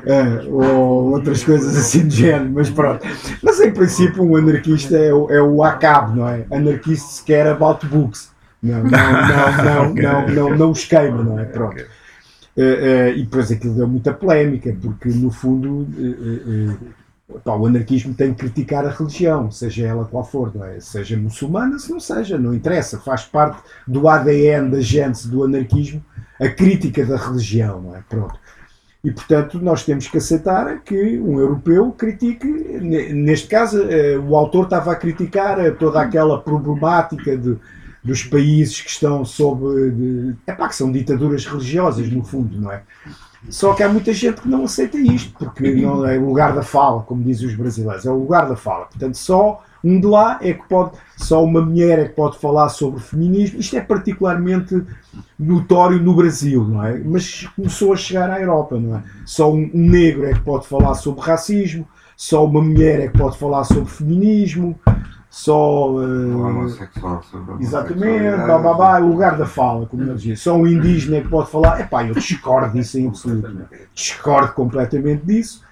Eh, 0.06 0.46
ou 0.50 1.14
outras 1.14 1.42
coisas 1.42 1.78
assim 1.78 2.06
de 2.06 2.18
género, 2.18 2.52
mas 2.54 2.70
pronto. 2.70 3.08
Mas 3.42 3.62
em 3.62 3.72
princípio 3.72 4.22
um 4.22 4.36
anarquista 4.36 4.98
é 4.98 5.14
o, 5.14 5.32
é 5.32 5.42
o 5.42 5.64
ACAB, 5.64 6.18
não 6.18 6.28
é? 6.28 6.46
Anarquista 6.52 7.08
se 7.08 7.24
quer 7.24 7.48
about 7.48 7.86
books. 7.88 8.30
Não, 8.62 8.84
não, 8.84 8.90
não, 8.90 9.64
não, 9.64 9.94
não, 9.96 10.28
não, 10.28 10.46
ok. 10.48 10.58
não 10.58 10.72
os 10.72 10.84
queima, 10.84 11.24
não 11.24 11.40
é? 11.40 11.46
Pronto. 11.46 11.78
Eh, 11.78 11.88
eh, 12.58 13.14
e 13.16 13.24
depois 13.24 13.50
aquilo 13.50 13.74
deu 13.74 13.88
muita 13.88 14.14
polémica, 14.14 14.76
porque 14.82 15.08
no 15.08 15.32
fundo 15.32 15.88
pá, 17.42 17.56
o 17.56 17.68
anarquismo 17.68 18.14
tem 18.14 18.34
que 18.34 18.40
criticar 18.40 18.86
a 18.86 18.90
religião, 18.90 19.50
seja 19.50 19.88
ela 19.88 20.04
qual 20.04 20.26
for, 20.26 20.54
não 20.54 20.66
é? 20.66 20.78
Seja 20.82 21.16
muçulmana, 21.16 21.80
se 21.80 21.90
não 21.90 22.02
seja, 22.02 22.38
não 22.38 22.54
interessa, 22.54 23.00
faz 23.00 23.24
parte 23.24 23.62
do 23.88 24.10
ADN 24.10 24.72
da 24.72 24.82
gente 24.82 25.26
do 25.30 25.46
anarquismo 25.46 26.04
a 26.40 26.50
crítica 26.50 27.06
da 27.06 27.18
religião, 27.18 27.82
não 27.82 27.96
é? 27.96 28.04
Pronto. 28.08 28.40
E 29.04 29.12
portanto 29.12 29.60
nós 29.60 29.84
temos 29.84 30.08
que 30.08 30.18
aceitar 30.18 30.80
que 30.80 31.20
um 31.20 31.40
europeu 31.40 31.92
critique, 31.92 32.48
ne- 32.48 33.14
neste 33.14 33.48
caso 33.48 33.84
eh, 33.88 34.18
o 34.18 34.36
autor 34.36 34.64
estava 34.64 34.92
a 34.92 34.96
criticar 34.96 35.60
eh, 35.60 35.70
toda 35.72 36.02
aquela 36.02 36.42
problemática 36.42 37.38
de, 37.38 37.56
dos 38.04 38.24
países 38.24 38.82
que 38.82 38.90
estão 38.90 39.24
sob. 39.24 39.92
De, 39.92 40.36
epá, 40.48 40.68
que 40.68 40.76
são 40.76 40.92
ditaduras 40.92 41.46
religiosas, 41.46 42.10
no 42.10 42.24
fundo, 42.24 42.60
não 42.60 42.72
é? 42.72 42.82
Só 43.48 43.76
que 43.76 43.84
há 43.84 43.90
muita 43.90 44.12
gente 44.12 44.42
que 44.42 44.50
não 44.50 44.64
aceita 44.64 44.98
isto, 44.98 45.32
porque 45.38 45.72
não 45.76 46.04
é 46.04 46.18
o 46.18 46.26
lugar 46.26 46.56
da 46.56 46.64
fala, 46.64 47.04
como 47.04 47.24
dizem 47.24 47.48
os 47.48 47.54
brasileiros, 47.54 48.04
é 48.04 48.10
o 48.10 48.18
lugar 48.18 48.50
da 48.50 48.56
fala. 48.56 48.86
Portanto, 48.86 49.16
só 49.18 49.64
um 49.86 50.00
de 50.00 50.08
lá 50.08 50.40
é 50.42 50.52
que 50.52 50.68
pode, 50.68 50.94
só 51.16 51.44
uma 51.44 51.62
mulher 51.62 52.00
é 52.00 52.06
que 52.06 52.16
pode 52.16 52.40
falar 52.40 52.70
sobre 52.70 53.00
feminismo. 53.00 53.60
Isto 53.60 53.78
é 53.78 53.82
particularmente 53.82 54.84
notório 55.38 56.02
no 56.02 56.16
Brasil, 56.16 56.64
não 56.64 56.84
é? 56.84 56.98
Mas 56.98 57.48
começou 57.56 57.94
a 57.94 57.96
chegar 57.96 58.32
à 58.32 58.42
Europa, 58.42 58.80
não 58.80 58.98
é? 58.98 59.04
Só 59.26 59.54
um, 59.54 59.70
um 59.72 59.90
negro 59.90 60.26
é 60.26 60.34
que 60.34 60.42
pode 60.42 60.68
falar 60.68 60.96
sobre 60.96 61.22
racismo, 61.22 61.88
só 62.18 62.44
uma 62.44 62.64
mulher 62.64 63.00
é 63.00 63.08
que 63.10 63.18
pode 63.18 63.38
falar 63.38 63.64
sobre 63.64 63.86
feminismo, 63.86 64.76
só. 65.30 66.02
Eh, 66.02 66.34
homossexual 66.34 67.22
sobre 67.22 67.62
Exatamente, 67.62 68.38
blá, 68.38 68.58
blá, 68.58 68.74
blá, 68.74 69.00
é 69.00 69.02
o 69.02 69.08
lugar 69.08 69.38
da 69.38 69.46
fala, 69.46 69.86
como 69.86 70.02
eu 70.02 70.16
dizia. 70.16 70.36
Só 70.36 70.56
um 70.56 70.66
indígena 70.66 71.18
é 71.18 71.22
que 71.22 71.28
pode 71.28 71.52
falar. 71.52 71.80
Epá, 71.80 72.08
eu 72.08 72.16
discordo 72.16 72.74
disso 72.74 72.98
em 72.98 73.08
absoluto. 73.08 73.50
né? 73.50 73.66
Discordo 73.94 74.54
completamente 74.54 75.26
disso. 75.26 75.65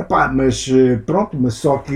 Epá, 0.00 0.26
mas 0.28 0.68
eh, 0.68 0.96
pronto, 1.06 1.36
mas 1.38 1.54
só 1.54 1.78
que 1.78 1.94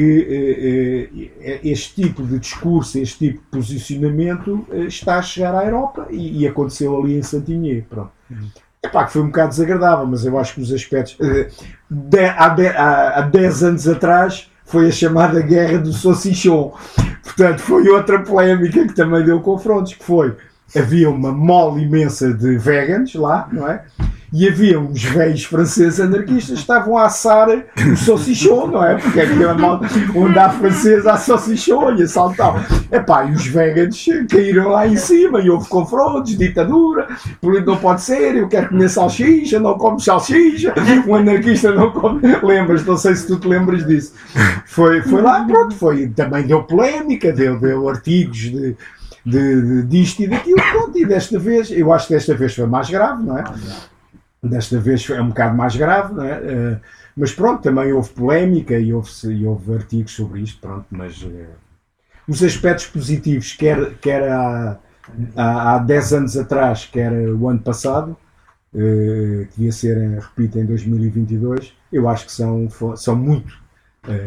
eh, 1.19 1.29
eh, 1.41 1.61
este 1.65 2.03
tipo 2.03 2.23
de 2.23 2.39
discurso, 2.39 2.99
este 2.99 3.19
tipo 3.31 3.41
de 3.41 3.47
posicionamento 3.51 4.65
está 4.87 5.19
a 5.19 5.23
chegar 5.23 5.55
à 5.55 5.65
Europa 5.65 6.07
e, 6.11 6.43
e 6.43 6.47
aconteceu 6.47 6.97
ali 7.01 7.19
em 7.19 7.23
Santinhê. 7.23 7.83
Pronto. 7.89 8.11
Epá, 8.83 9.05
que 9.07 9.13
foi 9.13 9.23
um 9.23 9.27
bocado 9.27 9.49
desagradável, 9.51 10.07
mas 10.07 10.25
eu 10.25 10.39
acho 10.39 10.55
que 10.55 10.61
os 10.61 10.73
aspectos. 10.73 11.17
de- 11.91 12.25
há, 12.27 12.49
de- 12.51 12.69
há- 12.69 13.19
há 13.19 13.21
10 13.23 13.63
anos 13.65 13.89
atrás 13.89 14.51
foi 14.65 14.89
a 14.89 14.93
chamada 14.93 15.41
Guerra 15.41 15.79
do 15.79 15.93
Salsichon. 15.93 16.75
Portanto, 17.25 17.59
foi 17.61 17.89
outra 17.89 18.21
polémica 18.23 18.87
que 18.87 18.95
também 18.95 19.25
deu 19.25 19.41
confrontos, 19.41 19.95
que 19.95 20.05
foi, 20.05 20.37
havia 20.77 21.11
uma 21.11 21.33
mole 21.33 21.83
imensa 21.83 22.33
de 22.33 22.57
vegans 22.57 23.15
lá, 23.15 23.49
não 23.53 23.67
é? 23.69 23.85
E 24.39 24.47
havia 24.47 24.79
uns 24.79 25.03
velhos 25.03 25.45
franceses 25.45 25.99
anarquistas 25.99 26.57
que 26.57 26.61
estavam 26.61 26.99
a 26.99 27.07
assar 27.07 27.49
o 27.49 27.97
salsichon, 27.97 28.67
não 28.67 28.85
é? 28.85 28.97
Porque 28.97 29.19
é 29.19 29.23
aquela 29.23 29.55
mal 29.55 29.81
onde 30.15 30.39
há 30.39 30.51
francês 30.51 31.07
há 31.07 31.17
salsichon 31.17 31.95
e 31.95 32.03
assaltar. 32.03 32.67
Epá, 32.93 33.25
e 33.25 33.33
os 33.33 33.47
vegans 33.47 34.05
caíram 34.31 34.69
lá 34.69 34.87
em 34.87 34.97
cima 34.97 35.41
e 35.41 35.49
houve 35.49 35.67
confrontos, 35.71 36.37
ditadura, 36.37 37.09
não 37.65 37.79
pode 37.79 38.03
ser, 38.03 38.37
eu 38.37 38.47
quero 38.47 38.69
comer 38.69 38.91
salsicha, 38.91 39.59
não 39.59 39.79
como 39.79 39.99
salsicha, 39.99 40.75
um 41.09 41.15
anarquista 41.15 41.73
não 41.73 41.91
come. 41.91 42.21
Lembras, 42.43 42.85
não 42.85 42.99
sei 42.99 43.17
se 43.17 43.27
tu 43.27 43.39
te 43.39 43.49
lembras 43.49 43.87
disso. 43.87 44.13
Foi, 44.67 45.01
foi 45.01 45.23
lá, 45.23 45.47
pronto, 45.47 45.75
foi, 45.77 46.09
também 46.09 46.47
deu 46.47 46.63
polémica, 46.63 47.33
deu, 47.33 47.59
deu 47.59 47.89
artigos 47.89 48.37
de, 48.37 48.77
de, 49.25 49.63
de, 49.63 49.83
disto 49.85 50.21
e 50.21 50.29
daquilo, 50.29 50.61
pronto, 50.73 50.99
e 50.99 51.07
desta 51.07 51.39
vez, 51.39 51.71
eu 51.71 51.91
acho 51.91 52.09
que 52.09 52.13
desta 52.13 52.35
vez 52.35 52.55
foi 52.55 52.67
mais 52.67 52.91
grave, 52.91 53.23
não 53.23 53.39
é? 53.39 53.45
Desta 54.49 54.79
vez 54.81 55.09
é 55.11 55.21
um 55.21 55.29
bocado 55.29 55.57
mais 55.57 55.77
grave, 55.77 56.15
não 56.15 56.25
é? 56.25 56.41
Eh, 56.43 56.81
mas 57.17 57.33
pronto, 57.33 57.63
também 57.63 57.93
houve 57.93 58.11
polémica 58.11 58.79
e 58.79 58.93
houve, 58.93 59.11
e 59.33 59.47
houve 59.47 59.75
artigos 59.75 60.13
sobre 60.13 60.41
isto, 60.43 60.61
pronto, 60.61 60.87
mas 60.91 61.23
eh, 61.23 61.49
os 62.29 62.43
aspectos 62.43 62.87
positivos, 62.87 63.53
quer, 63.53 63.95
quer 63.99 64.31
há, 64.31 64.79
há, 65.37 65.75
há 65.75 65.79
10 65.79 66.13
anos 66.13 66.37
atrás, 66.37 66.85
quer 66.87 67.13
o 67.13 67.49
ano 67.49 67.61
passado, 67.61 68.17
eh, 68.75 69.47
que 69.51 69.57
devia 69.57 69.73
ser, 69.73 70.19
repito, 70.19 70.59
em 70.59 70.67
2022, 70.67 71.75
eu 71.93 72.09
acho 72.09 72.27
que 72.27 72.33
são, 72.33 72.69
são 72.97 73.17
muito, 73.17 73.65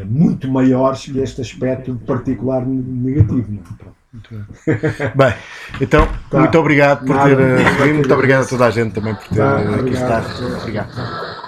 muito 0.07 0.49
maiores 0.51 1.05
que 1.05 1.19
este 1.19 1.41
aspecto 1.41 1.95
particular 2.05 2.65
negativo. 2.65 3.51
Não 3.51 3.91
é? 3.91 3.98
Pronto. 4.11 4.45
Bem, 5.15 5.33
então, 5.81 6.07
Tá. 6.31 6.39
muito 6.39 6.57
obrigado 6.57 7.05
por 7.05 7.15
Nada, 7.15 7.29
ter 7.29 7.37
muito 7.37 7.83
vindo. 7.83 7.93
Muito 7.95 8.13
obrigado 8.13 8.43
a 8.43 8.47
toda 8.47 8.65
a 8.65 8.71
gente 8.71 8.93
também 8.93 9.13
por 9.15 9.27
ter 9.27 9.35
Tá, 9.37 9.57
aqui 9.57 9.67
obrigado. 9.79 9.93
estado. 10.29 10.57
Obrigado. 10.61 11.38